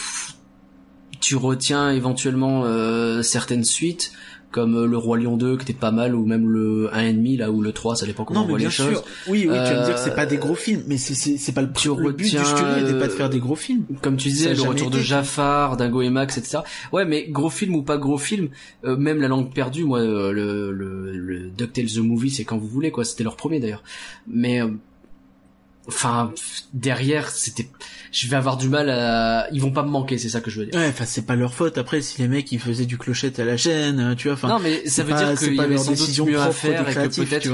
tu 1.19 1.36
retiens 1.36 1.91
éventuellement 1.91 2.63
euh, 2.65 3.21
certaines 3.21 3.63
suites 3.63 4.13
comme 4.52 4.76
euh, 4.76 4.86
le 4.86 4.97
roi 4.97 5.18
lion 5.18 5.38
2 5.38 5.58
qui 5.58 5.64
était 5.64 5.74
pas 5.74 5.91
mal 5.91 6.16
ou 6.16 6.26
même 6.26 6.49
le 6.49 6.89
1,5 6.93 7.38
là 7.38 7.52
ou 7.52 7.62
le 7.62 7.72
3 7.72 7.95
ça 7.95 8.06
dépend 8.06 8.26
comment 8.26 8.41
non, 8.41 8.45
on 8.45 8.49
voit 8.49 8.58
bien 8.58 8.68
les 8.68 8.74
choses 8.74 8.89
sûr. 8.89 9.04
Oui, 9.28 9.47
oui, 9.49 9.56
tu 9.66 9.74
vas 9.74 9.80
me 9.82 9.86
dire 9.86 9.95
que 9.95 9.99
c'est 10.02 10.16
pas 10.16 10.26
des 10.26 10.38
gros 10.38 10.56
films, 10.56 10.84
mais 10.88 10.97
c'est 10.97 11.14
c'est 11.16 11.38
c'est 11.38 11.52
pas 11.54 11.62
le, 11.62 11.72
Tu 11.72 11.88
le 11.89 12.12
but 12.12 12.24
du 12.24 12.43
studio 12.45 12.76
n'était 12.78 12.99
pas 12.99 13.08
de 13.08 13.12
euh, 13.14 13.16
faire 13.16 13.30
des 13.30 13.39
gros 13.39 13.56
films. 13.56 13.86
comme 14.02 14.18
tu 14.18 14.30
disais 14.30 14.54
le 14.54 14.62
retour 14.62 14.89
de 14.89 14.97
été. 14.97 15.06
Jafar 15.06 15.78
Dingo 15.78 16.02
et 16.02 16.10
Max 16.10 16.38
etc 16.38 16.60
ouais 16.91 17.06
mais 17.06 17.28
gros 17.30 17.49
film 17.49 17.76
ou 17.76 17.84
pas 17.84 17.97
gros 17.97 18.18
film 18.18 18.49
euh, 18.86 18.95
même 18.97 19.22
la 19.22 19.28
langue 19.28 19.54
perdue 19.54 19.84
moi 19.86 19.99
euh, 19.99 20.32
le, 20.32 20.72
le, 20.72 21.18
le 21.18 21.49
DuckTales 21.49 21.88
the 21.88 21.97
movie 21.99 22.30
c'est 22.30 22.43
quand 22.43 22.58
vous 22.58 22.68
voulez 22.68 22.91
quoi 22.91 23.06
c'était 23.06 23.24
leur 23.24 23.36
premier 23.36 23.60
d'ailleurs 23.60 23.84
mais 24.28 24.62
euh, 24.62 24.68
enfin 25.88 26.32
derrière 26.73 27.29
c'était 27.29 27.67
je 28.11 28.27
vais 28.27 28.36
avoir 28.36 28.57
du 28.57 28.69
mal 28.69 28.89
à 28.89 29.47
ils 29.51 29.59
vont 29.61 29.71
pas 29.71 29.84
me 29.84 29.89
manquer 29.89 30.17
c'est 30.17 30.29
ça 30.29 30.39
que 30.41 30.51
je 30.51 30.59
veux 30.59 30.65
dire 30.67 30.75
Ouais, 30.79 30.88
enfin 30.89 31.05
c'est 31.05 31.25
pas 31.25 31.36
leur 31.36 31.53
faute. 31.53 31.77
Après, 31.77 32.01
si 32.01 32.21
les 32.21 32.27
mecs 32.27 32.51
ils 32.51 32.59
faisaient 32.59 32.86
du 32.86 32.97
clochette 32.97 33.39
à 33.39 33.45
la 33.45 33.57
chaîne, 33.57 33.99
euh, 33.99 34.15
tu 34.15 34.27
vois, 34.27 34.36
enfin. 34.36 34.49
non 34.49 34.59
mais 34.59 34.86
ça 34.88 35.03
veut 35.03 35.11
pas- 35.11 35.25
dire 35.25 35.39
qu'il 35.39 35.55
y 35.55 35.59
avait 35.59 35.77
sans 35.77 35.93
doute 35.93 36.27
mieux 36.27 36.39
à 36.39 36.51
faire 36.51 36.88
et 36.88 36.93
que 36.93 37.23
peut-être 37.23 37.49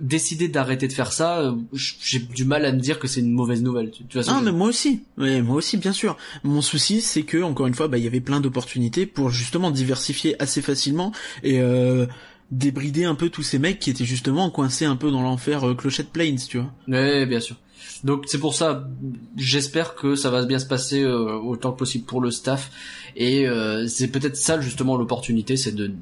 décider 0.00 0.48
d'arrêter 0.48 0.88
de 0.88 0.92
faire 0.92 1.12
ça 1.12 1.40
euh, 1.40 1.52
j'ai 1.72 2.18
du 2.18 2.44
mal 2.44 2.64
à 2.64 2.72
me 2.72 2.80
dire 2.80 2.98
que 2.98 3.08
c'est 3.08 3.20
une 3.20 3.32
mauvaise 3.32 3.62
nouvelle 3.62 3.90
tu, 3.90 4.04
vois 4.12 4.22
Ah 4.28 4.40
mais 4.42 4.52
moi 4.52 4.68
aussi, 4.68 5.02
ouais, 5.18 5.40
moi 5.42 5.56
aussi 5.56 5.76
bien 5.76 5.92
sûr. 5.92 6.16
Mon 6.44 6.62
souci 6.62 7.00
c'est 7.00 7.22
que 7.22 7.42
encore 7.42 7.66
une 7.66 7.74
fois, 7.74 7.88
bah 7.88 7.98
il 7.98 8.04
y 8.04 8.06
avait 8.06 8.20
plein 8.20 8.40
d'opportunités 8.40 9.06
pour 9.06 9.30
justement 9.30 9.70
diversifier 9.70 10.40
assez 10.42 10.60
facilement 10.60 11.12
et 11.42 11.60
euh, 11.60 12.06
débrider 12.50 13.04
un 13.04 13.14
peu 13.14 13.28
tous 13.28 13.42
ces 13.42 13.58
mecs 13.58 13.78
qui 13.78 13.90
étaient 13.90 14.04
justement 14.04 14.50
coincés 14.50 14.84
un 14.84 14.96
peu 14.96 15.10
dans 15.10 15.22
l'enfer 15.22 15.68
euh, 15.68 15.74
Clochette 15.74 16.10
Plains, 16.10 16.36
tu 16.48 16.58
vois. 16.58 16.72
Ouais, 16.88 17.26
bien 17.26 17.40
sûr. 17.40 17.56
Donc 18.04 18.24
c'est 18.26 18.38
pour 18.38 18.54
ça, 18.54 18.88
j'espère 19.36 19.94
que 19.94 20.14
ça 20.14 20.30
va 20.30 20.44
bien 20.44 20.58
se 20.58 20.66
passer 20.66 21.02
euh, 21.02 21.36
autant 21.38 21.72
que 21.72 21.78
possible 21.78 22.04
pour 22.04 22.20
le 22.20 22.30
staff. 22.30 22.70
Et 23.16 23.46
euh, 23.48 23.86
c'est 23.86 24.08
peut-être 24.08 24.36
ça 24.36 24.60
justement 24.60 24.96
l'opportunité, 24.96 25.56
c'est 25.56 25.72
de 25.72 25.92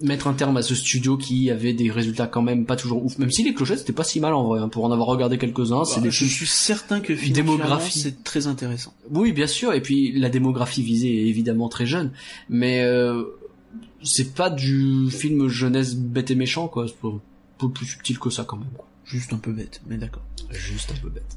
mettre 0.00 0.26
un 0.26 0.34
terme 0.34 0.56
à 0.56 0.62
ce 0.62 0.74
studio 0.74 1.16
qui 1.16 1.50
avait 1.50 1.72
des 1.72 1.90
résultats 1.90 2.26
quand 2.26 2.42
même 2.42 2.66
pas 2.66 2.76
toujours 2.76 3.04
ouf. 3.04 3.18
Même 3.18 3.30
si 3.30 3.42
les 3.42 3.54
clochettes 3.54 3.78
c'était 3.78 3.92
pas 3.92 4.04
si 4.04 4.20
mal 4.20 4.34
en 4.34 4.44
vrai, 4.44 4.60
hein, 4.60 4.68
pour 4.68 4.84
en 4.84 4.92
avoir 4.92 5.08
regardé 5.08 5.38
quelques-uns. 5.38 5.84
c'est 5.84 5.96
Bah, 5.96 6.02
des 6.02 6.10
je 6.10 6.24
suis 6.24 6.46
certain 6.46 7.00
que 7.00 7.12
Démographie. 7.32 7.98
c'est 7.98 8.22
très 8.24 8.46
intéressant. 8.46 8.92
Oui, 9.10 9.32
bien 9.32 9.46
sûr. 9.46 9.72
Et 9.72 9.80
puis 9.80 10.12
la 10.18 10.28
démographie 10.28 10.82
visée 10.82 11.24
est 11.24 11.28
évidemment 11.28 11.68
très 11.68 11.86
jeune, 11.86 12.12
mais 12.48 12.82
euh, 12.82 13.24
c'est 14.02 14.34
pas 14.34 14.50
du 14.50 15.10
film 15.10 15.48
jeunesse 15.48 15.94
bête 15.94 16.30
et 16.30 16.34
méchant 16.34 16.68
quoi. 16.68 16.86
C'est 16.88 17.06
un 17.06 17.20
peu 17.58 17.70
plus 17.70 17.86
subtil 17.86 18.18
que 18.18 18.30
ça 18.30 18.44
quand 18.44 18.56
même. 18.56 18.68
Quoi. 18.76 18.86
Juste 19.04 19.32
un 19.32 19.38
peu 19.38 19.52
bête, 19.52 19.80
mais 19.86 19.98
d'accord. 19.98 20.24
Juste 20.50 20.92
un 20.92 21.00
peu 21.00 21.08
bête. 21.10 21.36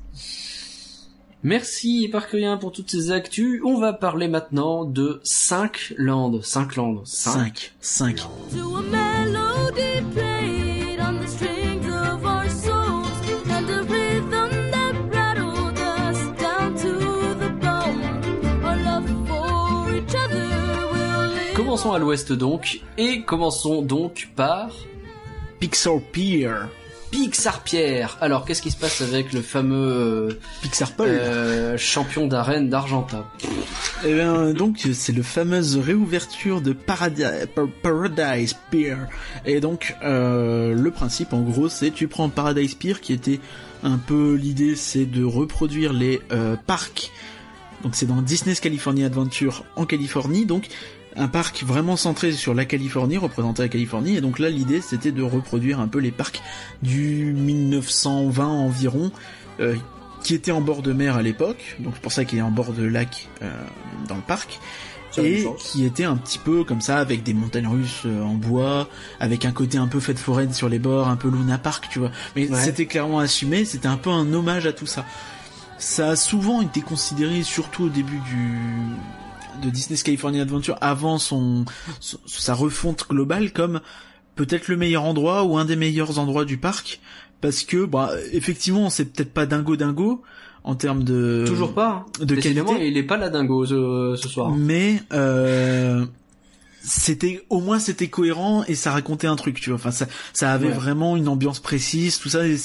Merci 1.44 2.10
Parkerien 2.12 2.58
pour 2.58 2.72
toutes 2.72 2.90
ces 2.90 3.12
actus. 3.12 3.62
On 3.64 3.80
va 3.80 3.94
parler 3.94 4.28
maintenant 4.28 4.86
de 4.86 5.22
5 5.24 5.94
landes. 5.98 6.44
5 6.44 6.76
landes. 6.78 7.06
5. 7.06 7.74
5, 7.80 8.18
5. 8.20 8.28
to 8.52 8.76
a 8.78 8.82
melody 8.82 10.02
played 10.14 11.00
on 11.00 11.20
the 11.20 11.28
strings 11.28 11.86
of 11.86 12.26
our 12.26 12.50
souls 12.50 13.08
and 13.52 13.70
a 13.70 13.84
rhythm 13.84 14.72
that 14.72 14.96
rattled 15.14 15.78
us 15.78 16.42
down 16.42 16.76
to 16.76 17.36
the 17.36 17.50
bone. 17.62 18.64
Our 18.66 18.76
love 18.78 19.08
for 19.28 19.96
each 19.96 20.16
other 20.16 20.88
will 20.92 21.28
live. 21.36 21.56
Commençons 21.56 21.94
à 21.94 22.00
l'ouest 22.00 22.34
donc. 22.34 22.82
Et 22.98 23.22
commençons 23.22 23.84
donc 23.84 24.30
par 24.36 24.72
Pixar 25.60 26.00
Pier. 26.12 26.50
Pixar 27.12 27.64
Pierre. 27.64 28.18
Alors 28.22 28.46
qu'est-ce 28.46 28.62
qui 28.62 28.72
se 28.72 28.78
passe 28.78 29.02
avec 29.02 29.34
le 29.34 29.42
fameux 29.42 29.76
euh, 29.76 30.40
Pixar 30.62 30.92
Paul. 30.92 31.08
euh, 31.10 31.78
champion 31.78 32.28
d'arène 32.28 32.70
d'Argenta? 32.70 33.26
Eh 34.06 34.14
bien, 34.14 34.54
donc, 34.54 34.88
c'est 34.94 35.14
le 35.14 35.24
fameuse 35.24 35.78
réouverture 35.78 36.62
de 36.62 36.74
Paradis, 36.74 37.24
Par- 37.56 37.68
Paradise 37.82 38.56
Pier. 38.70 38.96
Et 39.46 39.60
donc, 39.60 39.96
euh, 40.04 40.74
le 40.74 40.92
principe, 40.92 41.34
en 41.34 41.42
gros, 41.42 41.70
c'est 41.70 41.92
tu 41.92 42.08
prends 42.08 42.30
Paradise 42.30 42.76
Pier, 42.76 42.96
qui 43.02 43.14
était 43.14 43.40
un 43.84 43.98
peu 43.98 44.36
l'idée, 44.36 44.76
c'est 44.76 45.06
de 45.06 45.24
reproduire 45.24 45.94
les 45.94 46.22
parcs. 46.66 47.12
Donc, 47.84 47.96
c'est 47.96 48.08
dans 48.08 48.22
Disney's 48.22 48.60
California 48.60 49.06
Adventure 49.06 49.64
en 49.76 49.86
Californie, 49.86 50.46
donc 50.46 50.68
un 51.18 51.28
parc 51.28 51.64
vraiment 51.64 51.96
centré 51.98 52.32
sur 52.32 52.54
la 52.54 52.66
Californie, 52.66 53.18
représenté 53.18 53.64
la 53.64 53.70
Californie. 53.70 54.16
Et 54.18 54.22
donc 54.22 54.40
là, 54.40 54.50
l'idée, 54.50 54.82
c'était 54.82 55.12
de 55.12 55.24
reproduire 55.24 55.80
un 55.80 55.88
peu 55.88 56.00
les 56.00 56.12
parcs 56.12 56.42
du 56.84 57.34
1920 57.34 58.46
environ. 58.48 59.12
euh, 59.60 59.76
qui 60.24 60.34
était 60.34 60.52
en 60.52 60.62
bord 60.62 60.82
de 60.82 60.94
mer 60.94 61.16
à 61.16 61.22
l'époque, 61.22 61.78
donc 61.80 61.94
c'est 61.96 62.02
pour 62.02 62.12
ça 62.12 62.26
qu'il 62.26 62.40
est 62.40 62.42
en 62.42 62.52
bord 62.52 62.74
de 62.74 62.84
lac 62.84 63.30
euh, 63.44 63.52
dans 64.08 64.16
le 64.16 64.22
parc, 64.22 64.60
et 65.18 65.46
qui 65.60 65.86
était 65.86 66.04
un 66.04 66.18
petit 66.18 66.40
peu 66.40 66.64
comme 66.64 66.82
ça, 66.82 66.98
avec 66.98 67.24
des 67.24 67.34
montagnes 67.36 67.68
russes 67.68 68.02
euh, 68.06 68.24
en 68.24 68.34
bois, 68.34 68.90
avec 69.20 69.46
un 69.46 69.52
côté 69.52 69.78
un 69.78 69.88
peu 69.88 70.00
fête 70.00 70.18
foraine 70.20 70.54
sur 70.54 70.70
les 70.70 70.80
bords, 70.80 71.08
un 71.08 71.16
peu 71.18 71.30
Luna 71.30 71.58
Park, 71.60 71.88
tu 71.92 72.00
vois. 72.00 72.12
Mais 72.36 72.50
Ouais. 72.52 72.60
c'était 72.62 72.88
clairement 72.88 73.20
assumé, 73.20 73.64
c'était 73.64 73.88
un 73.88 73.96
peu 73.98 74.10
un 74.10 74.32
hommage 74.34 74.66
à 74.66 74.74
tout 74.74 74.88
ça. 74.88 75.06
Ça 75.78 76.10
a 76.10 76.16
souvent 76.16 76.62
été 76.62 76.82
considéré, 76.82 77.44
surtout 77.44 77.84
au 77.86 77.90
début 77.90 78.20
du 78.30 78.58
de 79.62 79.70
Disney's 79.70 80.04
California 80.04 80.42
Adventure, 80.42 80.78
avant 80.82 81.18
son, 81.18 81.66
son- 82.00 82.20
sa 82.28 82.54
refonte 82.54 83.06
globale, 83.10 83.52
comme 83.52 83.82
peut-être 84.36 84.68
le 84.68 84.78
meilleur 84.78 85.04
endroit 85.04 85.44
ou 85.44 85.58
un 85.58 85.66
des 85.66 85.76
meilleurs 85.76 86.20
endroits 86.20 86.46
du 86.46 86.58
parc, 86.58 87.00
parce 87.42 87.64
que, 87.64 87.86
bah, 87.86 88.12
effectivement, 88.34 88.90
c'est 88.90 89.06
peut-être 89.06 89.34
pas 89.34 89.46
dingo 89.46 89.76
dingo 89.76 90.22
en 90.64 90.76
termes 90.76 91.04
de 91.04 91.46
Toujours 91.48 91.74
pas. 91.74 92.06
hein. 92.20 92.26
de 92.26 92.36
Décidément, 92.36 92.72
qualité. 92.74 92.88
il 92.90 92.98
est 92.98 93.04
pas 93.04 93.18
la 93.18 93.30
dingo 93.30 93.66
ce, 93.66 94.16
ce 94.22 94.28
soir. 94.28 94.52
mais 94.52 95.02
euh, 95.14 96.06
c'était 96.82 97.44
au 97.50 97.60
moins 97.60 97.80
c'était 97.80 98.08
cohérent 98.08 98.64
et 98.68 98.76
ça 98.76 98.92
racontait 98.92 99.28
un 99.28 99.36
truc 99.36 99.60
tu 99.60 99.70
vois 99.72 99.76
enfin 99.78 99.92
ça 99.92 100.08
ça 100.34 100.54
avait 100.54 100.68
Ouais. 100.68 100.74
vraiment 100.74 101.18
une 101.18 101.28
ambiance 101.28 101.60
précise 101.60 102.18
tout 102.20 102.30
ça 102.30 102.48
et 102.48 102.56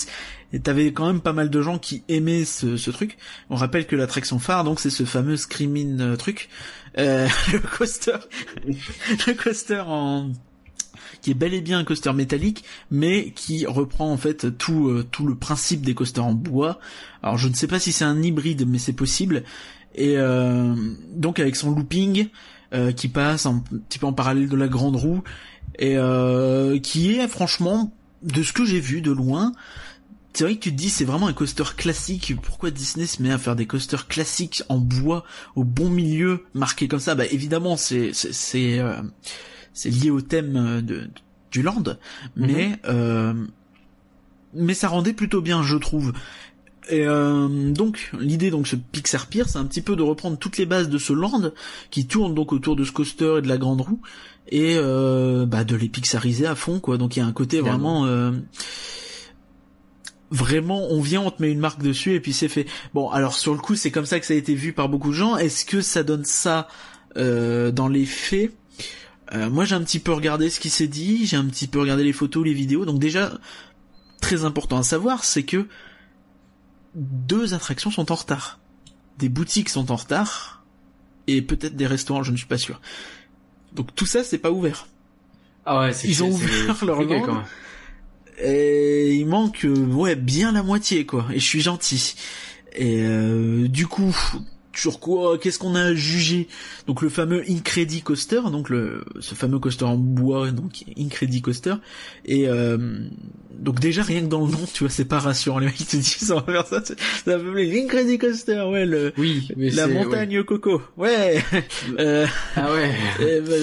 et 0.53 0.61
t'avais 0.61 0.93
quand 0.93 1.07
même 1.07 1.21
pas 1.21 1.33
mal 1.33 1.51
de 1.51 1.63
gens 1.63 1.79
qui 1.79 2.05
aimaient 2.09 2.45
ce, 2.45 2.77
ce 2.77 2.91
truc 2.91 3.19
on 3.51 3.57
rappelle 3.57 3.87
que 3.87 3.97
l'attraction 3.97 4.39
phare 4.39 4.65
donc 4.65 4.81
c'est 4.81 4.91
ce 4.91 5.05
fameux 5.05 5.37
screaming 5.37 6.01
euh, 6.01 6.17
truc 6.17 6.49
euh, 6.99 7.29
le 7.53 7.59
coaster 7.59 8.19
le 8.67 9.33
coaster 9.35 9.83
en 9.87 10.31
qui 11.21 11.31
est 11.31 11.35
bel 11.35 11.55
et 11.55 11.61
bien 11.61 11.79
un 11.79 11.85
coaster 11.85 12.13
métallique, 12.13 12.65
mais 12.91 13.31
qui 13.31 13.65
reprend 13.65 14.11
en 14.11 14.17
fait 14.17 14.59
tout 14.59 14.89
euh, 14.89 15.07
tout 15.09 15.25
le 15.25 15.37
principe 15.37 15.83
des 15.83 15.95
coasters 15.95 16.25
en 16.25 16.35
bois. 16.35 16.81
Alors 17.23 17.39
je 17.39 17.47
ne 17.47 17.55
sais 17.55 17.69
pas 17.69 17.79
si 17.79 17.93
c'est 17.93 18.05
un 18.05 18.21
hybride, 18.21 18.67
mais 18.69 18.79
c'est 18.79 18.93
possible. 18.93 19.45
Et 19.95 20.17
euh, 20.17 20.75
donc 21.15 21.39
avec 21.39 21.57
son 21.57 21.71
looping 21.71 22.29
euh, 22.75 22.93
qui 22.93 23.09
passe 23.09 23.47
un 23.47 23.63
petit 23.89 23.99
peu 23.99 24.07
en 24.07 24.13
parallèle 24.13 24.49
de 24.49 24.57
la 24.57 24.69
grande 24.69 24.97
roue 24.97 25.23
et 25.79 25.97
euh, 25.97 26.79
qui 26.79 27.13
est 27.13 27.29
franchement 27.29 27.93
de 28.23 28.43
ce 28.43 28.53
que 28.53 28.65
j'ai 28.65 28.81
vu 28.81 29.01
de 29.03 29.13
loin. 29.13 29.53
C'est 30.35 30.45
vrai 30.45 30.55
que 30.57 30.61
tu 30.61 30.71
te 30.71 30.77
dis 30.77 30.89
c'est 30.89 31.05
vraiment 31.05 31.27
un 31.27 31.33
coaster 31.33 31.65
classique. 31.77 32.35
Pourquoi 32.43 32.71
Disney 32.71 33.07
se 33.07 33.23
met 33.23 33.31
à 33.31 33.39
faire 33.39 33.55
des 33.55 33.67
coasters 33.67 34.09
classiques 34.09 34.63
en 34.69 34.79
bois 34.79 35.25
au 35.57 35.65
bon 35.65 35.91
milieu 35.91 36.45
marqué 36.55 36.89
comme 36.89 37.01
ça? 37.01 37.15
Bah 37.15 37.27
évidemment 37.27 37.77
c'est 37.77 38.13
c'est 38.15 38.33
c'est, 38.33 38.79
euh, 38.79 39.03
c'est 39.75 39.91
lié 39.91 40.11
au 40.11 40.23
thème 40.23 40.57
euh, 40.57 40.81
de, 40.81 41.11
du 41.51 41.63
land, 41.63 41.85
mais 42.35 42.79
euh, 42.87 43.35
mais 44.55 44.75
ça 44.75 44.89
rendait 44.89 45.13
plutôt 45.13 45.43
bien, 45.43 45.63
je 45.63 45.77
trouve. 45.77 46.13
Et 46.89 47.07
euh, 47.07 47.71
donc 47.71 48.11
l'idée 48.19 48.51
donc 48.51 48.67
ce 48.67 48.75
Pixar 48.75 49.27
Pier, 49.27 49.45
c'est 49.47 49.59
un 49.59 49.65
petit 49.67 49.83
peu 49.83 49.97
de 49.97 50.03
reprendre 50.03 50.39
toutes 50.39 50.57
les 50.59 50.67
bases 50.67 50.89
de 50.89 50.99
ce 50.99 51.13
land 51.13 51.53
qui 51.91 52.07
tourne 52.07 52.35
donc 52.35 52.53
autour 52.53 52.75
de 52.75 52.85
ce 52.85 52.91
coaster 52.91 53.37
et 53.39 53.43
de 53.43 53.49
la 53.49 53.59
grande 53.59 53.83
roue 53.83 54.01
et 54.49 54.75
euh, 54.77 55.47
bah 55.47 55.63
de 55.63 55.77
les 55.77 55.89
pixariser 55.89 56.47
à 56.47 56.55
fond 56.55 56.81
quoi. 56.81 56.97
Donc 56.99 57.17
il 57.17 57.21
y 57.21 57.23
a 57.23 57.27
un 57.27 57.33
côté 57.33 57.61
vraiment 57.61 58.07
euh, 58.07 58.33
vraiment 60.33 60.87
on 60.91 61.01
vient 61.01 61.21
on 61.21 61.31
te 61.31 61.43
met 61.43 61.51
une 61.51 61.59
marque 61.61 61.83
dessus 61.83 62.15
et 62.15 62.21
puis 62.21 62.33
c'est 62.33 62.49
fait. 62.49 62.67
Bon 62.95 63.11
alors 63.11 63.35
sur 63.35 63.53
le 63.53 63.61
coup 63.61 63.77
c'est 63.77 63.91
comme 63.91 64.07
ça 64.07 64.19
que 64.19 64.27
ça 64.27 64.35
a 64.35 64.37
été 64.37 64.55
vu 64.55 64.73
par 64.73 64.89
beaucoup 64.89 65.11
de 65.11 65.15
gens. 65.15 65.37
Est-ce 65.37 65.65
que 65.65 65.81
ça 65.81 66.03
donne 66.03 66.25
ça 66.25 66.69
euh, 67.17 67.71
dans 67.71 67.89
les 67.89 68.07
faits? 68.07 68.53
Euh, 69.35 69.51
Moi 69.51 69.65
j'ai 69.65 69.75
un 69.75 69.83
petit 69.83 69.99
peu 69.99 70.13
regardé 70.13 70.51
ce 70.51 70.59
qui 70.59 70.71
s'est 70.71 70.89
dit, 70.89 71.27
j'ai 71.27 71.37
un 71.37 71.45
petit 71.45 71.67
peu 71.67 71.81
regardé 71.81 72.03
les 72.03 72.13
photos, 72.13 72.45
les 72.45 72.55
vidéos. 72.55 72.85
Donc 72.85 72.99
déjà 72.99 73.39
très 74.21 74.45
important 74.45 74.79
à 74.79 74.83
savoir 74.83 75.25
c'est 75.25 75.43
que 75.45 75.69
deux 76.95 77.55
attractions 77.55 77.91
sont 77.91 78.11
en 78.11 78.17
retard. 78.17 78.59
Des 79.19 79.29
boutiques 79.29 79.69
sont 79.69 79.93
en 79.93 79.97
retard 79.97 80.65
et 81.27 81.43
peut-être 81.43 81.77
des 81.77 81.87
restaurants, 81.87 82.23
je 82.23 82.33
ne 82.33 82.37
suis 82.37 82.47
pas 82.47 82.59
sûr. 82.59 82.81
Donc 83.75 83.95
tout 83.95 84.07
ça 84.07 84.25
c'est 84.25 84.39
pas 84.39 84.51
ouvert. 84.51 84.89
Ah 85.65 85.81
ouais, 85.81 85.93
c'est 85.93 86.09
Ils 86.09 86.25
ont 86.25 86.31
ouvert 86.31 86.85
leur 86.85 86.97
quand 86.97 87.35
même. 87.35 87.45
Et 88.39 89.15
il 89.15 89.27
manque 89.27 89.65
euh, 89.65 89.75
ouais 89.75 90.17
bien 90.17 90.53
la 90.53 90.63
moitié 90.63 91.05
quoi. 91.07 91.27
Et 91.33 91.39
je 91.39 91.45
suis 91.45 91.61
gentil. 91.61 92.15
Et 92.75 93.03
euh, 93.03 93.69
du 93.69 93.87
coup 93.87 94.17
sur 94.75 95.01
quoi, 95.01 95.37
qu'est-ce 95.37 95.59
qu'on 95.59 95.75
a 95.75 95.93
jugé? 95.93 96.49
Donc 96.87 97.03
le 97.03 97.11
fameux 97.11 97.45
Incredi 97.47 98.01
Coaster, 98.01 98.41
donc 98.51 98.71
le 98.71 99.05
ce 99.21 99.35
fameux 99.35 99.59
coaster 99.59 99.85
en 99.85 99.99
bois, 99.99 100.51
donc 100.51 100.85
Incredi 100.99 101.43
Coaster. 101.43 101.75
Et 102.25 102.49
euh, 102.49 102.79
donc 103.59 103.81
déjà 103.81 104.03
rien 104.03 104.23
que 104.23 104.29
dans 104.29 104.47
le 104.47 104.51
nom, 104.51 104.61
tu 104.73 104.85
vois, 104.85 104.89
c'est 104.91 105.05
pas 105.05 105.19
rassurant. 105.19 105.59
Les 105.59 105.67
mecs 105.67 105.79
ils 105.79 105.85
te 105.85 105.97
disent 105.99 106.33
on 106.35 106.41
va 106.41 106.53
faire 106.55 106.67
ça, 106.67 106.81
c'est- 106.83 106.99
ça 106.99 107.37
va 107.37 107.45
s'appeler 107.45 107.67
l'Incredi 107.71 108.17
Coaster, 108.19 108.63
ouais, 108.63 108.87
le 108.87 109.13
Oui, 109.19 109.47
mais 109.59 109.69
la 109.69 109.87
montagne 109.89 110.43
coco, 110.43 110.81
ouais. 110.97 111.45
euh, 111.99 112.27
Ah 112.57 112.73
ouais. 112.73 112.95
bah, 113.43 113.55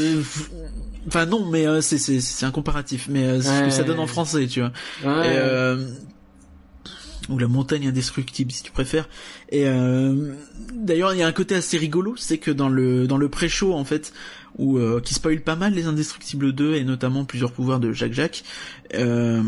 Enfin 1.09 1.25
non, 1.25 1.45
mais 1.45 1.67
euh, 1.67 1.81
c'est 1.81 1.97
c'est 1.97 2.21
c'est 2.21 2.45
un 2.45 2.51
comparatif, 2.51 3.07
mais 3.09 3.25
euh, 3.25 3.41
c'est 3.41 3.59
ce 3.59 3.63
que 3.63 3.69
ça 3.71 3.83
donne 3.83 3.99
en 3.99 4.07
français, 4.07 4.45
tu 4.45 4.61
vois. 4.61 4.71
Ouais. 5.03 5.27
Et, 5.27 5.37
euh, 5.37 5.87
ou 7.29 7.37
la 7.37 7.47
montagne 7.47 7.87
indestructible 7.87 8.51
si 8.51 8.63
tu 8.63 8.71
préfères. 8.71 9.09
Et 9.49 9.67
euh, 9.67 10.33
d'ailleurs, 10.73 11.13
il 11.13 11.19
y 11.19 11.23
a 11.23 11.27
un 11.27 11.31
côté 11.31 11.55
assez 11.55 11.77
rigolo, 11.77 12.15
c'est 12.15 12.37
que 12.37 12.51
dans 12.51 12.69
le 12.69 13.07
dans 13.07 13.17
le 13.17 13.27
pré-show 13.27 13.73
en 13.73 13.85
fait, 13.85 14.13
où 14.57 14.77
euh, 14.77 15.01
qui 15.01 15.15
spoil 15.15 15.41
pas 15.41 15.55
mal 15.55 15.73
les 15.73 15.85
Indestructibles 15.85 16.53
2 16.53 16.75
et 16.75 16.83
notamment 16.83 17.25
plusieurs 17.25 17.51
pouvoirs 17.51 17.79
de 17.79 17.91
Jacques 17.91 18.13
Jacques. 18.13 18.43
Euh, 18.93 19.41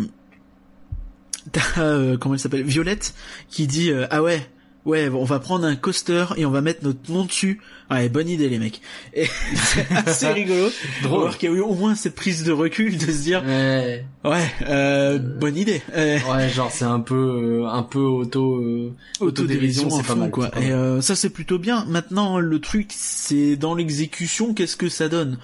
T'as 1.51 1.81
euh, 1.81 2.17
comment 2.17 2.35
elle 2.35 2.39
s'appelle 2.39 2.63
Violette 2.63 3.13
qui 3.49 3.65
dit 3.65 3.91
euh, 3.91 4.05
ah 4.11 4.21
ouais 4.21 4.47
ouais 4.85 5.09
on 5.09 5.23
va 5.25 5.39
prendre 5.39 5.65
un 5.65 5.75
coaster 5.75 6.25
et 6.37 6.45
on 6.45 6.49
va 6.51 6.61
mettre 6.61 6.83
notre 6.83 7.11
nom 7.11 7.23
dessus 7.25 7.61
ouais 7.91 8.09
bonne 8.09 8.27
idée 8.27 8.49
les 8.49 8.57
mecs 8.57 8.81
et 9.13 9.25
c'est 9.55 9.85
assez 9.91 10.27
rigolo 10.31 10.69
Drôle. 11.03 11.19
voir 11.21 11.37
qu'il 11.37 11.49
y 11.51 11.53
a 11.53 11.55
eu 11.55 11.59
au 11.59 11.73
moins 11.75 11.93
cette 11.93 12.15
prise 12.15 12.43
de 12.43 12.51
recul 12.51 12.97
de 12.97 13.05
se 13.11 13.21
dire 13.21 13.43
Ouais. 13.45 14.05
ouais 14.25 14.51
euh, 14.67 15.19
bonne 15.19 15.55
idée 15.57 15.81
euh, 15.93 16.17
Ouais, 16.31 16.49
genre 16.49 16.71
c'est 16.71 16.85
un 16.85 16.99
peu 16.99 17.61
euh, 17.63 17.67
un 17.67 17.83
peu 17.83 17.99
auto 17.99 18.55
euh, 18.55 18.91
autodérision 19.19 19.89
c'est 19.89 20.05
pas 20.07 20.15
mal 20.15 20.31
quoi. 20.31 20.49
pas 20.49 20.59
Et 20.61 20.69
mal. 20.69 20.79
euh, 20.79 21.01
ça 21.01 21.15
c'est 21.15 21.29
plutôt 21.29 21.59
bien. 21.59 21.85
Maintenant 21.85 22.39
le 22.39 22.59
truc 22.59 22.87
c'est 22.95 23.55
dans 23.57 23.75
l'exécution, 23.75 24.53
qu'est-ce 24.55 24.77
que 24.77 24.89
ça 24.89 25.09
donne? 25.09 25.37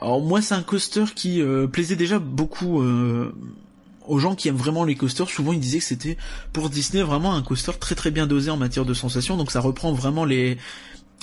Alors 0.00 0.20
moi 0.22 0.40
c'est 0.42 0.54
un 0.54 0.62
coaster 0.62 1.04
qui 1.14 1.42
euh, 1.42 1.66
plaisait 1.66 1.96
déjà 1.96 2.18
beaucoup 2.18 2.80
euh, 2.82 3.34
aux 4.10 4.18
gens 4.18 4.34
qui 4.34 4.48
aiment 4.48 4.56
vraiment 4.56 4.84
les 4.84 4.96
coasters. 4.96 5.28
Souvent 5.28 5.52
ils 5.52 5.60
disaient 5.60 5.78
que 5.78 5.84
c'était 5.84 6.16
pour 6.52 6.68
Disney 6.68 7.02
vraiment 7.02 7.34
un 7.34 7.42
coaster 7.42 7.72
très 7.78 7.94
très 7.94 8.10
bien 8.10 8.26
dosé 8.26 8.50
en 8.50 8.56
matière 8.56 8.84
de 8.84 8.94
sensations. 8.94 9.36
Donc 9.36 9.50
ça 9.50 9.60
reprend 9.60 9.92
vraiment 9.92 10.24
les 10.24 10.58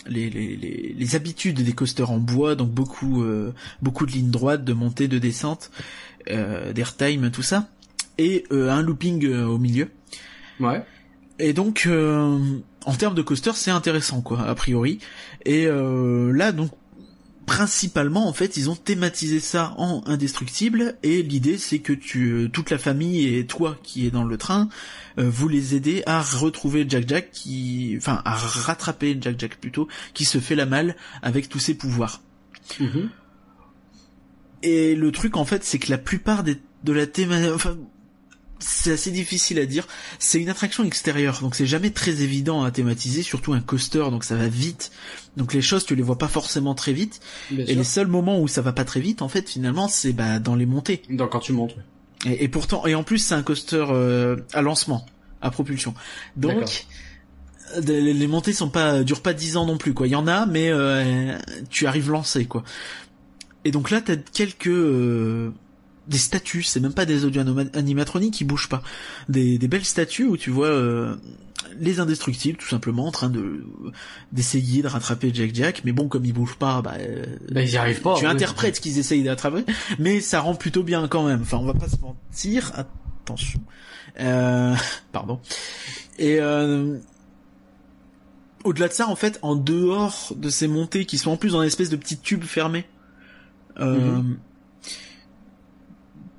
les, 0.08 0.30
les, 0.30 0.56
les, 0.56 0.96
les 0.98 1.16
habitudes 1.16 1.62
des 1.62 1.74
coasters 1.74 2.12
en 2.12 2.18
bois, 2.20 2.56
donc 2.56 2.70
beaucoup 2.72 3.24
euh, 3.24 3.54
beaucoup 3.82 4.06
de 4.06 4.12
lignes 4.12 4.32
droites, 4.32 4.64
de 4.64 4.74
montée, 4.74 5.08
de 5.08 5.20
descente, 5.20 5.70
euh, 6.30 6.72
d'airtime, 6.74 7.30
tout 7.30 7.44
ça, 7.44 7.68
et 8.18 8.46
euh, 8.52 8.72
un 8.72 8.82
looping 8.82 9.26
euh, 9.26 9.46
au 9.46 9.58
milieu. 9.58 9.90
Ouais. 10.60 10.84
Et 11.40 11.54
donc, 11.54 11.84
euh, 11.86 12.40
en 12.86 12.94
termes 12.96 13.14
de 13.14 13.22
coaster, 13.22 13.52
c'est 13.54 13.70
intéressant, 13.70 14.22
quoi, 14.22 14.42
a 14.42 14.56
priori. 14.56 14.98
Et 15.46 15.68
euh, 15.68 16.32
là, 16.34 16.52
donc, 16.52 16.72
principalement, 17.48 18.28
en 18.28 18.34
fait, 18.34 18.58
ils 18.58 18.70
ont 18.70 18.76
thématisé 18.76 19.40
ça 19.40 19.74
en 19.78 20.04
indestructible. 20.06 20.98
Et 21.02 21.24
l'idée, 21.24 21.58
c'est 21.58 21.80
que 21.80 21.94
tu, 21.94 22.30
euh, 22.30 22.50
toute 22.50 22.70
la 22.70 22.78
famille 22.78 23.36
et 23.36 23.48
toi 23.48 23.78
qui 23.82 24.06
est 24.06 24.12
dans 24.12 24.26
le 24.26 24.38
train, 24.38 24.68
euh, 25.18 25.30
vous 25.30 25.48
les 25.48 25.74
aidez 25.74 26.04
à 26.06 26.22
retrouver 26.22 26.86
Jack 26.88 27.08
Jack, 27.08 27.32
qui, 27.32 27.96
enfin, 27.98 28.22
à 28.26 28.36
rattraper 28.36 29.18
Jack 29.20 29.40
Jack 29.40 29.56
plutôt, 29.56 29.88
qui 30.14 30.26
se 30.26 30.40
fait 30.40 30.56
la 30.56 30.66
malle 30.66 30.98
avec 31.22 31.48
tous 31.48 31.60
ses 31.60 31.74
pouvoirs. 31.74 32.22
Mhm. 32.82 33.10
Et 34.64 34.94
le 34.96 35.12
truc 35.14 35.38
en 35.38 35.46
fait, 35.46 35.64
c'est 35.64 35.80
que 35.80 35.90
la 35.90 35.98
plupart 35.98 36.44
des, 36.44 36.58
de 36.84 36.92
la 36.92 37.08
thématique, 37.08 37.54
enfin, 37.56 37.78
c'est 38.60 38.92
assez 38.92 39.12
difficile 39.12 39.60
à 39.60 39.66
dire. 39.66 39.88
C'est 40.20 40.42
une 40.42 40.50
attraction 40.50 40.84
extérieure, 40.84 41.40
donc 41.42 41.56
c'est 41.56 41.66
jamais 41.66 41.92
très 41.92 42.22
évident 42.22 42.64
à 42.64 42.72
thématiser, 42.72 43.22
surtout 43.22 43.54
un 43.54 43.62
coaster, 43.62 44.06
donc 44.12 44.26
ça 44.26 44.36
va 44.36 44.50
vite. 44.50 44.92
Donc 45.38 45.54
les 45.54 45.62
choses, 45.62 45.86
tu 45.86 45.96
les 45.96 46.02
vois 46.04 46.18
pas 46.18 46.28
forcément 46.28 46.76
très 46.76 46.92
vite. 46.92 47.22
Bien 47.52 47.64
Et 47.64 47.68
sûr. 47.68 47.78
les 47.78 47.84
seuls 47.86 48.08
moments 48.08 48.40
où 48.42 48.48
ça 48.50 48.62
va 48.62 48.74
pas 48.74 48.84
très 48.84 49.00
vite, 49.00 49.22
en 49.22 49.30
fait, 49.30 49.48
finalement, 49.50 49.88
c'est 49.88 50.12
bah 50.12 50.40
dans 50.40 50.56
les 50.56 50.66
montées. 50.66 51.04
Donc 51.10 51.32
quand 51.32 51.40
tu 51.40 51.54
montes. 51.54 51.76
ouais. 51.76 51.84
Et, 52.32 52.44
et 52.44 52.48
pourtant, 52.48 52.86
et 52.88 52.96
en 52.96 53.04
plus, 53.04 53.20
c'est 53.20 53.36
un 53.36 53.44
coaster 53.44 53.86
euh, 53.90 54.36
à 54.54 54.62
lancement, 54.62 55.06
à 55.42 55.52
propulsion. 55.52 55.94
Donc, 56.36 56.86
euh, 57.76 57.82
les 57.86 58.14
les 58.14 58.28
montées 58.28 58.54
sont 58.54 58.70
pas 58.70 59.04
durent 59.04 59.22
pas 59.22 59.34
10 59.34 59.58
ans 59.58 59.66
non 59.66 59.78
plus 59.78 59.94
quoi. 59.94 60.08
Il 60.08 60.12
y 60.12 60.16
en 60.16 60.28
a, 60.28 60.46
mais 60.46 60.70
euh, 60.72 61.38
tu 61.70 61.86
arrives 61.86 62.10
lancé 62.10 62.46
quoi. 62.46 62.64
Et 63.66 63.72
donc 63.72 63.92
là, 63.92 64.02
t'as 64.02 64.16
quelques 64.16 64.68
euh, 64.68 65.52
des 66.08 66.18
statues, 66.18 66.64
c'est 66.64 66.80
même 66.80 66.94
pas 66.94 67.06
des 67.06 67.26
audio 67.26 67.44
animatroniques 67.74 68.34
qui 68.34 68.46
bougent 68.46 68.70
pas, 68.70 68.82
des, 69.30 69.58
des 69.58 69.68
belles 69.68 69.86
statues 69.86 70.26
où 70.26 70.38
tu 70.38 70.50
vois 70.50 70.68
euh, 70.68 71.16
les 71.80 72.00
indestructibles 72.00 72.58
tout 72.58 72.68
simplement 72.68 73.06
en 73.08 73.12
train 73.12 73.30
de 73.30 73.66
d'essayer 74.32 74.82
de 74.82 74.88
rattraper 74.88 75.32
Jack 75.34 75.54
Jack, 75.54 75.82
mais 75.86 75.92
bon 75.92 76.08
comme 76.08 76.26
ils 76.26 76.34
bougent 76.34 76.58
pas, 76.58 76.82
bah, 76.82 76.96
euh, 77.00 77.26
Bah 77.52 77.62
ils 77.62 77.72
y 77.72 77.78
arrivent 77.78 78.02
pas. 78.02 78.16
tu 78.16 78.26
interprètes 78.26 78.78
ce 78.78 78.82
qu'ils 78.82 79.00
essayent 79.00 79.24
d'attraper, 79.24 79.64
mais 80.00 80.22
ça 80.22 80.40
rend 80.40 80.56
plutôt 80.56 80.84
bien 80.84 81.08
quand 81.08 81.26
même. 81.26 81.42
Enfin, 81.42 81.58
on 81.58 81.66
va 81.66 81.74
pas 81.74 81.90
se 81.90 81.98
mentir. 81.98 82.72
Attention. 82.76 83.62
Euh, 84.20 84.76
pardon. 85.12 85.40
Et 86.18 86.38
euh, 86.40 86.98
au-delà 88.64 88.88
de 88.88 88.94
ça, 88.94 89.08
en 89.08 89.16
fait, 89.16 89.40
en 89.42 89.56
dehors 89.56 90.34
de 90.36 90.50
ces 90.50 90.68
montées 90.68 91.06
qui 91.06 91.18
sont 91.18 91.32
en 91.32 91.38
plus 91.38 91.52
dans 91.52 91.62
une 91.62 91.68
espèce 91.68 91.90
de 91.90 91.96
petits 91.96 92.18
tubes 92.18 92.44
fermés, 92.44 92.86
euh, 93.80 94.22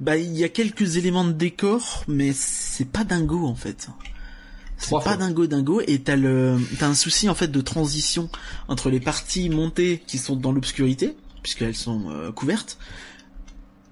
bah 0.01 0.17
il 0.17 0.37
y 0.37 0.45
a 0.45 0.49
quelques 0.49 0.97
éléments 0.97 1.25
de 1.25 1.33
décor, 1.33 2.05
mais 2.07 2.33
c'est 2.33 2.89
pas 2.89 3.05
dingo 3.05 3.47
en 3.47 3.55
fait. 3.55 3.89
C'est 4.77 4.91
pas 4.91 5.01
fois. 5.01 5.17
dingo 5.17 5.47
dingo 5.47 5.81
et 5.87 5.99
t'as 5.99 6.15
le 6.15 6.57
t'as 6.79 6.87
un 6.87 6.95
souci 6.95 7.29
en 7.29 7.35
fait 7.35 7.49
de 7.49 7.61
transition 7.61 8.31
entre 8.69 8.91
les 8.91 9.01
parties 9.01 9.51
montées 9.51 10.03
qui 10.07 10.19
sont 10.19 10.37
dans 10.37 10.53
l'obscurité 10.53 11.17
puisqu'elles 11.43 11.75
sont 11.75 12.11
euh, 12.11 12.31
couvertes 12.31 12.79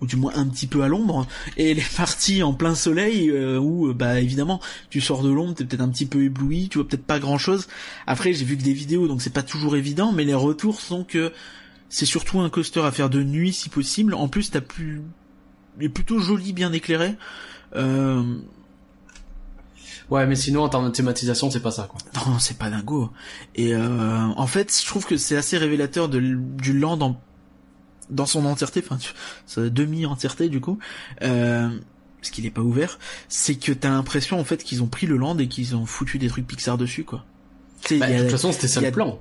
ou 0.00 0.06
du 0.06 0.14
moins 0.14 0.32
un 0.36 0.46
petit 0.46 0.68
peu 0.68 0.82
à 0.82 0.88
l'ombre 0.88 1.26
et 1.56 1.74
les 1.74 1.84
parties 1.96 2.44
en 2.44 2.54
plein 2.54 2.76
soleil 2.76 3.30
euh, 3.30 3.58
où 3.58 3.88
euh, 3.88 3.94
bah 3.94 4.20
évidemment 4.20 4.60
tu 4.90 5.00
sors 5.00 5.24
de 5.24 5.30
l'ombre 5.30 5.54
t'es 5.54 5.64
peut-être 5.64 5.80
un 5.80 5.88
petit 5.88 6.06
peu 6.06 6.22
ébloui 6.22 6.68
tu 6.68 6.78
vois 6.78 6.86
peut-être 6.86 7.04
pas 7.04 7.18
grand 7.18 7.38
chose 7.38 7.66
après 8.06 8.32
j'ai 8.32 8.44
vu 8.44 8.56
que 8.56 8.62
des 8.62 8.72
vidéos 8.72 9.08
donc 9.08 9.22
c'est 9.22 9.32
pas 9.32 9.42
toujours 9.42 9.74
évident 9.74 10.12
mais 10.12 10.24
les 10.24 10.34
retours 10.34 10.80
sont 10.80 11.02
que 11.02 11.32
c'est 11.88 12.06
surtout 12.06 12.38
un 12.38 12.50
coaster 12.50 12.80
à 12.80 12.92
faire 12.92 13.10
de 13.10 13.24
nuit 13.24 13.52
si 13.52 13.70
possible 13.70 14.14
en 14.14 14.28
plus 14.28 14.52
t'as 14.52 14.60
plus 14.60 15.02
est 15.80 15.88
plutôt 15.88 16.18
joli 16.18 16.52
bien 16.52 16.72
éclairé 16.72 17.16
euh, 17.74 18.22
Ouais, 20.08 20.24
mais 20.26 20.36
sinon 20.36 20.62
en 20.62 20.68
termes 20.68 20.86
de 20.86 20.90
thématisation, 20.92 21.50
c'est 21.50 21.60
pas 21.60 21.72
ça 21.72 21.88
quoi. 21.90 21.98
Non, 22.26 22.38
c'est 22.38 22.56
pas 22.58 22.70
dingo. 22.70 23.10
Et 23.56 23.74
euh, 23.74 24.18
en 24.36 24.46
fait, 24.46 24.72
je 24.80 24.86
trouve 24.86 25.04
que 25.04 25.16
c'est 25.16 25.36
assez 25.36 25.58
révélateur 25.58 26.08
de, 26.08 26.20
du 26.20 26.78
land 26.78 27.00
en, 27.00 27.20
dans 28.10 28.26
son 28.26 28.44
entièreté, 28.46 28.84
enfin, 28.88 28.98
sa 29.46 29.68
demi-entièreté 29.68 30.48
du 30.48 30.60
coup, 30.60 30.78
euh, 31.22 31.68
parce 32.20 32.30
qu'il 32.30 32.46
est 32.46 32.50
pas 32.50 32.60
ouvert. 32.60 33.00
C'est 33.28 33.56
que 33.56 33.72
t'as 33.72 33.90
l'impression 33.90 34.38
en 34.38 34.44
fait 34.44 34.62
qu'ils 34.62 34.80
ont 34.82 34.86
pris 34.86 35.06
le 35.08 35.16
land 35.16 35.38
et 35.38 35.48
qu'ils 35.48 35.74
ont 35.74 35.86
foutu 35.86 36.18
des 36.18 36.28
trucs 36.28 36.46
Pixar 36.46 36.78
dessus, 36.78 37.02
quoi. 37.02 37.24
Bah, 37.98 38.08
il 38.08 38.14
y 38.14 38.14
a- 38.14 38.18
de 38.18 38.22
toute 38.22 38.30
façon, 38.30 38.52
c'était 38.52 38.68
ça 38.68 38.80
le 38.80 38.92
plan. 38.92 39.18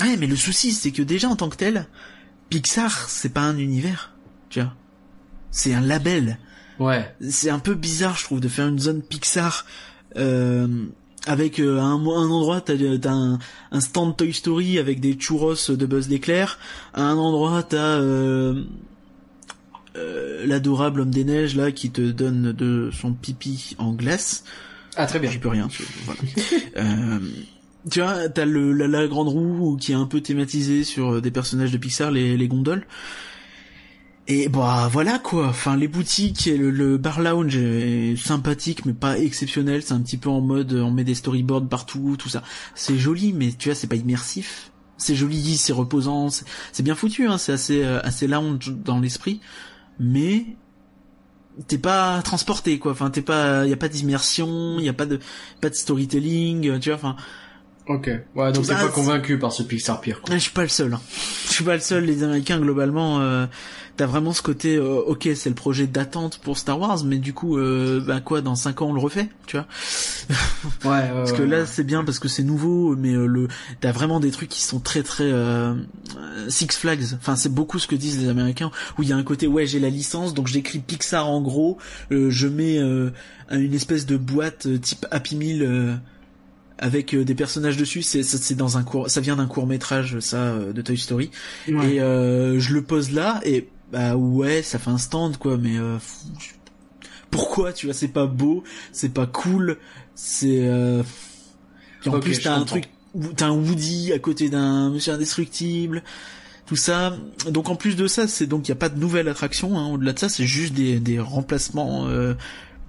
Ouais, 0.00 0.16
mais 0.16 0.26
le 0.26 0.36
souci, 0.36 0.72
c'est 0.72 0.90
que 0.90 1.02
déjà 1.02 1.28
en 1.28 1.36
tant 1.36 1.50
que 1.50 1.56
tel, 1.56 1.86
Pixar, 2.48 3.10
c'est 3.10 3.28
pas 3.28 3.42
un 3.42 3.58
univers, 3.58 4.14
tu 4.48 4.60
vois. 4.62 4.72
C'est 5.50 5.74
un 5.74 5.80
label 5.80 6.38
Ouais. 6.78 7.12
c'est 7.20 7.50
un 7.50 7.58
peu 7.58 7.74
bizarre, 7.74 8.16
je 8.16 8.24
trouve, 8.24 8.40
de 8.40 8.46
faire 8.48 8.68
une 8.68 8.78
zone 8.78 9.02
Pixar 9.02 9.66
euh, 10.16 10.68
avec 11.26 11.58
euh, 11.58 11.80
un, 11.80 11.94
un 11.96 12.30
endroit 12.30 12.60
t'as 12.60 12.74
t'as 13.00 13.10
un, 13.12 13.38
un 13.72 13.80
stand 13.80 14.16
Toy 14.16 14.32
Story 14.32 14.78
avec 14.78 15.00
des 15.00 15.14
churros 15.18 15.54
de 15.68 15.86
Buzz 15.86 16.08
l'éclair, 16.08 16.58
à 16.94 17.02
un 17.02 17.16
endroit 17.16 17.62
t'as 17.64 17.98
euh, 17.98 18.62
euh, 19.96 20.46
l'adorable 20.46 21.00
homme 21.00 21.10
des 21.10 21.24
neiges 21.24 21.56
là 21.56 21.72
qui 21.72 21.90
te 21.90 22.00
donne 22.02 22.52
de 22.52 22.90
son 22.92 23.12
pipi 23.12 23.74
en 23.78 23.92
glace. 23.92 24.44
Ah 24.96 25.06
très 25.06 25.18
bien. 25.18 25.30
J'y 25.30 25.38
peux 25.38 25.48
rien. 25.48 25.68
tu- 25.68 25.84
voilà. 26.04 26.20
euh, 26.76 27.18
tu 27.90 28.00
vois, 28.00 28.28
t'as 28.28 28.44
le 28.44 28.72
la, 28.72 28.86
la 28.86 29.06
grande 29.06 29.28
roue 29.28 29.76
qui 29.80 29.92
est 29.92 29.96
un 29.96 30.06
peu 30.06 30.20
thématisée 30.20 30.84
sur 30.84 31.14
euh, 31.14 31.20
des 31.20 31.30
personnages 31.30 31.72
de 31.72 31.78
Pixar, 31.78 32.10
les, 32.10 32.36
les 32.36 32.48
gondoles. 32.48 32.84
Et 34.30 34.48
bah 34.50 34.88
voilà 34.92 35.18
quoi. 35.18 35.48
Enfin 35.48 35.74
les 35.76 35.88
boutiques 35.88 36.46
et 36.46 36.56
le, 36.58 36.70
le 36.70 36.98
bar 36.98 37.20
lounge 37.20 37.56
est 37.56 38.14
sympathique 38.16 38.84
mais 38.84 38.92
pas 38.92 39.18
exceptionnel. 39.18 39.82
C'est 39.82 39.94
un 39.94 40.00
petit 40.00 40.18
peu 40.18 40.28
en 40.28 40.42
mode 40.42 40.74
on 40.74 40.90
met 40.90 41.04
des 41.04 41.14
storyboards 41.14 41.66
partout, 41.68 42.16
tout 42.18 42.28
ça. 42.28 42.42
C'est 42.74 42.98
joli 42.98 43.32
mais 43.32 43.52
tu 43.58 43.70
vois 43.70 43.74
c'est 43.74 43.86
pas 43.86 43.96
immersif. 43.96 44.70
C'est 44.98 45.14
joli, 45.14 45.56
c'est 45.56 45.72
reposant, 45.72 46.28
c'est 46.28 46.82
bien 46.82 46.94
foutu. 46.94 47.26
Hein, 47.26 47.38
c'est 47.38 47.52
assez 47.52 47.82
euh, 47.84 48.00
assez 48.02 48.26
lounge 48.26 48.74
dans 48.84 49.00
l'esprit. 49.00 49.40
Mais 49.98 50.44
t'es 51.66 51.78
pas 51.78 52.20
transporté 52.22 52.78
quoi 52.78 52.92
enfin 52.92 53.10
t'es 53.10 53.20
pas 53.22 53.66
y 53.66 53.72
a 53.72 53.76
pas 53.76 53.88
d'immersion 53.88 54.78
y 54.78 54.88
a 54.88 54.92
pas 54.92 55.06
de 55.06 55.18
pas 55.60 55.68
de 55.70 55.74
storytelling 55.74 56.78
tu 56.78 56.90
vois 56.90 56.96
enfin 56.96 57.16
Ok. 57.88 58.10
Ouais, 58.36 58.52
donc 58.52 58.66
t'es 58.66 58.74
Bah, 58.74 58.80
pas 58.82 58.88
convaincu 58.90 59.38
par 59.38 59.50
ce 59.50 59.62
Pixar 59.62 60.00
pire. 60.02 60.20
Quoi. 60.20 60.34
je 60.36 60.40
suis 60.42 60.52
pas 60.52 60.62
le 60.62 60.68
seul 60.68 60.92
hein. 60.92 61.00
je 61.46 61.52
suis 61.54 61.64
pas 61.64 61.74
le 61.74 61.80
seul 61.80 62.04
les 62.04 62.22
américains 62.22 62.60
globalement 62.60 63.20
euh, 63.20 63.46
t'as 63.98 64.06
vraiment 64.06 64.32
ce 64.32 64.40
côté 64.40 64.76
euh, 64.76 65.00
ok 65.06 65.28
c'est 65.34 65.50
le 65.50 65.54
projet 65.54 65.86
d'attente 65.86 66.38
pour 66.38 66.56
Star 66.56 66.80
Wars 66.80 67.04
mais 67.04 67.18
du 67.18 67.34
coup 67.34 67.58
euh, 67.58 68.00
bah 68.00 68.20
quoi 68.20 68.40
dans 68.40 68.54
cinq 68.54 68.80
ans 68.80 68.86
on 68.88 68.92
le 68.94 69.00
refait 69.00 69.28
tu 69.46 69.56
vois? 69.56 69.66
Ouais, 70.84 70.90
ouais, 70.90 71.08
Parce 71.12 71.32
que 71.32 71.42
là 71.42 71.66
c'est 71.66 71.84
bien 71.84 72.04
parce 72.04 72.18
que 72.18 72.28
c'est 72.28 72.42
nouveau, 72.42 72.94
mais 72.96 73.12
euh, 73.12 73.26
le 73.26 73.48
t'as 73.80 73.92
vraiment 73.92 74.20
des 74.20 74.30
trucs 74.30 74.48
qui 74.48 74.62
sont 74.62 74.78
très 74.80 75.02
très 75.02 75.24
euh, 75.30 75.74
Six 76.48 76.68
Flags. 76.72 77.02
Enfin 77.16 77.36
c'est 77.36 77.52
beaucoup 77.52 77.78
ce 77.78 77.86
que 77.86 77.94
disent 77.96 78.18
les 78.20 78.28
Américains 78.28 78.70
où 78.98 79.02
il 79.02 79.08
y 79.08 79.12
a 79.12 79.16
un 79.16 79.22
côté 79.22 79.46
ouais 79.46 79.66
j'ai 79.66 79.80
la 79.80 79.90
licence 79.90 80.34
donc 80.34 80.46
j'écris 80.46 80.78
Pixar 80.78 81.28
en 81.28 81.40
gros, 81.42 81.78
euh, 82.12 82.30
je 82.30 82.46
mets 82.48 82.78
euh, 82.78 83.10
une 83.50 83.74
espèce 83.74 84.06
de 84.06 84.16
boîte 84.16 84.66
euh, 84.66 84.78
type 84.78 85.06
Happy 85.10 85.36
Meal 85.36 85.62
euh, 85.62 85.94
avec 86.78 87.14
euh, 87.14 87.24
des 87.24 87.34
personnages 87.34 87.76
dessus. 87.76 88.02
C'est 88.02 88.22
c'est 88.22 88.54
dans 88.54 88.78
un 88.78 88.84
court, 88.84 89.10
ça 89.10 89.20
vient 89.20 89.36
d'un 89.36 89.46
court 89.46 89.66
métrage 89.66 90.20
ça 90.20 90.36
euh, 90.36 90.72
de 90.72 90.82
Toy 90.82 90.96
Story 90.98 91.30
Ouais. 91.68 91.94
et 91.94 92.00
euh, 92.00 92.58
je 92.60 92.72
le 92.74 92.82
pose 92.82 93.10
là 93.12 93.40
et 93.44 93.68
bah 93.92 94.16
ouais 94.16 94.62
ça 94.62 94.78
fait 94.78 94.90
un 94.90 94.98
stand 94.98 95.36
quoi 95.38 95.56
mais 95.56 95.78
euh, 95.78 95.98
pourquoi 97.30 97.72
tu 97.72 97.86
vois 97.86 97.94
c'est 97.94 98.08
pas 98.08 98.26
beau 98.26 98.64
c'est 98.92 99.12
pas 99.12 99.26
cool 99.26 99.78
c'est 100.14 100.66
euh... 100.66 101.02
en 102.06 102.20
plus 102.20 102.40
t'as 102.40 102.54
un 102.54 102.58
comprends. 102.60 102.80
truc 102.80 102.88
t'as 103.36 103.46
un 103.46 103.52
Woody 103.52 104.12
à 104.12 104.18
côté 104.18 104.50
d'un 104.50 104.90
Monsieur 104.90 105.14
Indestructible 105.14 106.02
tout 106.66 106.76
ça 106.76 107.16
donc 107.50 107.70
en 107.70 107.76
plus 107.76 107.96
de 107.96 108.06
ça 108.06 108.28
c'est 108.28 108.46
donc 108.46 108.68
il 108.68 108.70
y 108.70 108.72
a 108.72 108.76
pas 108.76 108.90
de 108.90 108.98
nouvelle 108.98 109.28
attraction 109.28 109.78
hein. 109.78 109.88
au-delà 109.88 110.12
de 110.12 110.18
ça 110.18 110.28
c'est 110.28 110.46
juste 110.46 110.74
des, 110.74 111.00
des 111.00 111.18
remplacements 111.18 112.06
euh, 112.06 112.34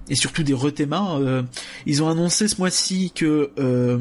et 0.08 0.14
surtout 0.14 0.42
des 0.42 0.52
rethémas 0.52 1.18
euh, 1.18 1.42
ils 1.86 2.02
ont 2.02 2.08
annoncé 2.08 2.46
ce 2.46 2.58
mois-ci 2.58 3.10
que 3.14 3.50
euh, 3.58 3.98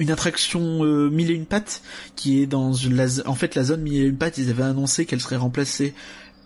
une 0.00 0.10
attraction 0.10 0.82
euh, 0.82 1.10
mille 1.10 1.30
et 1.30 1.34
une 1.34 1.44
pattes 1.44 1.82
qui 2.16 2.42
est 2.42 2.46
dans 2.46 2.72
la, 2.90 3.06
en 3.26 3.34
fait 3.34 3.54
la 3.54 3.62
zone 3.62 3.82
mille 3.82 4.02
et 4.02 4.06
une 4.06 4.16
pattes 4.16 4.38
ils 4.38 4.50
avaient 4.50 4.64
annoncé 4.64 5.04
qu'elle 5.04 5.20
serait 5.20 5.36
remplacée 5.36 5.94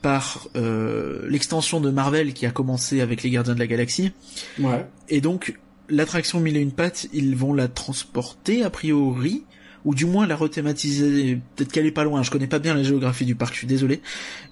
par 0.02 0.48
euh, 0.56 1.22
l'extension 1.28 1.80
de 1.80 1.90
Marvel 1.90 2.34
qui 2.34 2.44
a 2.44 2.50
commencé 2.50 3.00
avec 3.00 3.22
les 3.22 3.30
Gardiens 3.30 3.54
de 3.54 3.60
la 3.60 3.66
Galaxie. 3.66 4.12
Ouais. 4.58 4.84
et 5.08 5.20
donc 5.22 5.58
l'attraction 5.88 6.40
mille 6.40 6.56
et 6.56 6.60
une 6.60 6.72
pattes 6.72 7.06
ils 7.14 7.36
vont 7.36 7.54
la 7.54 7.68
transporter 7.68 8.64
a 8.64 8.70
priori 8.70 9.44
ou 9.84 9.94
du 9.94 10.06
moins 10.06 10.26
la 10.26 10.34
rethématiser. 10.34 11.38
Peut-être 11.54 11.70
qu'elle 11.70 11.86
est 11.86 11.92
pas 11.92 12.04
loin 12.04 12.22
je 12.22 12.30
connais 12.30 12.48
pas 12.48 12.58
bien 12.58 12.74
la 12.74 12.82
géographie 12.82 13.24
du 13.24 13.36
parc 13.36 13.54
je 13.54 13.58
suis 13.58 13.66
désolé. 13.68 14.02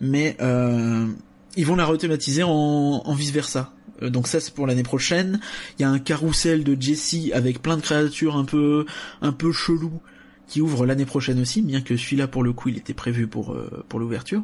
Mais 0.00 0.36
euh, 0.40 1.08
ils 1.56 1.66
vont 1.66 1.76
la 1.76 1.86
rethématiser 1.86 2.44
en, 2.44 2.50
en 2.50 3.14
vice 3.14 3.32
versa 3.32 3.72
donc 4.10 4.26
ça 4.28 4.40
c'est 4.40 4.54
pour 4.54 4.66
l'année 4.66 4.82
prochaine. 4.82 5.40
Il 5.78 5.82
y 5.82 5.84
a 5.84 5.90
un 5.90 5.98
carrousel 5.98 6.64
de 6.64 6.80
Jessie 6.80 7.32
avec 7.32 7.62
plein 7.62 7.76
de 7.76 7.82
créatures 7.82 8.36
un 8.36 8.44
peu 8.44 8.86
un 9.20 9.32
peu 9.32 9.52
chelou 9.52 10.00
qui 10.48 10.60
ouvre 10.60 10.84
l'année 10.86 11.06
prochaine 11.06 11.40
aussi 11.40 11.62
bien 11.62 11.80
que 11.80 11.96
celui-là 11.96 12.26
pour 12.26 12.42
le 12.42 12.52
coup 12.52 12.68
il 12.68 12.76
était 12.76 12.94
prévu 12.94 13.26
pour 13.26 13.52
euh, 13.52 13.84
pour 13.88 14.00
l'ouverture. 14.00 14.42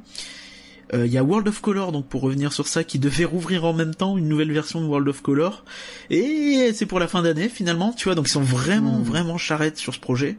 Euh, 0.95 1.05
il 1.07 1.13
y 1.13 1.19
a 1.19 1.23
World 1.23 1.47
of 1.49 1.61
Color 1.61 1.93
donc 1.93 2.07
pour 2.07 2.23
revenir 2.23 2.53
sur 2.53 2.67
ça 2.67 2.83
qui 2.83 2.99
devait 2.99 3.27
rouvrir 3.27 3.65
en 3.67 3.75
même 3.75 3.95
temps 3.95 4.17
une 4.17 4.27
nouvelle 4.27 4.53
version 4.53 4.81
de 4.81 4.87
World 4.87 5.07
of 5.09 5.21
Color. 5.21 5.65
Et 6.09 6.71
c'est 6.73 6.87
pour 6.87 6.99
la 6.99 7.09
fin 7.09 7.23
d'année 7.23 7.49
finalement 7.51 7.93
tu 7.93 8.05
vois. 8.05 8.15
Donc 8.15 8.29
ils 8.29 8.33
sont 8.33 8.41
vraiment 8.41 8.99
Hmm. 8.99 9.03
vraiment 9.03 9.39
charrettes 9.39 9.77
sur 9.77 9.95
ce 9.95 10.01
projet. 10.01 10.39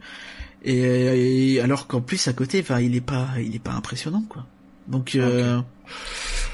Et, 0.64 1.54
et 1.54 1.60
alors 1.60 1.86
qu'en 1.86 2.00
plus 2.00 2.26
à 2.28 2.32
côté 2.32 2.60
enfin 2.60 2.80
il 2.80 2.96
est 2.96 3.00
pas 3.00 3.28
il 3.38 3.54
est 3.54 3.62
pas 3.62 3.72
impressionnant 3.72 4.24
quoi 4.28 4.44
donc 4.90 5.14
euh, 5.14 5.60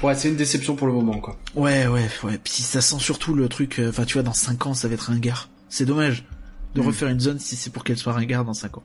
Ouais, 0.03 0.13
c'est 0.15 0.29
une 0.29 0.35
déception 0.35 0.75
pour 0.75 0.87
le 0.87 0.93
moment, 0.93 1.19
quoi. 1.19 1.37
Ouais, 1.55 1.87
ouais, 1.87 2.07
ouais. 2.23 2.39
Puis 2.43 2.53
ça 2.61 2.81
sent 2.81 2.97
surtout 2.99 3.33
le 3.33 3.47
truc. 3.49 3.79
euh, 3.79 3.89
Enfin, 3.89 4.05
tu 4.05 4.13
vois, 4.13 4.23
dans 4.23 4.33
5 4.33 4.67
ans, 4.67 4.73
ça 4.75 4.87
va 4.87 4.93
être 4.93 5.09
un 5.09 5.17
gare. 5.17 5.49
C'est 5.69 5.85
dommage 5.85 6.23
de 6.75 6.81
Mm. 6.81 6.85
refaire 6.87 7.07
une 7.09 7.19
zone 7.19 7.39
si 7.39 7.55
c'est 7.55 7.71
pour 7.71 7.83
qu'elle 7.83 7.97
soit 7.97 8.13
un 8.13 8.23
gare 8.25 8.45
dans 8.45 8.53
5 8.53 8.77
ans. 8.77 8.83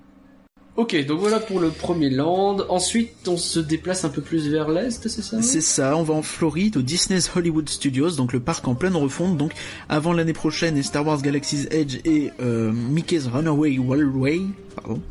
Ok, 0.74 0.96
donc 1.04 1.20
voilà 1.20 1.38
pour 1.38 1.60
le 1.60 1.68
premier 1.68 2.08
land. 2.08 2.56
Ensuite, 2.70 3.28
on 3.28 3.36
se 3.36 3.60
déplace 3.60 4.06
un 4.06 4.08
peu 4.08 4.22
plus 4.22 4.48
vers 4.48 4.70
l'est, 4.70 5.06
c'est 5.06 5.20
ça? 5.20 5.42
C'est 5.42 5.60
ça. 5.60 5.94
On 5.98 6.02
va 6.02 6.14
en 6.14 6.22
Floride, 6.22 6.78
au 6.78 6.82
Disney's 6.82 7.30
Hollywood 7.36 7.68
Studios, 7.68 8.12
donc 8.12 8.32
le 8.32 8.40
parc 8.40 8.66
en 8.66 8.74
pleine 8.74 8.96
refonte. 8.96 9.36
Donc 9.36 9.52
avant 9.90 10.14
l'année 10.14 10.32
prochaine, 10.32 10.78
et 10.78 10.82
Star 10.82 11.06
Wars 11.06 11.20
Galaxy's 11.20 11.66
Edge 11.70 11.98
et 12.06 12.30
euh, 12.40 12.72
Mickey's 12.72 13.26
Runaway 13.26 13.76
Railway. 13.86 14.40
Pardon. 14.74 15.02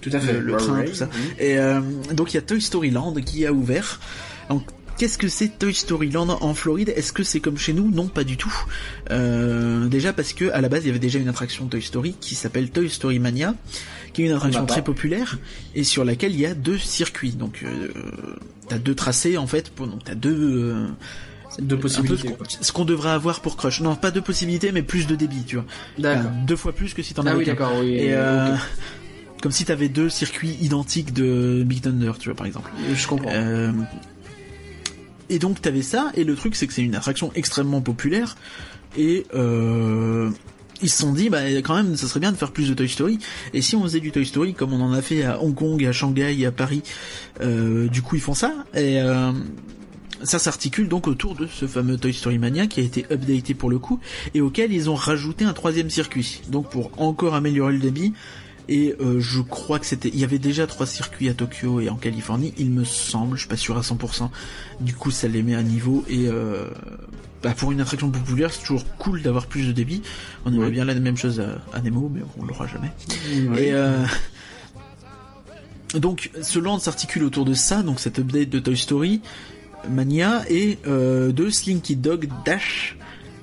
Tout 0.00 0.10
à 0.12 0.18
fait. 0.20 0.32
Le, 0.34 0.40
le 0.40 0.56
train, 0.56 0.82
tout 0.84 0.94
ça. 0.94 1.06
mhm. 1.06 1.12
Et 1.38 1.58
euh, 1.58 1.80
donc 2.12 2.32
il 2.32 2.36
y 2.36 2.38
a 2.38 2.42
Toy 2.42 2.60
Story 2.60 2.90
Land 2.90 3.14
qui 3.24 3.46
a 3.46 3.52
ouvert. 3.52 4.00
Donc 4.48 4.64
qu'est-ce 4.96 5.18
que 5.18 5.28
c'est 5.28 5.58
Toy 5.58 5.72
Story 5.74 6.10
Land 6.10 6.30
en 6.40 6.54
Floride? 6.54 6.92
Est-ce 6.96 7.12
que 7.12 7.22
c'est 7.22 7.38
comme 7.40 7.56
chez 7.58 7.72
nous? 7.72 7.90
Non, 7.90 8.08
pas 8.08 8.24
du 8.24 8.36
tout. 8.36 8.52
Euh, 9.10 9.86
déjà 9.86 10.12
parce 10.12 10.32
que 10.32 10.50
à 10.50 10.60
la 10.60 10.68
base 10.68 10.84
il 10.84 10.88
y 10.88 10.90
avait 10.90 10.98
déjà 10.98 11.18
une 11.18 11.28
attraction 11.28 11.66
Toy 11.66 11.82
Story 11.82 12.16
qui 12.20 12.34
s'appelle 12.34 12.70
Toy 12.70 12.88
Story 12.90 13.18
Mania, 13.20 13.54
qui 14.12 14.22
est 14.22 14.26
une 14.26 14.32
attraction 14.32 14.66
très 14.66 14.82
populaire 14.82 15.38
et 15.74 15.84
sur 15.84 16.04
laquelle 16.04 16.32
il 16.32 16.40
y 16.40 16.46
a 16.46 16.54
deux 16.54 16.78
circuits. 16.78 17.32
Donc 17.32 17.62
euh, 17.62 17.88
t'as 18.68 18.78
deux 18.78 18.94
tracés 18.96 19.36
en 19.38 19.46
fait. 19.46 19.70
Pour, 19.70 19.86
donc 19.86 20.02
t'as 20.04 20.14
deux 20.16 20.34
euh, 20.74 20.86
Deux 21.60 21.78
possibilités. 21.78 22.28
ce 22.60 22.72
qu'on- 22.72 22.78
qu'on 22.80 22.84
devrait 22.84 23.10
avoir 23.10 23.40
pour 23.40 23.56
Crush. 23.56 23.80
Non, 23.80 23.96
pas 23.96 24.10
deux 24.10 24.20
possibilités, 24.22 24.70
mais 24.72 24.82
plus 24.82 25.06
de 25.06 25.14
débit, 25.16 25.44
tu 25.44 25.56
vois. 25.56 25.64
D'accord. 25.98 26.26
Enfin, 26.30 26.44
deux 26.46 26.56
fois 26.56 26.72
plus 26.72 26.92
que 26.94 27.02
si 27.02 27.14
t'en 27.14 27.22
Ah 27.26 27.30
avais 27.30 27.38
oui, 27.38 27.44
qu'un. 27.44 27.52
d'accord, 27.52 27.72
oui. 27.80 27.94
Et 27.94 28.14
euh. 28.14 28.54
Comme 29.42 29.52
si 29.52 29.64
t'avais 29.64 29.88
deux 29.88 30.08
circuits 30.08 30.56
identiques 30.60 31.12
de 31.12 31.62
Big 31.64 31.82
Thunder, 31.82 32.12
tu 32.18 32.28
vois, 32.28 32.36
par 32.36 32.46
exemple. 32.46 32.70
Je 32.92 33.06
comprends. 33.06 33.30
Euh, 33.32 33.72
et 35.30 35.38
donc 35.38 35.60
t'avais 35.60 35.82
ça, 35.82 36.10
et 36.14 36.24
le 36.24 36.34
truc 36.34 36.56
c'est 36.56 36.66
que 36.66 36.72
c'est 36.72 36.82
une 36.82 36.94
attraction 36.94 37.30
extrêmement 37.34 37.80
populaire, 37.80 38.36
et 38.96 39.26
euh, 39.34 40.30
ils 40.80 40.90
se 40.90 41.02
sont 41.02 41.12
dit, 41.12 41.28
bah 41.28 41.42
quand 41.62 41.74
même, 41.74 41.96
ça 41.96 42.06
serait 42.06 42.20
bien 42.20 42.32
de 42.32 42.36
faire 42.36 42.52
plus 42.52 42.68
de 42.68 42.74
Toy 42.74 42.88
Story, 42.88 43.18
et 43.52 43.62
si 43.62 43.76
on 43.76 43.82
faisait 43.82 44.00
du 44.00 44.10
Toy 44.10 44.24
Story 44.24 44.54
comme 44.54 44.72
on 44.72 44.80
en 44.80 44.92
a 44.92 45.02
fait 45.02 45.24
à 45.24 45.42
Hong 45.42 45.54
Kong, 45.54 45.84
à 45.84 45.92
Shanghai, 45.92 46.46
à 46.46 46.52
Paris, 46.52 46.82
euh, 47.40 47.88
du 47.88 48.02
coup 48.02 48.16
ils 48.16 48.22
font 48.22 48.34
ça, 48.34 48.54
et 48.74 49.00
euh, 49.00 49.32
ça 50.22 50.38
s'articule 50.38 50.88
donc 50.88 51.06
autour 51.06 51.34
de 51.34 51.46
ce 51.46 51.66
fameux 51.66 51.98
Toy 51.98 52.12
Story 52.12 52.38
Mania 52.38 52.66
qui 52.66 52.80
a 52.80 52.82
été 52.82 53.04
updaté 53.12 53.54
pour 53.54 53.70
le 53.70 53.78
coup, 53.78 54.00
et 54.34 54.40
auquel 54.40 54.72
ils 54.72 54.88
ont 54.88 54.94
rajouté 54.94 55.44
un 55.44 55.52
troisième 55.52 55.90
circuit, 55.90 56.40
donc 56.48 56.70
pour 56.70 56.90
encore 56.96 57.34
améliorer 57.34 57.74
le 57.74 57.80
débit, 57.80 58.14
et 58.68 58.94
euh, 59.00 59.18
je 59.18 59.40
crois 59.40 59.78
que 59.78 59.86
c'était, 59.86 60.08
il 60.08 60.18
y 60.18 60.24
avait 60.24 60.38
déjà 60.38 60.66
trois 60.66 60.86
circuits 60.86 61.28
à 61.30 61.34
Tokyo 61.34 61.80
et 61.80 61.88
en 61.88 61.96
Californie, 61.96 62.52
il 62.58 62.70
me 62.70 62.84
semble, 62.84 63.36
je 63.36 63.40
suis 63.40 63.48
pas 63.48 63.56
sûr 63.56 63.78
à 63.78 63.80
100%. 63.80 64.28
Du 64.80 64.94
coup, 64.94 65.10
ça 65.10 65.26
les 65.26 65.42
met 65.42 65.54
à 65.54 65.62
niveau 65.62 66.04
et 66.08 66.28
euh, 66.28 66.68
bah, 67.42 67.54
pour 67.56 67.72
une 67.72 67.80
attraction 67.80 68.10
populaire, 68.10 68.52
c'est 68.52 68.60
toujours 68.60 68.84
cool 68.98 69.22
d'avoir 69.22 69.46
plus 69.46 69.66
de 69.66 69.72
débit. 69.72 70.02
On 70.44 70.52
aimerait 70.52 70.70
bien 70.70 70.84
la 70.84 70.94
même 70.94 71.16
chose 71.16 71.40
à, 71.40 71.76
à 71.76 71.80
Nemo, 71.80 72.10
mais 72.12 72.20
on 72.38 72.44
l'aura 72.44 72.66
jamais. 72.66 72.92
Et 73.58 73.72
euh, 73.72 74.04
donc, 75.94 76.30
ce 76.42 76.58
land 76.58 76.78
s'articule 76.78 77.24
autour 77.24 77.46
de 77.46 77.54
ça, 77.54 77.82
donc 77.82 78.00
cette 78.00 78.18
update 78.18 78.50
de 78.50 78.58
Toy 78.58 78.76
Story 78.76 79.22
Mania 79.88 80.42
et 80.50 80.78
de 80.84 81.50
Slinky 81.50 81.96
Dog 81.96 82.28
Dash, 82.44 82.96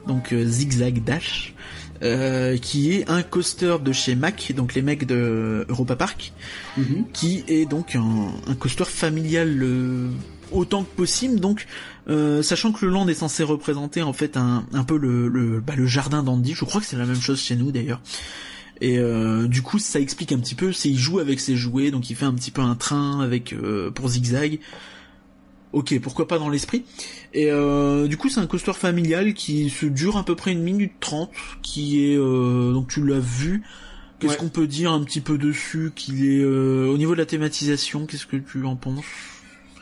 donc 0.06 0.36
Zigzag 0.36 1.04
Dash. 1.04 1.55
Euh, 2.04 2.58
qui 2.58 2.92
est 2.94 3.10
un 3.10 3.24
coaster 3.24 3.78
de 3.84 3.92
chez 3.92 4.16
Mac, 4.16 4.52
donc 4.56 4.74
les 4.74 4.82
mecs 4.82 5.06
de 5.06 5.66
Europa 5.70 5.96
Park, 5.96 6.34
Mhm. 6.78 7.06
qui 7.14 7.44
est 7.48 7.66
donc 7.66 7.96
un, 7.96 8.32
un 8.48 8.56
coaster 8.56 8.86
familial 8.86 9.60
euh, 9.64 10.10
autant 10.52 10.84
que 10.84 10.96
possible. 10.96 11.40
Donc, 11.40 11.66
euh, 12.08 12.42
sachant 12.44 12.72
que 12.72 12.86
le 12.86 12.92
land 12.92 13.08
est 13.08 13.14
censé 13.16 13.44
représenter 13.44 14.02
en 14.02 14.14
fait 14.14 14.38
un, 14.38 14.66
un 14.74 14.84
peu 14.84 14.98
le, 14.98 15.28
le, 15.28 15.60
bah, 15.60 15.74
le 15.76 15.88
jardin 15.88 16.22
d'Andy, 16.24 16.54
je 16.54 16.66
crois 16.66 16.82
que 16.82 16.88
c'est 16.88 16.98
la 16.98 17.06
même 17.06 17.22
chose 17.22 17.40
chez 17.40 17.56
nous 17.56 17.72
d'ailleurs. 17.72 18.02
Et 18.82 19.00
euh, 19.00 19.48
du 19.48 19.62
coup, 19.62 19.80
ça 19.80 20.02
explique 20.02 20.34
un 20.34 20.38
petit 20.40 20.54
peu. 20.56 20.74
C'est 20.74 20.90
il 20.90 20.98
joue 20.98 21.20
avec 21.20 21.40
ses 21.40 21.56
jouets, 21.56 21.92
donc 21.92 22.10
il 22.10 22.16
fait 22.16 22.26
un 22.26 22.34
petit 22.34 22.52
peu 22.52 22.62
un 22.62 22.76
train 22.76 23.22
avec 23.22 23.54
euh, 23.54 23.90
pour 23.90 24.10
zigzag. 24.10 24.60
Ok, 25.76 26.00
pourquoi 26.02 26.26
pas 26.28 26.40
dans 26.40 26.48
l'esprit. 26.50 26.86
Et 27.34 27.52
euh, 27.52 28.08
du 28.08 28.16
coup, 28.18 28.30
c'est 28.30 28.40
un 28.40 28.48
coaster 28.48 28.72
familial 28.74 29.34
qui 29.34 29.70
se 29.70 29.86
dure 29.86 30.16
à 30.18 30.24
peu 30.24 30.34
près 30.36 30.54
une 30.54 30.64
minute 30.64 30.94
trente, 31.02 31.32
qui 31.62 32.06
est 32.12 32.18
euh, 32.18 32.72
donc 32.72 32.88
tu 32.88 33.06
l'as 33.06 33.20
vu. 33.20 33.62
Qu'est-ce 34.20 34.32
Ouais. 34.34 34.38
qu'on 34.40 34.48
peut 34.50 34.68
dire 34.68 34.94
un 34.94 35.04
petit 35.04 35.20
peu 35.20 35.38
dessus 35.38 35.92
Qu'il 35.94 36.26
est 36.26 36.40
euh, 36.42 36.88
au 36.90 36.98
niveau 36.98 37.12
de 37.14 37.20
la 37.20 37.26
thématisation, 37.26 38.06
qu'est-ce 38.06 38.26
que 38.26 38.38
tu 38.38 38.64
en 38.66 38.78
penses? 38.78 39.04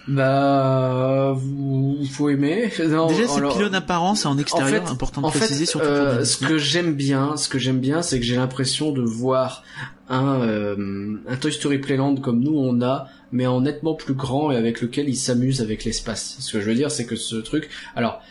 Bah, 0.07 1.33
vous, 1.35 1.97
il 2.01 2.09
faut 2.09 2.29
aimer. 2.29 2.71
Non, 2.89 3.07
Déjà, 3.07 3.27
c'est 3.27 3.37
alors- 3.37 3.55
pylône 3.55 3.75
apparent, 3.75 4.15
c'est 4.15 4.27
en 4.27 4.37
extérieur, 4.37 4.83
en 4.83 4.85
fait, 4.87 4.91
important 4.91 5.21
de 5.21 5.25
en 5.27 5.29
préciser 5.29 5.61
fait, 5.65 5.71
surtout 5.71 5.85
euh, 5.85 6.25
ce 6.25 6.37
que 6.37 6.57
j'aime 6.57 6.93
bien, 6.93 7.37
ce 7.37 7.47
que 7.47 7.57
j'aime 7.59 7.79
bien, 7.79 8.01
c'est 8.01 8.19
que 8.19 8.25
j'ai 8.25 8.35
l'impression 8.35 8.91
de 8.91 9.01
voir 9.01 9.63
un 10.09 10.41
euh, 10.41 11.15
un 11.27 11.35
Toy 11.37 11.51
Story 11.53 11.77
Playland 11.79 12.15
comme 12.17 12.39
nous 12.41 12.53
on 12.57 12.81
a, 12.81 13.07
mais 13.33 13.47
en 13.47 13.61
nettement 13.61 13.95
plus 13.95 14.13
grand 14.13 14.51
et 14.51 14.55
avec 14.55 14.79
lequel 14.79 15.09
il 15.09 15.15
s'amuse 15.15 15.61
avec 15.61 15.83
l'espace. 15.83 16.37
Ce 16.39 16.53
que 16.53 16.61
je 16.61 16.69
veux 16.69 16.75
dire, 16.75 16.91
c'est 16.91 17.05
que 17.05 17.15
ce 17.15 17.35
truc, 17.35 17.69
alors 17.95 18.21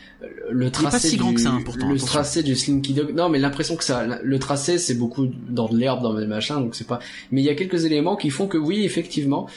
le 0.51 0.67
pas 0.67 0.89
tracé 0.89 1.09
si 1.09 1.17
grand 1.17 1.31
du, 1.31 1.37
que 1.37 1.41
ça, 1.41 1.51
hein, 1.51 1.63
pourtant, 1.65 1.89
le 1.89 1.95
attention. 1.95 2.07
tracé 2.07 2.43
du 2.43 2.55
Slinky 2.55 2.95
Dog, 2.95 3.15
non 3.15 3.29
mais 3.29 3.39
l'impression 3.39 3.77
que 3.77 3.85
ça, 3.85 4.07
le 4.23 4.39
tracé 4.39 4.79
c'est 4.79 4.95
beaucoup 4.95 5.29
dans 5.49 5.69
de 5.69 5.77
l'herbe, 5.77 6.03
dans 6.03 6.15
des 6.15 6.27
machins, 6.27 6.57
donc 6.57 6.75
c'est 6.75 6.87
pas. 6.87 7.01
Mais 7.31 7.41
il 7.41 7.45
y 7.45 7.51
a 7.51 7.55
quelques 7.55 7.85
éléments 7.85 8.17
qui 8.17 8.31
font 8.31 8.47
que 8.47 8.59
oui, 8.59 8.85
effectivement, 8.85 9.49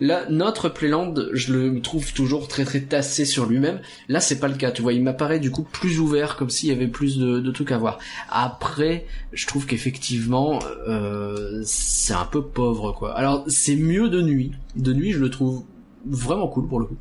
là 0.00 0.26
notre 0.30 0.68
Playland, 0.68 1.14
je 1.32 1.52
le 1.52 1.80
trouve 1.80 2.12
toujours 2.12 2.48
très 2.48 2.64
très 2.64 2.80
tassé 2.80 3.24
sur 3.24 3.46
lui-même. 3.46 3.80
Là, 4.08 4.20
c'est 4.20 4.38
pas 4.38 4.48
le 4.48 4.54
cas. 4.54 4.70
Tu 4.70 4.82
vois, 4.82 4.92
il 4.92 5.02
m'apparaît 5.02 5.40
du 5.40 5.50
coup 5.50 5.62
plus 5.62 6.00
ouvert, 6.00 6.36
comme 6.36 6.50
s'il 6.50 6.68
y 6.68 6.72
avait 6.72 6.88
plus 6.88 7.18
de, 7.18 7.40
de 7.40 7.50
trucs 7.50 7.72
à 7.72 7.78
voir. 7.78 7.98
Après, 8.30 9.06
je 9.32 9.46
trouve 9.46 9.66
qu'effectivement, 9.66 10.58
euh, 10.88 11.62
c'est 11.64 12.14
un 12.14 12.24
peu 12.24 12.42
pauvre, 12.42 12.92
quoi. 12.92 13.16
Alors, 13.16 13.44
c'est 13.48 13.76
mieux 13.76 14.08
de 14.08 14.22
nuit. 14.22 14.52
De 14.76 14.92
nuit, 14.92 15.12
je 15.12 15.18
le 15.18 15.30
trouve 15.30 15.64
vraiment 16.06 16.48
cool 16.48 16.68
pour 16.68 16.80
le 16.80 16.86
coup. 16.86 16.96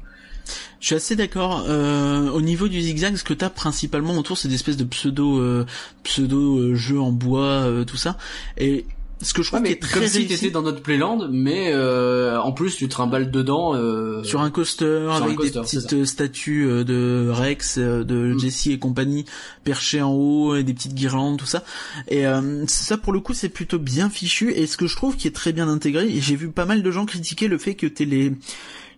Je 0.79 0.87
suis 0.87 0.95
assez 0.95 1.15
d'accord. 1.15 1.65
Euh, 1.67 2.29
au 2.31 2.41
niveau 2.41 2.67
du 2.67 2.81
zigzag, 2.81 3.15
ce 3.15 3.23
que 3.23 3.33
t'as 3.33 3.49
principalement 3.49 4.17
autour, 4.17 4.37
c'est 4.37 4.47
des 4.47 4.55
espèces 4.55 4.77
de 4.77 4.83
pseudo 4.83 5.39
euh, 5.39 5.65
pseudo 6.03 6.59
euh, 6.59 6.75
jeux 6.75 6.99
en 6.99 7.11
bois, 7.11 7.45
euh, 7.45 7.83
tout 7.83 7.97
ça. 7.97 8.17
Et 8.57 8.85
ce 9.19 9.33
que 9.33 9.41
je 9.41 9.47
trouve 9.49 9.61
Ouais, 9.61 9.69
qui 9.69 9.73
est 9.73 9.81
très 9.81 9.99
comme 10.01 10.07
si 10.07 10.27
t'étais 10.27 10.51
dans 10.51 10.61
notre 10.61 10.83
playland, 10.83 11.27
mais 11.31 11.71
euh, 11.73 12.39
en 12.39 12.51
plus 12.51 12.75
tu 12.75 12.87
trimbales 12.87 13.31
dedans. 13.31 13.73
Euh... 13.73 14.23
sur 14.23 14.41
un 14.41 14.51
coaster 14.51 15.07
avec 15.11 15.37
coaster, 15.37 15.59
des 15.59 15.61
petites 15.61 16.05
statues 16.05 16.85
de 16.85 17.27
Rex, 17.33 17.79
de 17.79 18.35
Mm. 18.35 18.39
Jesse 18.39 18.67
et 18.67 18.77
compagnie 18.77 19.25
perchées 19.63 20.03
en 20.03 20.11
haut 20.11 20.55
et 20.55 20.63
des 20.63 20.75
petites 20.75 20.93
guirlandes, 20.93 21.39
tout 21.39 21.47
ça. 21.47 21.63
Et 22.09 22.27
euh, 22.27 22.63
ça 22.67 22.97
pour 22.97 23.11
le 23.11 23.19
coup 23.19 23.33
c'est 23.33 23.49
plutôt 23.49 23.79
bien 23.79 24.11
fichu. 24.11 24.51
Et 24.53 24.67
ce 24.67 24.77
que 24.77 24.85
je 24.85 24.95
trouve 24.95 25.15
qui 25.17 25.27
est 25.27 25.35
très 25.35 25.51
bien 25.51 25.67
intégré, 25.67 26.07
et 26.07 26.21
j'ai 26.21 26.35
vu 26.35 26.49
pas 26.49 26.65
mal 26.65 26.83
de 26.83 26.91
gens 26.91 27.07
critiquer 27.07 27.47
le 27.47 27.57
fait 27.57 27.73
que 27.73 27.87
t'aies 27.87 28.05
les 28.05 28.33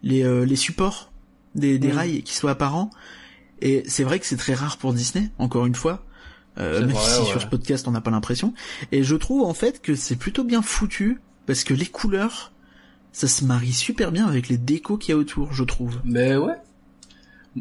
les 0.04 0.24
euh, 0.24 0.46
les 0.46 0.58
supports 0.58 1.12
des, 1.56 1.80
des 1.80 1.88
Mm. 1.90 1.96
rails 1.98 2.24
qui 2.24 2.34
soient 2.36 2.52
apparents. 2.52 2.90
Et 3.62 3.84
c'est 3.88 4.04
vrai 4.04 4.20
que 4.20 4.26
c'est 4.26 4.38
très 4.38 4.54
rare 4.54 4.78
pour 4.78 4.94
Disney, 4.94 5.30
encore 5.38 5.66
une 5.66 5.76
fois. 5.76 6.06
Euh, 6.58 6.82
même 6.82 6.90
vrai, 6.92 7.04
si 7.06 7.20
ouais. 7.22 7.26
sur 7.28 7.42
ce 7.42 7.46
podcast 7.48 7.88
on 7.88 7.92
n'a 7.92 8.02
pas 8.02 8.12
l'impression. 8.12 8.54
Et 8.92 9.04
je 9.04 9.16
trouve 9.16 9.44
en 9.44 9.54
fait 9.54 9.82
que 9.82 9.96
c'est 9.96 10.16
plutôt 10.16 10.44
bien 10.44 10.62
foutu 10.62 11.20
parce 11.46 11.64
que 11.64 11.74
les 11.74 11.86
couleurs, 11.86 12.52
ça 13.12 13.28
se 13.28 13.46
marie 13.46 13.72
super 13.74 14.12
bien 14.12 14.28
avec 14.28 14.50
les 14.50 14.58
décos 14.58 14.98
qu'il 14.98 15.14
y 15.14 15.16
a 15.16 15.18
autour, 15.18 15.54
je 15.54 15.64
trouve. 15.64 16.00
Mais 16.04 16.36
ouais. 16.38 16.56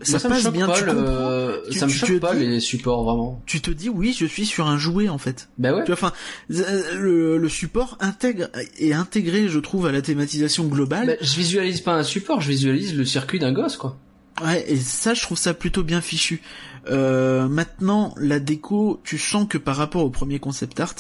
Ça 0.03 0.13
Moi, 0.13 0.21
ça 0.21 0.29
me 0.29 0.35
choque 0.41 0.53
bien, 0.53 0.67
pas, 0.67 0.79
tu 0.79 0.85
le... 0.85 0.93
comprends. 0.93 1.71
Tu- 1.71 1.79
ça 1.79 1.87
me 1.87 1.91
choque 1.93 2.21
pas 2.21 2.35
dis- 2.35 2.47
les 2.47 2.61
supports 2.61 3.05
vraiment. 3.05 3.43
Tu 3.47 3.61
te 3.61 3.71
dis 3.71 3.89
oui, 3.89 4.15
je 4.17 4.27
suis 4.27 4.45
sur 4.47 4.67
un 4.69 4.77
jouet 4.79 5.09
en 5.09 5.19
fait. 5.19 5.49
Ben 5.59 5.75
ouais. 5.75 5.81
Tu 5.85 5.87
vois, 5.93 5.95
enfin, 5.95 6.13
euh, 6.53 6.95
le, 6.99 7.39
le 7.39 7.49
support 7.49 7.97
intègre 8.01 8.49
est 8.79 8.93
intégré, 8.93 9.49
je 9.49 9.59
trouve, 9.59 9.87
à 9.87 9.93
la 9.93 10.03
thématisation 10.03 10.65
globale. 10.67 11.07
Ben, 11.07 11.17
je 11.21 11.37
visualise 11.37 11.81
pas 11.81 11.95
un 11.95 12.03
support, 12.03 12.41
je 12.43 12.49
visualise 12.51 12.95
le 12.97 13.05
circuit 13.05 13.39
d'un 13.39 13.53
gosse 13.53 13.77
quoi. 13.77 13.97
Ouais, 14.45 14.65
et 14.71 14.77
ça, 14.77 15.15
je 15.15 15.23
trouve 15.23 15.39
ça 15.39 15.53
plutôt 15.55 15.83
bien 15.83 16.01
fichu. 16.01 16.43
Euh, 16.91 17.49
maintenant, 17.49 18.15
la 18.19 18.39
déco, 18.39 19.01
tu 19.05 19.19
sens 19.19 19.47
que 19.49 19.59
par 19.59 19.75
rapport 19.77 20.05
au 20.05 20.11
premier 20.11 20.39
concept 20.39 20.79
art, 20.79 20.95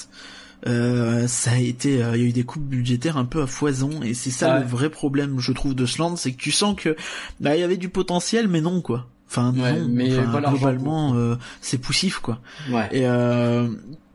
euh, 0.67 1.27
ça 1.29 1.53
a 1.53 1.59
été, 1.59 2.03
euh, 2.03 2.17
il 2.17 2.23
y 2.23 2.27
a 2.27 2.29
eu 2.29 2.33
des 2.33 2.45
coupes 2.45 2.65
budgétaires 2.65 3.17
un 3.17 3.25
peu 3.25 3.43
à 3.43 3.47
foison, 3.47 4.03
et 4.03 4.15
c'est 4.15 4.31
ça 4.31 4.55
Ouais. 4.55 4.61
le 4.61 4.67
vrai 4.67 4.91
problème, 4.91 5.39
je 5.39 5.53
trouve, 5.53 5.75
de 5.75 5.87
ce 5.87 5.99
land, 5.99 6.17
c'est 6.17 6.33
que 6.33 6.37
tu 6.39 6.51
sens 6.51 6.75
que, 6.77 6.97
bah, 7.41 7.57
il 7.57 7.61
y 7.61 7.63
avait 7.63 7.77
du 7.77 7.89
potentiel, 7.89 8.49
mais 8.49 8.61
non, 8.61 8.81
quoi. 8.81 9.07
Enfin, 9.29 9.53
Ouais, 9.57 9.79
non, 9.79 9.89
mais 9.91 10.19
enfin, 10.19 10.41
globalement, 10.41 11.15
euh, 11.15 11.37
c'est 11.61 11.79
poussif, 11.79 12.19
quoi. 12.19 12.41
Ouais. 12.71 12.89
Et 12.93 13.07
euh, 13.07 13.69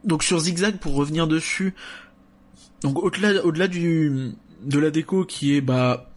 donc 0.04 0.24
sur 0.24 0.40
Zigzag, 0.40 0.78
pour 0.78 0.96
revenir 0.96 1.28
dessus, 1.28 1.76
donc 2.82 3.02
au-delà, 3.02 3.46
au-delà 3.46 3.68
du 3.68 4.32
de 4.66 4.80
la 4.80 4.90
déco 4.92 5.24
qui 5.26 5.56
est 5.56 5.62
bah 5.62 6.10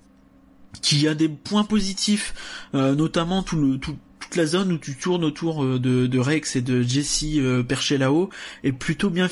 qui 0.83 1.07
a 1.09 1.14
des 1.14 1.29
points 1.29 1.64
positifs, 1.64 2.35
euh, 2.74 2.95
notamment 2.95 3.43
tout 3.43 3.57
le 3.61 3.79
tout, 3.79 3.97
toute 4.18 4.35
la 4.37 4.47
zone 4.47 4.72
où 4.72 4.79
tu 4.79 4.97
tournes 4.97 5.24
autour 5.24 5.64
de, 5.64 6.07
de 6.07 6.18
Rex 6.18 6.57
et 6.57 6.62
de 6.62 6.83
Jesse 6.83 7.24
euh, 7.37 7.62
perché 7.62 7.99
là-haut 7.99 8.31
est 8.64 8.72
plutôt 8.72 9.11
bien 9.11 9.29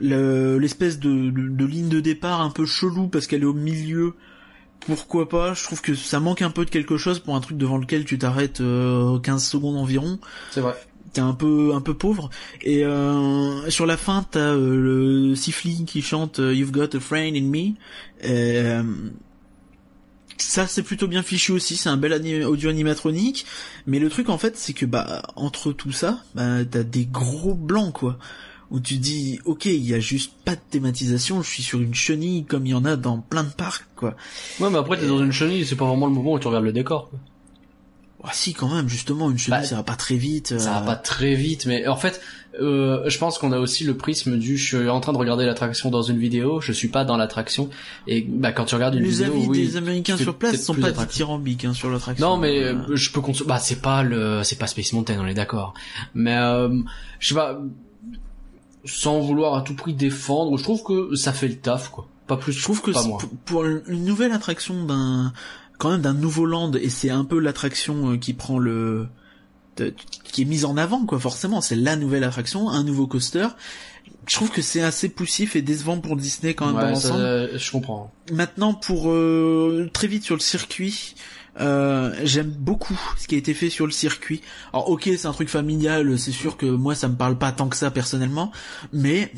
Le- 0.00 0.58
L'espèce 0.58 0.98
de, 0.98 1.30
de, 1.30 1.48
de 1.48 1.64
ligne 1.64 1.88
de 1.88 2.00
départ 2.00 2.40
un 2.40 2.50
peu 2.50 2.66
chelou 2.66 3.08
parce 3.08 3.26
qu'elle 3.26 3.42
est 3.42 3.46
au 3.46 3.54
milieu. 3.54 4.14
Pourquoi 4.80 5.28
pas? 5.28 5.54
Je 5.54 5.64
trouve 5.64 5.80
que 5.80 5.94
ça 5.94 6.20
manque 6.20 6.40
un 6.42 6.50
peu 6.50 6.64
de 6.64 6.70
quelque 6.70 6.96
chose 6.96 7.18
pour 7.18 7.34
un 7.36 7.40
truc 7.40 7.58
devant 7.58 7.76
lequel 7.78 8.04
tu 8.04 8.16
t'arrêtes 8.18 8.60
euh, 8.60 9.18
15 9.18 9.44
secondes 9.44 9.76
environ. 9.76 10.18
C'est 10.52 10.60
vrai. 10.60 10.74
t'es 11.12 11.20
un 11.20 11.34
peu 11.34 11.72
un 11.74 11.80
peu 11.80 11.94
pauvre. 11.94 12.30
Et 12.62 12.84
euh, 12.84 13.68
sur 13.70 13.86
la 13.86 13.96
fin 13.96 14.24
t'as 14.30 14.54
euh, 14.54 14.76
le 15.30 15.34
Sifli 15.34 15.84
qui 15.84 16.00
chante 16.00 16.38
euh, 16.38 16.54
You've 16.54 16.70
Got 16.70 16.96
a 16.96 17.00
Friend 17.00 17.36
in 17.36 17.42
Me. 17.42 17.58
Et, 17.58 17.74
euh, 18.22 18.82
ça 20.36 20.66
c'est 20.68 20.82
plutôt 20.84 21.08
bien 21.08 21.22
fichu 21.22 21.52
aussi. 21.52 21.76
C'est 21.76 21.88
un 21.88 21.96
bel 21.96 22.12
audio 22.46 22.70
animatronique. 22.70 23.46
Mais 23.86 23.98
le 23.98 24.08
truc 24.08 24.28
en 24.28 24.38
fait 24.38 24.56
c'est 24.56 24.72
que 24.72 24.86
bah 24.86 25.22
entre 25.36 25.72
tout 25.72 25.92
ça 25.92 26.22
bah, 26.34 26.64
t'as 26.64 26.84
des 26.84 27.04
gros 27.06 27.54
blancs 27.54 27.92
quoi 27.92 28.18
où 28.70 28.80
tu 28.80 28.96
dis 28.96 29.38
ok 29.44 29.64
il 29.66 29.86
y 29.86 29.94
a 29.94 30.00
juste 30.00 30.32
pas 30.44 30.54
de 30.54 30.60
thématisation 30.70 31.42
je 31.42 31.48
suis 31.48 31.62
sur 31.62 31.80
une 31.80 31.94
chenille 31.94 32.44
comme 32.44 32.66
il 32.66 32.70
y 32.70 32.74
en 32.74 32.84
a 32.84 32.96
dans 32.96 33.18
plein 33.18 33.44
de 33.44 33.50
parcs 33.50 33.86
quoi 33.96 34.14
Ouais, 34.60 34.68
mais 34.70 34.78
après 34.78 34.98
t'es 34.98 35.06
dans 35.06 35.18
une 35.22 35.32
chenille, 35.32 35.64
c'est 35.64 35.76
pas 35.76 35.86
vraiment 35.86 36.06
le 36.06 36.12
moment 36.12 36.32
où 36.34 36.38
tu 36.38 36.46
regardes 36.48 36.64
le 36.64 36.72
décor. 36.72 37.08
Quoi. 37.10 37.18
ah 38.24 38.30
si 38.32 38.52
quand 38.52 38.68
même 38.74 38.88
justement 38.88 39.30
une 39.30 39.38
chenille 39.38 39.60
Bah, 39.60 39.66
ça 39.66 39.76
va 39.76 39.82
pas 39.82 39.96
très 39.96 40.16
vite 40.16 40.58
Ça 40.58 40.72
va 40.72 40.82
euh, 40.82 40.86
pas 40.86 40.96
très 40.96 41.34
vite, 41.34 41.66
mais 41.66 41.86
en 41.86 41.96
fait, 41.96 42.20
euh, 42.60 43.08
je 43.08 43.18
pense 43.18 43.38
qu'on 43.38 43.52
a 43.52 43.58
aussi 43.58 43.84
le 43.84 43.96
prisme 43.96 44.38
du 44.38 44.56
je 44.56 44.76
suis 44.76 44.88
en 44.88 45.00
train 45.00 45.12
de 45.12 45.18
regarder 45.18 45.46
l'attraction 45.46 45.90
dans 45.90 46.02
une 46.02 46.18
vidéo, 46.18 46.60
je 46.60 46.72
suis 46.72 46.88
pas 46.88 47.04
dans 47.04 47.16
l'attraction, 47.16 47.70
et 48.06 48.22
bah 48.22 48.52
quand 48.52 48.64
tu 48.64 48.74
regardes 48.74 48.96
une 48.96 49.02
les 49.02 49.10
vidéo, 49.10 49.32
avis 49.32 49.46
oui, 49.46 49.66
des 49.66 49.76
Américains 49.76 50.16
sur 50.16 50.36
place 50.36 50.60
sont 50.62 50.74
pas 50.74 50.90
dithyrambiques 50.90 51.64
hein, 51.64 51.72
sur 51.72 51.90
l'attraction. 51.90 52.28
Non, 52.28 52.36
mais 52.36 52.58
Euh, 52.64 52.96
je 52.96 53.10
peux 53.10 53.20
bah 53.46 53.58
c'est 53.58 53.80
pas 53.80 54.02
le, 54.02 54.42
c'est 54.42 54.58
pas 54.58 54.66
Space 54.66 54.92
Mountain, 54.92 55.18
on 55.20 55.26
est 55.26 55.34
d'accord. 55.34 55.74
Mais 56.14 56.36
euh, 56.36 56.68
je 57.20 57.28
sais 57.28 57.34
pas, 57.34 57.58
sans 58.88 59.20
vouloir 59.20 59.54
à 59.54 59.62
tout 59.62 59.74
prix 59.74 59.94
défendre, 59.94 60.56
je 60.58 60.62
trouve 60.62 60.82
que 60.82 61.14
ça 61.14 61.32
fait 61.32 61.48
le 61.48 61.56
taf, 61.56 61.90
quoi. 61.90 62.08
Pas 62.26 62.36
plus, 62.36 62.52
je 62.52 62.62
trouve 62.62 62.82
que 62.82 62.90
pas 62.90 63.02
c'est- 63.02 63.08
moins. 63.08 63.18
pour- 63.46 63.64
une 63.64 64.04
nouvelle 64.04 64.32
attraction 64.32 64.84
d'un 64.84 65.32
quand 65.78 65.90
même 65.90 66.02
d'un 66.02 66.12
nouveau 66.14 66.44
land 66.44 66.72
et 66.72 66.88
c'est 66.90 67.08
un 67.10 67.24
peu 67.24 67.38
l'attraction 67.38 68.10
euh, 68.12 68.16
qui 68.16 68.34
prend 68.34 68.58
le 68.58 69.06
qui 70.24 70.42
est 70.42 70.44
mise 70.44 70.64
en 70.64 70.76
avant 70.76 71.06
quoi 71.06 71.20
forcément 71.20 71.60
c'est 71.60 71.76
la 71.76 71.94
nouvelle 71.94 72.24
attraction 72.24 72.68
un 72.68 72.82
nouveau 72.82 73.06
coaster 73.06 73.46
je 74.26 74.34
trouve 74.34 74.50
que 74.50 74.60
c'est 74.60 74.82
assez 74.82 75.08
poussif 75.08 75.54
et 75.56 75.62
décevant 75.62 76.00
pour 76.00 76.16
Disney 76.16 76.52
quand 76.54 76.66
même 76.66 76.74
Ouais, 76.76 76.82
dans 76.82 76.88
l'ensemble 76.90 77.50
je 77.56 77.70
comprends. 77.70 78.12
Maintenant, 78.32 78.74
pour 78.74 79.08
euh, 79.10 79.88
très 79.94 80.06
vite 80.08 80.22
sur 80.24 80.34
le 80.34 80.40
circuit, 80.40 81.14
euh, 81.60 82.12
j'aime 82.24 82.50
beaucoup 82.50 82.98
ce 83.18 83.26
qui 83.28 83.34
a 83.34 83.38
été 83.38 83.54
fait 83.54 83.70
sur 83.70 83.86
le 83.86 83.92
circuit. 83.92 84.40
Alors 84.72 84.88
ok, 84.90 85.02
c'est 85.04 85.26
un 85.26 85.32
truc 85.32 85.48
familial, 85.48 86.18
c'est 86.18 86.32
sûr 86.32 86.56
que 86.56 86.66
moi 86.66 86.94
ça 86.94 87.08
me 87.08 87.16
parle 87.16 87.36
pas 87.38 87.52
tant 87.52 87.68
que 87.68 87.76
ça 87.76 87.90
personnellement, 87.90 88.52
mais 88.92 89.32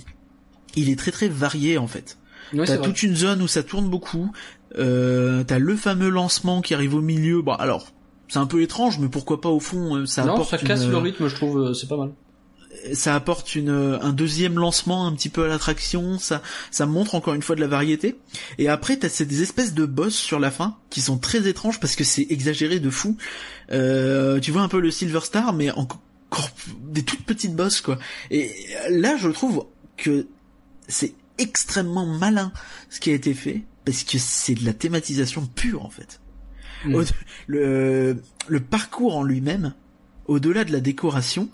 il 0.76 0.88
est 0.90 0.96
très 0.98 1.10
très 1.10 1.28
varié 1.28 1.78
en 1.78 1.86
fait. 1.86 2.18
Ouais, 2.52 2.64
T'as 2.64 2.78
toute 2.78 3.02
une 3.02 3.14
zone 3.16 3.42
où 3.42 3.48
ça 3.48 3.62
tourne 3.62 3.88
beaucoup. 3.88 4.32
Euh, 4.78 5.44
T'as 5.44 5.58
le 5.58 5.76
fameux 5.76 6.08
lancement 6.08 6.60
qui 6.62 6.74
arrive 6.74 6.94
au 6.94 7.00
milieu. 7.00 7.42
Bon, 7.42 7.52
alors 7.52 7.86
c'est 8.28 8.38
un 8.38 8.46
peu 8.46 8.62
étrange, 8.62 8.98
mais 8.98 9.08
pourquoi 9.08 9.40
pas 9.40 9.48
au 9.48 9.60
fond 9.60 9.96
euh, 9.96 10.06
ça 10.06 10.24
non, 10.24 10.32
apporte 10.34 10.50
ça 10.50 10.58
casse 10.58 10.84
une- 10.84 10.90
le 10.90 10.98
rythme, 10.98 11.26
je 11.28 11.34
trouve, 11.34 11.58
euh, 11.60 11.74
c'est 11.74 11.88
pas 11.88 11.96
mal. 11.96 12.10
Ça 12.92 13.14
apporte 13.14 13.54
une, 13.54 13.70
un 13.70 14.12
deuxième 14.12 14.58
lancement 14.58 15.06
un 15.06 15.12
petit 15.12 15.28
peu 15.28 15.44
à 15.44 15.48
l'attraction, 15.48 16.18
ça, 16.18 16.42
ça 16.70 16.86
montre 16.86 17.14
encore 17.14 17.34
une 17.34 17.42
fois 17.42 17.56
de 17.56 17.60
la 17.60 17.66
variété. 17.66 18.16
Et 18.58 18.68
après, 18.68 18.96
t'as 18.96 19.08
ces 19.08 19.26
des 19.26 19.42
espèces 19.42 19.74
de 19.74 19.86
boss 19.86 20.14
sur 20.14 20.40
la 20.40 20.50
fin 20.50 20.76
qui 20.88 21.00
sont 21.00 21.18
très 21.18 21.48
étranges 21.48 21.80
parce 21.80 21.96
que 21.96 22.04
c'est 22.04 22.26
exagéré 22.30 22.80
de 22.80 22.90
fou. 22.90 23.16
Euh, 23.72 24.40
tu 24.40 24.50
vois 24.50 24.62
un 24.62 24.68
peu 24.68 24.80
le 24.80 24.90
Silver 24.90 25.20
Star, 25.22 25.52
mais 25.52 25.70
encore 25.70 26.00
des 26.80 27.02
toutes 27.02 27.24
petites 27.24 27.56
bosses 27.56 27.80
quoi. 27.80 27.98
Et 28.30 28.54
là, 28.90 29.16
je 29.16 29.28
trouve 29.28 29.66
que 29.96 30.26
c'est 30.88 31.14
extrêmement 31.38 32.06
malin 32.06 32.52
ce 32.88 33.00
qui 33.00 33.10
a 33.10 33.14
été 33.14 33.34
fait 33.34 33.62
parce 33.84 34.04
que 34.04 34.18
c'est 34.18 34.54
de 34.54 34.64
la 34.64 34.72
thématisation 34.72 35.46
pure 35.46 35.84
en 35.84 35.90
fait. 35.90 36.20
Mm. 36.84 37.02
Le, 37.46 38.22
le 38.48 38.60
parcours 38.60 39.16
en 39.16 39.22
lui-même, 39.22 39.74
au-delà 40.26 40.64
de 40.64 40.72
la 40.72 40.80
décoration, 40.80 41.50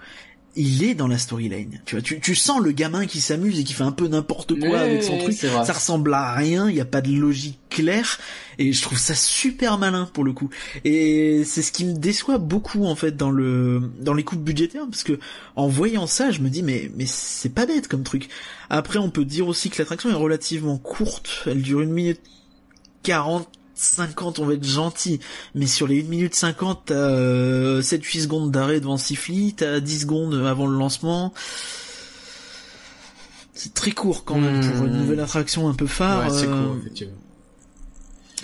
il 0.56 0.82
est 0.84 0.94
dans 0.94 1.06
la 1.06 1.18
storyline. 1.18 1.80
Tu 1.84 1.94
vois, 1.94 2.02
tu, 2.02 2.18
tu 2.18 2.34
sens 2.34 2.60
le 2.60 2.72
gamin 2.72 3.06
qui 3.06 3.20
s'amuse 3.20 3.60
et 3.60 3.64
qui 3.64 3.74
fait 3.74 3.84
un 3.84 3.92
peu 3.92 4.08
n'importe 4.08 4.58
quoi 4.58 4.80
avec 4.80 5.02
son 5.02 5.18
truc. 5.18 5.34
Ça 5.34 5.72
ressemble 5.72 6.12
à 6.14 6.34
rien, 6.34 6.68
il 6.68 6.74
n'y 6.74 6.80
a 6.80 6.86
pas 6.86 7.02
de 7.02 7.12
logique 7.12 7.58
claire 7.68 8.18
et 8.58 8.72
je 8.72 8.82
trouve 8.82 8.98
ça 8.98 9.14
super 9.14 9.78
malin 9.78 10.08
pour 10.12 10.24
le 10.24 10.32
coup. 10.32 10.48
Et 10.84 11.42
c'est 11.44 11.62
ce 11.62 11.72
qui 11.72 11.84
me 11.84 11.92
déçoit 11.92 12.38
beaucoup 12.38 12.86
en 12.86 12.96
fait 12.96 13.16
dans 13.16 13.30
le 13.30 13.90
dans 14.00 14.14
les 14.14 14.24
coupes 14.24 14.42
budgétaires 14.42 14.86
parce 14.90 15.04
que 15.04 15.18
en 15.56 15.68
voyant 15.68 16.06
ça, 16.06 16.30
je 16.30 16.40
me 16.40 16.48
dis 16.48 16.62
mais 16.62 16.90
mais 16.96 17.06
c'est 17.06 17.50
pas 17.50 17.66
bête 17.66 17.86
comme 17.86 18.02
truc. 18.02 18.28
Après, 18.70 18.98
on 18.98 19.10
peut 19.10 19.24
dire 19.24 19.46
aussi 19.46 19.70
que 19.70 19.78
l'attraction 19.78 20.10
est 20.10 20.14
relativement 20.14 20.78
courte. 20.78 21.44
Elle 21.46 21.62
dure 21.62 21.82
une 21.82 21.92
minute 21.92 22.20
40 23.02 23.48
50, 23.76 24.38
on 24.38 24.46
va 24.46 24.54
être 24.54 24.64
gentil, 24.64 25.20
mais 25.54 25.66
sur 25.66 25.86
les 25.86 26.00
1 26.02 26.08
minute 26.08 26.34
50, 26.34 26.82
t'as 26.86 26.94
euh, 26.94 27.82
7-8 27.82 28.22
secondes 28.22 28.50
d'arrêt 28.50 28.80
devant 28.80 28.96
Sifli, 28.96 29.54
t'as 29.54 29.80
10 29.80 30.00
secondes 30.00 30.34
avant 30.46 30.66
le 30.66 30.76
lancement. 30.78 31.32
C'est 33.54 33.72
très 33.74 33.90
court 33.92 34.24
quand 34.24 34.38
même 34.38 34.60
Hmm. 34.62 34.72
pour 34.72 34.86
une 34.86 34.96
nouvelle 34.98 35.20
attraction 35.20 35.68
un 35.68 35.74
peu 35.74 35.86
phare. 35.86 36.28
ouais, 36.30 36.38
c'est 36.38 36.46
euh, 36.46 36.78
effectivement. 36.80 37.14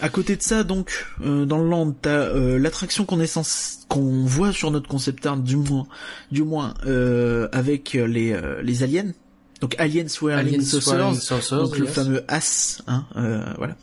à 0.00 0.08
côté 0.08 0.36
de 0.36 0.42
ça, 0.42 0.64
donc, 0.64 1.06
euh, 1.22 1.44
dans 1.44 1.58
le 1.58 1.68
land, 1.68 1.92
t'as 2.00 2.10
euh, 2.10 2.58
l'attraction 2.58 3.04
qu'on 3.04 3.20
est 3.20 3.26
censé, 3.26 3.76
qu'on 3.88 4.24
voit 4.24 4.52
sur 4.52 4.70
notre 4.70 4.88
concept 4.88 5.26
art, 5.26 5.36
du 5.36 5.56
moins, 5.56 5.86
du 6.30 6.42
moins, 6.44 6.74
euh, 6.86 7.48
avec 7.52 7.94
euh, 7.94 8.06
les 8.06 8.32
euh, 8.32 8.62
les 8.62 8.82
aliens. 8.82 9.12
Donc 9.60 9.76
Aliens 9.78 10.06
Alien 10.30 10.60
Saucers, 10.60 11.12
donc 11.52 11.78
le 11.78 11.86
fameux 11.86 12.24
as, 12.28 12.82
hein, 12.88 13.04
euh, 13.16 13.44
voilà. 13.58 13.76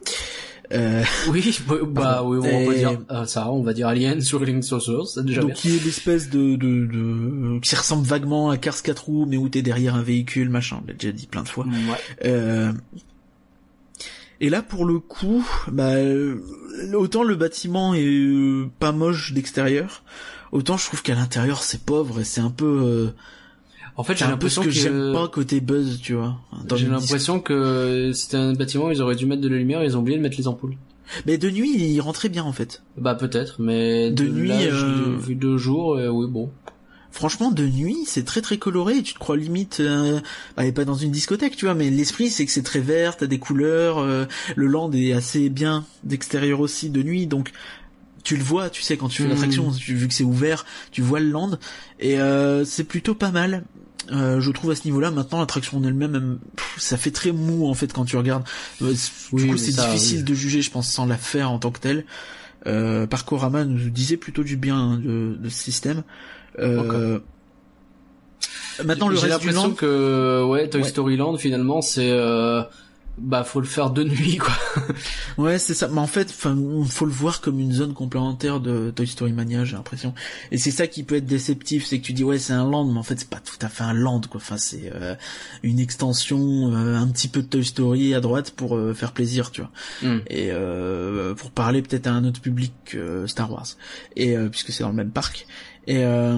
Euh, 0.72 1.04
Oui, 1.30 1.60
bah, 1.68 1.76
bah 1.88 2.24
oui, 2.24 2.38
on 2.44 2.72
Et- 2.72 2.78
dire 2.78 3.00
euh, 3.10 3.26
ça, 3.26 3.52
on 3.52 3.64
va 3.64 3.74
dire 3.74 3.88
Alien 3.88 4.22
sur 4.22 4.44
Link 4.46 4.64
Saucers, 4.64 5.08
c'est 5.08 5.26
déjà 5.26 5.42
donc 5.42 5.52
bien. 5.52 5.60
qui 5.60 5.76
est 5.76 5.84
l'espèce 5.84 6.30
de, 6.30 6.56
de, 6.56 6.86
de 6.86 7.60
qui 7.60 7.76
ressemble 7.76 8.06
vaguement 8.06 8.50
à 8.52 8.58
Cars 8.58 8.82
4 8.84 9.06
roues, 9.06 9.26
mais 9.28 9.38
où 9.38 9.50
t'es 9.50 9.62
derrière 9.64 9.96
un 9.96 10.04
véhicule, 10.04 10.50
machin. 10.50 10.80
On 10.84 10.88
l'a 10.88 10.94
déjà 10.94 11.12
dit 11.12 11.26
plein 11.28 11.42
de 11.44 11.50
fois. 11.50 11.66
Ouais. 11.66 11.98
Euh, 12.26 12.72
Et 14.42 14.50
là, 14.50 14.62
pour 14.62 14.86
le 14.86 15.00
coup, 15.00 15.46
bah, 15.72 15.96
euh, 15.96 16.42
autant 16.94 17.24
le 17.24 17.36
bâtiment 17.36 17.94
est 17.94 18.06
euh, 18.06 18.70
pas 18.80 18.92
moche 18.92 19.34
d'extérieur, 19.34 20.04
autant 20.52 20.78
je 20.78 20.86
trouve 20.86 21.02
qu'à 21.02 21.16
l'intérieur 21.16 21.62
c'est 21.64 21.82
pauvre 21.84 22.22
et 22.22 22.24
c'est 22.24 22.42
un 22.42 22.50
peu, 22.52 22.66
euh, 22.84 23.08
En 24.00 24.04
fait, 24.06 24.16
j'ai 24.18 24.24
l'impression 24.24 24.62
que, 24.62 24.68
que, 24.68 24.74
j'aime 24.74 25.12
pas 25.12 25.28
côté 25.28 25.60
buzz, 25.60 26.00
tu 26.02 26.14
vois. 26.14 26.38
j'ai 26.74 26.88
l'impression 26.88 27.42
que 27.42 28.12
c'était 28.14 28.38
un 28.38 28.54
bâtiment, 28.54 28.90
ils 28.92 29.02
auraient 29.02 29.18
dû 29.18 29.26
mettre 29.26 29.42
de 29.42 29.50
la 29.50 29.58
lumière, 29.58 29.84
ils 29.84 29.98
ont 29.98 30.00
oublié 30.00 30.18
de 30.18 30.24
mettre 30.24 30.38
les 30.38 30.48
ampoules. 30.48 30.78
Mais 31.26 31.38
de 31.38 31.50
nuit, 31.50 31.76
il 31.76 32.00
rentrait 32.00 32.30
bien 32.30 32.46
en 32.46 32.54
fait. 32.54 32.82
Bah 32.96 33.14
peut-être, 33.16 33.58
mais 33.60 34.10
De 34.10 34.24
là, 34.24 34.32
nuit, 34.32 34.70
je 34.72 34.86
euh, 34.86 35.18
vu 35.20 35.36
deux 35.36 35.58
jours, 35.58 35.96
euh, 35.96 36.08
oui 36.08 36.28
bon. 36.30 36.50
Franchement, 37.12 37.52
de 37.52 37.66
nuit, 37.68 37.98
c'est 38.06 38.24
très 38.24 38.40
très 38.40 38.58
coloré. 38.58 39.02
Tu 39.04 39.16
te 39.16 39.20
crois 39.20 39.36
limite, 39.36 39.82
euh, 39.82 40.22
bah, 40.56 40.66
et 40.66 40.72
pas 40.72 40.86
dans 40.86 40.94
une 40.96 41.12
discothèque, 41.12 41.58
tu 41.58 41.66
vois. 41.66 41.74
Mais 41.76 41.90
l'esprit, 41.90 42.30
c'est 42.30 42.46
que 42.46 42.52
c'est 42.54 42.64
très 42.64 42.80
vert, 42.80 43.18
t'as 43.18 43.28
des 43.28 43.40
couleurs. 43.40 43.98
euh, 43.98 44.26
le 44.56 44.68
land 44.68 44.92
est 44.94 45.12
assez 45.12 45.50
bien 45.50 45.84
d'extérieur 46.06 46.62
aussi 46.62 46.90
de 46.90 47.04
nuit, 47.04 47.28
donc 47.28 47.52
tu 48.24 48.38
le 48.38 48.44
vois. 48.44 48.70
Tu 48.70 48.82
sais 48.84 48.96
quand 48.96 49.08
tu 49.10 49.24
fais 49.24 49.28
Mhm. 49.28 49.30
l'attraction, 49.32 49.70
vu 49.72 50.08
que 50.08 50.14
c'est 50.14 50.24
ouvert, 50.24 50.66
tu 50.92 51.02
vois 51.02 51.20
le 51.20 51.30
land 51.32 51.52
et 52.00 52.20
euh, 52.20 52.64
c'est 52.64 52.84
plutôt 52.84 53.16
pas 53.16 53.32
mal. 53.32 53.64
Euh, 54.12 54.42
je 54.42 54.52
trouve 54.52 54.72
à 54.72 54.76
ce 54.76 54.86
niveau-là, 54.86 55.12
maintenant 55.12 55.40
l'attraction 55.40 55.78
en 55.78 55.84
elle-même, 55.84 56.40
ça 56.78 56.98
fait 56.98 57.12
très 57.12 57.32
mou 57.32 57.68
en 57.68 57.74
fait 57.74 57.94
quand 57.94 58.06
tu 58.06 58.18
regardes. 58.18 58.44
Euh, 58.82 58.94
Oui, 59.32 59.44
du 59.44 59.52
coup, 59.52 59.58
c'est 59.58 59.76
difficile 59.76 60.20
oui. 60.20 60.24
de 60.24 60.34
juger, 60.34 60.62
je 60.62 60.72
pense, 60.72 60.92
sans 60.92 61.06
la 61.06 61.18
faire 61.18 61.52
en 61.52 61.60
tant 61.60 61.72
que 61.72 61.80
telle. 61.80 62.06
Euh, 62.68 63.08
Parkorama 63.08 63.66
nous 63.66 63.90
disait 63.90 64.18
plutôt 64.18 64.44
du 64.44 64.58
bien 64.58 64.78
hein, 64.78 64.98
de, 64.98 65.38
de 65.40 65.50
ce 65.50 65.64
système. 65.64 66.04
Euh, 66.60 67.20
Maintenant, 68.84 69.10
le 69.10 69.16
J'ai 69.16 69.28
reste 69.28 69.42
du 69.42 69.48
l'impression 69.48 69.70
land, 69.70 69.76
que 69.76 70.44
ouais, 70.46 70.70
Toy 70.70 70.82
Ouais. 70.82 70.88
Story 70.88 71.18
Land 71.18 71.38
finalement 71.38 71.82
c'est 71.82 72.10
euh, 72.12 72.62
bah 73.20 73.44
faut 73.44 73.60
le 73.60 73.68
faire 73.68 73.92
de 73.92 74.04
nuit 74.04 74.38
quoi. 74.38 74.54
ouais, 75.38 75.60
c'est 75.60 75.74
ça. 75.74 75.88
Mais 75.88 76.00
en 76.00 76.08
fait, 76.08 76.30
enfin, 76.30 76.58
faut 76.88 77.06
le 77.06 77.12
voir 77.12 77.42
comme 77.42 77.60
une 77.60 77.72
zone 77.72 77.94
complémentaire 77.94 78.60
de 78.60 78.92
Toy 78.92 79.08
Story 79.08 79.34
Mania, 79.34 79.66
j'ai 79.66 79.76
l'impression. 79.76 80.14
Et 80.52 80.58
c'est 80.58 80.72
ça 80.72 80.88
qui 80.88 81.04
peut 81.04 81.16
être 81.16 81.26
déceptif, 81.26 81.86
c'est 81.86 82.00
que 82.00 82.06
tu 82.06 82.14
dis 82.14 82.24
ouais, 82.24 82.40
c'est 82.40 82.54
un 82.54 82.70
land, 82.70 82.86
mais 82.86 83.00
en 83.00 83.04
fait, 83.04 83.20
c'est 83.20 83.30
pas 83.30 83.40
tout 83.40 83.58
à 83.62 83.70
fait 83.70 83.84
un 83.84 83.94
land, 83.94 84.22
quoi. 84.30 84.40
Enfin, 84.42 84.58
c'est 84.58 84.92
euh, 84.94 85.16
une 85.64 85.80
extension, 85.80 86.74
euh, 86.74 86.96
un 86.96 87.08
petit 87.08 87.28
peu 87.28 87.42
de 87.42 87.48
Toy 87.48 87.66
Story 87.66 88.14
à 88.14 88.22
droite 88.22 88.52
pour 88.52 88.76
euh, 88.76 88.94
faire 88.94 89.12
plaisir, 89.12 89.52
tu 89.52 89.62
vois. 89.62 89.72
Hmm. 90.02 90.20
Et 90.30 90.50
euh, 90.52 91.34
pour 91.36 91.52
parler 91.52 91.82
peut-être 91.82 92.08
à 92.08 92.12
un 92.12 92.24
autre 92.26 92.42
public 92.42 92.74
que 92.86 93.28
Star 93.28 93.52
Wars. 93.52 93.68
Et 94.16 94.38
euh, 94.38 94.50
puisque 94.50 94.72
c'est 94.72 94.84
dans 94.84 94.90
le 94.90 94.96
même 94.96 95.12
parc. 95.12 95.46
Et 95.88 96.04
euh, 96.04 96.38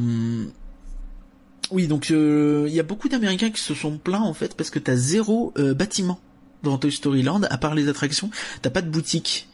oui, 1.71 1.87
donc 1.87 2.11
euh, 2.11 2.65
il 2.67 2.73
y 2.73 2.79
a 2.79 2.83
beaucoup 2.83 3.09
d'Américains 3.09 3.49
qui 3.49 3.61
se 3.61 3.73
sont 3.73 3.97
plaints 3.97 4.21
en 4.21 4.33
fait 4.33 4.55
parce 4.55 4.69
que 4.69 4.79
t'as 4.79 4.95
zéro 4.95 5.53
euh, 5.57 5.73
bâtiment 5.73 6.19
dans 6.63 6.77
Toy 6.77 6.91
Story 6.91 7.23
Land, 7.23 7.41
à 7.49 7.57
part 7.57 7.75
les 7.75 7.87
attractions, 7.89 8.29
t'as 8.61 8.69
pas 8.69 8.81
de 8.81 8.89
boutique, 8.89 9.47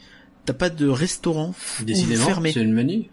t'as 0.46 0.54
pas 0.54 0.70
de 0.70 0.88
restaurant 0.88 1.54
Décidément, 1.84 2.26
fermé. 2.26 2.52
c'est 2.52 2.64
le 2.64 2.72
menu. 2.74 3.06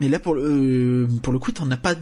Mais 0.00 0.08
là 0.08 0.18
pour 0.20 0.34
le 0.34 0.42
euh, 0.44 1.06
pour 1.22 1.32
le 1.32 1.38
coup, 1.38 1.50
t'en 1.52 1.70
as 1.70 1.76
pas 1.76 1.94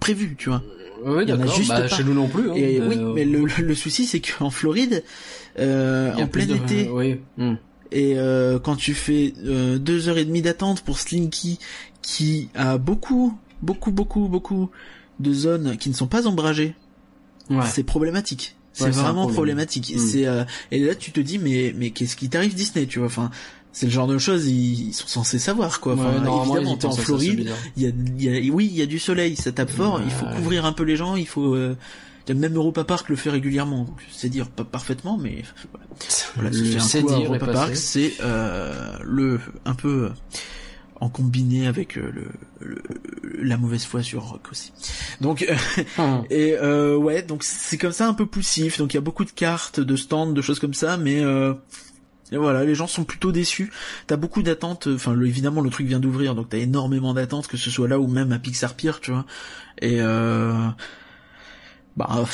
prévu, 0.00 0.34
tu 0.38 0.48
vois. 0.48 0.62
Oui, 1.04 1.22
Il 1.22 1.30
y 1.30 1.32
en 1.32 1.40
a 1.40 1.46
juste 1.46 1.68
Bah, 1.68 1.80
pas. 1.82 1.88
chez 1.88 2.04
nous 2.04 2.12
non 2.14 2.28
plus. 2.28 2.50
Hein, 2.50 2.54
Et 2.56 2.78
Euh, 2.80 2.88
oui, 2.88 2.96
mais 3.14 3.24
le, 3.24 3.44
le 3.46 3.74
souci 3.74 4.06
c'est 4.06 4.20
qu'en 4.20 4.50
Floride, 4.50 5.02
euh, 5.58 6.12
en 6.14 6.26
plein 6.26 6.46
de- 6.46 6.54
été, 6.56 6.88
Oui. 6.90 7.20
Hmm. 7.38 7.54
et 7.92 8.18
euh, 8.18 8.58
quand 8.58 8.76
tu 8.76 8.92
fais 8.94 9.32
euh, 9.44 9.78
deux 9.78 10.08
heures 10.08 10.18
et 10.18 10.24
demie 10.24 10.42
d'attente 10.42 10.82
pour 10.82 10.98
Slinky, 10.98 11.58
qui 12.02 12.48
a 12.54 12.76
beaucoup, 12.76 13.38
beaucoup, 13.62 13.92
beaucoup, 13.92 14.28
beaucoup 14.28 14.70
de 15.20 15.32
zones 15.32 15.76
qui 15.78 15.88
ne 15.90 15.94
sont 15.94 16.06
pas 16.06 16.26
ombragées, 16.26 16.74
Ouais. 17.50 17.64
c'est 17.66 17.82
problématique. 17.82 18.56
C'est 18.80 18.96
Ouais, 18.96 19.02
vraiment 19.02 19.26
problématique. 19.26 19.90
Et 19.92 19.96
Mm. 19.96 19.98
C'est 19.98 20.26
euh, 20.26 20.44
et 20.70 20.78
là 20.80 20.94
tu 20.94 21.12
te 21.12 21.20
dis 21.20 21.38
mais 21.38 21.74
mais 21.76 21.90
qu'est-ce 21.90 22.16
qui 22.16 22.28
t'arrive 22.28 22.54
Disney, 22.54 22.86
tu 22.86 22.98
vois? 22.98 23.06
Enfin, 23.08 23.30
c'est 23.72 23.86
le 23.86 23.92
genre 23.92 24.08
de 24.08 24.18
choses 24.18 24.46
ils, 24.48 24.88
ils 24.88 24.92
sont 24.94 25.06
censés 25.06 25.38
savoir 25.38 25.80
quoi. 25.80 25.94
Enfin, 25.94 26.20
Ouais, 26.22 26.42
évidemment, 26.42 26.76
t'es 26.76 26.86
en 26.86 26.92
Floride, 26.92 27.50
il 27.76 27.82
y 27.82 27.86
a, 27.86 27.90
y 28.18 28.48
a 28.48 28.52
oui 28.52 28.68
il 28.70 28.76
y 28.76 28.82
a 28.82 28.86
du 28.86 28.98
soleil, 28.98 29.36
ça 29.36 29.52
tape 29.52 29.70
fort, 29.70 30.00
il 30.04 30.10
faut 30.10 30.26
couvrir 30.36 30.64
un 30.64 30.72
peu 30.72 30.82
les 30.82 30.96
gens, 30.96 31.16
il 31.16 31.26
faut 31.28 31.54
euh, 31.54 31.76
même 32.34 32.54
Europa 32.54 32.84
Park 32.84 33.08
le 33.08 33.16
fait 33.16 33.30
régulièrement, 33.30 33.86
c'est 34.12 34.28
dire 34.28 34.48
pas 34.48 34.64
parfaitement, 34.64 35.18
mais 35.18 35.42
voilà. 36.36 36.50
C'est 36.80 37.02
dire 37.02 37.18
Europa. 37.18 37.46
Park, 37.48 37.76
c'est 37.76 38.14
euh, 38.20 38.96
le 39.02 39.40
un 39.64 39.74
peu 39.74 40.04
euh, 40.06 40.10
en 41.00 41.08
combiné 41.08 41.66
avec 41.66 41.96
euh, 41.98 42.10
le, 42.12 42.26
le- 42.60 42.82
la 43.42 43.56
mauvaise 43.56 43.84
foi 43.84 44.02
sur 44.02 44.22
Rock 44.22 44.48
aussi. 44.52 44.72
Donc 45.20 45.42
euh, 45.42 45.54
Hmm. 45.96 46.22
et 46.30 46.54
euh, 46.60 46.94
ouais, 46.96 47.22
donc 47.22 47.42
c'est 47.42 47.78
comme 47.78 47.92
ça 47.92 48.06
un 48.06 48.14
peu 48.14 48.26
poussif. 48.26 48.78
Donc 48.78 48.92
il 48.92 48.96
y 48.96 48.98
a 48.98 49.02
beaucoup 49.02 49.24
de 49.24 49.30
cartes, 49.30 49.80
de 49.80 49.96
stands, 49.96 50.32
de 50.32 50.42
choses 50.42 50.58
comme 50.60 50.74
ça, 50.74 50.96
mais 50.98 51.20
euh, 51.20 51.54
et 52.32 52.36
voilà, 52.36 52.64
les 52.64 52.74
gens 52.76 52.86
sont 52.86 53.02
plutôt 53.04 53.32
déçus. 53.32 53.72
T'as 54.06 54.16
beaucoup 54.16 54.42
d'attentes. 54.42 54.88
Enfin, 54.94 55.12
le- 55.14 55.26
évidemment, 55.26 55.62
le 55.62 55.70
truc 55.70 55.86
vient 55.86 55.98
d'ouvrir, 56.00 56.34
donc 56.34 56.50
t'as 56.50 56.58
énormément 56.58 57.12
d'attentes, 57.14 57.48
que 57.48 57.56
ce 57.56 57.70
soit 57.70 57.88
là 57.88 57.98
ou 57.98 58.06
même 58.06 58.30
à 58.32 58.38
Pixar 58.38 58.74
Pier, 58.74 58.92
tu 59.00 59.10
vois. 59.10 59.24
Et 59.82 59.96
euh, 60.00 60.52
bah 61.96 62.24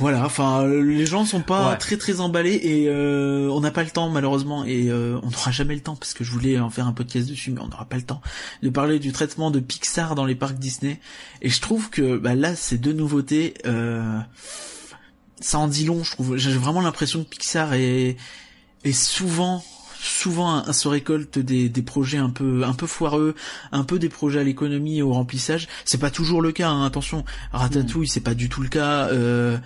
voilà. 0.00 0.24
Enfin, 0.24 0.66
les 0.66 1.06
gens 1.06 1.24
sont 1.24 1.40
pas 1.42 1.70
Ouais. 1.70 1.76
très 1.78 1.96
très 1.96 2.20
emballés 2.20 2.58
et 2.62 2.88
euh, 2.88 3.48
on 3.50 3.60
n'a 3.60 3.70
pas 3.70 3.82
le 3.84 3.90
temps 3.90 4.08
malheureusement 4.10 4.64
et 4.64 4.90
euh, 4.90 5.18
on 5.22 5.30
n'aura 5.30 5.50
jamais 5.50 5.74
le 5.74 5.80
temps 5.80 5.96
parce 5.96 6.14
que 6.14 6.24
je 6.24 6.30
voulais 6.32 6.58
en 6.58 6.70
faire 6.70 6.86
un 6.86 6.92
podcast 6.92 7.28
dessus, 7.28 7.50
mais 7.52 7.60
on 7.60 7.68
n'aura 7.68 7.84
pas 7.84 7.96
le 7.96 8.02
temps 8.02 8.20
de 8.62 8.70
parler 8.70 8.98
du 8.98 9.12
traitement 9.12 9.50
de 9.50 9.60
Pixar 9.60 10.14
dans 10.14 10.24
les 10.24 10.34
parcs 10.34 10.58
Disney. 10.58 11.00
Et 11.42 11.48
je 11.50 11.60
trouve 11.60 11.90
que 11.90 12.16
bah, 12.18 12.34
là, 12.34 12.56
ces 12.56 12.78
deux 12.78 12.92
nouveautés, 12.92 13.54
euh, 13.66 14.18
ça 15.40 15.58
en 15.58 15.68
dit 15.68 15.84
long. 15.84 16.02
Je 16.04 16.10
trouve. 16.12 16.36
J'ai 16.36 16.52
vraiment 16.52 16.80
l'impression 16.80 17.22
que 17.24 17.28
Pixar 17.28 17.74
est, 17.74 18.16
est 18.84 18.92
souvent, 18.92 19.64
souvent 20.04 20.72
se 20.72 20.88
récolte 20.88 21.38
des, 21.38 21.68
des 21.68 21.82
projets 21.82 22.18
un 22.18 22.30
peu, 22.30 22.64
un 22.64 22.74
peu 22.74 22.86
foireux, 22.86 23.34
un 23.72 23.84
peu 23.84 23.98
des 23.98 24.08
projets 24.08 24.40
à 24.40 24.44
l'économie 24.44 24.98
et 24.98 25.02
au 25.02 25.12
remplissage. 25.12 25.68
C'est 25.84 25.98
pas 25.98 26.10
toujours 26.10 26.42
le 26.42 26.52
cas. 26.52 26.68
hein, 26.68 26.84
attention, 26.84 27.24
Ratatouille, 27.52 28.08
c'est 28.08 28.20
pas 28.20 28.34
du 28.34 28.48
tout 28.48 28.62
le 28.62 28.68
cas. 28.68 29.08
Euh, 29.08 29.56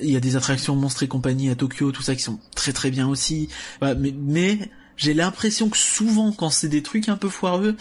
il 0.00 0.10
y 0.10 0.16
a 0.16 0.20
des 0.20 0.36
attractions 0.36 0.76
Monstres 0.76 1.02
et 1.04 1.08
compagnie 1.08 1.50
à 1.50 1.54
Tokyo, 1.54 1.90
tout 1.90 2.02
ça 2.02 2.14
qui 2.14 2.22
sont 2.22 2.38
très 2.54 2.72
très 2.72 2.90
bien 2.90 3.08
aussi. 3.08 3.48
Mais 3.80 4.14
mais 4.16 4.70
j'ai 4.96 5.14
l'impression 5.14 5.70
que 5.70 5.78
souvent 5.78 6.32
quand 6.32 6.50
c'est 6.50 6.68
des 6.68 6.82
trucs 6.82 7.08
un 7.08 7.16
peu 7.16 7.28
foireux, 7.28 7.76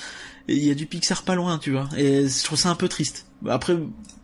il 0.47 0.63
y 0.63 0.71
a 0.71 0.75
du 0.75 0.85
Pixar 0.85 1.23
pas 1.23 1.35
loin, 1.35 1.57
tu 1.57 1.71
vois. 1.71 1.89
Et 1.97 2.27
je 2.27 2.43
trouve 2.43 2.57
ça 2.57 2.69
un 2.69 2.75
peu 2.75 2.87
triste. 2.87 3.25
Après, 3.47 3.77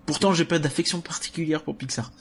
pourtant 0.06 0.34
j'ai 0.34 0.46
pas 0.46 0.60
d'affection 0.60 1.02
particulière 1.02 1.64
pour 1.64 1.76
Pixar. 1.76 2.12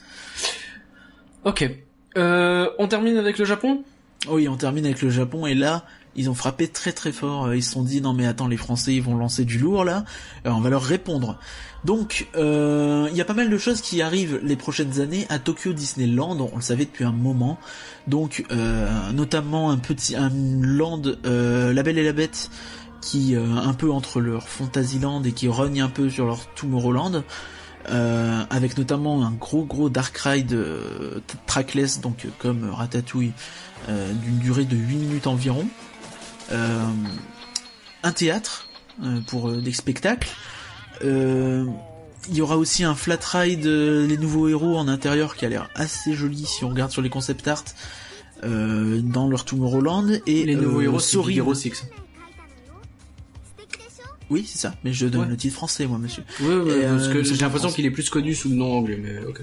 Ok. 1.45 1.69
Euh, 2.17 2.69
on 2.79 2.87
termine 2.87 3.17
avec 3.17 3.37
le 3.37 3.45
Japon? 3.45 3.83
Oui, 4.29 4.47
on 4.47 4.57
termine 4.57 4.85
avec 4.85 5.01
le 5.01 5.09
Japon 5.09 5.45
et 5.45 5.53
là, 5.53 5.85
ils 6.17 6.29
ont 6.29 6.33
frappé 6.33 6.67
très 6.67 6.91
très 6.91 7.11
fort. 7.11 7.45
Euh, 7.45 7.55
Ils 7.55 7.63
se 7.63 7.71
sont 7.71 7.83
dit 7.83 8.01
non 8.01 8.13
mais 8.13 8.25
attends, 8.25 8.47
les 8.47 8.57
Français 8.57 8.93
ils 8.93 9.01
vont 9.01 9.15
lancer 9.15 9.45
du 9.45 9.59
lourd 9.59 9.85
là, 9.85 10.03
Euh, 10.45 10.49
on 10.49 10.59
va 10.59 10.69
leur 10.69 10.83
répondre. 10.83 11.39
Donc 11.85 12.27
euh, 12.35 13.07
il 13.11 13.15
y 13.15 13.21
a 13.21 13.25
pas 13.25 13.35
mal 13.35 13.49
de 13.49 13.57
choses 13.57 13.81
qui 13.81 14.01
arrivent 14.01 14.39
les 14.43 14.55
prochaines 14.55 14.99
années 14.99 15.25
à 15.29 15.39
Tokyo 15.39 15.73
Disneyland. 15.73 16.37
On 16.51 16.55
le 16.55 16.61
savait 16.61 16.85
depuis 16.85 17.05
un 17.05 17.11
moment. 17.11 17.57
Donc 18.07 18.43
notamment 19.13 19.69
un 19.69 19.77
petit 19.77 20.15
un 20.15 20.31
land 20.33 21.03
La 21.23 21.83
Belle 21.83 21.99
et 21.99 22.03
la 22.03 22.13
Bête 22.13 22.49
qui 22.99 23.35
un 23.35 23.73
peu 23.73 23.91
entre 23.91 24.19
leur 24.19 24.49
Fantasyland 24.49 25.23
et 25.23 25.31
qui 25.31 25.47
rogne 25.47 25.81
un 25.81 25.89
peu 25.89 26.09
sur 26.09 26.25
leur 26.25 26.47
Tomorrowland. 26.55 27.23
Avec 27.85 28.77
notamment 28.77 29.23
un 29.23 29.31
gros 29.31 29.63
gros 29.63 29.89
dark 29.89 30.17
ride 30.17 30.57
trackless 31.45 32.01
donc 32.01 32.27
comme 32.39 32.69
Ratatouille 32.69 33.31
d'une 33.87 34.39
durée 34.39 34.65
de 34.65 34.75
8 34.75 34.95
minutes 34.95 35.27
environ 35.27 35.67
Euh, 36.51 36.85
un 38.03 38.11
théâtre 38.13 38.67
euh, 39.03 39.19
pour 39.27 39.49
euh, 39.49 39.61
des 39.61 39.73
spectacles 39.73 40.29
Euh, 41.03 41.65
il 42.29 42.35
y 42.35 42.41
aura 42.41 42.57
aussi 42.57 42.83
un 42.83 42.95
flat 42.95 43.19
ride 43.33 43.65
euh, 43.67 44.07
les 44.07 44.17
nouveaux 44.17 44.47
héros 44.49 44.77
en 44.77 44.87
intérieur 44.87 45.35
qui 45.35 45.45
a 45.45 45.49
l'air 45.49 45.69
assez 45.75 46.13
joli 46.13 46.45
si 46.45 46.63
on 46.65 46.69
regarde 46.69 46.91
sur 46.91 47.01
les 47.01 47.09
concept 47.09 47.47
art 47.47 47.63
euh, 48.43 48.99
dans 49.01 49.27
leur 49.29 49.45
Tomorrowland 49.45 50.09
et 50.25 50.45
Les 50.45 50.55
nouveaux 50.55 50.79
euh, 50.79 50.83
héros. 50.83 50.97
Big 51.27 51.37
Hero 51.37 51.53
6. 51.53 51.85
oui 54.29 54.45
c'est 54.47 54.57
ça 54.57 54.75
mais 54.83 54.91
je 54.93 55.07
donne 55.07 55.21
Ouais. 55.21 55.27
le 55.27 55.37
titre 55.37 55.55
français 55.55 55.85
moi 55.87 55.97
monsieur 55.97 56.23
Oui, 56.41 56.47
parce 56.47 57.07
euh, 57.07 57.13
que 57.13 57.23
j'ai 57.23 57.35
l'impression 57.37 57.71
qu'il 57.71 57.85
est 57.85 57.91
plus 57.91 58.09
connu 58.09 58.33
sous 58.35 58.49
le 58.49 58.55
nom 58.55 58.77
anglais, 58.77 58.99
mais 59.01 59.19
ok. 59.25 59.41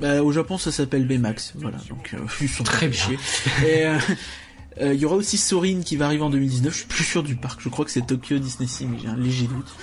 Bah, 0.00 0.22
au 0.22 0.32
Japon, 0.32 0.58
ça 0.58 0.70
s'appelle 0.70 1.06
Baymax. 1.06 1.54
Voilà, 1.56 1.78
donc 1.88 2.14
euh, 2.14 2.18
ils 2.40 2.48
sont 2.48 2.64
Très 2.64 2.88
bien. 2.88 3.10
Et 3.64 3.86
euh, 3.86 3.98
euh, 4.80 4.94
il 4.94 5.00
y 5.00 5.04
aura 5.04 5.16
aussi 5.16 5.36
Sorin 5.36 5.80
qui 5.82 5.96
va 5.96 6.06
arriver 6.06 6.22
en 6.22 6.30
2019. 6.30 6.72
Je 6.72 6.78
suis 6.78 6.86
plus 6.86 7.04
sûr 7.04 7.22
du 7.22 7.36
parc. 7.36 7.60
Je 7.60 7.68
crois 7.68 7.84
que 7.84 7.90
c'est 7.90 8.06
Tokyo 8.06 8.38
Disney 8.38 8.68
Sea, 8.68 8.86
mais 8.86 8.98
j'ai 8.98 9.08
un 9.08 9.16
léger 9.16 9.46
doute. 9.46 9.74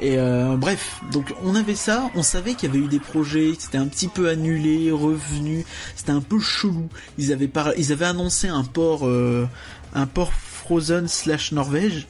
Et 0.00 0.18
euh, 0.18 0.56
bref, 0.56 1.00
donc 1.12 1.32
on 1.44 1.54
avait 1.54 1.76
ça. 1.76 2.10
On 2.16 2.22
savait 2.22 2.54
qu'il 2.54 2.68
y 2.68 2.72
avait 2.72 2.84
eu 2.84 2.88
des 2.88 2.98
projets. 2.98 3.52
C'était 3.58 3.78
un 3.78 3.86
petit 3.86 4.08
peu 4.08 4.28
annulé, 4.28 4.90
revenu. 4.90 5.64
C'était 5.94 6.10
un 6.10 6.20
peu 6.20 6.40
chelou. 6.40 6.88
Ils 7.18 7.32
avaient 7.32 7.48
par... 7.48 7.72
ils 7.78 7.92
avaient 7.92 8.06
annoncé 8.06 8.48
un 8.48 8.64
port, 8.64 9.06
euh, 9.06 9.46
un 9.94 10.06
port 10.06 10.32
Frozen 10.32 11.06
slash 11.06 11.52
Norvège 11.52 12.08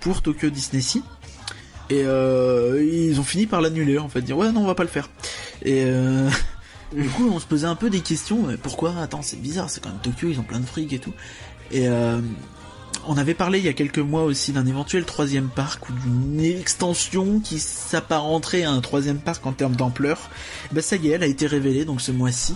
pour 0.00 0.22
Tokyo 0.22 0.48
Disney 0.48 0.80
Sea. 0.80 1.02
Et 1.90 2.02
euh, 2.04 2.82
ils 2.82 3.20
ont 3.20 3.24
fini 3.24 3.46
par 3.46 3.60
l'annuler 3.60 3.98
en 3.98 4.08
fait, 4.08 4.22
dire 4.22 4.38
ouais 4.38 4.50
non 4.52 4.62
on 4.62 4.66
va 4.66 4.74
pas 4.74 4.84
le 4.84 4.88
faire. 4.88 5.10
Et 5.62 5.84
euh, 5.84 6.30
Du 6.94 7.08
coup, 7.08 7.28
on 7.32 7.38
se 7.40 7.46
posait 7.46 7.66
un 7.66 7.74
peu 7.74 7.90
des 7.90 8.00
questions. 8.00 8.42
mais 8.46 8.56
Pourquoi 8.56 8.94
Attends, 9.00 9.22
c'est 9.22 9.40
bizarre. 9.40 9.70
C'est 9.70 9.82
quand 9.82 9.90
même 9.90 9.98
Tokyo. 10.02 10.28
Ils 10.30 10.38
ont 10.38 10.44
plein 10.44 10.60
de 10.60 10.66
fric 10.66 10.92
et 10.92 10.98
tout. 10.98 11.12
Et 11.70 11.88
euh, 11.88 12.20
on 13.06 13.16
avait 13.16 13.34
parlé 13.34 13.58
il 13.58 13.64
y 13.64 13.68
a 13.68 13.72
quelques 13.72 13.98
mois 13.98 14.22
aussi 14.24 14.52
d'un 14.52 14.66
éventuel 14.66 15.04
troisième 15.04 15.48
parc 15.48 15.88
ou 15.88 15.92
d'une 15.92 16.40
extension 16.40 17.40
qui 17.40 17.58
s'apparenterait 17.58 18.62
à 18.62 18.70
un 18.70 18.80
troisième 18.80 19.18
parc 19.18 19.44
en 19.46 19.52
termes 19.52 19.76
d'ampleur. 19.76 20.30
Bah 20.72 20.82
ça 20.82 20.96
y 20.96 21.08
est, 21.08 21.12
elle 21.12 21.22
a 21.22 21.26
été 21.26 21.46
révélée 21.46 21.84
donc 21.84 22.00
ce 22.00 22.12
mois-ci. 22.12 22.54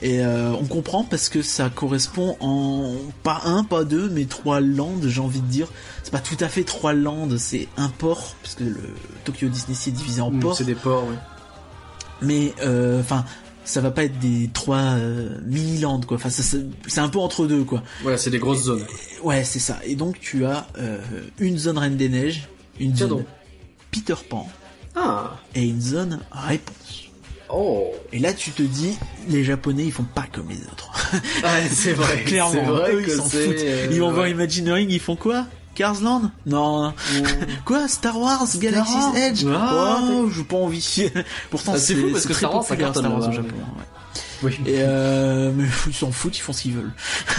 Et 0.00 0.20
euh, 0.24 0.50
on 0.52 0.64
comprend 0.64 1.04
parce 1.04 1.28
que 1.28 1.42
ça 1.42 1.70
correspond 1.70 2.36
en 2.40 2.96
pas 3.22 3.42
un, 3.44 3.62
pas 3.62 3.84
deux, 3.84 4.08
mais 4.08 4.24
trois 4.24 4.60
lands, 4.60 4.94
j'ai 5.04 5.20
envie 5.20 5.40
de 5.40 5.46
dire. 5.46 5.68
C'est 6.02 6.10
pas 6.10 6.18
tout 6.18 6.36
à 6.40 6.48
fait 6.48 6.64
trois 6.64 6.92
lands, 6.92 7.28
c'est 7.38 7.68
un 7.76 7.88
port, 7.88 8.34
parce 8.42 8.56
que 8.56 8.64
le 8.64 8.80
Tokyo 9.24 9.48
Disney 9.48 9.76
Sea 9.76 9.90
est 9.90 9.92
divisé 9.92 10.20
en 10.20 10.32
Mm, 10.32 10.40
ports. 10.40 10.56
C'est 10.56 10.64
des 10.64 10.74
ports, 10.74 11.04
oui. 11.08 11.14
Mais 12.20 12.52
euh, 12.64 13.00
enfin, 13.00 13.24
ça 13.64 13.80
va 13.80 13.90
pas 13.90 14.04
être 14.04 14.18
des 14.18 14.50
trois 14.52 14.78
euh, 14.96 15.38
mini 15.46 15.78
lands 15.80 16.00
quoi. 16.00 16.16
Enfin, 16.16 16.30
ça, 16.30 16.42
c'est 16.88 17.00
un 17.00 17.08
peu 17.08 17.18
entre 17.18 17.46
deux 17.46 17.64
quoi. 17.64 17.82
Voilà, 18.02 18.18
c'est 18.18 18.30
des 18.30 18.38
grosses 18.38 18.64
zones. 18.64 18.84
Ouais, 19.22 19.44
c'est 19.44 19.58
ça. 19.60 19.78
Et 19.84 19.94
donc 19.94 20.18
tu 20.20 20.44
as 20.44 20.66
euh, 20.78 20.98
une 21.38 21.58
zone 21.58 21.78
Reine 21.78 21.96
des 21.96 22.08
Neiges, 22.08 22.48
une 22.80 22.92
Tiens 22.92 23.08
zone 23.08 23.18
donc. 23.18 23.26
Peter 23.90 24.14
Pan 24.28 24.48
Ah. 24.96 25.38
et 25.54 25.62
une 25.64 25.80
zone 25.80 26.20
Réponse. 26.32 27.04
Oh. 27.54 27.92
Et 28.14 28.18
là, 28.18 28.32
tu 28.32 28.50
te 28.50 28.62
dis, 28.62 28.96
les 29.28 29.44
Japonais, 29.44 29.84
ils 29.84 29.92
font 29.92 30.04
pas 30.14 30.24
comme 30.32 30.48
les 30.48 30.56
autres. 30.72 30.90
Ah, 31.44 31.58
c'est 31.70 31.92
vrai. 31.92 32.22
Clairement, 32.24 32.64
vrai 32.64 32.94
eux, 32.94 33.02
ils 33.06 33.10
s'en 33.12 33.24
foutent. 33.24 33.34
euh, 33.36 33.88
Ils 33.90 34.00
vont 34.00 34.10
voir 34.10 34.24
ouais. 34.24 34.30
Imagineering, 34.30 34.88
ils 34.88 35.00
font 35.00 35.16
quoi? 35.16 35.46
Carsland 35.74 36.30
Non. 36.46 36.92
Quoi 37.64 37.88
Star 37.88 38.18
Wars 38.18 38.46
Galaxy's 38.56 39.14
Edge? 39.16 39.44
Ah, 39.52 40.00
Oh, 40.10 40.28
j'ai 40.30 40.44
pas 40.44 40.56
envie. 40.56 41.10
Pourtant, 41.50 41.72
Ah, 41.74 41.78
c'est 41.78 41.94
fou 41.94 42.08
parce 42.12 42.26
que 42.26 42.34
Star 42.34 42.54
Wars, 42.54 42.64
ça 42.64 42.76
cartonne 42.76 43.04
Star 43.04 43.18
Wars 43.18 43.28
au. 43.28 43.32
Japon. 43.32 43.48
ouais. 43.56 43.84
Oui. 44.42 44.52
Et 44.66 44.76
euh, 44.78 45.50
mais 45.54 45.64
ils 45.86 45.94
s'en 45.94 46.10
foutent, 46.10 46.36
ils 46.36 46.40
font 46.40 46.52
ce 46.52 46.62
qu'ils 46.62 46.72
veulent. 46.74 46.90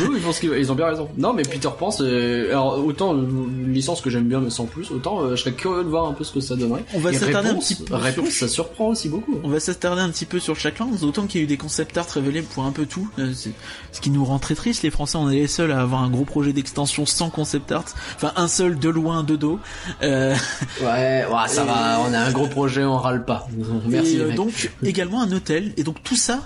Oui, 0.01 0.19
qu'ils 0.39 0.51
ils 0.57 0.71
ont 0.71 0.75
bien 0.75 0.87
raison. 0.87 1.09
Non, 1.17 1.33
mais 1.33 1.43
Peter 1.43 1.69
Pan, 1.77 1.91
c'est 1.91 2.49
alors 2.49 2.83
autant 2.85 3.13
euh, 3.13 3.21
une 3.23 3.73
licence 3.73 4.01
que 4.01 4.09
j'aime 4.09 4.27
bien, 4.27 4.39
mais 4.39 4.49
sans 4.49 4.65
plus, 4.65 4.91
autant 4.91 5.21
euh, 5.21 5.31
je 5.35 5.41
serais 5.41 5.53
curieux 5.53 5.83
de 5.83 5.89
voir 5.89 6.05
un 6.07 6.13
peu 6.13 6.23
ce 6.23 6.31
que 6.31 6.39
ça 6.39 6.55
donnerait. 6.55 6.83
On 6.93 6.99
va 6.99 7.11
Et 7.11 7.15
s'attarder 7.15 7.49
un 7.49 7.55
petit 7.55 7.75
peu 7.75 7.95
Réponse, 7.95 8.29
sur- 8.29 8.47
ça 8.47 8.53
surprend 8.53 8.87
aussi 8.89 9.09
beaucoup. 9.09 9.39
On 9.43 9.49
va 9.49 9.59
s'attarder 9.59 10.01
un 10.01 10.09
petit 10.09 10.25
peu 10.25 10.39
sur 10.39 10.55
chaque 10.57 10.79
land, 10.79 10.91
autant 11.01 11.27
qu'il 11.27 11.39
y 11.41 11.43
a 11.43 11.45
eu 11.45 11.47
des 11.47 11.57
concept 11.57 11.97
art 11.97 12.07
révélés 12.09 12.41
pour 12.41 12.63
un 12.63 12.71
peu 12.71 12.85
tout, 12.85 13.09
euh, 13.19 13.31
c'est- 13.33 13.51
ce 13.91 14.01
qui 14.01 14.09
nous 14.09 14.23
rend 14.25 14.39
très 14.39 14.55
triste. 14.55 14.83
Les 14.83 14.91
Français, 14.91 15.17
on 15.17 15.29
est 15.29 15.35
les 15.35 15.47
seuls 15.47 15.71
à 15.71 15.81
avoir 15.81 16.01
un 16.03 16.09
gros 16.09 16.25
projet 16.25 16.53
d'extension 16.53 17.05
sans 17.05 17.29
concept 17.29 17.71
art, 17.71 17.85
enfin 18.15 18.31
un 18.35 18.47
seul 18.47 18.77
de 18.79 18.89
loin, 18.89 19.23
de 19.23 19.35
dos. 19.35 19.59
Euh, 20.01 20.35
Ouais, 20.81 21.25
ouais, 21.25 21.47
ça 21.47 21.63
Et- 21.63 21.67
va. 21.67 21.99
On 22.07 22.13
a 22.13 22.19
un 22.19 22.31
gros 22.31 22.47
projet, 22.47 22.83
on 22.83 22.97
râle 22.97 23.25
pas. 23.25 23.47
Merci. 23.87 24.15
et, 24.15 24.17
les 24.19 24.25
mecs. 24.25 24.35
donc 24.35 24.71
également 24.83 25.21
un 25.21 25.31
hôtel, 25.31 25.73
et 25.77 25.83
donc 25.83 26.01
tout 26.03 26.15
ça, 26.15 26.39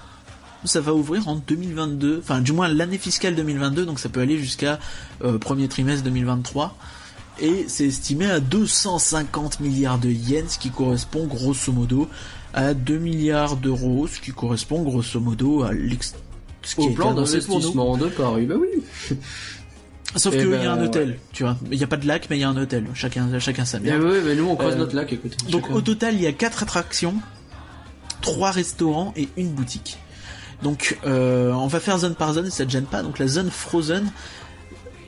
ça 0.68 0.82
va 0.82 0.94
ouvrir 0.94 1.28
en 1.28 1.36
2022, 1.36 2.20
enfin 2.22 2.42
du 2.42 2.52
moins 2.54 2.68
l'année 2.68 2.98
fiscale 2.98 3.36
2022, 3.36 3.86
donc 3.86 4.00
ça 4.00 4.10
peut 4.10 4.20
aller 4.22 4.38
jusqu'à 4.38 4.80
euh, 5.24 5.38
premier 5.38 5.68
trimestre 5.68 6.04
2023. 6.04 6.76
Et 7.40 7.66
c'est 7.68 7.86
estimé 7.86 8.26
à 8.26 8.40
250 8.40 9.60
milliards 9.60 10.00
de 10.00 10.10
yens, 10.10 10.54
ce 10.54 10.60
qui 10.60 10.72
correspond 10.72 11.28
grosso 11.28 11.72
modo 11.72 12.08
à 12.54 12.74
2 12.74 12.98
milliards 12.98 13.58
d'euros, 13.58 14.08
ce 14.08 14.20
qui 14.20 14.32
correspond 14.32 14.82
grosso 14.82 15.20
modo 15.20 15.62
à 15.64 15.72
l'ex... 15.72 16.16
ce 16.64 16.76
qui 16.76 16.82
au 16.88 16.90
plan 16.92 17.14
d'investissement 17.14 17.96
de 17.98 18.08
Paris, 18.08 18.46
bah 18.48 18.56
oui. 18.60 19.18
Sauf 20.16 20.34
Eh 20.36 20.40
qu'il 20.40 20.50
ben, 20.50 20.64
y 20.64 20.66
a 20.66 20.72
un 20.74 20.84
hôtel, 20.84 21.10
ouais. 21.10 21.20
tu 21.34 21.44
vois. 21.44 21.58
Il 21.70 21.78
n'y 21.78 21.84
a 21.84 21.88
pas 21.88 21.98
de 21.98 22.08
lac, 22.08 22.28
mais 22.30 22.38
il 22.38 22.40
y 22.40 22.44
a 22.44 22.50
un 22.50 22.58
hôtel. 22.58 22.86
Chacun, 22.96 23.38
chacun 23.40 23.66
sa 23.66 23.80
Mais 23.80 23.92
merde. 23.92 24.04
oui, 24.04 24.18
mais 24.26 24.36
nous 24.36 24.46
on 24.48 24.56
creuse 24.56 24.74
Euh, 24.74 24.78
notre 24.78 24.96
lac, 24.96 25.12
écoute. 25.14 25.36
Donc 25.52 25.64
Chacun. 25.66 25.76
au 25.76 25.82
total, 25.82 26.16
il 26.16 26.22
y 26.22 26.28
a 26.28 26.32
quatre 26.34 26.64
attractions, 26.64 27.14
trois 28.22 28.50
restaurants 28.52 29.14
et 29.16 29.28
une 29.38 29.50
boutique. 29.50 29.98
Donc 30.64 30.98
euh, 31.06 31.52
on 31.52 31.68
va 31.68 31.80
faire 31.80 31.98
zone 31.98 32.16
par 32.16 32.34
zone, 32.34 32.50
ça 32.50 32.66
te 32.66 32.72
gêne 32.72 32.86
pas. 32.86 33.04
Donc 33.04 33.20
la 33.20 33.28
zone 33.28 33.50
Frozen, 33.52 34.12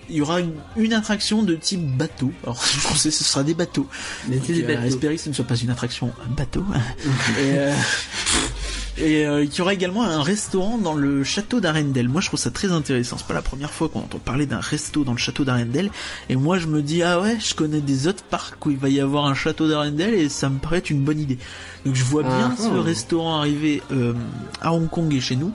il 0.10 0.18
y 0.18 0.22
aura 0.22 0.40
une, 0.40 0.54
une 0.76 0.94
attraction 0.94 1.44
de 1.44 1.56
type 1.56 1.82
bateau. 1.82 2.32
Alors 2.44 2.64
je 2.74 2.88
pensais 2.88 3.10
que 3.10 3.16
ce 3.16 3.24
sera 3.24 3.44
des 3.44 3.54
bateaux. 3.54 3.88
Donc, 4.28 4.46
des 4.46 4.64
euh, 4.64 4.68
bateaux. 4.68 4.88
espérer 4.88 5.16
que 5.16 5.22
ce 5.22 5.30
ne 5.30 5.34
soit 5.34 5.46
pas 5.46 5.56
une 5.56 5.70
attraction 5.70 6.12
un 6.26 6.32
bateau. 6.34 6.64
et 7.40 7.58
euh, 7.58 7.76
et 9.00 9.26
euh, 9.26 9.44
il 9.44 9.54
y 9.54 9.62
aura 9.62 9.74
également 9.74 10.04
un 10.04 10.22
restaurant 10.22 10.78
dans 10.78 10.94
le 10.94 11.24
château 11.24 11.60
d'Arendelle. 11.60 12.10
Moi, 12.10 12.22
je 12.22 12.28
trouve 12.28 12.40
ça 12.40 12.52
très 12.52 12.72
intéressant. 12.72 13.18
C'est 13.18 13.28
pas 13.28 13.34
la 13.34 13.42
première 13.42 13.72
fois 13.72 13.90
qu'on 13.90 14.00
entend 14.00 14.20
parler 14.20 14.46
d'un 14.46 14.60
resto 14.60 15.04
dans 15.04 15.14
le 15.14 15.18
château 15.18 15.46
d'Arendelle. 15.46 15.90
Et 16.30 16.36
moi, 16.36 16.60
je 16.60 16.68
me 16.68 16.82
dis, 16.82 17.02
ah 17.04 17.22
ouais, 17.22 17.38
je 17.40 17.56
connais 17.56 17.82
des 17.82 18.08
autres 18.08 18.24
parcs 18.24 18.66
où 18.66 18.72
il 18.72 18.78
va 18.78 18.90
y 18.90 19.00
avoir 19.00 19.26
un 19.26 19.34
château 19.34 19.68
d'Arendelle 19.68 20.14
et 20.14 20.30
ça 20.30 20.50
me 20.50 20.60
paraît 20.60 20.80
une 20.80 21.04
bonne 21.04 21.20
idée. 21.20 21.38
Donc, 21.86 21.96
je 21.96 22.04
vois 22.04 22.24
bien 22.24 22.54
Ah, 22.54 22.62
ce 22.62 22.68
ah. 22.68 22.82
restaurant 22.82 23.40
arriver 23.40 23.82
euh, 23.92 24.14
à 24.62 24.74
Hong 24.74 24.90
Kong 24.90 25.14
et 25.14 25.22
chez 25.22 25.36
nous. 25.36 25.54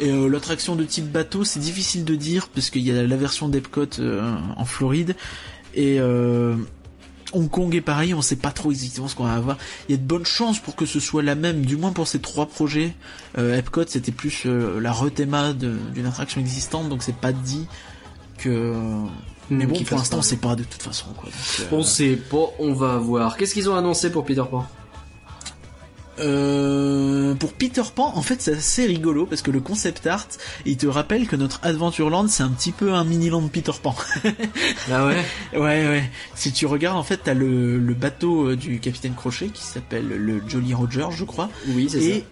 Et 0.00 0.10
euh, 0.10 0.28
l'attraction 0.28 0.74
de 0.74 0.84
type 0.84 1.10
bateau, 1.10 1.44
c'est 1.44 1.60
difficile 1.60 2.04
de 2.04 2.14
dire 2.14 2.48
parce 2.48 2.70
qu'il 2.70 2.82
y 2.82 2.90
a 2.90 3.02
la 3.02 3.16
version 3.16 3.48
d'Epcot 3.48 4.00
euh, 4.00 4.36
en 4.56 4.64
Floride 4.64 5.14
et 5.74 6.00
euh, 6.00 6.56
Hong 7.34 7.48
Kong 7.48 7.74
est 7.74 7.80
pareil, 7.80 8.14
on 8.14 8.22
sait 8.22 8.36
pas 8.36 8.50
trop 8.50 8.70
exactement 8.70 9.08
ce 9.08 9.14
qu'on 9.14 9.24
va 9.24 9.34
avoir. 9.34 9.58
Il 9.88 9.92
y 9.92 9.94
a 9.94 9.98
de 9.98 10.06
bonnes 10.06 10.24
chances 10.26 10.58
pour 10.58 10.76
que 10.76 10.86
ce 10.86 11.00
soit 11.00 11.22
la 11.22 11.34
même, 11.34 11.64
du 11.66 11.76
moins 11.76 11.92
pour 11.92 12.06
ces 12.06 12.20
trois 12.20 12.46
projets. 12.46 12.94
Euh, 13.38 13.58
Epcot, 13.58 13.84
c'était 13.86 14.12
plus 14.12 14.44
euh, 14.46 14.80
la 14.80 14.92
rethéma 14.92 15.52
d'une 15.52 16.06
attraction 16.06 16.40
existante, 16.40 16.88
donc 16.88 17.02
c'est 17.02 17.16
pas 17.16 17.32
dit 17.32 17.66
que. 18.38 18.74
Mais 19.50 19.66
bon, 19.66 19.82
pour 19.82 19.98
l'instant, 19.98 20.18
on 20.18 20.22
sait 20.22 20.36
pas 20.36 20.56
de 20.56 20.64
toute 20.64 20.82
façon. 20.82 21.06
Quoi. 21.16 21.28
Donc, 21.28 21.72
euh, 21.72 21.76
On 21.76 21.82
sait 21.82 22.16
pas, 22.16 22.50
on 22.58 22.72
va 22.72 22.96
voir. 22.96 23.36
Qu'est-ce 23.36 23.52
qu'ils 23.52 23.68
ont 23.68 23.76
annoncé 23.76 24.10
pour 24.10 24.24
Peter 24.24 24.42
Pan? 24.50 24.66
Euh, 26.20 27.34
pour 27.34 27.52
Peter 27.52 27.82
Pan, 27.94 28.12
en 28.14 28.22
fait, 28.22 28.40
c'est 28.40 28.54
assez 28.54 28.86
rigolo 28.86 29.26
parce 29.26 29.42
que 29.42 29.50
le 29.50 29.60
concept 29.60 30.06
art, 30.06 30.28
il 30.64 30.76
te 30.76 30.86
rappelle 30.86 31.26
que 31.26 31.36
notre 31.36 31.60
Adventureland, 31.62 32.28
c'est 32.28 32.42
un 32.42 32.50
petit 32.50 32.72
peu 32.72 32.92
un 32.92 33.04
mini-land 33.04 33.48
Peter 33.48 33.72
Pan. 33.82 33.94
Ah 34.92 35.06
ouais? 35.06 35.24
Ouais, 35.54 35.60
ouais. 35.88 36.10
Si 36.34 36.52
tu 36.52 36.66
regardes, 36.66 36.96
en 36.96 37.02
fait, 37.02 37.20
t'as 37.24 37.34
le, 37.34 37.78
le 37.78 37.94
bateau 37.94 38.50
euh, 38.50 38.56
du 38.56 38.78
capitaine 38.80 39.14
Crochet 39.14 39.48
qui 39.48 39.62
s'appelle 39.62 40.06
le 40.08 40.42
Jolly 40.48 40.74
Roger, 40.74 41.06
je 41.10 41.24
crois, 41.24 41.48
Oui, 41.68 41.88
c'est 41.90 41.98
et 42.02 42.20
ça. 42.20 42.26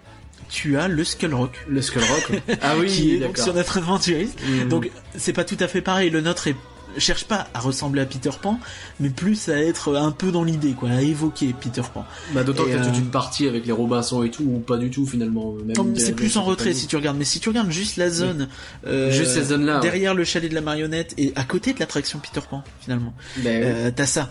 tu 0.49 0.77
as 0.77 0.87
le 0.87 1.03
Skull 1.03 1.33
Rock. 1.33 1.65
Le 1.67 1.81
Skull 1.81 2.03
Rock. 2.03 2.41
ah 2.61 2.73
oui, 2.79 2.87
qui 2.91 3.15
est 3.15 3.19
donc 3.19 3.37
sur 3.37 3.53
notre 3.53 3.77
aventuriste. 3.77 4.39
Mhm. 4.47 4.69
Donc 4.69 4.91
c'est 5.17 5.33
pas 5.33 5.43
tout 5.43 5.57
à 5.59 5.67
fait 5.67 5.81
pareil. 5.81 6.09
Le 6.09 6.21
nôtre 6.21 6.47
est 6.47 6.55
cherche 6.97 7.25
pas 7.25 7.47
à 7.53 7.59
ressembler 7.59 8.01
à 8.01 8.05
Peter 8.05 8.29
Pan, 8.41 8.59
mais 8.99 9.09
plus 9.09 9.49
à 9.49 9.57
être 9.59 9.95
un 9.95 10.11
peu 10.11 10.31
dans 10.31 10.43
l'idée, 10.43 10.71
quoi, 10.73 10.89
à 10.89 11.01
évoquer 11.01 11.53
Peter 11.59 11.81
Pan. 11.93 12.05
Bah 12.33 12.43
d'autant 12.43 12.63
qu'il 12.63 12.73
y 12.73 12.75
a 12.75 12.81
euh, 12.81 12.85
toute 12.85 12.97
une 12.97 13.09
partie 13.09 13.47
avec 13.47 13.65
les 13.65 13.71
Robinson 13.71 14.23
et 14.23 14.29
tout, 14.31 14.43
ou 14.43 14.59
pas 14.59 14.77
du 14.77 14.89
tout 14.89 15.05
finalement. 15.05 15.55
c'est 15.97 16.15
plus 16.15 16.35
en 16.37 16.43
retrait 16.43 16.73
si 16.73 16.87
tu 16.87 16.95
regardes, 16.95 17.17
mais 17.17 17.25
si 17.25 17.39
tu 17.39 17.49
regardes 17.49 17.71
juste 17.71 17.97
la 17.97 18.09
zone, 18.09 18.47
euh, 18.87 19.11
Juste 19.11 19.41
zones-là, 19.43 19.75
ouais. 19.75 19.81
derrière 19.81 20.13
le 20.13 20.23
chalet 20.23 20.49
de 20.49 20.55
la 20.55 20.61
marionnette 20.61 21.13
et 21.17 21.33
à 21.35 21.43
côté 21.43 21.73
de 21.73 21.79
l'attraction 21.79 22.19
Peter 22.19 22.45
Pan, 22.49 22.63
finalement, 22.81 23.13
Ben, 23.37 23.63
euh, 23.63 23.91
t'as 23.95 24.05
ça. 24.05 24.29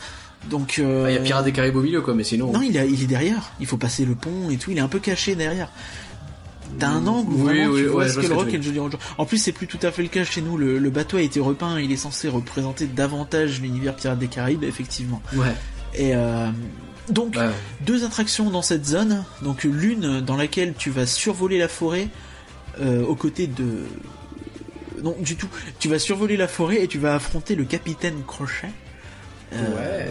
Donc 0.50 0.80
euh, 0.80 1.04
bah, 1.04 1.10
il 1.12 1.14
y 1.14 1.18
a 1.18 1.20
Pirates 1.20 1.44
des 1.44 1.52
Caraïbes 1.52 1.76
au 1.76 1.82
milieu 1.82 2.00
quoi, 2.00 2.14
mais 2.14 2.24
sinon. 2.24 2.50
non, 2.52 2.62
il, 2.62 2.76
a- 2.76 2.84
il 2.84 3.00
est 3.00 3.06
derrière. 3.06 3.52
Il 3.60 3.66
faut 3.66 3.76
passer 3.76 4.04
le 4.04 4.16
pont 4.16 4.50
et 4.50 4.56
tout. 4.56 4.72
Il 4.72 4.78
est 4.78 4.80
un 4.80 4.88
peu 4.88 4.98
caché 4.98 5.36
derrière. 5.36 5.68
T'as 6.78 6.88
un 6.88 7.06
angle 7.06 7.32
où 7.32 7.36
Oui, 7.36 7.42
vraiment 7.44 7.72
oui, 7.72 7.80
tu 7.82 7.86
vois 7.88 8.04
ouais, 8.06 8.26
que 8.26 8.32
rock 8.32 8.54
et 8.54 8.62
Jolly 8.62 8.78
Roger. 8.78 8.96
En 9.18 9.26
plus, 9.26 9.38
c'est 9.38 9.52
plus 9.52 9.66
tout 9.66 9.78
à 9.82 9.90
fait 9.92 10.02
le 10.02 10.08
cas 10.08 10.24
chez 10.24 10.40
nous. 10.42 10.56
Le, 10.56 10.78
le 10.78 10.90
bateau 10.90 11.16
a 11.16 11.22
été 11.22 11.38
repeint. 11.40 11.78
Il 11.80 11.92
est 11.92 11.96
censé 11.96 12.28
représenter 12.28 12.86
davantage 12.86 13.60
l'univers 13.60 13.94
Pirates 13.94 14.18
des 14.18 14.28
Caraïbes, 14.28 14.64
effectivement. 14.64 15.20
Ouais. 15.34 15.54
Et 15.94 16.14
euh, 16.14 16.48
donc, 17.08 17.36
Ouais. 17.36 17.50
deux 17.82 18.04
attractions 18.04 18.50
dans 18.50 18.62
cette 18.62 18.86
zone. 18.86 19.24
Donc 19.42 19.64
l'une 19.64 20.20
dans 20.20 20.36
laquelle 20.36 20.74
tu 20.76 20.90
vas 20.90 21.06
survoler 21.06 21.58
la 21.58 21.68
forêt 21.68 22.08
euh, 22.80 23.04
aux 23.04 23.16
côtés 23.16 23.46
de 23.46 23.84
non 25.02 25.16
du 25.20 25.36
tout. 25.36 25.48
Tu 25.78 25.88
vas 25.88 25.98
survoler 25.98 26.36
la 26.36 26.48
forêt 26.48 26.82
et 26.82 26.88
tu 26.88 26.98
vas 26.98 27.14
affronter 27.14 27.54
le 27.54 27.64
capitaine 27.64 28.22
Crochet. 28.26 28.68
Euh, 29.52 29.58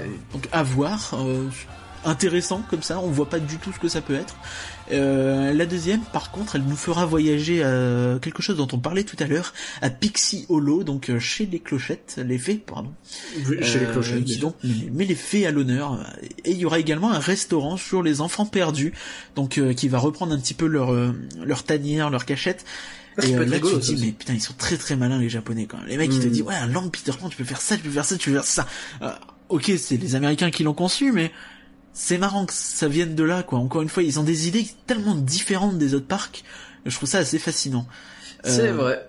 Ouais. 0.03 0.09
Donc 0.34 0.47
à 0.51 0.62
voir. 0.64 1.16
euh, 1.16 1.47
intéressant 2.06 2.64
comme 2.70 2.82
ça. 2.84 2.99
On 2.99 3.08
voit 3.08 3.30
pas 3.30 3.39
du 3.39 3.58
tout 3.58 3.72
ce 3.74 3.80
que 3.80 3.88
ça 3.88 4.02
peut 4.02 4.16
être. 4.16 4.36
Euh, 4.91 5.54
la 5.54 5.66
deuxième, 5.66 6.02
par 6.02 6.32
contre, 6.32 6.56
elle 6.56 6.64
nous 6.64 6.76
fera 6.76 7.06
voyager 7.06 7.64
à 7.64 8.18
quelque 8.22 8.41
chose 8.41 8.58
dont 8.58 8.68
on 8.74 8.80
parlait 8.80 9.04
tout 9.04 9.16
à 9.20 9.26
l'heure, 9.28 9.54
à 9.82 9.89
Pixie 9.89 10.45
Hollow, 10.49 10.84
donc 10.84 11.10
euh, 11.10 11.20
chez 11.20 11.45
les 11.45 11.60
clochettes, 11.60 12.20
les 12.26 12.38
fées, 12.38 12.56
pardon. 12.56 12.91
Chez 13.62 13.80
les 13.80 13.86
Euh, 13.86 13.91
clochettes. 13.91 14.26
qui 14.26 14.38
donc 14.38 14.56
met, 14.64 15.06
les 15.06 15.16
fées 15.16 15.45
à 15.47 15.52
l'honneur. 15.52 16.06
Et 16.43 16.52
il 16.52 16.58
y 16.58 16.66
aura 16.66 16.80
également 16.80 17.12
un 17.12 17.20
restaurant 17.20 17.78
sur 17.78 18.04
les 18.04 18.20
enfants 18.22 18.45
perdus, 18.45 18.93
donc 19.36 19.58
euh, 19.58 19.74
qui 19.74 19.88
va 19.88 19.99
reprendre 19.99 20.34
un 20.34 20.39
petit 20.39 20.54
peu 20.54 20.66
leur 20.68 20.91
euh, 20.93 21.14
leur 21.43 21.64
tanière, 21.64 22.10
leur 22.10 22.26
cachette. 22.26 22.66
Ah, 23.18 23.26
Et 23.26 23.36
euh, 23.36 23.45
là 23.45 23.56
rigolo, 23.56 23.80
tu 23.80 23.88
te 23.88 23.91
dis 23.93 24.06
mais 24.08 24.12
putain 24.14 24.34
ils 24.34 24.41
sont 24.41 24.54
très 24.58 24.78
très 24.78 24.95
malins 24.95 25.20
les 25.20 25.30
japonais 25.30 25.66
quand 25.66 25.78
même. 25.78 25.88
Les 25.88 25.97
mecs 25.97 26.14
ils 26.14 26.20
te 26.22 26.28
Mm. 26.28 26.32
disent 26.32 26.41
ouais 26.43 26.56
un 26.56 26.68
land 26.68 26.88
Peter 26.89 27.12
Pan 27.20 27.28
tu 27.30 27.36
peux 27.38 27.43
faire 27.43 27.60
ça, 27.62 27.76
tu 27.78 27.84
peux 27.84 27.89
faire 27.89 28.06
ça, 28.06 28.16
tu 28.18 28.30
peux 28.30 28.36
faire 28.36 28.45
ça. 28.45 28.66
Euh, 29.02 29.12
ok 29.49 29.72
c'est 29.78 29.97
les 29.97 30.16
Américains 30.16 30.49
qui 30.49 30.64
l'ont 30.64 30.74
conçu 30.74 31.12
mais 31.12 31.30
c'est 31.94 32.18
marrant 32.18 32.46
que 32.46 32.54
ça 32.54 32.88
vienne 32.88 33.16
de 33.16 33.24
là 33.24 33.44
quoi. 33.44 33.60
Encore 33.60 33.82
une 33.82 33.89
fois 33.89 34.04
ils 34.04 34.20
ont 34.20 34.24
des 34.24 34.48
idées 34.48 34.66
tellement 34.88 35.16
différentes 35.16 35.78
des 35.78 35.94
autres 35.94 36.08
parcs. 36.08 36.44
Je 36.86 36.96
trouve 36.96 37.10
ça 37.10 37.20
assez 37.20 37.39
fascinant. 37.39 37.86
C'est 38.44 38.70
Euh, 38.70 38.74
vrai. 38.74 39.08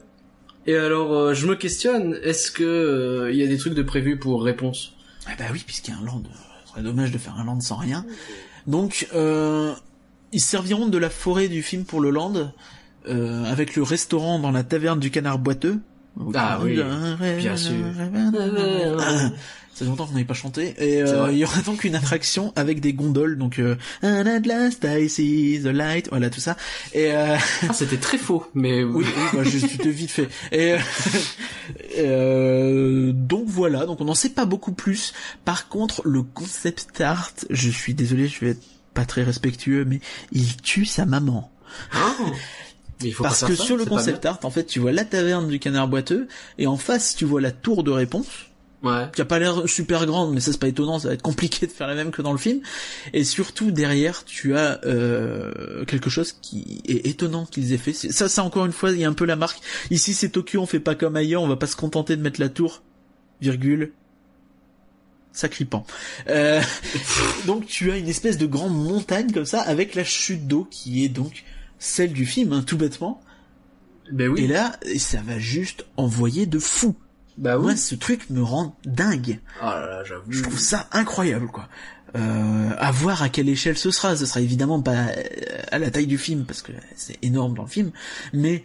Et 0.66 0.76
alors, 0.76 1.12
euh, 1.12 1.34
je 1.34 1.46
me 1.48 1.56
questionne, 1.56 2.16
est-ce 2.22 2.52
que 2.52 2.62
euh, 2.62 3.32
il 3.32 3.38
y 3.38 3.42
a 3.42 3.46
des 3.48 3.56
trucs 3.58 3.74
de 3.74 3.82
prévu 3.82 4.16
pour 4.18 4.44
réponse? 4.44 4.92
Ah 5.26 5.30
bah 5.38 5.46
oui, 5.52 5.62
puisqu'il 5.66 5.90
y 5.90 5.94
a 5.94 5.98
un 5.98 6.04
land, 6.04 6.22
ce 6.64 6.70
serait 6.70 6.82
dommage 6.82 7.10
de 7.10 7.18
faire 7.18 7.36
un 7.36 7.44
land 7.44 7.60
sans 7.60 7.76
rien. 7.76 8.04
Donc, 8.68 9.08
euh, 9.14 9.72
ils 10.30 10.40
serviront 10.40 10.86
de 10.86 10.98
la 10.98 11.10
forêt 11.10 11.48
du 11.48 11.62
film 11.64 11.84
pour 11.84 12.00
le 12.00 12.10
land, 12.10 12.52
euh, 13.08 13.44
avec 13.44 13.74
le 13.74 13.82
restaurant 13.82 14.38
dans 14.38 14.52
la 14.52 14.62
taverne 14.62 15.00
du 15.00 15.10
canard 15.10 15.38
boiteux. 15.40 15.80
Ah 16.34 16.60
oui, 16.62 16.80
bien 17.38 17.56
sûr. 17.56 17.76
Ça 19.74 19.86
fait 19.86 19.90
longtemps 19.90 20.06
qu'on 20.06 20.12
n'avait 20.12 20.26
pas 20.26 20.34
chanté. 20.34 20.74
Et 20.78 21.02
euh, 21.02 21.32
il 21.32 21.38
y 21.38 21.44
aura 21.44 21.60
donc 21.62 21.84
une 21.84 21.94
attraction 21.94 22.52
avec 22.56 22.80
des 22.80 22.92
gondoles, 22.92 23.38
donc 23.38 23.58
euh, 23.58 23.76
And 24.02 24.26
at 24.26 24.40
last 24.40 24.84
I 24.86 25.08
see 25.08 25.60
the 25.62 25.68
light, 25.68 26.08
voilà 26.10 26.28
tout 26.28 26.40
ça. 26.40 26.58
Et 26.92 27.10
euh, 27.12 27.36
Ah, 27.66 27.72
c'était 27.72 27.96
très 27.96 28.18
faux, 28.18 28.46
mais 28.54 28.84
oui, 28.84 29.06
oui 29.06 29.22
bah, 29.32 29.44
je 29.44 29.58
suis 29.58 29.78
vite 29.90 30.10
fait. 30.10 30.28
Et 30.52 30.72
euh, 30.72 30.78
euh, 31.98 33.12
donc 33.14 33.44
voilà, 33.46 33.86
donc 33.86 34.02
on 34.02 34.04
n'en 34.04 34.14
sait 34.14 34.28
pas 34.28 34.44
beaucoup 34.44 34.72
plus. 34.72 35.14
Par 35.46 35.68
contre, 35.68 36.02
le 36.04 36.22
concept 36.22 37.00
art, 37.00 37.32
je 37.48 37.70
suis 37.70 37.94
désolé, 37.94 38.28
je 38.28 38.40
vais 38.40 38.50
être 38.50 38.62
pas 38.92 39.06
très 39.06 39.22
respectueux, 39.22 39.86
mais 39.86 40.00
il 40.32 40.56
tue 40.58 40.84
sa 40.84 41.06
maman. 41.06 41.50
Ah. 41.94 42.14
Mais 43.02 43.08
il 43.08 43.12
faut 43.12 43.22
Parce 43.22 43.44
que 43.44 43.54
ça, 43.54 43.64
sur 43.64 43.76
le 43.76 43.84
concept 43.84 44.24
art, 44.26 44.38
en 44.42 44.50
fait, 44.50 44.64
tu 44.64 44.78
vois 44.80 44.92
la 44.92 45.04
taverne 45.04 45.48
du 45.48 45.58
canard 45.58 45.88
boiteux, 45.88 46.28
et 46.58 46.66
en 46.66 46.76
face, 46.76 47.14
tu 47.14 47.24
vois 47.24 47.40
la 47.40 47.50
tour 47.50 47.84
de 47.84 47.90
réponse. 47.90 48.28
Ouais. 48.82 49.08
qui 49.14 49.20
a 49.20 49.24
pas 49.24 49.38
l'air 49.38 49.68
super 49.68 50.06
grande, 50.06 50.34
mais 50.34 50.40
ça 50.40 50.50
c'est 50.50 50.58
pas 50.58 50.66
étonnant, 50.66 50.98
ça 50.98 51.06
va 51.06 51.14
être 51.14 51.22
compliqué 51.22 51.66
de 51.68 51.72
faire 51.72 51.86
la 51.86 51.94
même 51.94 52.10
que 52.10 52.20
dans 52.20 52.32
le 52.32 52.38
film. 52.38 52.60
Et 53.12 53.22
surtout 53.22 53.70
derrière, 53.70 54.24
tu 54.24 54.56
as 54.56 54.80
euh, 54.84 55.84
quelque 55.84 56.10
chose 56.10 56.32
qui 56.32 56.82
est 56.86 57.06
étonnant 57.06 57.46
qu'ils 57.46 57.72
aient 57.72 57.78
fait. 57.78 57.92
Ça, 57.92 58.28
ça 58.28 58.42
encore 58.42 58.66
une 58.66 58.72
fois, 58.72 58.90
il 58.90 58.98
y 58.98 59.04
a 59.04 59.08
un 59.08 59.12
peu 59.12 59.24
la 59.24 59.36
marque. 59.36 59.60
Ici 59.92 60.14
c'est 60.14 60.30
Tokyo, 60.30 60.60
on 60.60 60.66
fait 60.66 60.80
pas 60.80 60.96
comme 60.96 61.14
ailleurs, 61.14 61.42
on 61.42 61.48
va 61.48 61.54
pas 61.54 61.68
se 61.68 61.76
contenter 61.76 62.16
de 62.16 62.22
mettre 62.22 62.40
la 62.40 62.48
tour, 62.48 62.82
virgule. 63.40 63.92
Sacripant. 65.30 65.86
Euh, 66.28 66.60
donc 67.46 67.66
tu 67.66 67.90
as 67.90 67.96
une 67.96 68.08
espèce 68.08 68.36
de 68.36 68.46
grande 68.46 68.74
montagne 68.74 69.32
comme 69.32 69.46
ça 69.46 69.62
avec 69.62 69.94
la 69.94 70.04
chute 70.04 70.46
d'eau 70.46 70.66
qui 70.70 71.04
est 71.04 71.08
donc 71.08 71.44
celle 71.82 72.12
du 72.12 72.26
film, 72.26 72.52
hein, 72.52 72.62
tout 72.64 72.76
bêtement. 72.76 73.20
Ben 74.12 74.28
oui. 74.28 74.42
Et 74.42 74.46
là, 74.46 74.78
ça 74.98 75.20
va 75.20 75.40
juste 75.40 75.84
envoyer 75.96 76.46
de 76.46 76.60
fou. 76.60 76.94
bah 77.38 77.58
oui. 77.58 77.64
Moi, 77.64 77.76
ce 77.76 77.96
truc 77.96 78.30
me 78.30 78.40
rend 78.40 78.76
dingue. 78.84 79.40
Oh 79.60 79.64
là 79.64 79.86
là, 79.86 80.04
j'avoue. 80.04 80.30
Je 80.30 80.42
trouve 80.42 80.60
ça 80.60 80.88
incroyable, 80.92 81.48
quoi. 81.48 81.68
Euh, 82.14 82.70
à 82.78 82.90
voir 82.92 83.22
à 83.22 83.28
quelle 83.28 83.48
échelle 83.48 83.76
ce 83.76 83.90
sera. 83.90 84.16
Ce 84.16 84.26
sera 84.26 84.40
évidemment 84.40 84.80
pas 84.80 84.92
euh, 84.92 85.22
à 85.72 85.80
la 85.80 85.90
taille 85.90 86.06
du 86.06 86.18
film 86.18 86.44
parce 86.44 86.62
que 86.62 86.70
c'est 86.94 87.18
énorme 87.22 87.54
dans 87.54 87.62
le 87.64 87.68
film, 87.68 87.90
mais 88.32 88.62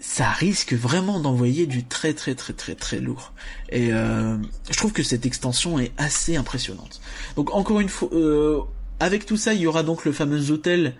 ça 0.00 0.30
risque 0.30 0.72
vraiment 0.72 1.20
d'envoyer 1.20 1.66
du 1.66 1.84
très 1.84 2.14
très 2.14 2.34
très 2.34 2.52
très 2.52 2.74
très 2.74 2.98
lourd. 2.98 3.32
Et 3.68 3.92
euh, 3.92 4.36
je 4.70 4.76
trouve 4.76 4.92
que 4.92 5.04
cette 5.04 5.24
extension 5.24 5.78
est 5.78 5.92
assez 5.98 6.36
impressionnante. 6.36 7.00
Donc 7.36 7.54
encore 7.54 7.78
une 7.78 7.88
fois, 7.88 8.08
euh, 8.12 8.60
avec 8.98 9.24
tout 9.24 9.36
ça, 9.36 9.54
il 9.54 9.60
y 9.60 9.66
aura 9.66 9.84
donc 9.84 10.04
le 10.04 10.12
fameux 10.12 10.50
hôtel 10.50 10.94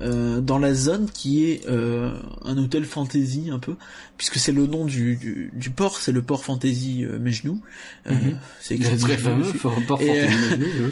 euh, 0.00 0.40
dans 0.40 0.58
la 0.58 0.74
zone 0.74 1.08
qui 1.12 1.44
est 1.44 1.66
euh, 1.68 2.12
un 2.44 2.56
hôtel 2.58 2.84
fantasy 2.84 3.50
un 3.52 3.58
peu, 3.58 3.74
puisque 4.16 4.36
c'est 4.36 4.52
le 4.52 4.66
nom 4.66 4.84
du, 4.84 5.16
du, 5.16 5.50
du 5.54 5.70
port, 5.70 5.98
c'est 5.98 6.12
le 6.12 6.22
port 6.22 6.44
fantasy 6.44 7.04
euh, 7.04 7.18
Mejnou. 7.18 7.60
Euh, 8.06 8.12
Mhm. 8.12 8.38
C'est 8.60 8.74
Il 8.76 8.82
écrit 8.82 8.94
est 8.94 8.98
très 8.98 9.16
Mejnou 9.16 9.44
fameux, 9.44 9.86
pas 9.86 9.96
Et, 10.00 10.20
euh, 10.20 10.26
euh... 10.60 10.90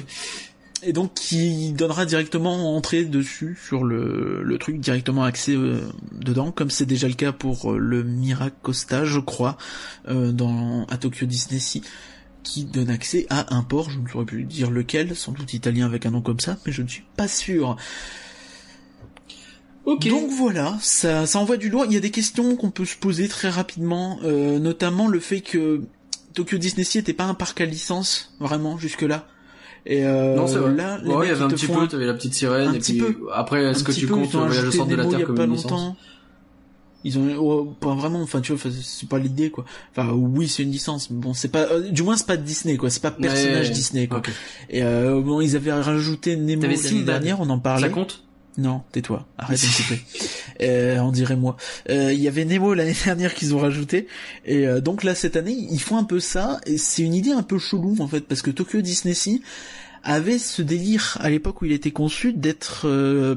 Et 0.82 0.92
donc 0.92 1.14
qui 1.14 1.72
donnera 1.72 2.04
directement 2.04 2.76
entrée 2.76 3.04
dessus 3.04 3.58
sur 3.66 3.82
le, 3.82 4.42
le 4.42 4.58
truc 4.58 4.78
directement 4.78 5.24
accès 5.24 5.54
euh, 5.56 5.80
dedans, 6.12 6.52
comme 6.52 6.70
c'est 6.70 6.84
déjà 6.84 7.08
le 7.08 7.14
cas 7.14 7.32
pour 7.32 7.72
le 7.72 8.02
Miracosta, 8.04 9.04
je 9.04 9.18
crois, 9.18 9.56
euh, 10.08 10.32
dans 10.32 10.84
à 10.86 10.98
Tokyo 10.98 11.24
Disney 11.26 11.60
Sea, 11.60 11.82
qui 12.42 12.64
donne 12.64 12.90
accès 12.90 13.26
à 13.30 13.54
un 13.56 13.62
port, 13.62 13.90
je 13.90 13.98
ne 13.98 14.06
saurais 14.06 14.26
plus 14.26 14.44
dire 14.44 14.70
lequel, 14.70 15.16
sans 15.16 15.32
doute 15.32 15.54
italien 15.54 15.86
avec 15.86 16.04
un 16.04 16.10
nom 16.10 16.20
comme 16.20 16.40
ça, 16.40 16.58
mais 16.66 16.72
je 16.72 16.82
ne 16.82 16.88
suis 16.88 17.04
pas 17.16 17.26
sûr. 17.26 17.76
Ok. 19.86 20.08
Donc 20.08 20.28
voilà, 20.30 20.76
ça, 20.82 21.26
ça 21.26 21.38
envoie 21.38 21.56
du 21.56 21.70
lourd. 21.70 21.84
Il 21.86 21.92
y 21.92 21.96
a 21.96 22.00
des 22.00 22.10
questions 22.10 22.56
qu'on 22.56 22.70
peut 22.70 22.84
se 22.84 22.96
poser 22.96 23.28
très 23.28 23.48
rapidement, 23.48 24.18
euh, 24.24 24.58
notamment 24.58 25.06
le 25.08 25.20
fait 25.20 25.40
que 25.40 25.82
Tokyo 26.34 26.58
Disney 26.58 26.84
Sea 26.84 26.98
était 26.98 27.12
pas 27.12 27.24
un 27.24 27.34
parc 27.34 27.60
à 27.60 27.64
licence, 27.64 28.34
vraiment, 28.40 28.76
jusque-là. 28.78 29.26
Et 29.86 30.04
euh, 30.04 30.34
non, 30.34 30.48
c'est 30.48 30.58
vrai. 30.58 30.74
là, 30.74 30.98
Ouais, 31.04 31.26
il 31.26 31.28
y 31.28 31.32
avait 31.32 31.42
un 31.44 31.48
petit 31.48 31.68
peu, 31.68 31.86
t'avais 31.86 32.06
la 32.06 32.14
petite 32.14 32.34
sirène, 32.34 32.68
un 32.68 32.72
et 32.74 32.78
petit 32.78 32.94
puis 32.94 33.02
peu. 33.02 33.26
après, 33.32 33.62
est-ce 33.64 33.84
que 33.84 33.92
tu 33.92 34.06
peu, 34.08 34.14
comptes 34.14 34.32
voyage 34.32 34.64
au 34.64 34.72
centre 34.72 34.88
de 34.90 34.96
la 34.96 35.06
Terre 35.06 35.20
a 35.20 35.22
comme 35.22 35.36
pas 35.36 35.44
une 35.44 35.52
licence 35.52 35.70
longtemps. 35.70 35.96
Ils 37.04 37.16
ont, 37.20 37.36
oh, 37.38 37.64
pas 37.78 37.94
vraiment, 37.94 38.20
enfin 38.20 38.40
tu 38.40 38.52
vois, 38.52 38.70
c'est 38.82 39.08
pas 39.08 39.20
l'idée 39.20 39.50
quoi. 39.50 39.64
Enfin 39.92 40.10
oui, 40.12 40.48
c'est 40.48 40.64
une 40.64 40.72
licence, 40.72 41.08
mais 41.10 41.20
bon, 41.20 41.34
c'est 41.34 41.46
pas, 41.50 41.60
euh, 41.70 41.88
du 41.90 42.02
moins 42.02 42.16
c'est 42.16 42.26
pas 42.26 42.36
Disney 42.36 42.76
quoi, 42.76 42.90
c'est 42.90 43.00
pas 43.02 43.12
personnage 43.12 43.68
Ouais. 43.68 43.72
Disney 43.72 44.08
quoi. 44.08 44.22
Et 44.70 44.82
euh, 44.82 45.20
bon, 45.20 45.40
ils 45.40 45.54
avaient 45.54 45.72
rajouté 45.72 46.34
Nemo 46.36 46.62
T'avais 46.62 46.74
l'année 46.74 47.02
dernière, 47.04 47.40
on 47.40 47.48
en 47.48 47.56
Ça 47.58 47.62
parlait. 47.62 47.90
compte? 47.90 48.24
Non, 48.58 48.82
tais-toi, 48.90 49.26
arrête 49.36 49.60
un 49.62 49.66
petit 49.66 49.82
peu. 49.82 49.96
Euh, 50.62 50.98
on 51.00 51.12
dirait 51.12 51.36
moi. 51.36 51.56
Euh, 51.90 52.12
Il 52.12 52.20
y 52.20 52.28
avait 52.28 52.44
Nemo 52.44 52.72
l'année 52.72 52.96
dernière 53.04 53.34
qu'ils 53.34 53.54
ont 53.54 53.58
rajouté, 53.58 54.08
et 54.44 54.66
euh, 54.66 54.80
donc 54.80 55.04
là 55.04 55.14
cette 55.14 55.36
année 55.36 55.52
ils 55.52 55.80
font 55.80 55.98
un 55.98 56.04
peu 56.04 56.20
ça, 56.20 56.60
et 56.64 56.78
c'est 56.78 57.02
une 57.02 57.14
idée 57.14 57.32
un 57.32 57.42
peu 57.42 57.58
chelou 57.58 57.96
en 58.00 58.08
fait, 58.08 58.22
parce 58.22 58.40
que 58.42 58.50
Tokyo 58.50 58.80
Disney 58.80 59.14
Sea 59.14 59.42
avait 60.02 60.38
ce 60.38 60.62
délire 60.62 61.18
à 61.20 61.28
l'époque 61.28 61.60
où 61.60 61.66
il 61.66 61.72
était 61.72 61.90
conçu 61.90 62.32
d'être 62.32 62.86
euh, 62.86 63.34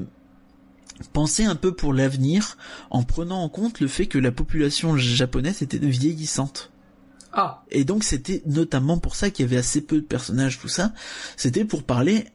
pensé 1.12 1.44
un 1.44 1.56
peu 1.56 1.74
pour 1.74 1.94
l'avenir, 1.94 2.58
en 2.90 3.04
prenant 3.04 3.44
en 3.44 3.50
compte 3.50 3.80
le 3.80 3.88
fait 3.88 4.06
que 4.06 4.18
la 4.18 4.32
population 4.32 4.96
japonaise 4.96 5.62
était 5.62 5.78
vieillissante. 5.78 6.72
Ah. 7.34 7.64
Et 7.72 7.84
donc 7.84 8.04
c'était 8.04 8.42
notamment 8.46 8.98
pour 8.98 9.16
ça 9.16 9.30
qu'il 9.30 9.46
y 9.46 9.50
avait 9.50 9.58
assez 9.58 9.82
peu 9.82 9.98
de 9.98 10.06
personnages, 10.06 10.60
tout 10.60 10.68
ça. 10.68 10.94
C'était 11.38 11.66
pour 11.66 11.84
parler, 11.84 12.26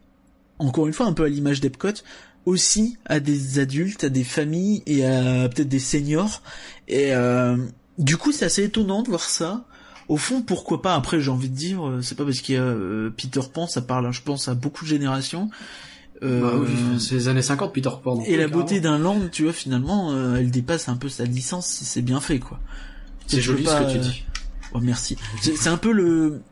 encore 0.58 0.86
une 0.86 0.92
fois, 0.92 1.06
un 1.06 1.12
peu 1.12 1.24
à 1.24 1.28
l'image 1.28 1.60
d'Epcot, 1.60 2.02
aussi 2.46 2.96
à 3.06 3.20
des 3.20 3.58
adultes, 3.58 4.04
à 4.04 4.08
des 4.08 4.24
familles 4.24 4.82
et 4.86 5.04
à 5.06 5.48
peut-être 5.48 5.68
des 5.68 5.78
seniors. 5.78 6.42
Et 6.88 7.12
euh, 7.14 7.56
du 7.98 8.16
coup, 8.16 8.32
c'est 8.32 8.44
assez 8.44 8.64
étonnant 8.64 9.02
de 9.02 9.08
voir 9.08 9.22
ça. 9.22 9.64
Au 10.08 10.18
fond, 10.18 10.42
pourquoi 10.42 10.82
pas? 10.82 10.94
Après, 10.94 11.20
j'ai 11.20 11.30
envie 11.30 11.48
de 11.48 11.56
dire, 11.56 11.86
euh, 11.88 12.02
c'est 12.02 12.14
pas 12.14 12.24
parce 12.24 12.40
qu'il 12.40 12.56
y 12.56 12.58
a 12.58 12.62
euh, 12.62 13.10
Peter 13.16 13.40
Pan, 13.52 13.66
ça 13.66 13.80
parle, 13.80 14.12
je 14.12 14.20
pense, 14.20 14.48
à 14.48 14.54
beaucoup 14.54 14.84
de 14.84 14.90
générations. 14.90 15.48
Euh, 16.22 16.40
Bah 16.42 16.52
oui, 16.60 17.00
c'est 17.00 17.14
les 17.14 17.28
années 17.28 17.42
50, 17.42 17.72
Peter 17.72 17.90
Pan. 18.02 18.22
et 18.26 18.36
la 18.36 18.44
oui, 18.46 18.50
beauté 18.52 18.80
d'un 18.80 18.98
land, 18.98 19.18
tu 19.32 19.44
vois, 19.44 19.52
finalement, 19.52 20.12
euh, 20.12 20.36
elle 20.36 20.50
dépasse 20.50 20.88
un 20.88 20.96
peu 20.96 21.08
sa 21.08 21.24
licence 21.24 21.66
si 21.66 21.84
c'est 21.86 22.02
bien 22.02 22.20
fait, 22.20 22.38
quoi. 22.38 22.60
C'est 23.26 23.40
joli 23.40 23.64
pas, 23.64 23.80
ce 23.80 23.86
que 23.86 23.92
tu 23.92 23.98
euh, 23.98 24.00
dis. 24.02 24.24
Oh 24.74 24.80
merci. 24.80 25.16
C'est 25.40 25.68
un 25.70 25.76
peu 25.78 25.92
le 25.92 26.42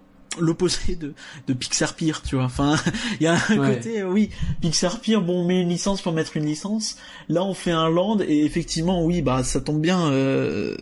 l'opposé 0.41 0.97
de, 0.97 1.15
de 1.47 1.53
Pixar 1.53 1.95
Pire, 1.95 2.23
tu 2.23 2.37
vois. 2.37 2.45
Enfin, 2.45 2.77
il 3.21 3.25
y 3.25 3.27
a 3.27 3.35
un 3.35 3.59
Ouais. 3.59 3.77
côté, 3.77 4.01
euh, 4.01 4.11
oui, 4.11 4.31
Pixar 4.61 5.01
Pire, 5.01 5.21
bon, 5.23 5.43
on 5.43 5.45
met 5.45 5.61
une 5.61 5.69
licence 5.69 6.01
pour 6.03 6.13
mettre 6.13 6.37
une 6.37 6.47
licence. 6.47 6.97
Là, 7.29 7.45
on 7.45 7.55
fait 7.55 7.71
un 7.71 7.89
land 7.89 8.19
et 8.21 8.45
effectivement, 8.45 9.05
oui, 9.05 9.23
bah 9.23 9.45
ça 9.45 9.61
tombe 9.61 9.81
bien, 9.81 10.01
euh, 10.11 10.77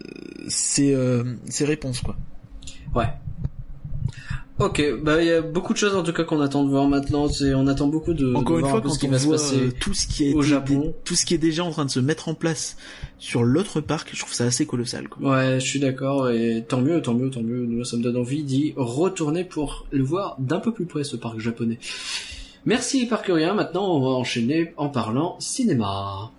c'est 0.49 0.95
euh, 0.95 1.25
c'est 1.49 1.65
réponse 1.65 2.01
quoi. 2.01 2.17
Ouais. 2.95 3.09
Ok, 4.61 4.83
bah 5.03 5.23
il 5.23 5.29
y 5.29 5.33
a 5.33 5.41
beaucoup 5.41 5.73
de 5.73 5.79
choses 5.79 5.95
en 5.97 6.03
tout 6.03 6.13
cas 6.13 6.25
qu'on 6.25 6.41
attend 6.41 6.65
de 6.65 6.69
voir 6.69 6.87
maintenant. 6.87 7.29
C'est, 7.29 7.55
on 7.55 7.67
attend 7.67 7.87
beaucoup 7.89 8.13
de, 8.13 8.35
Encore 8.35 8.57
de 8.57 8.61
une 8.61 8.67
voir 8.67 8.71
fois, 8.73 8.79
un 8.81 8.83
quand 8.83 8.91
ce 8.91 8.99
qui 8.99 9.07
on 9.07 9.11
va 9.11 9.19
se 9.19 9.29
passer. 9.29 9.57
euh, 9.57 9.71
tout 9.81 9.95
ce 9.95 10.07
qui 10.07 10.29
est 10.29 10.35
au 10.35 10.43
Japon. 10.43 10.95
tout 11.05 11.15
ce 11.15 11.25
qui 11.25 11.33
est 11.33 11.39
déjà 11.39 11.65
en 11.65 11.71
train 11.71 11.87
de 11.87 11.91
se 11.91 11.99
mettre 12.01 12.29
en 12.29 12.35
place 12.35 12.77
sur 13.19 13.43
l'autre 13.43 13.81
parc, 13.81 14.11
je 14.13 14.21
trouve 14.21 14.35
ça 14.35 14.45
assez 14.45 14.67
colossal. 14.67 15.09
Quoi. 15.09 15.31
Ouais, 15.31 15.61
je 15.61 15.65
suis 15.67 15.81
d'accord 15.81 16.29
et 16.31 16.63
tant 16.69 16.83
mieux, 16.83 17.01
tant 17.01 17.15
mieux, 17.15 17.31
tant 17.31 17.43
mieux. 17.43 17.65
Nous, 17.65 17.85
ça 17.85 17.97
me 17.97 18.03
donne 18.03 18.19
envie 18.19 18.43
d'y 18.43 18.75
retourner 18.77 19.45
pour 19.45 19.87
le 19.91 20.05
voir 20.05 20.37
d'un 20.39 20.61
peu 20.61 20.73
plus 20.73 20.85
près 20.85 21.05
ce 21.05 21.17
parc 21.17 21.39
japonais. 21.41 21.79
Merci 22.67 23.07
Parcurien. 23.07 23.55
Maintenant, 23.55 23.97
on 23.97 24.01
va 24.01 24.09
enchaîner 24.09 24.75
en 24.77 24.91
parlant 24.91 25.37
cinéma. 25.41 26.31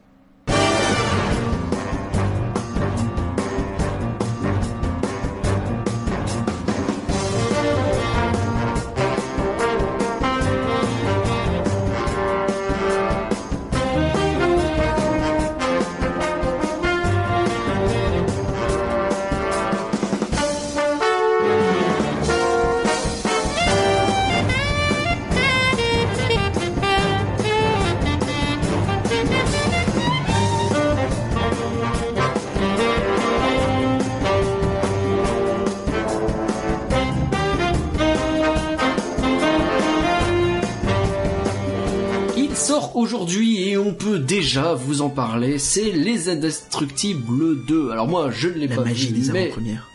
Aujourd'hui 43.12 43.68
et 43.68 43.78
on 43.78 43.94
peut 43.94 44.20
déjà 44.20 44.74
vous 44.74 45.02
en 45.02 45.10
parler. 45.10 45.60
C'est 45.60 45.92
Les 45.92 46.30
Indestructibles 46.30 47.66
2. 47.68 47.90
Alors 47.92 48.08
moi, 48.08 48.30
je 48.32 48.48
ne 48.48 48.54
l'ai 48.54 48.68
La 48.68 48.76
pas 48.78 48.84
magie 48.86 49.08
vu, 49.12 49.20
des 49.20 49.32
mais 49.34 49.44
avant-premières. 49.48 49.90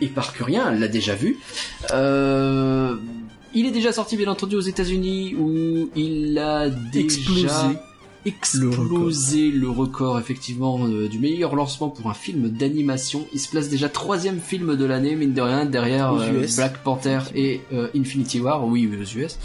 et 0.00 0.06
Parcurien 0.06 0.70
l'a 0.72 0.86
déjà 0.86 1.16
vu. 1.16 1.36
Euh, 1.92 2.94
il 3.54 3.66
est 3.66 3.72
déjà 3.72 3.92
sorti 3.92 4.16
bien 4.16 4.28
entendu 4.28 4.54
aux 4.54 4.60
États-Unis 4.60 5.34
où 5.36 5.90
il 5.96 6.38
a 6.38 6.68
déjà 6.70 7.00
Explosé. 7.04 7.48
explosé 8.24 9.50
le 9.50 9.68
record, 9.68 10.20
effectivement 10.20 10.86
euh, 10.86 11.08
du 11.08 11.18
meilleur 11.18 11.56
lancement 11.56 11.88
pour 11.88 12.08
un 12.08 12.14
film 12.14 12.50
d'animation. 12.50 13.26
Il 13.32 13.40
se 13.40 13.48
place 13.48 13.68
déjà 13.68 13.88
troisième 13.88 14.38
film 14.38 14.76
de 14.76 14.84
l'année, 14.84 15.16
mine 15.16 15.32
de 15.32 15.40
rien, 15.42 15.64
derrière 15.64 16.12
euh. 16.14 16.46
Black 16.54 16.84
Panther 16.84 17.18
et 17.34 17.62
euh, 17.72 17.88
Infinity 17.96 18.38
War. 18.40 18.64
Oui, 18.64 18.86
aux 18.88 19.18
US. 19.18 19.38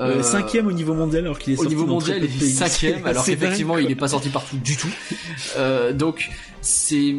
Euh, 0.00 0.22
cinquième 0.22 0.66
au 0.66 0.72
niveau 0.72 0.94
mondial 0.94 1.24
alors 1.24 1.38
qu'il 1.38 1.52
est 1.52 1.56
au 1.56 1.62
sorti 1.62 1.76
niveau 1.76 1.86
mondial, 1.86 2.18
il 2.24 2.42
est 2.42 2.46
cinquième, 2.46 3.06
alors 3.06 3.24
qu'effectivement, 3.24 3.78
il 3.78 3.88
n'est 3.88 3.94
pas 3.94 4.08
sorti 4.08 4.28
partout 4.28 4.56
du 4.56 4.76
tout. 4.76 4.88
Euh, 5.56 5.92
donc, 5.92 6.30
c'est 6.64 7.14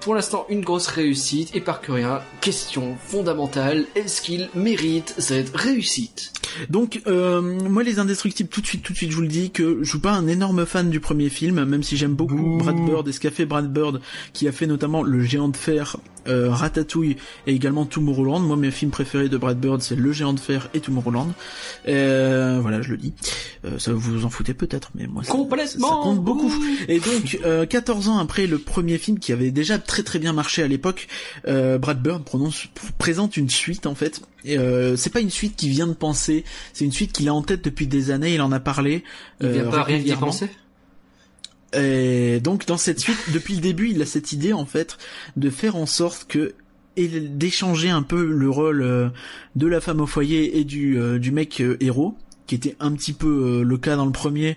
pour 0.00 0.14
l'instant 0.14 0.46
une 0.48 0.60
grosse 0.60 0.86
réussite. 0.86 1.54
Et 1.54 1.60
par 1.60 1.80
que 1.80 1.90
rien, 1.92 2.20
question 2.40 2.96
fondamentale 3.06 3.86
est-ce 3.94 4.20
qu'il 4.22 4.48
mérite 4.54 5.14
cette 5.18 5.56
réussite? 5.56 6.32
Donc 6.68 7.00
euh, 7.06 7.40
moi 7.40 7.82
les 7.82 7.98
indestructibles 7.98 8.48
tout 8.48 8.60
de 8.60 8.66
suite 8.66 8.82
tout 8.82 8.92
de 8.92 8.96
suite 8.98 9.10
je 9.10 9.16
vous 9.16 9.22
le 9.22 9.28
dis 9.28 9.50
que 9.50 9.78
je 9.82 9.88
suis 9.88 9.98
pas 10.00 10.12
un 10.12 10.26
énorme 10.26 10.66
fan 10.66 10.90
du 10.90 10.98
premier 11.00 11.28
film 11.28 11.64
même 11.64 11.82
si 11.84 11.96
j'aime 11.96 12.14
beaucoup 12.14 12.34
Bouh. 12.34 12.58
Brad 12.58 12.76
Bird 12.84 13.06
et 13.08 13.12
ce 13.12 13.20
qu'a 13.20 13.30
fait 13.30 13.46
Brad 13.46 13.72
Bird 13.72 14.00
qui 14.32 14.48
a 14.48 14.52
fait 14.52 14.66
notamment 14.66 15.02
Le 15.04 15.22
Géant 15.22 15.48
de 15.48 15.56
Fer, 15.56 15.96
euh, 16.26 16.50
Ratatouille 16.50 17.16
et 17.46 17.52
également 17.54 17.86
Tomorrowland. 17.86 18.40
Moi 18.40 18.56
mes 18.56 18.72
films 18.72 18.90
préférés 18.90 19.28
de 19.28 19.38
Brad 19.38 19.58
Bird 19.60 19.80
c'est 19.80 19.94
Le 19.94 20.12
Géant 20.12 20.32
de 20.32 20.40
Fer 20.40 20.68
et 20.74 20.80
Tomorrowland. 20.80 21.28
Euh, 21.88 22.58
voilà 22.60 22.82
je 22.82 22.90
le 22.90 22.96
dis. 22.96 23.12
Euh, 23.64 23.78
ça 23.78 23.92
vous 23.92 24.24
en 24.24 24.30
foutez 24.30 24.52
peut-être 24.54 24.90
mais 24.96 25.06
moi 25.06 25.22
ça- 25.22 25.30
Complètement 25.32 25.88
ça, 25.88 25.94
ça 25.94 26.00
compte 26.02 26.20
beaucoup. 26.24 26.48
Ouh. 26.48 26.64
Et 26.88 26.98
donc, 26.98 27.38
euh, 27.44 27.64
14 27.64 28.08
ans 28.08 28.18
après 28.18 28.46
le 28.48 28.58
premier 28.58 28.89
film 28.98 29.18
qui 29.18 29.32
avait 29.32 29.50
déjà 29.50 29.78
très 29.78 30.02
très 30.02 30.18
bien 30.18 30.32
marché 30.32 30.62
à 30.62 30.68
l'époque, 30.68 31.08
euh, 31.46 31.78
Brad 31.78 32.00
Bird 32.00 32.24
prononce, 32.24 32.66
présente 32.98 33.36
une 33.36 33.50
suite 33.50 33.86
en 33.86 33.94
fait. 33.94 34.20
Et 34.44 34.58
euh, 34.58 34.96
c'est 34.96 35.10
pas 35.10 35.20
une 35.20 35.30
suite 35.30 35.56
qui 35.56 35.68
vient 35.68 35.86
de 35.86 35.94
penser, 35.94 36.44
c'est 36.72 36.84
une 36.84 36.92
suite 36.92 37.12
qu'il 37.12 37.28
a 37.28 37.34
en 37.34 37.42
tête 37.42 37.64
depuis 37.64 37.86
des 37.86 38.10
années. 38.10 38.34
Il 38.34 38.42
en 38.42 38.52
a 38.52 38.60
parlé. 38.60 39.04
Il 39.40 39.48
vient 39.48 39.66
euh, 39.66 39.70
pas 39.70 39.82
rien 39.82 39.98
d'y 39.98 40.12
penser 40.14 40.48
Et 41.74 42.40
donc 42.40 42.66
dans 42.66 42.76
cette 42.76 43.00
suite, 43.00 43.18
depuis 43.32 43.54
le 43.54 43.60
début, 43.60 43.90
il 43.90 44.00
a 44.02 44.06
cette 44.06 44.32
idée 44.32 44.52
en 44.52 44.66
fait 44.66 44.98
de 45.36 45.50
faire 45.50 45.76
en 45.76 45.86
sorte 45.86 46.26
que 46.28 46.54
et 46.96 47.08
d'échanger 47.08 47.88
un 47.88 48.02
peu 48.02 48.26
le 48.26 48.50
rôle 48.50 48.82
euh, 48.82 49.08
de 49.56 49.66
la 49.66 49.80
femme 49.80 50.00
au 50.00 50.06
foyer 50.06 50.58
et 50.58 50.64
du 50.64 50.98
du 51.18 51.32
mec 51.32 51.62
héros, 51.80 52.16
qui 52.46 52.54
était 52.54 52.76
un 52.80 52.92
petit 52.92 53.12
peu 53.12 53.62
le 53.62 53.78
cas 53.78 53.96
dans 53.96 54.06
le 54.06 54.12
premier, 54.12 54.56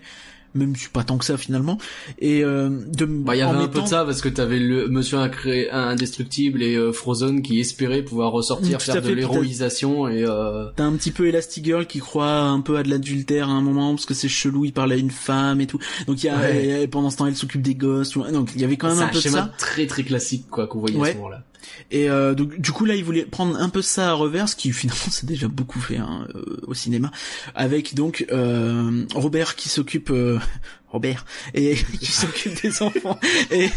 même 0.56 0.76
si 0.76 0.88
pas 0.90 1.04
tant 1.04 1.18
que 1.18 1.26
ça 1.26 1.38
finalement. 1.38 1.78
Et 2.20 2.44
euh, 2.44 2.70
de 2.88 3.06
Bah, 3.06 3.36
il 3.36 3.40
y 3.40 3.42
avait 3.42 3.58
un 3.58 3.68
peu 3.68 3.82
de 3.82 3.88
ça 3.88 4.06
parce 4.06 4.22
que 4.22 4.30
t'avais 4.30 4.60
le 4.60 4.88
Monsieur 4.88 5.18
Incré- 5.18 5.70
Indestructible 5.72 6.62
et 6.64 6.76
euh, 6.76 6.92
Frozen 6.92 7.42
qui 7.42 7.60
espéraient 7.60 8.04
pouvoir 8.04 8.32
ressortir, 8.32 8.82
faire 8.82 9.02
de 9.02 9.02
fait, 9.08 9.16
l'héroïsation 9.16 10.08
et 10.08 10.24
euh, 10.28 10.66
T'as 10.76 10.84
un 10.86 10.94
petit 10.94 11.12
peu 11.12 11.28
Elastigirl 11.28 11.86
qui 11.88 12.00
croit 12.00 12.40
un 12.42 12.62
peu 12.62 12.78
à 12.78 12.84
de 12.84 12.90
l'adultère 12.90 13.50
à 13.50 13.52
un 13.54 13.62
moment 13.62 13.92
parce 13.96 14.06
que 14.06 14.14
c'est 14.14 14.28
chelou, 14.30 14.66
il 14.66 14.74
parle 14.74 14.92
à 14.92 14.96
une 14.96 15.12
femme 15.12 15.62
et 15.62 15.68
tout. 15.68 15.80
Donc 16.08 16.24
il 16.24 16.28
y 16.28 16.30
a 16.30 16.38
Ouais. 16.38 16.84
et- 16.84 16.88
pendant 16.88 17.10
ce 17.10 17.18
temps 17.18 17.28
elle 17.28 17.36
s'occupe 17.36 17.62
des 17.62 17.76
gosses. 17.76 18.14
Donc 18.14 18.50
il 18.56 18.62
y 18.62 18.64
avait 18.64 18.78
quand 18.78 18.90
même 18.90 19.00
un 19.00 19.04
un 19.04 19.08
peu 19.08 19.16
de 19.18 19.22
schéma 19.22 19.38
ça. 19.38 19.54
très 19.58 19.88
très 19.88 20.04
classique 20.04 20.46
quoi 20.50 20.68
qu'on 20.68 20.80
voyait 20.80 21.02
à 21.02 21.12
ce 21.12 21.16
moment-là. 21.18 21.44
Et 21.92 22.10
euh, 22.10 22.34
donc 22.34 22.60
du 22.60 22.72
coup 22.72 22.86
là 22.86 22.96
il 22.96 23.04
voulait 23.04 23.26
prendre 23.26 23.56
un 23.58 23.70
peu 23.70 23.82
ça 23.82 24.10
à 24.10 24.14
revers, 24.14 24.50
ce 24.50 24.56
qui 24.56 24.72
finalement 24.72 25.02
c'est 25.12 25.26
déjà 25.26 25.48
beaucoup 25.48 25.80
fait 25.80 25.98
hein, 25.98 26.28
euh, 26.36 26.60
au 26.68 26.74
cinéma, 26.74 27.12
avec 27.56 27.96
donc 27.96 28.26
euh, 28.32 29.06
Robert 29.16 29.56
qui 29.56 29.70
s'occupe 29.70 30.10
euh, 30.12 30.40
Robert 30.90 31.26
et 31.56 31.76
qui 32.00 32.12
s'occupe 32.12 32.62
des 32.62 32.82
enfants. 32.84 33.20
Et 33.50 33.70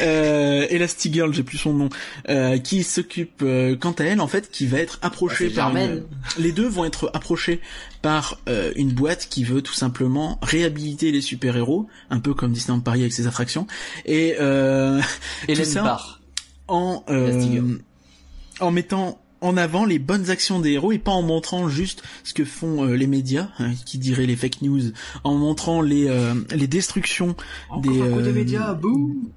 euh, 0.00 0.66
Elastigirl 0.70 1.32
j'ai 1.34 1.42
plus 1.42 1.58
son 1.58 1.74
nom 1.74 1.88
euh, 2.28 2.58
qui 2.58 2.82
s'occupe 2.82 3.42
euh, 3.42 3.76
quant 3.76 3.92
à 3.92 4.04
elle 4.04 4.20
en 4.20 4.28
fait 4.28 4.50
qui 4.50 4.66
va 4.66 4.78
être 4.78 4.98
approchée 5.02 5.44
Ouais, 5.44 5.50
c'est 5.50 5.56
par 5.56 5.72
une- 5.76 6.04
les 6.38 6.52
deux 6.52 6.66
vont 6.68 6.84
être 6.84 7.10
approchés 7.14 7.60
par 8.00 8.38
euh, 8.48 8.72
une 8.76 8.92
boîte 8.92 9.28
qui 9.30 9.44
veut 9.44 9.62
tout 9.62 9.74
simplement 9.74 10.38
réhabiliter 10.42 11.12
les 11.12 11.20
super 11.20 11.56
héros 11.56 11.86
un 12.10 12.18
peu 12.18 12.34
comme 12.34 12.52
Disneyland 12.52 12.80
Paris 12.80 13.00
avec 13.00 13.12
ses 13.12 13.26
attractions. 13.26 13.66
Et 14.06 14.36
euh, 14.40 15.00
Hélène 15.48 15.64
ça, 15.66 15.82
Barr. 15.82 16.20
En 16.72 17.04
euh, 17.10 17.78
en 18.60 18.70
mettant 18.70 19.18
en 19.42 19.56
avant 19.56 19.84
les 19.84 19.98
bonnes 19.98 20.30
actions 20.30 20.60
des 20.60 20.70
héros 20.70 20.92
et 20.92 20.98
pas 20.98 21.10
en 21.10 21.22
montrant 21.22 21.68
juste 21.68 22.02
ce 22.22 22.32
que 22.32 22.44
font 22.44 22.84
euh, 22.84 22.94
les 22.94 23.08
médias, 23.08 23.48
hein, 23.58 23.72
qui 23.84 23.98
diraient 23.98 24.26
les 24.26 24.36
fake 24.36 24.62
news, 24.62 24.92
en 25.24 25.34
montrant 25.34 25.82
les 25.82 26.08
euh, 26.08 26.34
les 26.54 26.68
destructions 26.68 27.34
des 27.82 28.00
un 28.00 28.04
euh, 28.04 28.32
médias, 28.32 28.78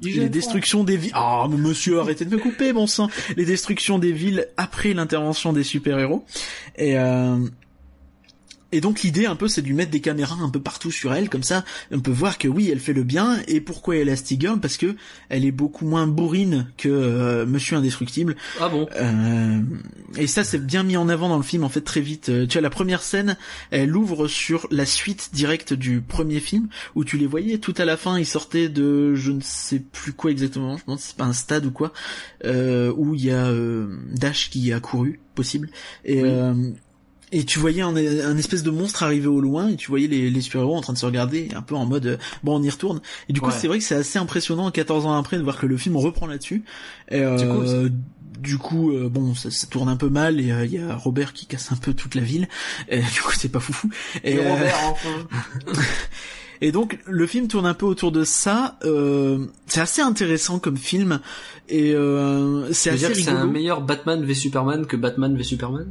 les 0.01 0.29
destructions 0.29 0.83
des 0.83 0.95
villes. 0.95 1.11
Ah, 1.15 1.47
monsieur, 1.49 1.99
arrêtez 1.99 2.23
de 2.23 2.29
me 2.29 2.37
couper, 2.37 2.71
bon 2.71 2.87
sang. 2.87 3.09
Les 3.35 3.45
destructions 3.45 3.97
des 3.97 4.11
villes 4.11 4.47
après 4.57 4.93
l'intervention 4.93 5.53
des 5.53 5.63
super-héros. 5.63 6.23
Et 6.77 6.97
euh, 6.97 7.37
et 8.71 8.81
donc 8.81 9.03
l'idée 9.03 9.25
un 9.25 9.35
peu 9.35 9.47
c'est 9.47 9.61
de 9.61 9.67
lui 9.67 9.73
mettre 9.73 9.91
des 9.91 10.01
caméras 10.01 10.37
un 10.41 10.49
peu 10.49 10.59
partout 10.59 10.91
sur 10.91 11.13
elle 11.13 11.29
comme 11.29 11.43
ça 11.43 11.63
on 11.91 11.99
peut 11.99 12.11
voir 12.11 12.37
que 12.37 12.47
oui 12.47 12.69
elle 12.71 12.79
fait 12.79 12.93
le 12.93 13.03
bien 13.03 13.39
et 13.47 13.61
pourquoi 13.61 13.95
Elastigirl 13.97 14.59
parce 14.59 14.77
que 14.77 14.95
elle 15.29 15.45
est 15.45 15.51
beaucoup 15.51 15.85
moins 15.85 16.07
bourrine 16.07 16.67
que 16.77 16.89
euh, 16.89 17.45
Monsieur 17.45 17.77
Indestructible 17.77 18.35
Ah 18.59 18.69
bon? 18.69 18.87
Euh, 18.95 19.61
et 20.17 20.27
ça 20.27 20.43
c'est 20.43 20.63
bien 20.65 20.83
mis 20.83 20.97
en 20.97 21.09
avant 21.09 21.29
dans 21.29 21.37
le 21.37 21.43
film 21.43 21.63
en 21.63 21.69
fait 21.69 21.81
très 21.81 22.01
vite. 22.01 22.29
Euh, 22.29 22.47
tu 22.47 22.57
as 22.57 22.61
la 22.61 22.69
première 22.69 23.03
scène, 23.03 23.37
elle 23.71 23.95
ouvre 23.95 24.27
sur 24.27 24.67
la 24.71 24.85
suite 24.85 25.29
directe 25.33 25.73
du 25.73 26.01
premier 26.01 26.39
film 26.39 26.67
où 26.95 27.03
tu 27.03 27.17
les 27.17 27.27
voyais 27.27 27.57
tout 27.57 27.73
à 27.77 27.85
la 27.85 27.97
fin, 27.97 28.17
ils 28.19 28.25
sortaient 28.25 28.69
de 28.69 29.15
je 29.15 29.31
ne 29.31 29.41
sais 29.41 29.79
plus 29.79 30.13
quoi 30.13 30.31
exactement, 30.31 30.77
je 30.77 30.83
pense 30.83 31.01
que 31.01 31.07
c'est 31.07 31.17
pas 31.17 31.25
un 31.25 31.33
stade 31.33 31.65
ou 31.65 31.71
quoi, 31.71 31.93
euh, 32.45 32.93
où 32.95 33.15
il 33.15 33.25
y 33.25 33.31
a 33.31 33.47
euh, 33.47 33.87
Dash 34.13 34.49
qui 34.49 34.71
a 34.73 34.79
couru 34.79 35.19
possible 35.35 35.69
et 36.03 36.23
Oui. 36.23 36.73
Euh, 37.33 37.37
et 37.37 37.43
tu 37.43 37.59
voyais 37.59 37.81
un, 37.81 37.95
un 37.95 38.37
espèce 38.37 38.63
de 38.63 38.69
monstre 38.71 39.03
arriver 39.03 39.27
au 39.27 39.41
loin 39.41 39.69
et 39.69 39.75
tu 39.75 39.87
voyais 39.89 40.07
les, 40.07 40.29
les 40.29 40.41
super-héros 40.41 40.75
en 40.75 40.81
train 40.81 40.93
de 40.93 40.97
se 40.97 41.05
regarder 41.05 41.49
un 41.55 41.61
peu 41.61 41.75
en 41.75 41.85
mode 41.85 42.05
euh, 42.05 42.17
bon 42.43 42.59
on 42.59 42.63
y 42.63 42.69
retourne 42.69 43.01
et 43.29 43.33
du 43.33 43.41
coup 43.41 43.47
Ouais. 43.49 43.53
c'est 43.57 43.67
vrai 43.67 43.79
que 43.79 43.83
c'est 43.83 43.95
assez 43.95 44.19
impressionnant 44.19 44.69
14 44.71 45.05
ans 45.05 45.13
après 45.17 45.37
de 45.37 45.43
voir 45.43 45.57
que 45.59 45.65
le 45.65 45.77
film 45.77 45.97
reprend 45.97 46.27
là-dessus 46.27 46.63
et, 47.09 47.21
euh, 47.21 47.89
du 48.37 48.57
coup, 48.57 48.91
euh, 48.91 49.07
bon, 49.09 49.33
ça, 49.33 49.49
ça 49.49 49.65
tourne 49.65 49.87
un 49.87 49.95
peu 49.95 50.09
mal 50.09 50.39
et 50.41 50.43
il 50.65 50.73
y 50.73 50.77
a 50.77 50.95
Robert 50.97 51.31
qui 51.33 51.45
casse 51.45 51.71
un 51.71 51.77
peu 51.77 51.93
toute 51.93 52.15
la 52.15 52.21
ville. 52.21 52.47
Et 52.89 52.99
du 52.99 53.21
coup, 53.21 53.31
c'est 53.35 53.47
pas 53.49 53.61
foufou. 53.61 53.89
Et, 54.25 54.33
Et 54.33 54.39
euh, 54.39 54.53
Robert 54.53 54.75
enfin 54.83 55.09
et 56.61 56.71
donc, 56.71 56.99
le 57.05 57.27
film 57.27 57.47
tourne 57.47 57.65
un 57.65 57.73
peu 57.73 57.85
autour 57.85 58.11
de 58.11 58.23
ça. 58.23 58.77
Euh, 58.83 59.45
c'est 59.67 59.79
assez 59.81 60.01
intéressant 60.01 60.59
comme 60.59 60.77
film 60.77 61.19
et 61.69 61.93
euh, 61.93 62.71
c'est 62.73 62.89
assez 62.91 63.07
que 63.07 63.13
c'est 63.15 63.29
un 63.29 63.35
rigolo. 63.35 63.51
meilleur 63.51 63.81
Batman 63.81 64.23
v 64.23 64.33
Superman 64.33 64.85
que 64.85 64.97
Batman 64.97 65.35
v 65.35 65.43
Superman? 65.43 65.87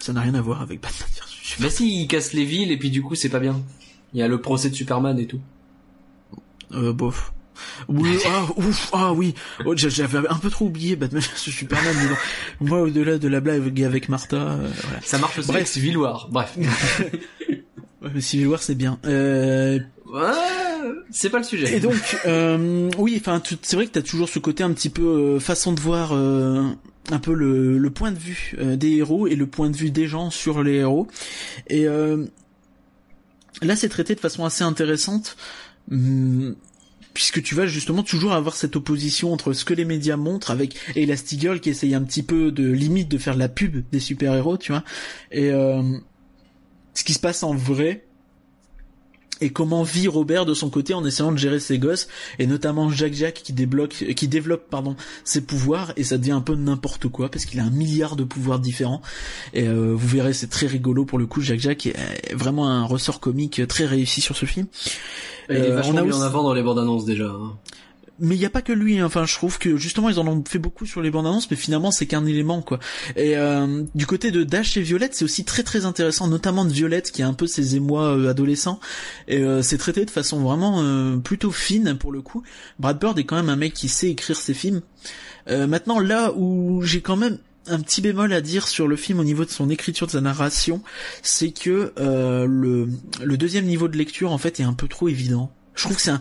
Ça 0.00 0.12
n'a 0.12 0.20
rien 0.20 0.34
à 0.34 0.40
voir 0.40 0.62
avec 0.62 0.80
Batman 0.80 1.08
vs 1.14 1.22
Superman. 1.28 1.70
Bah 1.70 1.76
si, 1.76 2.02
il 2.02 2.06
casse 2.06 2.32
les 2.32 2.44
villes 2.44 2.70
et 2.72 2.76
puis 2.76 2.90
du 2.90 3.02
coup 3.02 3.14
c'est 3.14 3.28
pas 3.28 3.40
bien. 3.40 3.60
Il 4.14 4.20
y 4.20 4.22
a 4.22 4.28
le 4.28 4.40
procès 4.40 4.70
de 4.70 4.74
Superman 4.74 5.18
et 5.18 5.26
tout. 5.26 5.40
Euh, 6.72 6.92
bof. 6.92 7.32
Oui, 7.88 8.16
ah, 8.26 8.46
ouf, 8.56 8.90
ah 8.92 9.12
oui, 9.12 9.34
Oh, 9.66 9.74
j'a- 9.76 9.88
j'avais 9.88 10.18
un 10.28 10.36
peu 10.36 10.48
trop 10.50 10.66
oublié 10.66 10.94
Batman 10.96 11.20
vs 11.22 11.36
Superman. 11.50 11.94
mais 11.96 12.08
non. 12.08 12.16
Moi, 12.60 12.80
au-delà 12.82 13.18
de 13.18 13.26
la 13.28 13.40
blague 13.40 13.82
avec 13.82 14.08
Martha, 14.08 14.36
euh, 14.36 14.68
voilà. 14.84 15.00
Ça 15.02 15.18
marche 15.18 15.38
aussi 15.38 15.48
Bref. 15.48 15.56
avec 15.56 15.68
Civil 15.68 15.96
War. 15.96 16.28
Bref. 16.30 16.56
Ouais, 18.00 18.10
mais 18.14 18.20
Civil 18.20 18.46
War, 18.46 18.62
c'est 18.62 18.76
bien. 18.76 19.00
Euh, 19.06 19.80
Ouais, 20.06 20.20
c'est 21.10 21.30
pas 21.30 21.38
le 21.38 21.44
sujet. 21.44 21.76
Et 21.76 21.80
donc, 21.80 22.16
euh, 22.26 22.88
oui, 22.96 23.16
enfin, 23.20 23.42
c'est 23.60 23.74
vrai 23.74 23.86
que 23.86 23.90
t'as 23.90 24.02
toujours 24.02 24.28
ce 24.28 24.38
côté 24.38 24.62
un 24.62 24.72
petit 24.72 24.88
peu 24.88 25.02
euh, 25.02 25.40
façon 25.40 25.72
de 25.72 25.80
voir 25.80 26.10
euh, 26.12 26.62
un 27.10 27.18
peu 27.18 27.32
le, 27.32 27.90
point 27.90 28.12
de 28.12 28.18
vue 28.18 28.54
euh, 28.58 28.76
des 28.76 28.92
héros 28.96 29.26
et 29.26 29.36
le 29.36 29.46
point 29.46 29.70
de 29.70 29.76
vue 29.76 29.90
des 29.90 30.06
gens 30.06 30.30
sur 30.30 30.62
les 30.62 30.74
héros. 30.74 31.08
Et 31.68 31.86
euh, 31.86 32.26
là, 33.62 33.76
c'est 33.76 33.88
traité 33.88 34.14
de 34.14 34.20
façon 34.20 34.44
assez 34.44 34.64
intéressante. 34.64 35.36
hum, 35.90 36.54
Puisque 37.14 37.42
tu 37.42 37.56
vas 37.56 37.66
justement 37.66 38.04
toujours 38.04 38.32
avoir 38.32 38.54
cette 38.54 38.76
opposition 38.76 39.32
entre 39.32 39.52
ce 39.52 39.64
que 39.64 39.74
les 39.74 39.84
médias 39.84 40.16
montrent 40.16 40.52
avec 40.52 40.76
Elastigirl 40.94 41.58
qui 41.58 41.70
essaye 41.70 41.94
un 41.94 42.02
petit 42.02 42.22
peu 42.22 42.52
de 42.52 42.70
limite 42.70 43.08
de 43.08 43.18
faire 43.18 43.36
la 43.36 43.48
pub 43.48 43.82
des 43.90 43.98
super-héros, 43.98 44.56
tu 44.56 44.70
vois, 44.70 44.84
et 45.32 45.50
euh, 45.50 45.82
ce 46.94 47.02
qui 47.02 47.14
se 47.14 47.18
passe 47.18 47.42
en 47.42 47.54
vrai 47.54 48.07
et 49.40 49.50
comment 49.50 49.82
vit 49.82 50.08
Robert 50.08 50.46
de 50.46 50.54
son 50.54 50.70
côté 50.70 50.94
en 50.94 51.04
essayant 51.04 51.32
de 51.32 51.38
gérer 51.38 51.60
ses 51.60 51.78
gosses 51.78 52.08
et 52.38 52.46
notamment 52.46 52.90
Jacques 52.90 53.14
Jacques 53.14 53.40
qui 53.44 53.52
débloque 53.52 54.04
qui 54.16 54.28
développe 54.28 54.68
pardon 54.70 54.96
ses 55.24 55.40
pouvoirs 55.40 55.92
et 55.96 56.04
ça 56.04 56.18
devient 56.18 56.32
un 56.32 56.40
peu 56.40 56.54
n'importe 56.54 57.08
quoi 57.08 57.28
parce 57.30 57.44
qu'il 57.44 57.60
a 57.60 57.64
un 57.64 57.70
milliard 57.70 58.16
de 58.16 58.24
pouvoirs 58.24 58.58
différents 58.58 59.02
et 59.54 59.66
euh, 59.68 59.92
vous 59.94 60.08
verrez 60.08 60.32
c'est 60.32 60.48
très 60.48 60.66
rigolo 60.66 61.04
pour 61.04 61.18
le 61.18 61.26
coup 61.26 61.40
Jacques 61.40 61.60
Jacques 61.60 61.86
est 61.86 62.34
vraiment 62.34 62.68
un 62.68 62.84
ressort 62.84 63.20
comique 63.20 63.62
très 63.68 63.86
réussi 63.86 64.20
sur 64.20 64.36
ce 64.36 64.46
film 64.46 64.66
il 65.50 65.56
est 65.56 65.60
Euh, 65.70 65.74
vachement 65.76 65.94
on 65.94 65.96
a 65.98 66.02
mis 66.02 66.08
aussi- 66.10 66.18
en 66.18 66.22
avant 66.22 66.42
dans 66.42 66.52
les 66.54 66.62
bandes 66.62 66.78
annonces 66.78 67.04
déjà. 67.04 67.26
hein. 67.28 67.52
Mais 68.20 68.34
il 68.34 68.40
y 68.40 68.46
a 68.46 68.50
pas 68.50 68.62
que 68.62 68.72
lui 68.72 68.98
hein. 68.98 69.06
enfin 69.06 69.26
je 69.26 69.34
trouve 69.34 69.58
que 69.58 69.76
justement 69.76 70.08
ils 70.08 70.18
en 70.18 70.26
ont 70.26 70.42
fait 70.46 70.58
beaucoup 70.58 70.86
sur 70.86 71.00
les 71.00 71.10
bandes 71.10 71.26
annonces 71.26 71.50
mais 71.50 71.56
finalement 71.56 71.90
c'est 71.90 72.06
qu'un 72.06 72.26
élément 72.26 72.62
quoi 72.62 72.78
et 73.16 73.36
euh, 73.36 73.84
du 73.94 74.06
côté 74.06 74.30
de 74.30 74.44
Dash 74.44 74.76
et 74.76 74.82
Violette 74.82 75.14
c'est 75.14 75.24
aussi 75.24 75.44
très 75.44 75.62
très 75.62 75.84
intéressant 75.84 76.26
notamment 76.26 76.64
de 76.64 76.72
Violette 76.72 77.10
qui 77.12 77.22
a 77.22 77.28
un 77.28 77.34
peu 77.34 77.46
ses 77.46 77.76
émois 77.76 78.16
euh, 78.16 78.30
adolescents 78.30 78.80
et 79.28 79.38
euh, 79.38 79.62
c'est 79.62 79.78
traité 79.78 80.04
de 80.04 80.10
façon 80.10 80.40
vraiment 80.40 80.82
euh, 80.82 81.16
plutôt 81.16 81.50
fine 81.50 81.96
pour 81.96 82.12
le 82.12 82.22
coup 82.22 82.42
Brad 82.78 82.98
Bird 82.98 83.18
est 83.18 83.24
quand 83.24 83.36
même 83.36 83.50
un 83.50 83.56
mec 83.56 83.72
qui 83.72 83.88
sait 83.88 84.10
écrire 84.10 84.36
ses 84.36 84.54
films 84.54 84.82
maintenant 85.50 85.98
là 85.98 86.34
où 86.36 86.82
j'ai 86.82 87.00
quand 87.00 87.16
même 87.16 87.38
un 87.68 87.80
petit 87.80 88.02
bémol 88.02 88.34
à 88.34 88.42
dire 88.42 88.68
sur 88.68 88.86
le 88.86 88.96
film 88.96 89.18
au 89.18 89.24
niveau 89.24 89.46
de 89.46 89.50
son 89.50 89.70
écriture, 89.70 90.06
de 90.06 90.12
sa 90.12 90.20
narration, 90.20 90.82
c'est 91.22 91.52
que 91.52 91.94
le 91.96 93.36
deuxième 93.38 93.64
niveau 93.64 93.88
de 93.88 93.96
lecture 93.96 94.30
en 94.30 94.36
fait 94.36 94.60
est 94.60 94.64
un 94.64 94.74
peu 94.74 94.88
trop 94.88 95.08
évident. 95.08 95.50
Je 95.78 95.84
trouve 95.84 95.96
que 95.96 96.02
c'est 96.02 96.10
un, 96.10 96.20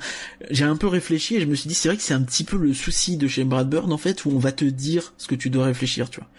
j'ai 0.52 0.66
un 0.66 0.76
peu 0.76 0.86
réfléchi 0.88 1.36
et 1.36 1.42
je 1.42 1.46
me 1.48 1.56
suis 1.56 1.68
dit 1.68 1.74
c'est 1.74 1.88
vrai 1.90 1.98
que 1.98 2.04
c'est 2.04 2.14
un 2.14 2.22
petit 2.22 2.44
peu 2.44 2.58
le 2.58 2.74
souci 2.76 3.18
de 3.18 3.28
chez 3.28 3.44
Brad 3.44 3.68
Bird 3.68 3.92
en 3.92 3.98
fait 3.98 4.24
où 4.26 4.30
on 4.32 4.38
va 4.38 4.52
te 4.52 4.66
dire 4.66 5.14
ce 5.18 5.28
que 5.28 5.34
tu 5.36 5.50
dois 5.50 5.66
réfléchir, 5.66 6.10
tu 6.12 6.20
vois. 6.20 6.30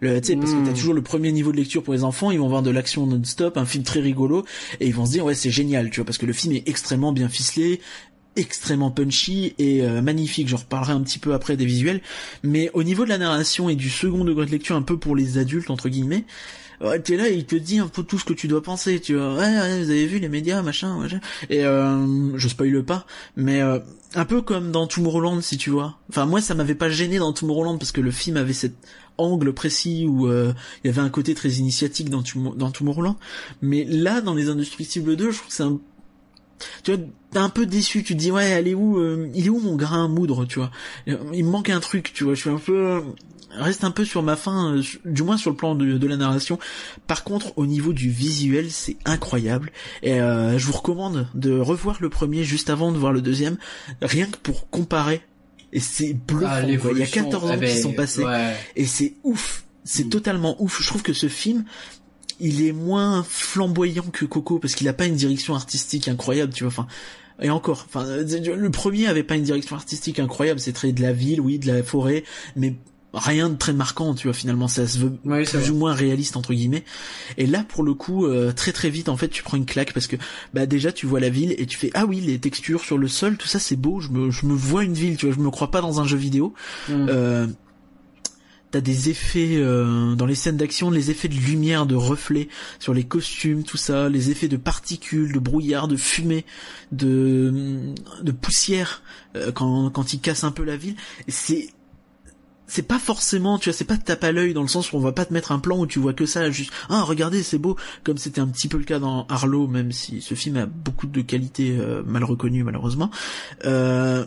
Le, 0.00 0.20
tu 0.20 0.28
sais, 0.28 0.36
parce 0.36 0.54
que 0.54 0.60
t'as 0.60 0.70
Mm. 0.70 0.74
toujours 0.74 0.94
le 0.94 1.02
premier 1.02 1.32
niveau 1.32 1.52
de 1.52 1.58
lecture 1.58 1.82
pour 1.82 1.92
les 1.92 2.02
enfants, 2.02 2.30
ils 2.30 2.38
vont 2.38 2.48
voir 2.48 2.62
de 2.62 2.70
l'action 2.70 3.06
non-stop, 3.06 3.56
un 3.58 3.66
film 3.66 3.84
très 3.84 4.00
rigolo 4.00 4.44
et 4.80 4.86
ils 4.86 4.94
vont 4.94 5.04
se 5.06 5.12
dire 5.12 5.24
ouais 5.24 5.34
c'est 5.34 5.50
génial, 5.50 5.90
tu 5.90 5.96
vois, 6.00 6.06
parce 6.06 6.18
que 6.18 6.26
le 6.26 6.32
film 6.32 6.54
est 6.54 6.66
extrêmement 6.66 7.12
bien 7.12 7.28
ficelé, 7.28 7.80
extrêmement 8.36 8.90
punchy 8.90 9.54
et 9.58 9.82
euh, 9.82 10.00
magnifique. 10.00 10.48
J'en 10.48 10.56
reparlerai 10.56 10.94
un 10.94 11.02
petit 11.02 11.18
peu 11.18 11.34
après 11.34 11.56
des 11.58 11.66
visuels, 11.66 12.00
mais 12.42 12.70
au 12.72 12.82
niveau 12.82 13.04
de 13.04 13.10
la 13.10 13.18
narration 13.18 13.68
et 13.68 13.76
du 13.76 13.90
second 13.90 14.24
degré 14.24 14.46
de 14.46 14.50
lecture, 14.50 14.74
un 14.76 14.82
peu 14.82 14.98
pour 14.98 15.14
les 15.14 15.36
adultes 15.36 15.68
entre 15.70 15.88
guillemets, 15.90 16.24
ouais, 16.82 17.00
t'es 17.00 17.16
là, 17.16 17.28
il 17.28 17.44
te 17.44 17.56
dit 17.56 17.78
un 17.78 17.88
peu 17.88 18.02
tout 18.02 18.18
ce 18.18 18.24
que 18.24 18.32
tu 18.32 18.48
dois 18.48 18.62
penser. 18.62 19.00
Tu 19.00 19.14
vois, 19.14 19.34
ouais, 19.34 19.40
ouais, 19.58 19.82
vous 19.82 19.90
avez 19.90 20.06
vu 20.06 20.18
les 20.18 20.28
médias, 20.28 20.62
machin. 20.62 21.06
Et 21.50 21.64
euh, 21.64 22.36
je 22.36 22.48
spoile 22.48 22.82
pas, 22.84 23.06
mais 23.36 23.60
euh, 23.60 23.78
un 24.14 24.24
peu 24.24 24.42
comme 24.42 24.70
dans 24.72 24.86
Tomorrowland, 24.86 25.40
si 25.40 25.56
tu 25.56 25.70
vois. 25.70 25.98
Enfin, 26.10 26.26
moi, 26.26 26.40
ça 26.40 26.54
m'avait 26.54 26.74
pas 26.74 26.90
gêné 26.90 27.18
dans 27.18 27.32
Tomorrowland 27.32 27.78
parce 27.78 27.92
que 27.92 28.00
le 28.00 28.10
film 28.10 28.36
avait 28.36 28.52
cet 28.52 28.74
angle 29.18 29.52
précis 29.52 30.06
où 30.08 30.26
euh, 30.26 30.52
il 30.82 30.88
y 30.88 30.90
avait 30.90 31.02
un 31.02 31.10
côté 31.10 31.34
très 31.34 31.50
initiatique 31.50 32.10
dans, 32.10 32.22
Tomo- 32.22 32.56
dans 32.56 32.70
Tomorrowland. 32.70 33.16
Mais 33.60 33.84
là, 33.84 34.20
dans 34.20 34.34
Les 34.34 34.48
Indestructibles 34.48 35.16
2, 35.16 35.30
je 35.30 35.36
trouve 35.36 35.48
que 35.48 35.54
c'est 35.54 35.62
un 35.62 35.78
tu 36.84 36.94
vois, 36.94 37.04
t'es 37.32 37.38
un 37.38 37.48
peu 37.48 37.66
déçu, 37.66 38.02
tu 38.04 38.14
te 38.14 38.18
dis 38.20 38.30
ouais, 38.30 38.62
est 38.64 38.74
où, 38.74 38.98
euh, 38.98 39.28
il 39.34 39.46
est 39.46 39.48
où 39.48 39.58
mon 39.58 39.74
grain 39.76 40.04
à 40.04 40.08
moudre, 40.08 40.44
tu 40.44 40.58
vois? 40.60 40.70
Il 41.06 41.44
me 41.44 41.50
manque 41.50 41.70
un 41.70 41.80
truc, 41.80 42.12
tu 42.14 42.22
vois, 42.24 42.34
je 42.34 42.40
suis 42.40 42.50
un 42.50 42.56
peu, 42.58 43.02
reste 43.54 43.84
un 43.84 43.90
peu 43.90 44.04
sur 44.04 44.22
ma 44.22 44.36
fin, 44.36 44.74
euh, 44.76 44.82
du 45.04 45.22
moins 45.22 45.36
sur 45.36 45.50
le 45.50 45.56
plan 45.56 45.74
de, 45.74 45.98
de 45.98 46.06
la 46.06 46.16
narration. 46.16 46.58
Par 47.06 47.24
contre, 47.24 47.52
au 47.56 47.66
niveau 47.66 47.92
du 47.92 48.10
visuel, 48.10 48.70
c'est 48.70 48.96
incroyable. 49.04 49.70
Et 50.02 50.20
euh, 50.20 50.58
je 50.58 50.66
vous 50.66 50.72
recommande 50.72 51.28
de 51.34 51.58
revoir 51.58 51.98
le 52.00 52.08
premier 52.10 52.44
juste 52.44 52.70
avant 52.70 52.92
de 52.92 52.98
voir 52.98 53.12
le 53.12 53.20
deuxième, 53.20 53.56
rien 54.00 54.26
que 54.26 54.36
pour 54.38 54.68
comparer. 54.70 55.22
Et 55.72 55.80
c'est 55.80 56.12
bluffant, 56.14 56.46
Ah. 56.50 56.60
Il 56.60 56.64
y 56.64 56.68
a 56.68 56.70
l'évolution, 56.72 57.24
14 57.24 57.50
ans 57.50 57.54
eh 57.54 57.56
ben, 57.58 57.74
qui 57.74 57.80
sont 57.80 57.92
passés. 57.92 58.24
ouais. 58.24 58.54
Et 58.76 58.84
c'est 58.86 59.14
ouf. 59.24 59.64
C'est 59.84 60.04
Mm. 60.04 60.10
totalement 60.10 60.62
ouf. 60.62 60.80
Je 60.82 60.86
trouve 60.86 61.02
que 61.02 61.12
ce 61.14 61.28
film, 61.28 61.64
il 62.40 62.62
est 62.66 62.72
moins 62.72 63.24
flamboyant 63.28 64.02
que 64.12 64.24
Coco 64.24 64.58
parce 64.58 64.74
qu'il 64.74 64.88
a 64.88 64.92
pas 64.92 65.06
une 65.06 65.16
direction 65.16 65.54
artistique 65.54 66.08
incroyable, 66.08 66.52
tu 66.52 66.64
vois. 66.64 66.68
Enfin, 66.72 66.86
et 67.40 67.50
encore, 67.50 67.86
enfin, 67.88 68.04
euh, 68.06 68.54
le 68.56 68.70
premier 68.70 69.06
avait 69.08 69.22
pas 69.22 69.34
une 69.34 69.42
direction 69.42 69.74
artistique 69.74 70.18
incroyable. 70.20 70.60
C'est 70.60 70.72
très 70.74 70.92
de 70.92 71.00
la 71.02 71.12
ville, 71.12 71.40
oui, 71.40 71.58
de 71.58 71.66
la 71.72 71.82
forêt, 71.82 72.22
mais 72.54 72.74
rien 73.14 73.48
de 73.50 73.56
très 73.56 73.72
marquant, 73.72 74.14
tu 74.14 74.26
vois. 74.28 74.34
Finalement, 74.34 74.68
ça 74.68 74.86
se 74.86 74.98
veut 74.98 75.12
Oui, 75.24 75.44
plus 75.44 75.58
vrai. 75.58 75.70
ou 75.70 75.74
moins 75.76 75.92
réaliste 75.94 76.36
entre 76.36 76.54
guillemets. 76.54 76.84
Et 77.36 77.46
là, 77.46 77.64
pour 77.68 77.82
le 77.82 77.94
coup, 77.94 78.26
euh, 78.26 78.52
très 78.52 78.72
très 78.72 78.90
vite, 78.90 79.08
en 79.08 79.16
fait, 79.16 79.28
tu 79.28 79.42
prends 79.42 79.56
une 79.56 79.66
claque 79.66 79.92
parce 79.92 80.06
que 80.06 80.16
bah 80.54 80.66
déjà 80.66 80.92
tu 80.92 81.06
vois 81.06 81.20
la 81.20 81.28
ville 81.28 81.54
et 81.58 81.66
tu 81.66 81.76
fais 81.78 81.90
ah 81.94 82.06
oui 82.06 82.20
les 82.20 82.38
textures 82.38 82.80
sur 82.82 82.98
le 82.98 83.08
sol, 83.08 83.36
tout 83.36 83.48
ça 83.48 83.58
c'est 83.58 83.76
beau. 83.76 84.00
Je 84.00 84.08
me 84.10 84.30
je 84.30 84.46
me 84.46 84.54
vois 84.54 84.84
une 84.84 84.94
ville, 84.94 85.16
tu 85.16 85.26
vois. 85.26 85.34
Je 85.34 85.40
me 85.40 85.50
crois 85.50 85.70
pas 85.70 85.80
dans 85.80 86.00
un 86.00 86.06
jeu 86.06 86.16
vidéo. 86.16 86.54
Mm. 86.88 87.06
Euh, 87.08 87.46
T'as 88.70 88.80
des 88.80 89.10
effets 89.10 89.56
euh, 89.56 90.14
dans 90.14 90.24
les 90.24 90.34
scènes 90.34 90.56
d'action, 90.56 90.90
les 90.90 91.10
effets 91.10 91.28
de 91.28 91.34
lumière, 91.34 91.84
de 91.84 91.94
reflets 91.94 92.48
sur 92.78 92.94
les 92.94 93.04
costumes, 93.04 93.64
tout 93.64 93.76
ça, 93.76 94.08
les 94.08 94.30
effets 94.30 94.48
de 94.48 94.56
particules, 94.56 95.30
de 95.34 95.38
brouillard, 95.38 95.88
de 95.88 95.96
fumée, 95.96 96.46
de 96.90 97.92
de 98.22 98.32
poussière 98.32 99.02
euh, 99.36 99.52
quand 99.52 99.90
quand 99.90 100.14
ils 100.14 100.20
cassent 100.20 100.44
un 100.44 100.52
peu 100.52 100.64
la 100.64 100.78
ville. 100.78 100.96
C'est 101.28 101.68
c'est 102.72 102.88
pas 102.88 102.98
forcément, 102.98 103.58
tu 103.58 103.68
vois, 103.68 103.76
c'est 103.76 103.84
pas 103.84 103.98
de 103.98 104.02
tape 104.02 104.24
à 104.24 104.32
l'œil 104.32 104.54
dans 104.54 104.62
le 104.62 104.68
sens 104.68 104.92
où 104.92 104.96
on 104.96 105.00
va 105.00 105.12
pas 105.12 105.26
te 105.26 105.32
mettre 105.34 105.52
un 105.52 105.58
plan 105.58 105.78
où 105.78 105.86
tu 105.86 105.98
vois 105.98 106.14
que 106.14 106.24
ça, 106.24 106.50
juste 106.50 106.72
ah 106.88 107.02
regardez 107.02 107.42
c'est 107.42 107.58
beau, 107.58 107.76
comme 108.02 108.16
c'était 108.16 108.40
un 108.40 108.46
petit 108.46 108.66
peu 108.66 108.78
le 108.78 108.84
cas 108.84 108.98
dans 108.98 109.26
Arlo, 109.26 109.66
même 109.66 109.92
si 109.92 110.22
ce 110.22 110.34
film 110.34 110.56
a 110.56 110.64
beaucoup 110.64 111.06
de 111.06 111.20
qualités 111.20 111.76
euh, 111.78 112.02
mal 112.02 112.24
reconnues 112.24 112.64
malheureusement. 112.64 113.10
Euh, 113.66 114.24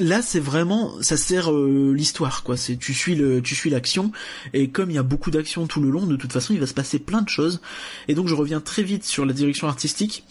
là 0.00 0.22
c'est 0.22 0.40
vraiment 0.40 1.00
ça 1.02 1.16
sert 1.16 1.52
euh, 1.52 1.92
l'histoire 1.94 2.42
quoi. 2.42 2.56
C'est 2.56 2.76
tu 2.76 2.94
suis 2.94 3.14
le 3.14 3.42
tu 3.42 3.54
suis 3.54 3.70
l'action 3.70 4.12
et 4.52 4.70
comme 4.70 4.90
il 4.90 4.94
y 4.94 4.98
a 4.98 5.02
beaucoup 5.02 5.30
d'action 5.30 5.66
tout 5.66 5.80
le 5.80 5.90
long 5.90 6.06
de 6.06 6.16
toute 6.16 6.32
façon 6.32 6.54
il 6.54 6.60
va 6.60 6.66
se 6.66 6.74
passer 6.74 6.98
plein 6.98 7.22
de 7.22 7.28
choses. 7.28 7.60
Et 8.08 8.14
donc 8.14 8.28
je 8.28 8.34
reviens 8.34 8.60
très 8.60 8.82
vite 8.82 9.04
sur 9.04 9.26
la 9.26 9.32
direction 9.32 9.68
artistique. 9.68 10.24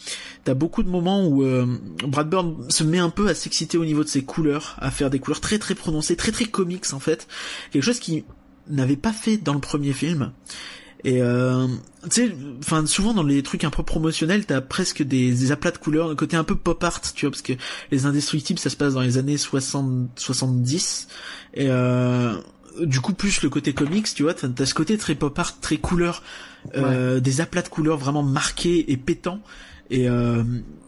T'as 0.44 0.53
beaucoup 0.53 0.84
de 0.84 0.89
moments 0.89 1.26
où 1.26 1.44
euh, 1.44 1.65
Brad 2.06 2.30
Bird 2.30 2.72
se 2.72 2.84
met 2.84 2.99
un 2.99 3.10
peu 3.10 3.27
à 3.27 3.35
s'exciter 3.35 3.77
au 3.77 3.85
niveau 3.85 4.03
de 4.03 4.10
ses 4.10 4.23
couleurs 4.23 4.76
à 4.80 4.91
faire 4.91 5.10
des 5.10 5.19
couleurs 5.19 5.41
très 5.41 5.60
très 5.60 5.76
prononcées 5.76 6.15
très 6.15 6.31
très 6.31 6.45
comics 6.45 6.94
en 6.94 6.99
fait. 6.99 7.27
Quelque 7.72 7.84
chose 7.84 7.99
qui 7.99 8.26
n'avait 8.69 8.98
pas 8.98 9.14
fait 9.14 9.38
dans 9.38 9.53
le 9.53 9.60
premier 9.60 9.94
film 9.94 10.31
et 11.03 11.22
euh, 11.22 11.68
tu 12.10 12.28
sais, 12.28 12.36
enfin 12.60 12.86
souvent 12.86 13.14
dans 13.14 13.24
les 13.24 13.44
trucs 13.44 13.64
un 13.64 13.69
peu 13.69 13.84
promotionnels, 13.84 14.45
t'as 14.45 14.61
presque 14.61 15.03
des, 15.03 15.32
des 15.32 15.52
aplats 15.52 15.72
de 15.72 15.78
couleurs, 15.78 16.10
un 16.10 16.15
côté 16.15 16.36
un 16.36 16.44
peu 16.44 16.56
pop 16.56 16.84
art, 16.84 17.02
tu 17.14 17.26
vois, 17.26 17.32
parce 17.32 17.41
que 17.41 17.53
les 17.91 18.06
indestructibles, 18.06 18.60
ça 18.60 18.69
se 18.69 18.76
passe 18.76 18.94
dans 18.94 19.02
les 19.02 19.18
années 19.18 19.38
60, 19.38 20.10
70, 20.15 21.07
et 21.53 21.68
euh, 21.69 22.36
du 22.82 22.99
coup 22.99 23.14
plus 23.14 23.41
le 23.44 23.49
côté 23.49 23.74
comics, 23.74 24.11
tu 24.14 24.24
vois, 24.24 24.34
t'as 24.34 24.48
t'as 24.48 24.65
ce 24.65 24.74
côté 24.74 24.98
très 24.98 25.14
pop 25.14 25.38
art, 25.38 25.60
très 25.60 25.78
couleur, 25.78 26.24
euh, 26.76 27.19
des 27.19 27.41
aplats 27.41 27.61
de 27.61 27.69
couleurs 27.69 27.98
vraiment 27.98 28.24
marqués 28.24 28.91
et 28.91 28.98
pétants, 28.98 29.41
et 29.91 30.10
euh, 30.10 30.44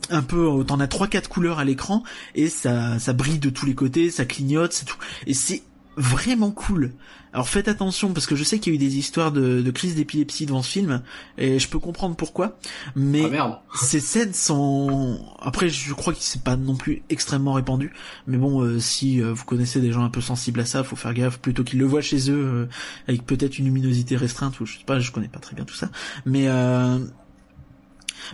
un 0.09 0.23
peu, 0.23 0.63
t'en 0.65 0.79
as 0.79 0.87
trois 0.87 1.07
quatre 1.07 1.29
couleurs 1.29 1.59
à 1.59 1.65
l'écran, 1.65 2.03
et 2.33 2.49
ça, 2.49 2.97
ça 2.97 3.13
brille 3.13 3.39
de 3.39 3.51
tous 3.51 3.67
les 3.67 3.75
côtés, 3.75 4.09
ça 4.09 4.25
clignote, 4.25 4.73
c'est 4.73 4.85
tout, 4.85 4.97
et 5.27 5.35
c'est 5.35 5.61
vraiment 5.97 6.51
cool. 6.51 6.93
Alors 7.33 7.47
faites 7.47 7.67
attention 7.67 8.13
parce 8.13 8.25
que 8.25 8.35
je 8.35 8.43
sais 8.43 8.59
qu'il 8.59 8.73
y 8.73 8.75
a 8.75 8.77
eu 8.77 8.79
des 8.79 8.97
histoires 8.97 9.31
de, 9.31 9.61
de 9.61 9.71
crise 9.71 9.95
d'épilepsie 9.95 10.45
devant 10.45 10.61
ce 10.61 10.69
film 10.69 11.03
et 11.37 11.59
je 11.59 11.67
peux 11.69 11.79
comprendre 11.79 12.15
pourquoi. 12.15 12.57
Mais 12.95 13.23
Ah 13.33 13.63
ces 13.75 13.99
scènes 13.99 14.33
sont 14.33 15.19
après 15.39 15.69
je 15.69 15.93
crois 15.93 16.13
que 16.13 16.19
c'est 16.21 16.43
pas 16.43 16.55
non 16.55 16.75
plus 16.75 17.03
extrêmement 17.09 17.53
répandu 17.53 17.93
mais 18.27 18.37
bon 18.37 18.61
euh, 18.61 18.79
si 18.79 19.21
euh, 19.21 19.33
vous 19.33 19.45
connaissez 19.45 19.79
des 19.79 19.91
gens 19.91 20.03
un 20.03 20.09
peu 20.09 20.21
sensibles 20.21 20.59
à 20.59 20.65
ça 20.65 20.83
faut 20.83 20.95
faire 20.95 21.13
gaffe 21.13 21.39
plutôt 21.39 21.63
qu'ils 21.63 21.79
le 21.79 21.85
voient 21.85 22.01
chez 22.01 22.31
eux 22.31 22.45
euh, 22.45 22.65
avec 23.07 23.25
peut-être 23.25 23.59
une 23.59 23.65
luminosité 23.65 24.15
restreinte 24.15 24.59
ou 24.59 24.65
je 24.65 24.77
sais 24.77 24.85
pas 24.85 24.99
je 24.99 25.11
connais 25.11 25.27
pas 25.27 25.39
très 25.39 25.55
bien 25.55 25.65
tout 25.65 25.75
ça 25.75 25.89
mais 26.25 26.47
euh, 26.47 26.99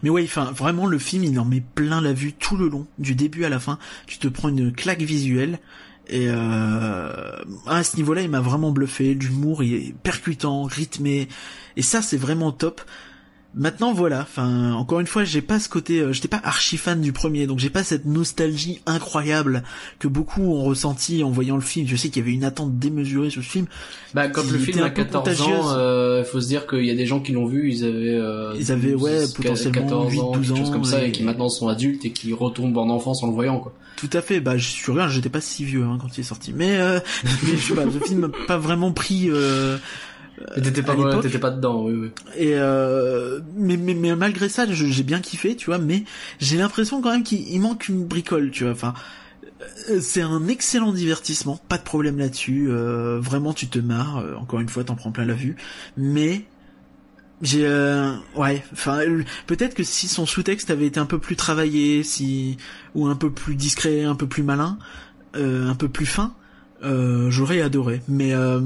mais 0.04 0.10
ouais, 0.10 0.24
enfin, 0.24 0.52
vraiment, 0.52 0.86
le 0.86 0.98
film, 0.98 1.24
il 1.24 1.40
en 1.40 1.46
met 1.46 1.62
plein 1.62 2.02
la 2.02 2.14
vue 2.14 2.34
tout 2.34 2.58
le 2.58 2.68
long, 2.68 2.88
du 2.98 3.16
début 3.16 3.46
à 3.46 3.50
la 3.50 3.60
fin. 3.60 3.80
Tu 4.08 4.18
te 4.18 4.28
prends 4.28 4.50
une 4.50 4.72
claque 4.72 5.02
visuelle. 5.02 5.60
Et 6.08 6.28
euh, 6.30 7.10
à 7.66 7.84
ce 7.84 7.98
niveau-là, 7.98 8.22
il 8.22 8.30
m'a 8.30 8.42
vraiment 8.42 8.72
bluffé. 8.72 9.14
L'humour, 9.14 9.64
il 9.64 9.74
est 9.74 9.94
percutant, 10.04 10.64
rythmé. 10.64 11.28
Et 11.78 11.82
ça, 11.82 12.02
c'est 12.02 12.18
vraiment 12.18 12.52
top. 12.52 12.82
Maintenant, 13.58 13.94
voilà. 13.94 14.20
Enfin, 14.22 14.74
encore 14.74 15.00
une 15.00 15.08
fois, 15.08 15.24
j'ai 15.24 15.42
pas 15.42 15.60
ce 15.60 15.70
côté. 15.70 16.00
euh, 16.02 16.12
J'étais 16.12 16.28
pas 16.28 16.42
archi 16.44 16.76
fan 16.76 17.00
du 17.00 17.14
premier, 17.14 17.48
donc 17.48 17.60
j'ai 17.60 17.70
pas 17.70 17.84
cette 17.86 18.04
nostalgie 18.06 18.82
incroyable 18.86 19.64
que 20.00 20.10
beaucoup 20.10 20.42
ont 20.42 20.64
ressenti 20.64 21.24
en 21.24 21.30
voyant 21.32 21.56
le 21.56 21.62
film. 21.62 21.88
Je 21.88 21.96
sais 21.96 22.10
qu'il 22.10 22.22
y 22.22 22.26
avait 22.26 22.34
une 22.36 22.44
attente 22.44 22.78
démesurée 22.78 23.30
sur 23.30 23.42
ce 23.44 23.48
film. 23.50 23.68
Bah, 24.14 24.28
quand 24.28 24.44
le 24.52 24.58
film 24.58 24.80
a 24.84 24.90
peu 24.90 25.04
14 25.06 25.24
contagieuse. 25.24 25.48
ans, 25.66 25.72
euh, 25.78 26.24
il 26.26 26.30
faut 26.30 26.42
se 26.42 26.48
dire 26.48 26.68
qu'il 26.68 26.84
y 26.86 26.92
a 26.92 26.96
des 26.96 27.06
gens 27.06 27.22
qui 27.22 27.32
l'ont 27.32 27.46
vu, 27.46 27.72
ils 27.72 27.86
avaient, 27.86 28.14
euh, 28.20 28.54
Ils 28.60 28.72
avaient, 28.74 28.94
ouais, 28.94 29.20
12, 29.22 29.34
potentiellement 29.34 29.82
14 29.84 30.12
8, 30.12 30.20
ans, 30.20 30.32
12 30.34 30.48
quelque 30.48 30.58
chose 30.58 30.70
ans, 30.70 30.74
comme 30.74 30.84
ça, 30.84 31.04
et- 31.06 31.08
et 31.08 31.12
qui 31.14 31.24
maintenant 31.24 31.48
sont 31.50 31.70
adultes 31.70 32.04
et 32.04 32.12
qui 32.12 32.34
retombent 32.34 32.78
en 32.78 32.90
enfance 32.90 33.24
en 33.24 33.28
le 33.28 33.34
voyant, 33.34 33.60
quoi. 33.60 33.74
Tout 33.96 34.10
à 34.12 34.22
fait. 34.22 34.42
Bah, 34.42 34.58
je 34.58 34.68
suis 34.68 34.92
rien. 34.92 35.08
J'étais 35.08 35.30
pas 35.30 35.40
si 35.40 35.64
vieux 35.64 35.84
hein, 35.84 35.98
quand 36.02 36.18
il 36.18 36.20
est 36.20 36.24
sorti, 36.24 36.52
mais, 36.54 36.76
euh, 36.78 37.00
mais 37.24 37.56
je 37.56 37.68
sais 37.70 37.74
pas. 37.74 37.84
Ce 37.90 38.06
film 38.06 38.20
m'a 38.20 38.30
pas 38.48 38.58
vraiment 38.58 38.92
pris. 38.92 39.30
Euh, 40.42 40.62
t'étais 40.62 40.82
pas, 40.84 40.96
l'époque. 40.96 41.22
t'étais 41.22 41.40
pas 41.40 41.52
dedans, 41.52 41.84
oui, 41.86 41.94
oui. 41.94 42.12
Et 42.36 42.56
euh, 42.56 43.40
mais, 43.56 43.78
mais 43.78 43.94
mais 43.94 44.16
malgré 44.16 44.50
ça, 44.50 44.66
j'ai 44.70 45.04
bien 45.04 45.22
kiffé, 45.22 45.56
tu 45.56 45.68
vois. 45.68 45.78
Mais 45.78 46.04
j'ai 46.40 46.58
l'impression 46.58 47.02
quand 47.02 47.12
même 47.12 47.24
qu'il 47.24 47.48
il 47.48 47.60
manque 47.60 47.88
une 47.88 48.06
bricole, 48.06 48.52
tu 48.52 48.64
vois. 48.66 48.74
Enfin, 48.74 48.94
euh, 49.90 50.00
c'est 50.02 50.22
un 50.22 50.48
excellent 50.48 50.92
divertissement, 50.92 51.58
pas 51.70 51.78
de 51.78 51.84
problème 51.84 52.18
là-dessus. 52.18 52.68
euh, 52.70 53.20
vraiment, 53.20 53.54
tu 53.54 53.68
te 53.68 53.80
marres. 53.80 54.18
euh, 54.18 54.36
encore 54.36 54.60
une 54.60 54.70
fois, 54.70 54.84
t'en 54.84 54.96
prends 54.96 55.12
plein 55.12 55.26
la 55.26 55.34
vue. 55.36 55.56
Mais 55.96 56.44
j'ai 57.42 57.66
euh, 57.66 58.14
ouais. 58.36 58.64
Enfin, 58.74 59.00
euh, 59.00 59.24
peut-être 59.48 59.74
que 59.74 59.84
si 59.84 60.08
son 60.08 60.26
sous-texte 60.26 60.70
avait 60.70 60.88
été 60.88 61.00
un 61.00 61.06
peu 61.06 61.20
plus 61.20 61.36
travaillé, 61.36 62.04
si 62.04 62.58
ou 62.94 63.08
un 63.08 63.16
peu 63.16 63.30
plus 63.32 63.56
discret, 63.56 64.04
un 64.04 64.16
peu 64.16 64.28
plus 64.28 64.44
malin, 64.44 64.78
euh, 65.36 65.70
un 65.70 65.76
peu 65.76 65.88
plus 65.90 66.06
fin. 66.06 66.34
Euh, 66.84 67.32
j'aurais 67.32 67.62
adoré. 67.62 68.02
Mais 68.08 68.34
euh, 68.34 68.60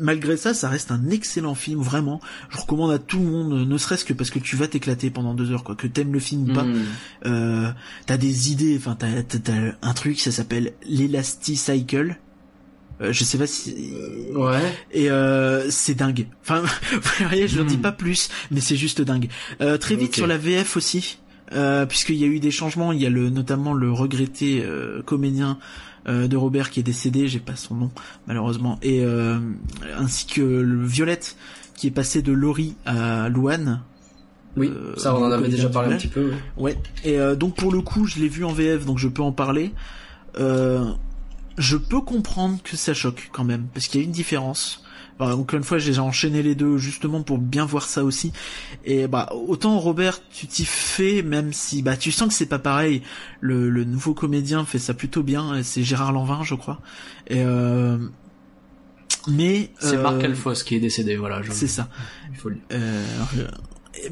malgré 0.00 0.36
ça, 0.36 0.54
ça 0.54 0.68
reste 0.68 0.90
un 0.90 1.10
excellent 1.10 1.54
film, 1.54 1.80
vraiment. 1.80 2.20
Je 2.50 2.56
recommande 2.58 2.90
à 2.90 2.98
tout 2.98 3.18
le 3.18 3.24
monde, 3.26 3.68
ne 3.68 3.78
serait-ce 3.78 4.04
que 4.04 4.12
parce 4.14 4.30
que 4.30 4.38
tu 4.38 4.56
vas 4.56 4.66
t'éclater 4.68 5.10
pendant 5.10 5.34
deux 5.34 5.52
heures, 5.52 5.62
quoi. 5.62 5.74
Que 5.76 5.86
t'aimes 5.86 6.12
le 6.12 6.18
film 6.18 6.50
ou 6.50 6.54
pas. 6.54 6.64
Hmm. 6.64 6.82
Euh, 7.26 7.70
t'as 8.06 8.16
des 8.16 8.50
idées, 8.52 8.76
enfin 8.78 8.96
t'as, 8.98 9.22
t'as, 9.22 9.38
t'as 9.38 9.52
un 9.82 9.92
truc, 9.92 10.18
ça 10.18 10.32
s'appelle 10.32 10.72
l'Elasticycle. 10.88 12.16
Euh, 13.02 13.12
je 13.12 13.24
sais 13.24 13.36
pas 13.36 13.46
si 13.46 13.74
Ouais. 14.34 14.58
et 14.90 15.10
euh, 15.10 15.70
c'est 15.70 15.94
dingue. 15.94 16.26
Enfin, 16.42 16.62
vous 16.92 17.26
voyez, 17.28 17.46
je 17.46 17.56
leur 17.58 17.66
dis 17.66 17.76
Hmm. 17.76 17.82
pas 17.82 17.92
plus, 17.92 18.30
mais 18.50 18.60
c'est 18.60 18.76
juste 18.76 19.02
dingue. 19.02 19.28
Euh, 19.60 19.76
très 19.76 19.96
vite 19.96 20.14
sur 20.14 20.26
la 20.26 20.38
VF 20.38 20.76
aussi. 20.76 21.18
euh, 21.52 21.86
puisqu'il 21.86 22.16
y 22.16 22.24
a 22.24 22.26
eu 22.26 22.40
des 22.40 22.50
changements. 22.50 22.90
Il 22.92 23.00
y 23.00 23.06
a 23.06 23.10
le 23.10 23.28
notamment 23.30 23.72
le 23.74 23.92
regretté 23.92 24.62
euh, 24.64 25.00
comédien 25.02 25.58
euh, 26.08 26.28
de 26.28 26.36
Robert 26.36 26.70
qui 26.70 26.80
est 26.80 26.82
décédé, 26.84 27.28
j'ai 27.28 27.40
pas 27.40 27.56
son 27.56 27.74
nom 27.74 27.90
malheureusement, 28.26 28.78
et 28.82 29.04
euh, 29.04 29.38
ainsi 29.98 30.26
que 30.26 30.40
le 30.40 30.84
Violette 30.84 31.36
qui 31.74 31.86
est 31.88 31.90
passé 31.92 32.22
de 32.22 32.32
Laurie 32.32 32.74
à 32.86 33.28
Louane. 33.28 33.82
Oui, 34.56 34.70
Euh, 34.74 34.94
ça 34.96 35.14
on 35.14 35.22
en 35.24 35.30
avait 35.30 35.48
déjà 35.48 35.68
parlé 35.68 35.94
un 35.94 35.98
petit 35.98 36.08
peu. 36.08 36.30
ouais. 36.56 36.76
Ouais. 36.76 36.78
Et 37.04 37.18
donc 37.36 37.56
pour 37.56 37.70
le 37.72 37.80
coup, 37.82 38.06
je 38.06 38.18
l'ai 38.18 38.28
vu 38.28 38.44
en 38.44 38.52
VF, 38.52 38.86
donc 38.86 38.98
je 38.98 39.08
peux 39.08 39.22
en 39.22 39.32
parler. 39.32 39.72
Je 40.38 41.76
peux 41.76 42.00
comprendre 42.00 42.58
que 42.62 42.76
ça 42.76 42.92
choque 42.94 43.30
quand 43.32 43.44
même, 43.44 43.66
parce 43.72 43.86
qu'il 43.88 44.00
y 44.00 44.04
a 44.04 44.06
une 44.06 44.12
différence. 44.12 44.82
Bah, 45.18 45.34
encore 45.34 45.56
une 45.58 45.64
fois, 45.64 45.78
j'ai 45.78 45.98
enchaîné 45.98 46.42
les 46.42 46.54
deux 46.54 46.76
justement 46.76 47.22
pour 47.22 47.38
bien 47.38 47.64
voir 47.64 47.84
ça 47.84 48.04
aussi. 48.04 48.32
Et 48.84 49.06
bah 49.06 49.30
autant 49.32 49.78
Robert, 49.78 50.20
tu 50.30 50.46
t'y 50.46 50.64
fais, 50.64 51.22
même 51.22 51.52
si 51.52 51.82
bah 51.82 51.96
tu 51.96 52.12
sens 52.12 52.28
que 52.28 52.34
c'est 52.34 52.46
pas 52.46 52.58
pareil. 52.58 53.02
Le, 53.40 53.70
le 53.70 53.84
nouveau 53.84 54.12
comédien 54.12 54.64
fait 54.64 54.78
ça 54.78 54.92
plutôt 54.94 55.22
bien. 55.22 55.62
C'est 55.62 55.82
Gérard 55.82 56.12
Lanvin, 56.12 56.42
je 56.44 56.54
crois. 56.54 56.80
Et 57.28 57.42
euh, 57.42 57.98
mais 59.28 59.70
C'est 59.78 59.96
euh, 59.96 60.02
Marc 60.02 60.22
Alphos 60.22 60.52
qui 60.64 60.74
est 60.76 60.80
décédé, 60.80 61.16
voilà. 61.16 61.40
C'est 61.50 61.66
ça. 61.66 61.88
Il 62.30 62.36
faut 62.36 62.50
le 62.50 62.56
dire. 62.56 62.64
Euh, 62.72 63.04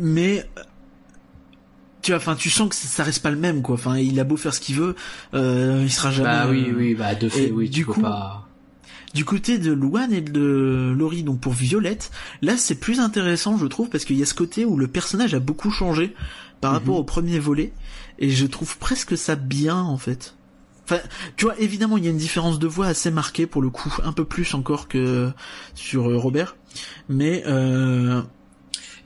mais 0.00 0.48
tu 2.02 2.10
vois, 2.12 2.18
enfin, 2.18 2.34
tu 2.34 2.50
sens 2.50 2.68
que 2.68 2.74
ça 2.74 3.02
reste 3.02 3.22
pas 3.22 3.30
le 3.30 3.36
même, 3.38 3.62
quoi. 3.62 3.76
Enfin, 3.76 3.96
il 3.96 4.18
a 4.20 4.24
beau 4.24 4.36
faire 4.36 4.52
ce 4.52 4.60
qu'il 4.60 4.76
veut, 4.76 4.94
euh, 5.34 5.80
il 5.82 5.90
sera 5.90 6.10
jamais. 6.10 6.28
Bah 6.28 6.46
oui, 6.50 6.66
euh, 6.68 6.74
oui, 6.76 6.94
bah 6.94 7.14
de 7.14 7.28
fait, 7.28 7.48
et 7.48 7.50
oui, 7.50 7.68
du 7.70 7.80
tu 7.80 7.86
peux 7.86 7.92
coup, 7.92 8.02
pas. 8.02 8.43
Du 9.14 9.24
côté 9.24 9.58
de 9.58 9.72
Luan 9.72 10.12
et 10.12 10.20
de 10.20 10.92
Laurie, 10.96 11.22
donc 11.22 11.40
pour 11.40 11.52
Violette, 11.52 12.10
là 12.42 12.56
c'est 12.56 12.74
plus 12.74 12.98
intéressant, 13.00 13.56
je 13.56 13.66
trouve, 13.66 13.88
parce 13.88 14.04
qu'il 14.04 14.16
y 14.18 14.22
a 14.22 14.26
ce 14.26 14.34
côté 14.34 14.64
où 14.64 14.76
le 14.76 14.88
personnage 14.88 15.34
a 15.34 15.40
beaucoup 15.40 15.70
changé 15.70 16.14
par 16.60 16.72
Mhm. 16.72 16.78
rapport 16.78 16.96
au 16.96 17.04
premier 17.04 17.38
volet, 17.38 17.72
et 18.18 18.30
je 18.30 18.46
trouve 18.46 18.76
presque 18.78 19.16
ça 19.16 19.36
bien, 19.36 19.76
en 19.80 19.98
fait. 19.98 20.34
Enfin, 20.84 20.98
tu 21.36 21.46
vois, 21.46 21.58
évidemment, 21.60 21.96
il 21.96 22.04
y 22.04 22.08
a 22.08 22.10
une 22.10 22.18
différence 22.18 22.58
de 22.58 22.66
voix 22.66 22.86
assez 22.86 23.10
marquée 23.10 23.46
pour 23.46 23.62
le 23.62 23.70
coup, 23.70 23.94
un 24.02 24.12
peu 24.12 24.24
plus 24.24 24.52
encore 24.54 24.86
que 24.88 25.30
sur 25.74 26.10
euh, 26.10 26.16
Robert, 26.18 26.56
mais 27.08 27.42
euh, 27.46 28.20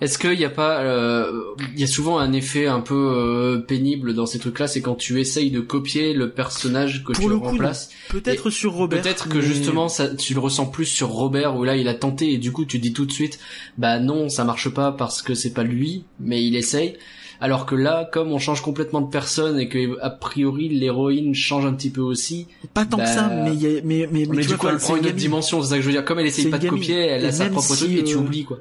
Est-ce 0.01 0.17
qu'il 0.19 0.39
n'y 0.39 0.45
a 0.45 0.51
pas, 0.51 0.81
euh, 0.83 1.33
il 1.75 1.81
y 1.81 1.85
a 1.85 1.89
souvent 1.89 2.19
un 2.19 2.33
effet 2.33 2.67
un 2.67 2.81
peu 2.81 2.95
euh, 2.95 3.59
pénible 3.59 4.15
dans 4.15 4.27
ces 4.27 4.39
trucs-là, 4.39 4.69
c'est 4.69 4.81
quand 4.81 4.95
tu 4.95 5.21
essayes 5.21 5.51
de 5.51 5.61
copier 5.61 6.15
le 6.15 6.31
personnage 6.31 7.03
que 7.05 7.13
Pour 7.13 7.25
tu 7.25 7.29
le 7.29 7.35
remplaces. 7.37 7.91
peut-être 8.09 8.49
sur 8.51 8.75
Robert. 8.75 9.03
Peut-être 9.03 9.29
que 9.29 9.41
justement, 9.41 9.89
ça, 9.89 10.15
tu 10.15 10.35
le 10.35 10.41
ressens 10.41 10.67
plus 10.67 10.85
sur 10.85 11.09
Robert 11.09 11.57
où 11.57 11.65
là 11.65 11.77
il 11.77 11.89
a 11.89 11.95
tenté 11.95 12.33
et 12.33 12.39
du 12.39 12.53
coup 12.53 12.65
tu 12.65 12.79
dis 12.79 12.93
tout 12.93 13.07
de 13.07 13.13
suite, 13.13 13.41
bah 13.77 13.99
non, 13.99 14.29
ça 14.29 14.45
marche 14.45 14.69
pas 14.69 14.93
parce 14.93 15.21
que 15.21 15.35
c'est 15.35 15.53
pas 15.53 15.65
lui, 15.65 16.05
mais 16.21 16.45
il 16.45 16.55
essaye. 16.55 16.95
Alors 17.41 17.67
que 17.67 17.75
là, 17.77 18.09
comme 18.13 18.33
on 18.33 18.39
change 18.39 18.63
complètement 18.63 19.01
de 19.01 19.11
personne 19.11 19.61
et 19.61 19.69
que 19.69 19.97
a 20.01 20.11
priori 20.11 20.69
l'héroïne 20.69 21.35
change 21.35 21.67
un 21.67 21.73
petit 21.73 21.91
peu 21.91 22.01
aussi, 22.01 22.47
Pas 22.75 22.85
tant 22.85 22.97
que 22.97 23.03
Bah, 23.03 23.07
ça, 23.07 23.29
mais 23.29 23.53
il 23.55 23.63
y 23.63 23.67
a, 23.67 23.81
mais, 23.85 24.09
mais, 24.13 24.27
mais, 24.27 24.27
mais 24.27 24.43
tu 24.43 24.43
du 24.43 24.47
vois, 24.49 24.57
coup 24.57 24.69
elle 24.69 24.79
prend 24.79 24.97
une 24.97 25.07
autre 25.07 25.15
dimension, 25.15 25.63
c'est 25.63 25.69
ça 25.71 25.77
que 25.77 25.83
je 25.83 25.87
veux 25.87 25.93
dire. 25.93 26.05
Comme 26.05 26.19
elle 26.19 26.27
essaye 26.27 26.47
pas 26.47 26.59
de 26.59 26.69
copier, 26.69 26.97
elle 26.99 27.25
Et 27.25 27.29
a 27.29 27.33
sa 27.33 27.47
propre 27.49 27.75
si, 27.75 27.85
truc 27.85 27.99
et 27.99 28.05
tu 28.05 28.15
euh, 28.17 28.19
oublies 28.19 28.45
quoi. 28.45 28.59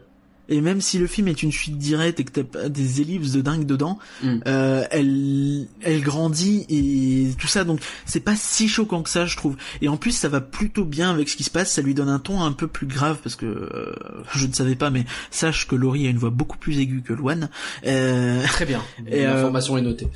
Et 0.50 0.62
même 0.62 0.80
si 0.82 0.98
le 0.98 1.08
film 1.08 1.28
est 1.28 1.44
une 1.44 1.52
suite 1.52 1.78
directe 1.78 2.20
et 2.20 2.24
que 2.24 2.32
t'as 2.32 2.44
pas 2.44 2.70
des 2.70 3.02
ellipses 3.02 3.32
de 3.34 3.42
dingue 3.42 3.66
dedans, 3.66 4.00
Mm. 4.24 4.38
euh, 4.48 4.84
elle, 4.92 5.68
elle 5.82 6.02
grandit 6.02 6.66
et 6.70 7.34
tout 7.38 7.48
ça, 7.48 7.64
donc 7.64 7.80
c'est 8.06 8.20
pas 8.22 8.36
si 8.36 8.68
choquant 8.68 9.02
que 9.04 9.10
ça, 9.10 9.26
je 9.26 9.36
trouve. 9.38 9.56
Et 9.82 9.90
en 9.90 9.98
plus, 9.98 10.12
ça 10.12 10.30
va 10.30 10.40
plutôt 10.42 10.86
bien 10.86 11.10
avec 11.12 11.30
ce 11.30 11.36
qui 11.36 11.44
se 11.44 11.50
passe. 11.50 11.72
Ça 11.72 11.82
lui 11.82 11.94
donne 11.94 12.10
un 12.10 12.20
ton 12.20 12.42
un 12.42 12.52
peu 12.54 12.68
plus 12.68 12.88
grave 12.88 13.18
parce 13.24 13.36
que 13.36 13.46
euh, 13.46 13.94
je 14.34 14.48
ne 14.48 14.54
savais 14.54 14.76
pas, 14.76 14.90
mais 14.90 15.06
sache 15.32 15.68
que 15.68 15.76
Laurie 15.76 16.08
a 16.08 16.10
une 16.10 16.18
voix 16.18 16.30
beaucoup 16.30 16.58
plus 16.58 16.80
aiguë 16.80 17.02
que 17.02 17.14
Luan. 17.14 17.50
Euh, 17.86 18.44
Très 18.48 18.66
bien. 18.66 18.82
Et, 19.08 19.26
euh, 19.26 19.34
L'information 19.34 19.78
est 19.78 19.82
notée. 19.82 20.08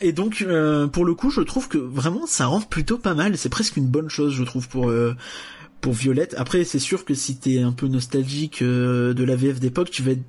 et 0.00 0.12
donc, 0.12 0.42
euh, 0.46 0.86
pour 0.88 1.04
le 1.04 1.14
coup, 1.14 1.30
je 1.30 1.40
trouve 1.42 1.68
que 1.68 1.78
vraiment, 1.78 2.26
ça 2.26 2.46
rend 2.46 2.60
plutôt 2.60 2.98
pas 2.98 3.14
mal. 3.14 3.36
C'est 3.38 3.48
presque 3.50 3.76
une 3.76 3.86
bonne 3.86 4.08
chose, 4.08 4.32
je 4.34 4.42
trouve, 4.44 4.68
pour 4.68 4.90
euh, 4.90 5.14
pour 5.80 5.92
Violette. 5.92 6.34
Après, 6.38 6.64
c'est 6.64 6.78
sûr 6.78 7.04
que 7.04 7.14
si 7.14 7.36
t'es 7.36 7.60
un 7.60 7.72
peu 7.72 7.86
nostalgique 7.88 8.62
euh, 8.62 9.14
de 9.14 9.24
la 9.24 9.36
VF 9.36 9.60
d'époque, 9.60 9.90
tu 9.90 10.02
vas 10.02 10.12
être, 10.12 10.22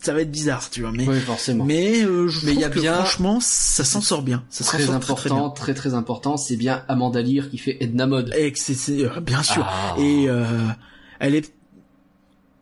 ça 0.00 0.12
va 0.12 0.20
être 0.20 0.30
bizarre, 0.30 0.68
tu 0.70 0.82
vois. 0.82 0.92
Mais 0.92 1.08
Oui, 1.08 1.18
forcément. 1.20 1.64
mais 1.64 2.02
euh, 2.04 2.28
je 2.28 2.44
Mais 2.46 2.52
trouve 2.52 2.62
y 2.62 2.64
a 2.64 2.68
que 2.70 2.80
bien- 2.80 2.94
franchement, 2.94 3.38
ça 3.40 3.84
s'en 3.84 4.00
sort 4.00 4.22
bien. 4.22 4.44
Ça 4.50 4.64
s'en 4.64 4.76
très 4.76 4.86
sort 4.86 4.94
important, 4.94 5.50
très, 5.50 5.74
très 5.74 5.94
important, 5.94 6.36
c'est 6.36 6.56
bien 6.56 6.84
Amanda 6.88 7.20
Lear 7.22 7.48
qui 7.50 7.58
fait 7.58 7.76
Edna 7.80 8.06
Mode. 8.06 8.26
très 8.26 8.32
très 8.32 8.38
bien. 8.40 8.48
Et 8.48 8.52
que 8.52 8.58
c'est- 8.58 8.74
c'est 8.74 9.04
euh, 9.04 9.20
bien 9.20 9.42
sûr. 9.42 9.66
Ah. 9.68 9.96
Et 9.98 10.26
euh, 10.28 10.44
elle 11.20 11.34
est 11.34 11.52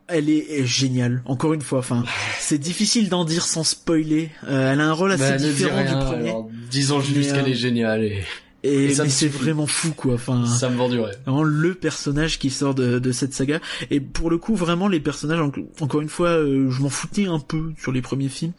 elle 0.08 0.30
est, 0.30 0.60
est 0.60 0.66
géniale. 0.66 1.20
Encore 1.26 1.52
une 1.52 1.62
fois, 1.62 1.80
enfin, 1.80 2.04
c'est 2.38 2.58
difficile 2.58 3.08
d'en 3.08 3.24
dire 3.24 3.44
sans 3.44 3.64
spoiler. 3.64 4.30
Euh, 4.46 4.72
elle 4.72 4.80
a 4.80 4.84
un 4.86 4.92
rôle 4.92 5.10
assez 5.10 5.30
Bah, 5.30 5.36
différent 5.36 5.78
rien, 5.82 5.98
du 5.98 6.04
premier. 6.04 6.28
alors, 6.28 6.48
disons 6.70 6.98
Mais, 7.00 7.04
juste 7.04 7.32
euh, 7.32 7.34
qu'elle 7.34 7.48
est 7.50 7.54
géniale 7.54 8.04
et 8.04 8.22
Et, 8.66 8.94
c'est 8.94 9.28
vraiment 9.28 9.66
fou, 9.66 9.92
quoi. 9.94 10.14
Enfin, 10.14 10.44
ça 10.46 10.68
me 10.68 10.76
vend 10.76 10.88
du 10.88 10.98
rêve. 11.00 11.18
vraiment 11.24 11.42
le 11.42 11.74
personnage 11.74 12.38
qui 12.38 12.50
sort 12.50 12.74
de, 12.74 12.98
de 12.98 13.12
cette 13.12 13.32
saga 13.34 13.60
et 13.90 14.00
pour 14.00 14.30
le 14.30 14.38
coup 14.38 14.54
vraiment 14.54 14.88
les 14.88 15.00
personnages 15.00 15.40
en- 15.40 15.52
encore 15.80 16.00
une 16.00 16.08
fois 16.08 16.28
euh, 16.30 16.70
je 16.70 16.82
m'en 16.82 16.88
foutais 16.88 17.26
un 17.26 17.38
peu 17.38 17.72
sur 17.78 17.92
les 17.92 18.02
premiers 18.02 18.28
films 18.28 18.52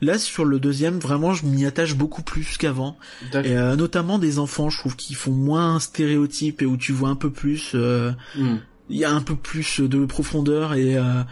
là 0.00 0.18
sur 0.18 0.44
le 0.44 0.58
deuxième 0.60 0.98
vraiment 0.98 1.34
je 1.34 1.46
m'y 1.46 1.66
attache 1.66 1.94
beaucoup 1.94 2.22
plus 2.22 2.56
qu'avant 2.58 2.96
et 3.44 3.56
euh, 3.56 3.76
notamment 3.76 4.18
des 4.18 4.38
enfants 4.38 4.70
je 4.70 4.78
trouve 4.78 4.96
qui 4.96 5.14
font 5.14 5.32
moins 5.32 5.78
stéréotypes 5.80 6.62
et 6.62 6.66
où 6.66 6.76
tu 6.76 6.92
vois 6.92 7.08
un 7.08 7.16
peu 7.16 7.30
plus 7.30 7.72
euh, 7.74 8.12
Hmm. 8.36 8.56
il 8.90 8.96
y 8.98 9.04
a 9.04 9.12
un 9.12 9.20
peu 9.20 9.36
plus 9.36 9.80
de 9.80 10.04
profondeur 10.06 10.74
et 10.74 10.96
euh, 10.96 11.22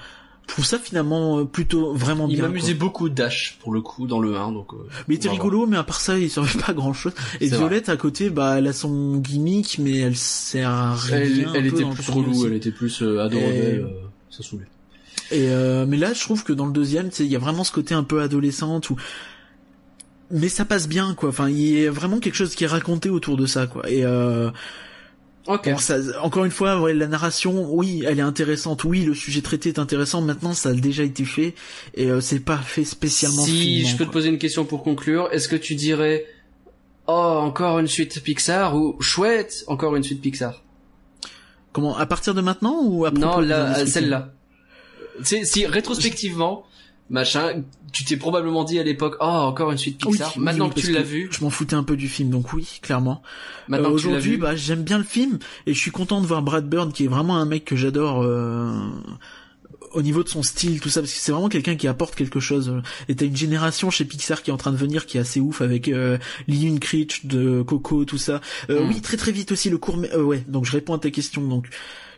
je 0.49 0.55
trouve 0.55 0.65
ça 0.67 0.79
finalement 0.79 1.39
euh, 1.39 1.45
plutôt 1.45 1.95
vraiment 1.95 2.27
Il 2.29 2.35
bien 2.35 2.43
m'amusait 2.49 2.75
quoi. 2.75 2.81
beaucoup 2.87 3.09
Dash 3.09 3.57
pour 3.61 3.73
le 3.73 3.81
coup 3.81 4.07
dans 4.07 4.19
le 4.21 4.37
1 4.37 4.53
donc. 4.53 4.73
euh, 4.75 4.77
mais 5.09 5.15
il 5.15 5.17
était 5.17 5.29
rigolo 5.31 5.67
mais 5.67 5.77
à 5.79 5.83
part 5.85 6.01
ça 6.01 6.19
il 6.19 6.29
servait 6.31 6.59
pas 6.59 6.73
à 6.73 6.75
grand 6.75 6.93
chose 6.93 7.13
et 7.41 7.47
Violette 7.47 7.89
à 7.89 7.97
côté 7.97 8.29
bah 8.29 8.57
elle 8.59 8.67
a 8.67 8.73
son 8.73 9.17
gimmick 9.19 9.79
mais 9.79 9.99
elle 9.99 10.17
sert 10.17 10.69
à 10.69 10.95
rien 10.95 11.17
Elle, 11.21 11.49
elle 11.55 11.67
était 11.67 11.85
plus 11.85 12.11
relou, 12.11 12.47
elle 12.47 12.55
était 12.55 12.71
plus 12.73 13.03
euh, 13.03 13.29
Et- 13.31 13.37
euh, 13.79 13.87
ça 14.31 14.43
saoulait. 14.43 14.67
Et 15.31 15.49
euh, 15.49 15.87
mais 15.89 15.97
là, 15.97 16.13
je 16.13 16.21
trouve 16.21 16.45
que 16.45 16.53
dans 16.53 16.67
le 16.67 16.73
deuxième, 16.73 17.09
il 17.19 17.27
y 17.27 17.37
a 17.37 17.39
vraiment 17.39 17.65
ce 17.65 17.73
côté 17.73 17.95
un 17.95 18.03
peu 18.03 18.21
adolescente 18.21 18.91
où 18.91 18.97
mais 20.31 20.49
ça 20.49 20.65
passe 20.65 20.89
bien 20.89 21.15
quoi. 21.15 21.29
Enfin, 21.31 21.49
il 21.49 21.59
y 21.61 21.87
a 21.87 21.91
vraiment 21.91 22.19
quelque 22.19 22.35
chose 22.35 22.55
qui 22.55 22.65
est 22.65 22.67
raconté 22.67 23.09
autour 23.11 23.37
de 23.37 23.47
ça 23.47 23.67
quoi. 23.67 23.89
Et 23.91 24.03
Ok. 25.47 25.71
bon, 25.71 25.79
ça, 25.79 25.97
encore 26.23 26.45
une 26.45 26.53
fois, 26.53 26.81
ouais, 26.81 26.95
la 26.95 27.09
narration, 27.09 27.69
oui, 27.73 28.05
elle 28.07 28.19
est 28.19 28.23
intéressante. 28.23 28.85
Oui, 28.85 29.03
le 29.03 29.15
sujet 29.15 29.43
traité 29.43 29.71
est 29.71 29.79
intéressant. 29.79 30.21
Maintenant, 30.21 30.53
ça 30.53 30.69
a 30.69 30.73
déjà 30.75 31.03
été 31.03 31.25
fait 31.25 31.55
et 31.95 32.11
euh, 32.11 32.21
c'est 32.21 32.41
pas 32.41 32.59
fait 32.59 32.85
spécialement. 32.85 33.45
Si 33.45 33.53
finement, 33.53 33.89
je 33.89 33.97
peux 33.97 34.07
te 34.07 34.11
poser 34.11 34.29
une 34.29 34.39
question 34.39 34.65
pour 34.65 34.83
conclure, 34.85 35.29
est-ce 35.33 35.49
que 35.49 35.57
tu 35.57 35.75
dirais 35.75 36.27
oh 37.09 37.39
encore 37.41 37.81
une 37.81 37.89
suite 37.89 38.23
Pixar 38.23 38.77
ou 38.77 39.01
chouette 39.01 39.65
encore 39.67 39.97
une 39.97 40.05
suite 40.05 40.21
Pixar? 40.21 40.63
Comment 41.73 41.97
À 41.97 42.07
partir 42.07 42.35
de 42.35 42.41
maintenant 42.41 42.81
ou 42.85 43.05
après 43.05 43.21
Non, 43.21 43.41
là, 43.41 43.85
celle-là. 43.87 44.33
Si 45.25 45.67
rétrospectivement, 45.67 46.67
machin, 47.11 47.65
tu 47.93 48.05
t'es 48.05 48.17
probablement 48.17 48.65
dit 48.65 48.79
à 48.79 48.83
l'époque, 48.83 49.17
oh 49.21 49.25
encore 49.25 49.71
une 49.71 49.79
suite 49.79 49.99
Pixar. 49.99 50.33
oui, 50.37 50.43
Maintenant 50.43 50.69
oui, 50.69 50.75
que 50.75 50.81
tu 50.81 50.93
l'as 50.93 51.03
vu, 51.03 51.29
je 51.31 51.43
m'en 51.45 51.51
foutais 51.51 51.75
un 51.75 51.83
peu 51.85 51.97
du 51.97 52.09
film, 52.09 52.31
donc 52.31 52.53
oui, 52.53 52.81
clairement. 52.83 53.23
maintenant 53.69 53.91
Euh, 53.91 53.95
que 53.97 54.01
tu 54.01 54.07
l'as 54.07 54.13
Aujourd'hui, 54.17 54.37
bah, 54.39 54.57
j'aime 54.57 54.83
bien 54.83 54.99
le 54.99 55.05
film 55.05 55.39
et 55.67 55.75
je 55.75 55.79
suis 55.79 55.91
content 55.91 56.21
de 56.21 56.27
voir 56.27 56.43
Brad 56.43 56.69
Bird, 56.69 56.93
qui 56.93 57.05
est 57.05 57.09
vraiment 57.09 57.37
un 57.37 57.45
mec 57.47 57.65
que 57.65 57.77
j'adore 57.77 58.23
euh, 58.23 58.73
au 59.93 60.01
niveau 60.01 60.23
de 60.23 60.29
son 60.31 60.43
style, 60.43 60.81
tout 60.81 60.89
ça, 60.89 61.01
parce 61.03 61.13
que 61.13 61.19
c'est 61.21 61.33
vraiment 61.33 61.51
quelqu'un 61.51 61.77
qui 61.77 61.87
apporte 61.87 62.15
quelque 62.15 62.41
chose. 62.41 62.81
Et 63.09 63.15
t'as 63.15 63.27
une 63.27 63.37
génération 63.37 63.91
chez 63.91 64.07
Pixar 64.07 64.43
qui 64.43 64.49
est 64.51 64.53
en 64.55 64.57
train 64.57 64.73
de 64.73 64.77
venir, 64.79 65.05
qui 65.05 65.19
est 65.19 65.21
assez 65.21 65.39
ouf 65.39 65.61
avec 65.61 65.89
euh, 65.89 66.17
Lee 66.49 66.79
Creech 66.81 67.27
de 67.27 67.61
Coco, 67.61 68.05
tout 68.07 68.17
ça. 68.19 68.41
Euh, 68.71 68.85
Mm. 68.85 68.89
Oui, 68.89 69.01
très 69.03 69.19
très 69.19 69.33
vite 69.33 69.53
aussi 69.53 69.69
le 69.69 69.77
court. 69.77 69.99
mais- 69.99 70.11
euh, 70.15 70.23
ouais, 70.23 70.43
donc 70.49 70.65
je 70.65 70.73
réponds 70.73 70.95
à 70.95 70.99
ta 70.99 71.11
question. 71.11 71.43
Donc, 71.47 71.67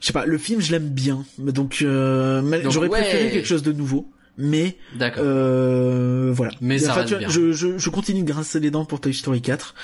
je 0.01 0.07
sais 0.07 0.13
pas, 0.13 0.25
le 0.25 0.39
film, 0.39 0.61
je 0.61 0.71
l'aime 0.71 0.89
bien, 0.89 1.25
donc, 1.39 1.79
euh, 1.83 2.43
mais 2.43 2.61
Donc, 2.61 2.71
j'aurais 2.73 2.89
ouais. 2.89 3.01
préféré 3.01 3.31
quelque 3.33 3.49
chose 3.49 3.63
de 3.65 3.73
nouveau. 3.73 4.09
Mais 4.37 4.77
euh, 5.19 6.33
voilà. 6.35 6.53
Mais 6.61 6.79
ça 6.79 6.93
Enfin, 6.93 7.05
tu 7.05 7.11
vois, 7.11 7.19
bien. 7.19 7.29
Je, 7.29 7.53
je, 7.53 7.79
je 7.79 7.91
continue 7.91 8.23
de 8.23 8.29
grincer 8.33 8.59
les 8.61 8.71
dents 8.71 8.85
pour 8.85 9.01
Toy 9.01 9.15
Story 9.15 9.41
4. 9.43 9.75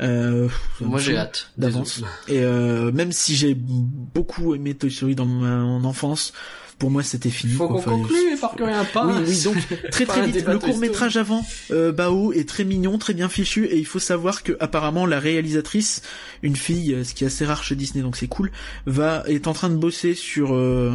Euh, 0.00 0.48
Moi 0.80 0.98
j'ai 1.00 1.12
je- 1.12 1.16
hâte. 1.18 1.50
d'avance. 1.58 2.02
Et 2.28 2.38
euh, 2.40 2.92
même 2.92 3.12
si 3.12 3.34
j'ai 3.34 3.54
beaucoup 3.56 4.54
aimé 4.54 4.74
Toy 4.74 4.90
Story 4.90 5.14
dans 5.14 5.24
mon 5.26 5.82
enfance, 5.84 6.32
pour 6.78 6.90
moi 6.90 7.02
c'était 7.02 7.30
fini. 7.30 7.54
Faut 7.54 7.66
qu'on 7.66 7.78
Enfin, 7.78 7.92
conclue 7.92 8.34
et 8.34 8.36
par 8.36 8.54
que 8.54 8.62
rien 8.62 8.84
passe. 8.84 9.06
Oui, 9.06 9.24
oui, 9.26 9.42
donc 9.42 9.56
très 9.90 10.04
Pas 10.06 10.12
très 10.12 10.26
vite. 10.26 10.46
Le 10.46 10.58
court 10.58 10.78
métrage 10.78 11.16
avant, 11.16 11.44
euh, 11.70 11.90
Bao 11.92 12.32
est 12.32 12.48
très 12.48 12.64
mignon, 12.64 12.98
très 12.98 13.14
bien 13.14 13.28
fichu, 13.28 13.64
et 13.64 13.76
il 13.78 13.86
faut 13.86 13.98
savoir 13.98 14.42
que 14.42 14.52
apparemment 14.60 15.06
la 15.06 15.18
réalisatrice, 15.18 16.02
une 16.42 16.54
fille, 16.56 16.92
euh, 16.94 17.02
ce 17.02 17.14
qui 17.14 17.24
est 17.24 17.28
assez 17.28 17.44
rare 17.46 17.64
chez 17.64 17.74
Disney, 17.74 18.02
donc 18.04 18.16
c'est 18.16 18.28
cool, 18.28 18.52
va 18.84 19.24
est 19.26 19.46
en 19.48 19.52
train 19.54 19.70
de 19.70 19.76
bosser 19.76 20.14
sur 20.14 20.54
euh, 20.54 20.94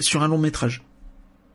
sur 0.00 0.22
un 0.22 0.28
long 0.28 0.38
métrage. 0.38 0.82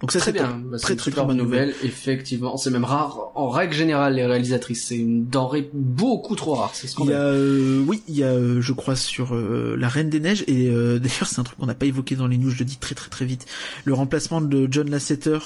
Donc 0.02 0.11
ça 0.11 0.19
c'est 0.19 0.32
bien. 0.32 0.61
Bah, 0.65 0.78
très 0.78 0.95
très 0.95 1.10
très 1.10 1.26
bonne 1.26 1.38
nouvelle. 1.38 1.74
Effectivement, 1.84 2.57
c'est 2.57 2.69
même 2.69 2.84
rare. 2.84 3.32
En 3.34 3.49
règle 3.49 3.74
générale, 3.74 4.15
les 4.15 4.26
réalisatrices, 4.26 4.86
c'est 4.86 4.98
une 4.98 5.26
denrée 5.26 5.69
beaucoup 5.74 6.36
trop 6.36 6.53
rare. 6.53 6.72
C'est 6.74 6.88
ce 6.88 6.95
qu'on 6.95 7.06
Il 7.06 7.10
y 7.10 7.14
a, 7.14 7.22
euh, 7.22 7.84
oui, 7.88 8.03
il 8.07 8.15
y 8.15 8.24
a, 8.24 8.28
euh, 8.28 8.61
je 8.61 8.74
crois, 8.74 8.95
sur 8.95 9.34
euh, 9.34 9.76
la 9.80 9.90
Reine 9.90 10.10
des 10.10 10.19
Neiges, 10.19 10.44
et 10.48 10.69
euh, 10.69 10.99
d'ailleurs 10.99 11.28
c'est 11.28 11.40
un 11.40 11.44
truc 11.44 11.57
qu'on 11.57 11.65
n'a 11.65 11.76
pas 11.76 11.88
évoqué 11.88 12.15
dans 12.15 12.28
les 12.28 12.38
news, 12.38 12.52
je 12.52 12.60
le 12.60 12.65
dis 12.65 12.78
très 12.78 12.95
très 12.95 13.10
très 13.10 13.26
vite, 13.26 13.45
le 13.86 13.94
remplacement 13.94 14.41
de 14.41 14.68
John 14.69 14.90
Lasseter 14.90 15.40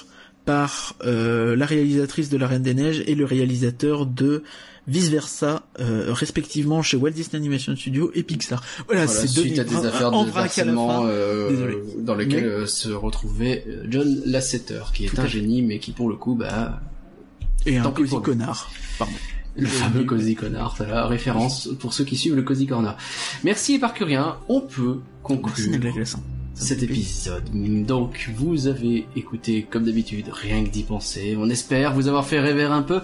par 0.46 0.96
euh, 1.06 1.56
la 1.56 1.66
réalisatrice 1.66 2.30
de 2.30 2.38
La 2.38 2.48
Reine 2.48 2.64
des 2.64 2.74
Neiges 2.74 3.04
et 3.06 3.16
le 3.16 3.26
réalisateur 3.26 4.06
de 4.06 4.44
Vice 4.88 5.10
Versa, 5.10 5.64
euh, 5.80 6.12
respectivement 6.12 6.82
chez 6.82 6.98
Walt 6.98 7.12
Disney 7.12 7.38
Animation 7.38 7.76
Studio 7.76 8.12
et 8.16 8.24
Pixar. 8.24 8.64
Voilà, 8.88 9.06
Voilà, 9.06 9.22
c'est 9.22 9.34
deux 9.36 9.42
suite 9.42 9.60
à 9.60 9.64
des 9.64 9.86
affaires 9.86 10.12
de 10.12 10.30
harcèlement 10.38 11.04
euh, 11.06 11.76
dans 12.00 12.16
lesquelles 12.16 12.44
Mais- 12.46 12.50
euh, 12.50 12.66
se 12.66 12.90
retrouvait 12.90 13.66
John 13.90 14.22
Lasseter, 14.26 14.82
qui 14.94 15.06
est 15.06 15.10
Tout 15.10 15.22
un 15.22 15.28
génie, 15.28 15.62
mais 15.62 15.80
qui 15.80 15.92
pour 15.92 16.10
le 16.10 16.16
coup, 16.16 16.36
bah, 16.36 16.82
Et 17.66 17.78
un 17.78 17.92
cosy 17.92 18.20
connard. 18.22 18.72
Pardon. 18.98 19.14
le 19.56 19.68
fameux 19.68 20.04
Cozy 20.06 20.36
Connard, 20.36 20.78
la 20.80 21.08
référence 21.08 21.70
pour 21.80 21.94
ceux 21.94 22.06
qui 22.06 22.16
suivent 22.16 22.36
le 22.36 22.42
Cozy 22.42 22.68
Corner. 22.68 22.96
Merci 23.44 23.76
Éparcurien, 23.76 24.38
on 24.48 24.62
peut 24.62 25.00
conclure 25.24 25.78
cet 26.54 26.84
épisode. 26.84 27.44
Donc, 27.86 28.30
vous 28.36 28.68
avez 28.68 29.06
écouté, 29.16 29.66
comme 29.70 29.84
d'habitude, 29.86 30.28
rien 30.32 30.64
que 30.64 30.70
d'y 30.70 30.84
penser. 30.84 31.36
On 31.38 31.50
espère 31.50 31.94
vous 31.94 32.08
avoir 32.08 32.26
fait 32.26 32.40
rêver 32.40 32.64
un 32.64 32.82
peu. 32.82 33.02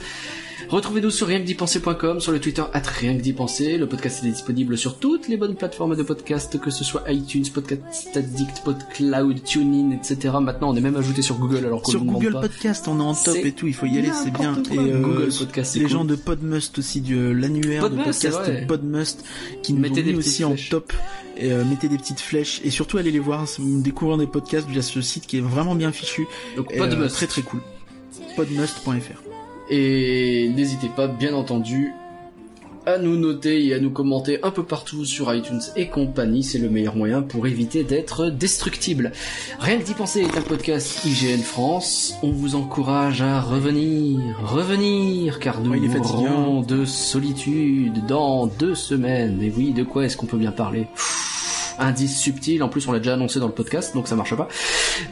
Retrouvez-nous 0.69 1.11
sur 1.11 1.27
rien 1.27 1.39
que 1.39 2.19
sur 2.19 2.31
le 2.31 2.39
Twitter 2.39 2.63
at 2.73 2.81
rien 2.81 3.15
que 3.15 3.21
d'y 3.21 3.33
penser. 3.33 3.77
Le 3.77 3.87
podcast 3.87 4.23
est 4.23 4.29
disponible 4.29 4.77
sur 4.77 4.97
toutes 4.99 5.27
les 5.27 5.37
bonnes 5.37 5.55
plateformes 5.55 5.95
de 5.95 6.03
podcast, 6.03 6.59
que 6.59 6.69
ce 6.69 6.83
soit 6.83 7.03
iTunes, 7.11 7.45
Podcast 7.53 8.09
Addict, 8.15 8.63
PodCloud, 8.63 9.43
TuneIn, 9.43 9.91
etc. 9.91 10.35
Maintenant, 10.41 10.71
on 10.71 10.75
est 10.75 10.81
même 10.81 10.95
ajouté 10.97 11.21
sur 11.21 11.37
Google, 11.37 11.65
alors 11.65 11.81
qu'on 11.81 11.91
Sur 11.91 12.03
Google 12.03 12.33
pas. 12.33 12.41
Podcast, 12.41 12.87
on 12.87 12.99
est 12.99 13.03
en 13.03 13.13
top 13.13 13.37
et 13.37 13.51
tout, 13.51 13.67
il 13.67 13.73
faut 13.73 13.85
y 13.85 13.97
aller, 13.97 14.11
c'est 14.23 14.33
bien. 14.33 14.61
Et 14.71 14.77
euh, 14.77 14.99
Google 14.99 15.29
Podcast, 15.37 15.75
les 15.75 15.81
cool. 15.81 15.89
gens 15.89 16.05
de 16.05 16.15
Podmust 16.15 16.77
aussi, 16.79 17.01
de 17.01 17.29
l'annuaire 17.29 17.89
de 17.89 17.95
Podmust, 17.95 18.29
podcast. 18.29 18.67
Podmust, 18.67 19.25
qui 19.63 19.73
nous 19.73 19.81
des 19.81 20.13
petites 20.13 20.17
aussi 20.17 20.43
en 20.43 20.55
top. 20.69 20.91
Et, 21.37 21.51
euh, 21.51 21.63
mettez 21.65 21.87
des 21.87 21.97
petites 21.97 22.19
flèches 22.19 22.61
et 22.63 22.71
surtout 22.71 22.97
allez 22.97 23.11
les 23.11 23.19
voir, 23.19 23.45
découvrir 23.59 24.17
des 24.17 24.25
podcasts 24.27 24.67
via 24.67 24.81
ce 24.81 25.01
site 25.01 25.27
qui 25.27 25.37
est 25.37 25.41
vraiment 25.41 25.75
bien 25.75 25.91
fichu. 25.91 26.27
Donc, 26.55 26.67
Et, 26.71 26.77
Podmust. 26.77 27.13
euh, 27.13 27.15
très 27.15 27.27
très 27.27 27.41
cool. 27.43 27.61
Podmust.fr. 28.35 29.26
Et 29.69 30.49
n'hésitez 30.55 30.89
pas, 30.89 31.07
bien 31.07 31.33
entendu, 31.33 31.93
à 32.85 32.97
nous 32.97 33.17
noter 33.17 33.65
et 33.65 33.73
à 33.73 33.79
nous 33.79 33.89
commenter 33.89 34.39
un 34.43 34.51
peu 34.51 34.63
partout 34.63 35.03
sur 35.03 35.33
iTunes 35.33 35.59
et 35.75 35.87
compagnie. 35.87 36.41
C'est 36.41 36.57
le 36.57 36.69
meilleur 36.69 36.95
moyen 36.95 37.21
pour 37.21 37.45
éviter 37.45 37.83
d'être 37.83 38.29
destructible. 38.29 39.11
Rien 39.59 39.77
que 39.77 39.83
d'y 39.83 39.93
penser 39.93 40.21
est 40.21 40.37
un 40.37 40.41
podcast 40.41 41.03
IGN 41.03 41.41
France. 41.41 42.15
On 42.23 42.31
vous 42.31 42.55
encourage 42.55 43.21
à 43.21 43.41
revenir, 43.41 44.19
revenir, 44.41 45.39
car 45.39 45.59
nous 45.59 45.75
il 45.75 45.83
est 45.83 45.89
fatigué, 45.89 46.29
mourrons 46.29 46.61
de 46.61 46.85
solitude 46.85 48.05
dans 48.05 48.47
deux 48.47 48.75
semaines. 48.75 49.43
Et 49.43 49.51
oui, 49.55 49.73
de 49.73 49.83
quoi 49.83 50.05
est-ce 50.05 50.15
qu'on 50.15 50.25
peut 50.25 50.37
bien 50.37 50.53
parler? 50.53 50.87
Pff, 50.95 51.75
Indice 51.79 52.19
subtil, 52.19 52.63
en 52.63 52.69
plus 52.69 52.87
on 52.87 52.91
l'a 52.91 52.99
déjà 52.99 53.13
annoncé 53.13 53.39
dans 53.39 53.47
le 53.47 53.53
podcast, 53.53 53.93
donc 53.93 54.07
ça 54.07 54.15
marche 54.15 54.33
pas. 54.33 54.47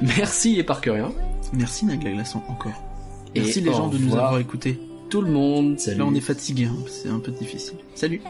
Merci 0.02 0.58
et 0.58 0.64
par 0.64 0.82
que 0.82 0.90
rien. 0.90 1.12
Merci 1.54 1.86
Nagla 1.86 2.12
Glaçon 2.12 2.42
encore. 2.48 2.95
Et 3.36 3.42
Merci 3.42 3.62
les 3.62 3.72
gens 3.72 3.90
de 3.90 3.98
nous 3.98 4.14
avoir 4.14 4.40
écoutés. 4.40 4.80
Tout 5.10 5.22
le 5.22 5.30
monde, 5.30 5.80
salut. 5.80 6.00
Là 6.00 6.06
on 6.08 6.16
est 6.16 6.22
fatigué, 6.22 6.66
hein, 6.66 6.76
c'est 6.88 7.10
un 7.10 7.20
peu 7.20 7.32
difficile. 7.32 7.78
Salut. 7.94 8.22